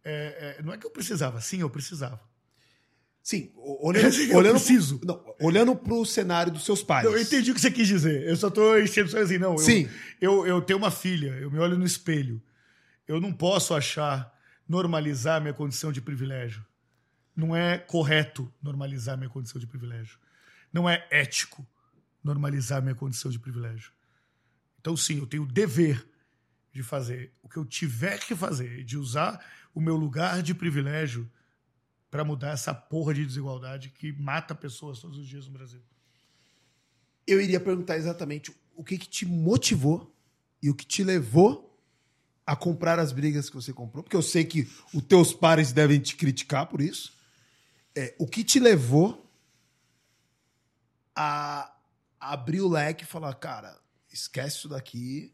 É, 0.04 0.58
é, 0.60 0.64
não 0.64 0.74
é 0.74 0.78
que 0.78 0.86
eu 0.86 0.92
precisava, 0.92 1.40
sim, 1.42 1.62
eu 1.62 1.70
precisava. 1.70 2.20
Sim, 3.22 3.52
o- 3.56 3.88
olhando, 3.88 4.14
Eu 4.30 4.38
olhando, 4.38 4.56
preciso. 4.56 5.00
não, 5.04 5.36
olhando 5.40 5.76
pro 5.76 6.06
cenário 6.06 6.52
dos 6.52 6.66
seus 6.66 6.84
pais. 6.84 7.06
Eu 7.06 7.18
entendi 7.20 7.52
o 7.52 7.54
que 7.56 7.62
você 7.62 7.72
quis 7.72 7.88
dizer. 7.88 8.28
Eu 8.28 8.36
só 8.36 8.50
tô 8.50 8.78
enchendo 8.78 9.18
assim, 9.18 9.38
não. 9.38 9.54
eu- 9.54 9.58
Sim. 9.60 9.90
Eu, 10.20 10.46
eu 10.46 10.62
tenho 10.62 10.78
uma 10.78 10.92
filha, 10.92 11.30
eu 11.40 11.50
me 11.50 11.58
olho 11.60 11.78
no 11.78 11.86
espelho. 11.86 12.42
Eu 13.08 13.22
não 13.22 13.32
posso 13.32 13.74
achar 13.74 14.32
normalizar 14.68 15.40
minha 15.42 15.54
condição 15.54 15.92
de 15.92 16.02
privilégio. 16.02 16.66
Não 17.36 17.56
é 17.56 17.78
correto 17.78 18.52
normalizar 18.62 19.18
minha 19.18 19.30
condição 19.30 19.60
de 19.60 19.68
privilégio. 19.68 20.18
Não 20.72 20.90
é 20.90 21.08
ético 21.10 21.66
normalizar 22.24 22.82
minha 22.82 22.96
condição 22.96 23.32
de 23.32 23.40
privilégio. 23.40 23.92
Então, 24.82 24.98
sim, 24.98 25.18
eu 25.20 25.26
tenho 25.26 25.44
o 25.44 25.48
dever 25.48 26.06
de 26.74 26.84
fazer 26.84 27.32
o 27.42 27.48
que 27.48 27.56
eu 27.58 27.64
tiver 27.66 28.20
que 28.20 28.36
fazer, 28.36 28.84
de 28.84 28.98
usar 28.98 29.40
o 29.74 29.82
meu 29.82 29.96
lugar 29.96 30.42
de 30.42 30.54
privilégio 30.54 31.30
para 32.10 32.24
mudar 32.24 32.52
essa 32.52 32.74
porra 32.74 33.14
de 33.14 33.26
desigualdade 33.26 33.90
que 33.90 34.14
mata 34.14 34.54
pessoas 34.54 35.00
todos 35.00 35.18
os 35.18 35.28
dias 35.28 35.48
no 35.48 35.54
Brasil. 35.54 35.82
Eu 37.26 37.42
iria 37.42 37.60
perguntar 37.60 37.98
exatamente 37.98 38.54
o 38.76 38.84
que, 38.84 38.98
que 38.98 39.08
te 39.08 39.26
motivou 39.26 40.16
e 40.62 40.70
o 40.70 40.76
que 40.76 40.86
te 40.86 41.04
levou 41.04 41.74
a 42.46 42.56
comprar 42.56 43.00
as 43.00 43.12
brigas 43.12 43.50
que 43.50 43.56
você 43.56 43.72
comprou, 43.74 44.04
porque 44.04 44.16
eu 44.16 44.22
sei 44.22 44.44
que 44.44 44.70
os 44.94 45.02
teus 45.04 45.34
pares 45.34 45.72
devem 45.72 46.00
te 46.00 46.16
criticar 46.16 46.68
por 46.68 46.82
isso. 46.82 47.14
É, 47.96 48.14
o 48.20 48.28
que 48.28 48.44
te 48.44 48.60
levou 48.60 49.26
a 51.16 51.74
abrir 52.20 52.62
o 52.62 52.68
leque 52.68 53.04
e 53.04 53.08
falar, 53.08 53.34
cara, 53.36 53.80
esquece 54.12 54.58
isso 54.58 54.70
daqui, 54.70 55.34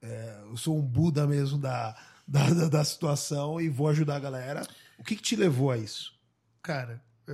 é, 0.00 0.40
eu 0.44 0.56
sou 0.56 0.78
um 0.78 0.82
Buda 0.82 1.26
mesmo 1.26 1.58
da, 1.58 1.96
da, 2.30 2.48
da- 2.50 2.68
da 2.68 2.84
situação 2.84 3.60
e 3.60 3.68
vou 3.68 3.88
ajudar 3.88 4.16
a 4.16 4.20
galera. 4.20 4.62
O 4.98 5.04
que, 5.04 5.16
que 5.16 5.22
te 5.22 5.36
levou 5.36 5.70
a 5.70 5.76
isso? 5.76 6.14
Cara, 6.62 7.02
é, 7.28 7.32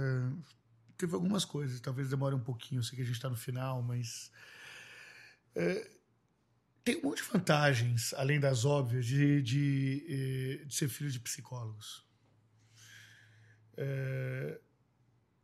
teve 0.97 1.15
algumas 1.15 1.45
coisas, 1.45 1.81
talvez 1.81 2.09
demore 2.11 2.35
um 2.35 2.41
pouquinho, 2.41 2.79
eu 2.79 2.83
sei 2.83 2.97
que 2.97 3.03
a 3.03 3.05
gente 3.05 3.17
está 3.17 3.29
no 3.29 3.37
final, 3.37 3.83
mas. 3.83 4.31
é, 5.55 5.91
tem 6.85 6.99
um 6.99 7.03
monte 7.03 7.23
de 7.23 7.29
vantagens, 7.31 8.15
além 8.15 8.41
das 8.41 8.65
óbvias, 8.65 9.07
de, 9.07 9.43
de, 9.43 10.61
eh, 10.63 10.65
de 10.67 10.75
ser 10.75 10.89
filho 10.89 11.11
de 11.11 11.21
psicólogos. 11.21 12.05
É, 13.77 14.61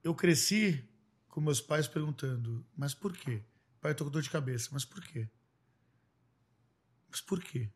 eu 0.04 0.14
cresci 0.14 0.88
com 1.28 1.40
meus 1.40 1.60
pais 1.60 1.88
perguntando, 1.88 2.66
mas 2.76 2.94
por 2.94 3.12
quê? 3.16 3.42
Pai, 3.80 3.92
eu 3.92 3.96
tô 3.96 4.04
com 4.04 4.10
dor 4.10 4.22
de 4.22 4.30
cabeça, 4.30 4.70
mas 4.72 4.84
por 4.84 5.02
quê? 5.04 5.28
Mas 7.08 7.20
por 7.20 7.40
quê? 7.40 7.70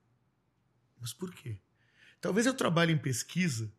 Mas 1.00 1.12
por 1.12 1.32
quê? 1.34 1.58
Talvez 2.26 2.44
eu 2.44 2.54
trabalhe 2.54 2.92
em 2.92 2.98
pesquisa 2.98 3.72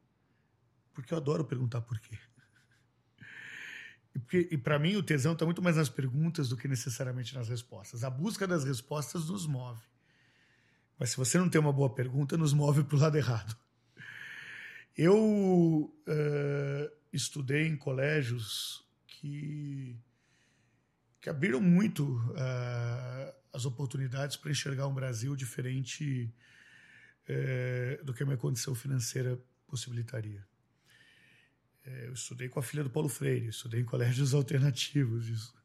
porque 0.93 1.13
eu 1.13 1.17
adoro 1.17 1.43
perguntar 1.43 1.81
por 1.81 1.99
quê. 1.99 2.17
E, 4.33 4.57
para 4.57 4.79
mim 4.79 4.95
o 4.95 5.03
tesão 5.03 5.33
está 5.33 5.45
muito 5.45 5.61
mais 5.61 5.75
nas 5.75 5.89
perguntas 5.89 6.49
do 6.49 6.57
que 6.57 6.67
necessariamente 6.67 7.35
nas 7.35 7.49
respostas. 7.49 8.03
A 8.03 8.09
busca 8.09 8.47
das 8.47 8.63
respostas 8.63 9.27
nos 9.27 9.45
move. 9.45 9.83
Mas 10.97 11.11
se 11.11 11.17
você 11.17 11.37
não 11.37 11.47
tem 11.47 11.61
uma 11.61 11.71
boa 11.71 11.93
pergunta, 11.93 12.35
nos 12.35 12.51
move 12.51 12.83
para 12.83 12.95
o 12.95 12.99
lado 12.99 13.15
errado. 13.15 13.55
Eu 14.97 15.95
eh, 16.07 16.91
estudei 17.13 17.67
em 17.67 17.77
colégios 17.77 18.83
que, 19.05 19.95
que 21.21 21.29
abriram 21.29 21.61
muito 21.61 22.19
eh, 22.35 23.35
as 23.53 23.65
oportunidades 23.65 24.35
para 24.35 24.49
enxergar 24.49 24.87
um 24.87 24.95
Brasil 24.95 25.35
diferente 25.35 26.33
eh, 27.27 27.99
do 28.03 28.13
que 28.13 28.23
a 28.23 28.25
minha 28.25 28.37
condição 28.37 28.73
financeira 28.73 29.39
possibilitaria. 29.67 30.45
É, 31.85 32.07
Eu 32.07 32.13
estudei 32.13 32.49
com 32.49 32.59
a 32.59 32.63
filha 32.63 32.83
do 32.83 32.89
Paulo 32.89 33.09
Freire, 33.09 33.47
estudei 33.47 33.81
em 33.81 33.85
colégios 33.85 34.33
alternativos. 34.35 35.27
Isso. 35.27 35.57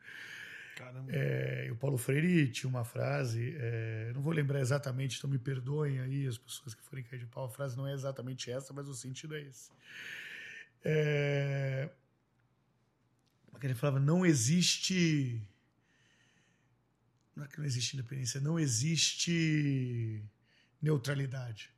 É, 1.09 1.67
e 1.69 1.71
o 1.71 1.77
Paulo 1.77 1.97
Freire 1.97 2.51
tinha 2.51 2.69
uma 2.69 2.85
frase, 2.85 3.55
é, 3.57 4.11
não 4.15 4.21
vou 4.21 4.33
lembrar 4.33 4.61
exatamente, 4.61 5.19
então 5.19 5.31
me 5.31 5.39
perdoem 5.39 6.01
aí 6.01 6.27
as 6.27 6.37
pessoas 6.37 6.75
que 6.75 6.83
forem 6.83 7.05
cair 7.05 7.21
de 7.21 7.27
pau, 7.27 7.45
a 7.45 7.49
frase 7.49 7.77
não 7.77 7.87
é 7.87 7.93
exatamente 7.93 8.51
essa, 8.51 8.73
mas 8.73 8.89
o 8.89 8.95
sentido 8.95 9.37
é 9.37 9.43
esse. 9.43 9.71
É, 10.85 11.89
ele 13.63 13.75
falava, 13.75 14.01
não 14.01 14.27
existe. 14.27 15.41
Não 17.37 17.45
é 17.45 17.49
que 17.49 17.59
não 17.59 17.65
existe 17.65 17.95
independência, 17.95 18.41
não 18.41 18.59
existe 18.59 20.23
neutralidade. 20.83 21.73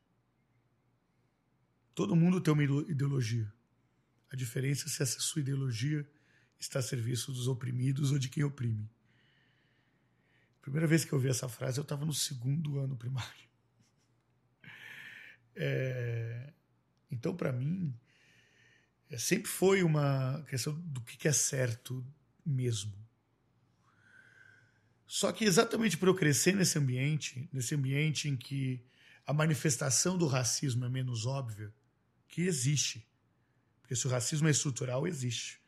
Todo 1.94 2.16
mundo 2.16 2.40
tem 2.40 2.52
uma 2.52 2.64
ide- 2.64 2.90
ideologia. 2.90 3.52
A 4.30 4.36
diferença 4.36 4.86
é 4.86 4.88
se 4.88 5.02
essa 5.02 5.20
sua 5.20 5.40
ideologia 5.42 6.08
está 6.58 6.78
a 6.78 6.82
serviço 6.82 7.30
dos 7.32 7.46
oprimidos 7.46 8.10
ou 8.10 8.18
de 8.18 8.28
quem 8.28 8.42
oprime. 8.42 8.90
Primeira 10.62 10.86
vez 10.86 11.04
que 11.04 11.12
eu 11.12 11.18
ouvi 11.18 11.28
essa 11.28 11.48
frase, 11.48 11.78
eu 11.78 11.82
estava 11.82 12.04
no 12.06 12.14
segundo 12.14 12.78
ano 12.78 12.96
primário. 12.96 13.44
É, 15.56 16.52
Então, 17.08 17.36
para 17.36 17.52
mim, 17.52 17.94
é, 19.08 19.16
sempre 19.16 19.48
foi 19.48 19.84
uma 19.84 20.44
questão 20.48 20.74
do 20.80 21.00
que 21.00 21.16
que 21.16 21.28
é 21.28 21.32
certo 21.32 22.04
mesmo. 22.44 22.92
Só 25.06 25.30
que 25.30 25.44
exatamente 25.44 25.96
por 25.96 26.08
eu 26.08 26.14
crescer 26.16 26.56
nesse 26.56 26.76
ambiente, 26.76 27.48
nesse 27.52 27.74
ambiente 27.74 28.28
em 28.28 28.36
que 28.36 28.84
a 29.26 29.32
manifestação 29.32 30.18
do 30.18 30.26
racismo 30.26 30.84
é 30.84 30.88
menos 30.88 31.26
óbvia, 31.26 31.72
que 32.28 32.42
existe. 32.42 33.08
Porque 33.80 33.96
se 33.96 34.06
o 34.06 34.10
racismo 34.10 34.48
é 34.48 34.50
estrutural, 34.50 35.06
existe. 35.06 35.60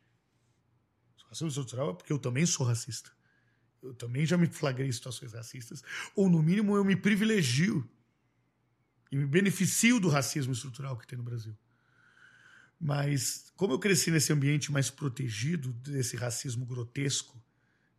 Se 1.17 1.25
o 1.25 1.29
racismo 1.29 1.49
é 1.49 1.51
estrutural 1.51 1.91
é 1.91 1.95
porque 1.95 2.13
eu 2.13 2.19
também 2.19 2.45
sou 2.47 2.67
racista. 2.67 3.11
Eu 3.83 3.95
também 3.95 4.27
já 4.27 4.37
me 4.37 4.47
flagrei 4.47 4.89
em 4.89 4.93
situações 4.93 5.33
racistas. 5.33 5.83
Ou, 6.15 6.29
no 6.29 6.43
mínimo, 6.43 6.77
eu 6.77 6.85
me 6.85 6.97
privilegio 6.97 7.89
e 9.11 9.17
me 9.17 9.27
beneficio 9.27 10.01
do 10.01 10.09
racismo 10.09 10.53
estrutural 10.53 10.97
que 10.99 11.07
tem 11.07 11.17
no 11.17 11.25
Brasil. 11.25 11.57
Mas, 12.79 13.53
como 13.57 13.73
eu 13.73 13.79
cresci 13.79 14.11
nesse 14.11 14.33
ambiente 14.33 14.71
mais 14.71 14.91
protegido 14.91 15.73
desse 15.73 16.17
racismo 16.17 16.67
grotesco, 16.67 17.43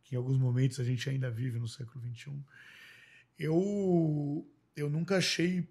que 0.04 0.14
em 0.14 0.18
alguns 0.18 0.38
momentos 0.38 0.78
a 0.78 0.84
gente 0.84 1.08
ainda 1.10 1.30
vive 1.30 1.58
no 1.58 1.68
século 1.68 2.00
XXI, 2.00 2.44
eu, 3.38 4.46
eu 4.80 4.88
nunca 4.88 5.16
achei 5.16 5.68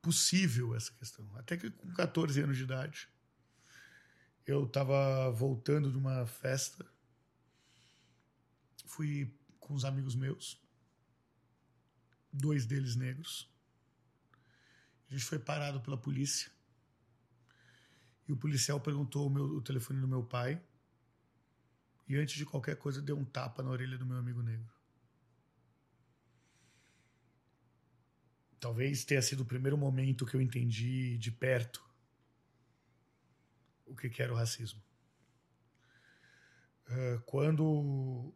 possível 0.00 0.74
essa 0.74 0.92
questão. 0.92 1.28
Até 1.36 1.56
que 1.56 1.70
com 1.70 1.92
14 1.92 2.40
anos 2.40 2.56
de 2.56 2.64
idade, 2.64 3.08
eu 4.46 4.64
estava 4.64 5.30
voltando 5.30 5.90
de 5.90 5.96
uma 5.96 6.26
festa, 6.26 6.84
fui 8.84 9.32
com 9.60 9.74
uns 9.74 9.84
amigos 9.84 10.14
meus, 10.14 10.60
dois 12.32 12.66
deles 12.66 12.96
negros. 12.96 13.48
A 15.08 15.12
gente 15.12 15.24
foi 15.24 15.38
parado 15.38 15.80
pela 15.80 15.96
polícia. 15.96 16.50
E 18.26 18.32
o 18.32 18.36
policial 18.36 18.80
perguntou 18.80 19.26
o, 19.26 19.30
meu, 19.30 19.44
o 19.44 19.62
telefone 19.62 20.00
do 20.00 20.08
meu 20.08 20.24
pai. 20.24 20.60
E 22.08 22.16
antes 22.16 22.34
de 22.34 22.44
qualquer 22.44 22.76
coisa, 22.76 23.00
deu 23.00 23.16
um 23.16 23.24
tapa 23.24 23.62
na 23.62 23.70
orelha 23.70 23.96
do 23.96 24.06
meu 24.06 24.16
amigo 24.16 24.42
negro. 24.42 24.81
Talvez 28.62 29.04
tenha 29.04 29.20
sido 29.20 29.40
o 29.40 29.44
primeiro 29.44 29.76
momento 29.76 30.24
que 30.24 30.36
eu 30.36 30.40
entendi 30.40 31.18
de 31.18 31.32
perto 31.32 31.84
o 33.84 33.96
que, 33.96 34.08
que 34.08 34.22
era 34.22 34.32
o 34.32 34.36
racismo. 34.36 34.80
Eh, 36.88 37.20
quando 37.26 38.32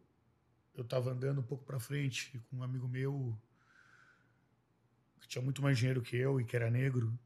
eu 0.75 0.83
estava 0.83 1.11
andando 1.11 1.39
um 1.39 1.43
pouco 1.43 1.63
para 1.63 1.79
frente 1.79 2.37
com 2.49 2.57
um 2.57 2.63
amigo 2.63 2.89
meu 2.89 3.41
que 5.21 5.29
tinha 5.29 5.41
muito 5.41 5.61
mais 5.61 5.77
dinheiro 5.77 6.01
que 6.01 6.17
eu 6.17 6.41
e 6.41 6.43
que 6.43 6.57
era 6.57 6.69
negro, 6.69 7.17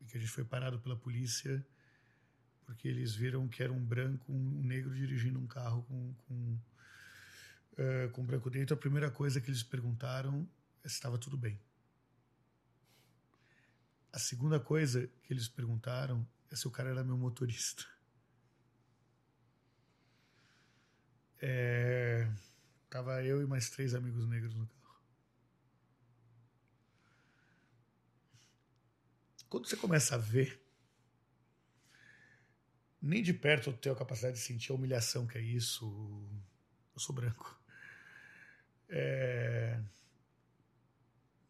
e 0.00 0.06
que 0.06 0.16
a 0.16 0.20
gente 0.20 0.32
foi 0.32 0.42
parado 0.42 0.80
pela 0.80 0.96
polícia 0.96 1.62
porque 2.64 2.88
eles 2.88 3.14
viram 3.14 3.46
que 3.46 3.62
era 3.62 3.70
um 3.70 3.84
branco, 3.84 4.32
um 4.32 4.62
negro 4.62 4.94
dirigindo 4.94 5.38
um 5.38 5.46
carro 5.46 5.82
com, 5.82 6.14
com, 6.14 6.58
eh, 7.76 8.08
com 8.08 8.22
um 8.22 8.24
branco 8.24 8.48
dentro. 8.48 8.72
A 8.74 8.78
primeira 8.78 9.10
coisa 9.10 9.38
que 9.38 9.50
eles 9.50 9.62
perguntaram 9.62 10.48
é 10.82 10.88
se 10.88 10.94
estava 10.94 11.18
tudo 11.18 11.36
bem. 11.36 11.60
A 14.18 14.20
segunda 14.20 14.58
coisa 14.58 15.06
que 15.22 15.32
eles 15.32 15.46
perguntaram 15.46 16.26
é 16.50 16.56
se 16.56 16.66
o 16.66 16.72
cara 16.72 16.90
era 16.90 17.04
meu 17.04 17.16
motorista. 17.16 17.86
É, 21.40 22.28
tava 22.90 23.22
eu 23.22 23.40
e 23.40 23.46
mais 23.46 23.70
três 23.70 23.94
amigos 23.94 24.26
negros 24.26 24.56
no 24.56 24.66
carro. 24.66 25.00
quando 29.48 29.68
você 29.68 29.76
começa 29.76 30.16
a 30.16 30.18
ver, 30.18 30.60
nem 33.00 33.22
de 33.22 33.32
perto 33.32 33.70
eu 33.70 33.76
tenho 33.76 33.94
a 33.94 33.98
capacidade 33.98 34.36
de 34.36 34.42
sentir 34.42 34.72
a 34.72 34.74
humilhação 34.74 35.28
que 35.28 35.38
é 35.38 35.40
isso. 35.40 35.86
Eu 36.92 37.00
sou 37.00 37.14
branco. 37.14 37.56
É... 38.88 39.80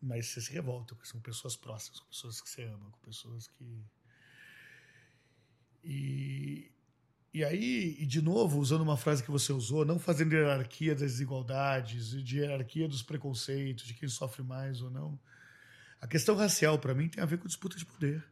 Mas 0.00 0.26
você 0.26 0.40
se 0.40 0.52
revolta, 0.52 0.94
porque 0.94 1.08
são 1.08 1.20
pessoas 1.20 1.56
próximas, 1.56 1.98
com 1.98 2.06
pessoas 2.06 2.40
que 2.40 2.48
você 2.48 2.62
ama, 2.64 2.90
com 2.90 2.98
pessoas 3.00 3.48
que. 3.48 3.84
E, 5.82 6.70
e 7.32 7.44
aí, 7.44 7.96
e 7.98 8.06
de 8.06 8.22
novo, 8.22 8.58
usando 8.58 8.82
uma 8.82 8.96
frase 8.96 9.22
que 9.22 9.30
você 9.30 9.52
usou, 9.52 9.84
não 9.84 9.98
fazendo 9.98 10.32
hierarquia 10.32 10.94
das 10.94 11.12
desigualdades, 11.12 12.10
de 12.10 12.38
hierarquia 12.38 12.88
dos 12.88 13.02
preconceitos, 13.02 13.84
de 13.84 13.94
quem 13.94 14.08
sofre 14.08 14.42
mais 14.42 14.80
ou 14.80 14.90
não. 14.90 15.18
A 16.00 16.06
questão 16.06 16.36
racial, 16.36 16.78
para 16.78 16.94
mim, 16.94 17.08
tem 17.08 17.22
a 17.22 17.26
ver 17.26 17.38
com 17.38 17.46
disputa 17.48 17.76
de 17.76 17.84
poder. 17.84 18.24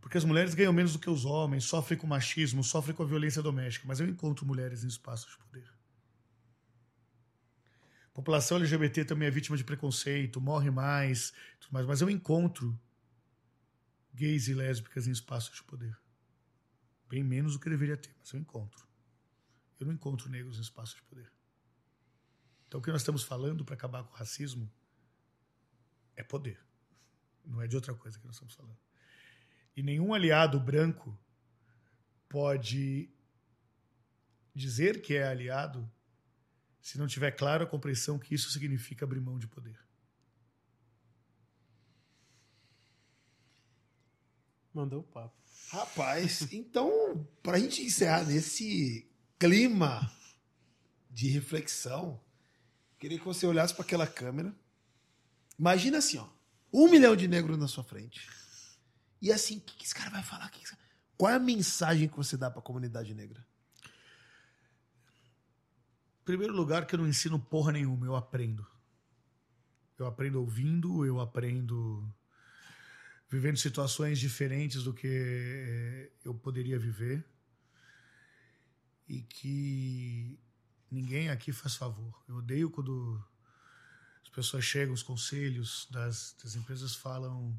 Porque 0.00 0.18
as 0.18 0.24
mulheres 0.24 0.54
ganham 0.54 0.72
menos 0.72 0.92
do 0.92 0.98
que 0.98 1.10
os 1.10 1.24
homens, 1.24 1.64
sofrem 1.64 1.98
com 1.98 2.06
machismo, 2.06 2.64
sofrem 2.64 2.96
com 2.96 3.02
a 3.02 3.06
violência 3.06 3.42
doméstica, 3.42 3.86
mas 3.86 4.00
eu 4.00 4.08
encontro 4.08 4.46
mulheres 4.46 4.82
em 4.82 4.88
espaços 4.88 5.30
de 5.30 5.38
poder. 5.38 5.77
População 8.18 8.56
LGBT 8.56 9.04
também 9.04 9.28
é 9.28 9.30
vítima 9.30 9.56
de 9.56 9.62
preconceito, 9.62 10.40
morre 10.40 10.72
mais, 10.72 11.32
mais 11.70 11.86
mas 11.86 12.00
eu 12.00 12.10
encontro 12.10 12.76
gays 14.12 14.48
e 14.48 14.54
lésbicas 14.54 15.06
em 15.06 15.12
espaços 15.12 15.54
de 15.54 15.62
poder. 15.62 15.96
Bem 17.08 17.22
menos 17.22 17.52
do 17.52 17.60
que 17.60 17.70
deveria 17.70 17.96
ter, 17.96 18.12
mas 18.18 18.32
eu 18.32 18.40
encontro. 18.40 18.88
Eu 19.78 19.86
não 19.86 19.92
encontro 19.92 20.28
negros 20.28 20.58
em 20.58 20.62
espaços 20.62 20.96
de 20.96 21.02
poder. 21.02 21.32
Então 22.66 22.80
o 22.80 22.82
que 22.82 22.90
nós 22.90 23.02
estamos 23.02 23.22
falando 23.22 23.64
para 23.64 23.76
acabar 23.76 24.02
com 24.02 24.12
o 24.12 24.16
racismo 24.16 24.68
é 26.16 26.24
poder. 26.24 26.60
Não 27.44 27.62
é 27.62 27.68
de 27.68 27.76
outra 27.76 27.94
coisa 27.94 28.18
que 28.18 28.26
nós 28.26 28.34
estamos 28.34 28.52
falando. 28.52 28.80
E 29.76 29.80
nenhum 29.80 30.12
aliado 30.12 30.58
branco 30.58 31.16
pode 32.28 33.14
dizer 34.52 35.02
que 35.02 35.14
é 35.14 35.28
aliado 35.28 35.88
se 36.80 36.98
não 36.98 37.06
tiver 37.06 37.32
clara 37.32 37.64
a 37.64 37.66
compreensão 37.66 38.18
que 38.18 38.34
isso 38.34 38.50
significa 38.50 39.04
abrir 39.04 39.20
mão 39.20 39.38
de 39.38 39.46
poder. 39.46 39.78
Mandou 44.72 45.00
o 45.00 45.04
papo. 45.04 45.36
Rapaz, 45.70 46.48
então, 46.52 47.26
para 47.42 47.56
a 47.56 47.60
gente 47.60 47.82
encerrar 47.82 48.24
nesse 48.24 49.10
clima 49.38 50.10
de 51.10 51.28
reflexão, 51.28 52.20
queria 52.98 53.18
que 53.18 53.24
você 53.24 53.46
olhasse 53.46 53.74
para 53.74 53.84
aquela 53.84 54.06
câmera. 54.06 54.54
Imagina 55.58 55.98
assim, 55.98 56.18
ó, 56.18 56.28
um 56.72 56.88
milhão 56.88 57.16
de 57.16 57.26
negros 57.26 57.58
na 57.58 57.66
sua 57.66 57.82
frente. 57.82 58.28
E 59.20 59.32
assim, 59.32 59.58
o 59.58 59.60
que, 59.60 59.76
que 59.76 59.84
esse 59.84 59.94
cara 59.94 60.10
vai 60.10 60.22
falar? 60.22 60.48
Que 60.50 60.60
que... 60.60 60.76
Qual 61.16 61.30
é 61.30 61.34
a 61.34 61.40
mensagem 61.40 62.08
que 62.08 62.16
você 62.16 62.36
dá 62.36 62.48
para 62.48 62.60
a 62.60 62.62
comunidade 62.62 63.12
negra? 63.14 63.44
Primeiro 66.28 66.52
lugar, 66.52 66.86
que 66.86 66.94
eu 66.94 66.98
não 66.98 67.08
ensino 67.08 67.38
porra 67.38 67.72
nenhuma, 67.72 68.04
eu 68.04 68.14
aprendo. 68.14 68.66
Eu 69.98 70.06
aprendo 70.06 70.38
ouvindo, 70.38 71.06
eu 71.06 71.20
aprendo 71.20 72.06
vivendo 73.30 73.56
situações 73.56 74.18
diferentes 74.18 74.82
do 74.82 74.92
que 74.92 76.12
eu 76.22 76.34
poderia 76.34 76.78
viver. 76.78 77.24
E 79.08 79.22
que 79.22 80.38
ninguém 80.90 81.30
aqui 81.30 81.50
faz 81.50 81.76
favor. 81.76 82.22
Eu 82.28 82.36
odeio 82.36 82.68
quando 82.68 83.24
as 84.22 84.28
pessoas 84.28 84.66
chegam, 84.66 84.92
os 84.92 85.02
conselhos 85.02 85.88
das, 85.90 86.36
das 86.42 86.54
empresas 86.54 86.94
falam 86.94 87.58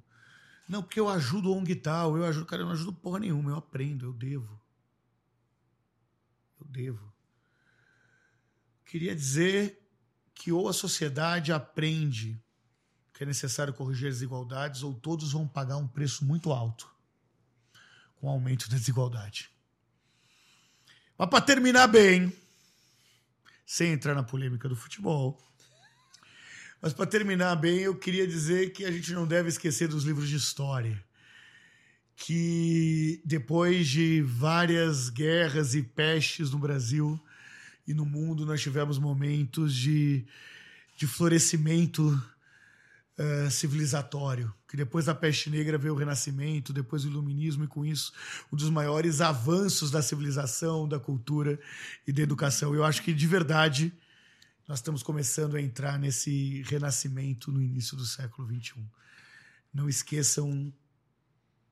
não, 0.68 0.84
porque 0.84 1.00
eu 1.00 1.10
ajudo 1.10 1.52
ONG 1.52 1.76
tal, 1.76 2.16
eu 2.16 2.24
ajudo. 2.24 2.46
Cara, 2.46 2.62
eu 2.62 2.68
não 2.68 2.74
ajudo 2.74 2.94
porra 2.94 3.18
nenhuma, 3.18 3.50
eu 3.50 3.56
aprendo, 3.56 4.06
eu 4.06 4.14
devo. 4.14 4.62
Eu 6.62 6.68
devo. 6.68 7.19
Queria 8.90 9.16
dizer 9.16 9.80
que 10.34 10.52
ou 10.52 10.68
a 10.68 10.74
sociedade 10.74 11.54
aprende 11.54 12.42
que 13.14 13.22
é 13.22 13.26
necessário 13.26 13.72
corrigir 13.72 14.08
as 14.08 14.16
desigualdades, 14.16 14.82
ou 14.82 14.96
todos 14.96 15.32
vão 15.34 15.48
pagar 15.48 15.78
um 15.78 15.88
preço 15.88 16.26
muito 16.26 16.52
alto 16.52 16.90
com 18.16 18.26
o 18.26 18.30
aumento 18.32 18.68
da 18.68 18.78
desigualdade. 18.78 19.52
Mas 21.16 21.30
para 21.30 21.40
terminar 21.40 21.86
bem, 21.86 22.36
sem 23.64 23.92
entrar 23.92 24.16
na 24.16 24.24
polêmica 24.24 24.68
do 24.68 24.76
futebol, 24.76 25.40
mas 26.82 26.92
para 26.92 27.06
terminar 27.06 27.58
bem, 27.58 27.82
eu 27.82 27.96
queria 27.96 28.26
dizer 28.26 28.74
que 28.74 28.86
a 28.86 28.92
gente 28.92 29.14
não 29.14 29.28
deve 29.28 29.50
esquecer 29.50 29.88
dos 29.88 30.04
livros 30.04 30.28
de 30.28 30.36
história. 30.36 31.00
Que 32.16 33.22
depois 33.24 33.88
de 33.88 34.24
várias 34.24 35.10
guerras 35.10 35.76
e 35.76 35.84
pestes 35.84 36.50
no 36.50 36.58
Brasil 36.58 37.24
e 37.90 37.94
no 37.96 38.06
mundo, 38.06 38.46
nós 38.46 38.62
tivemos 38.62 39.00
momentos 39.00 39.74
de, 39.74 40.24
de 40.96 41.08
florescimento 41.08 42.04
uh, 43.18 43.50
civilizatório. 43.50 44.54
Que 44.68 44.78
depois 44.78 45.06
da 45.06 45.16
peste 45.16 45.50
negra 45.50 45.76
veio 45.76 45.96
o 45.96 45.98
Renascimento, 45.98 46.72
depois 46.72 47.04
o 47.04 47.08
Iluminismo, 47.08 47.64
e 47.64 47.68
com 47.68 47.84
isso, 47.84 48.14
um 48.54 48.56
dos 48.56 48.70
maiores 48.70 49.22
avanços 49.22 49.90
da 49.90 50.04
civilização, 50.04 50.88
da 50.88 51.00
cultura 51.00 51.60
e 52.06 52.14
da 52.14 52.22
educação. 52.22 52.76
Eu 52.76 52.84
acho 52.84 53.02
que, 53.02 53.12
de 53.12 53.26
verdade, 53.26 53.92
nós 54.68 54.78
estamos 54.78 55.02
começando 55.02 55.56
a 55.56 55.62
entrar 55.62 55.98
nesse 55.98 56.62
renascimento 56.68 57.52
no 57.52 57.60
início 57.60 57.98
do 57.98 58.06
século 58.06 58.48
XXI. 58.48 58.86
Não 59.74 59.90
esqueçam 59.90 60.72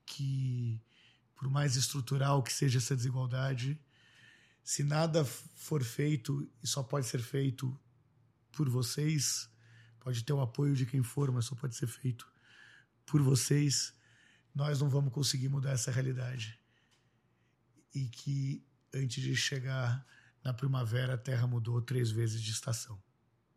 que, 0.04 0.80
por 1.36 1.48
mais 1.48 1.76
estrutural 1.76 2.42
que 2.42 2.52
seja 2.52 2.78
essa 2.78 2.96
desigualdade, 2.96 3.78
se 4.68 4.84
nada 4.84 5.24
for 5.24 5.82
feito, 5.82 6.46
e 6.62 6.66
só 6.66 6.82
pode 6.82 7.06
ser 7.06 7.22
feito 7.22 7.74
por 8.52 8.68
vocês, 8.68 9.48
pode 9.98 10.22
ter 10.22 10.34
o 10.34 10.42
apoio 10.42 10.74
de 10.74 10.84
quem 10.84 11.02
for, 11.02 11.32
mas 11.32 11.46
só 11.46 11.54
pode 11.54 11.74
ser 11.74 11.86
feito 11.86 12.30
por 13.06 13.22
vocês, 13.22 13.94
nós 14.54 14.78
não 14.78 14.90
vamos 14.90 15.10
conseguir 15.10 15.48
mudar 15.48 15.70
essa 15.70 15.90
realidade. 15.90 16.60
E 17.94 18.08
que 18.08 18.62
antes 18.92 19.22
de 19.22 19.34
chegar 19.34 20.06
na 20.44 20.52
primavera 20.52 21.14
a 21.14 21.18
Terra 21.18 21.46
mudou 21.46 21.80
três 21.80 22.10
vezes 22.10 22.42
de 22.42 22.50
estação. 22.50 23.02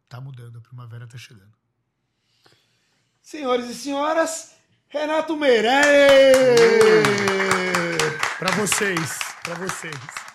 Tá 0.07 0.21
mudando, 0.21 0.59
a 0.59 0.61
primavera 0.61 1.05
tá 1.05 1.17
chegando. 1.17 1.57
Senhores 3.21 3.69
e 3.69 3.75
senhoras, 3.75 4.55
Renato 4.87 5.35
Meirelles! 5.35 5.81
Para 8.39 8.51
vocês, 8.51 9.19
para 9.43 9.55
vocês. 9.55 10.30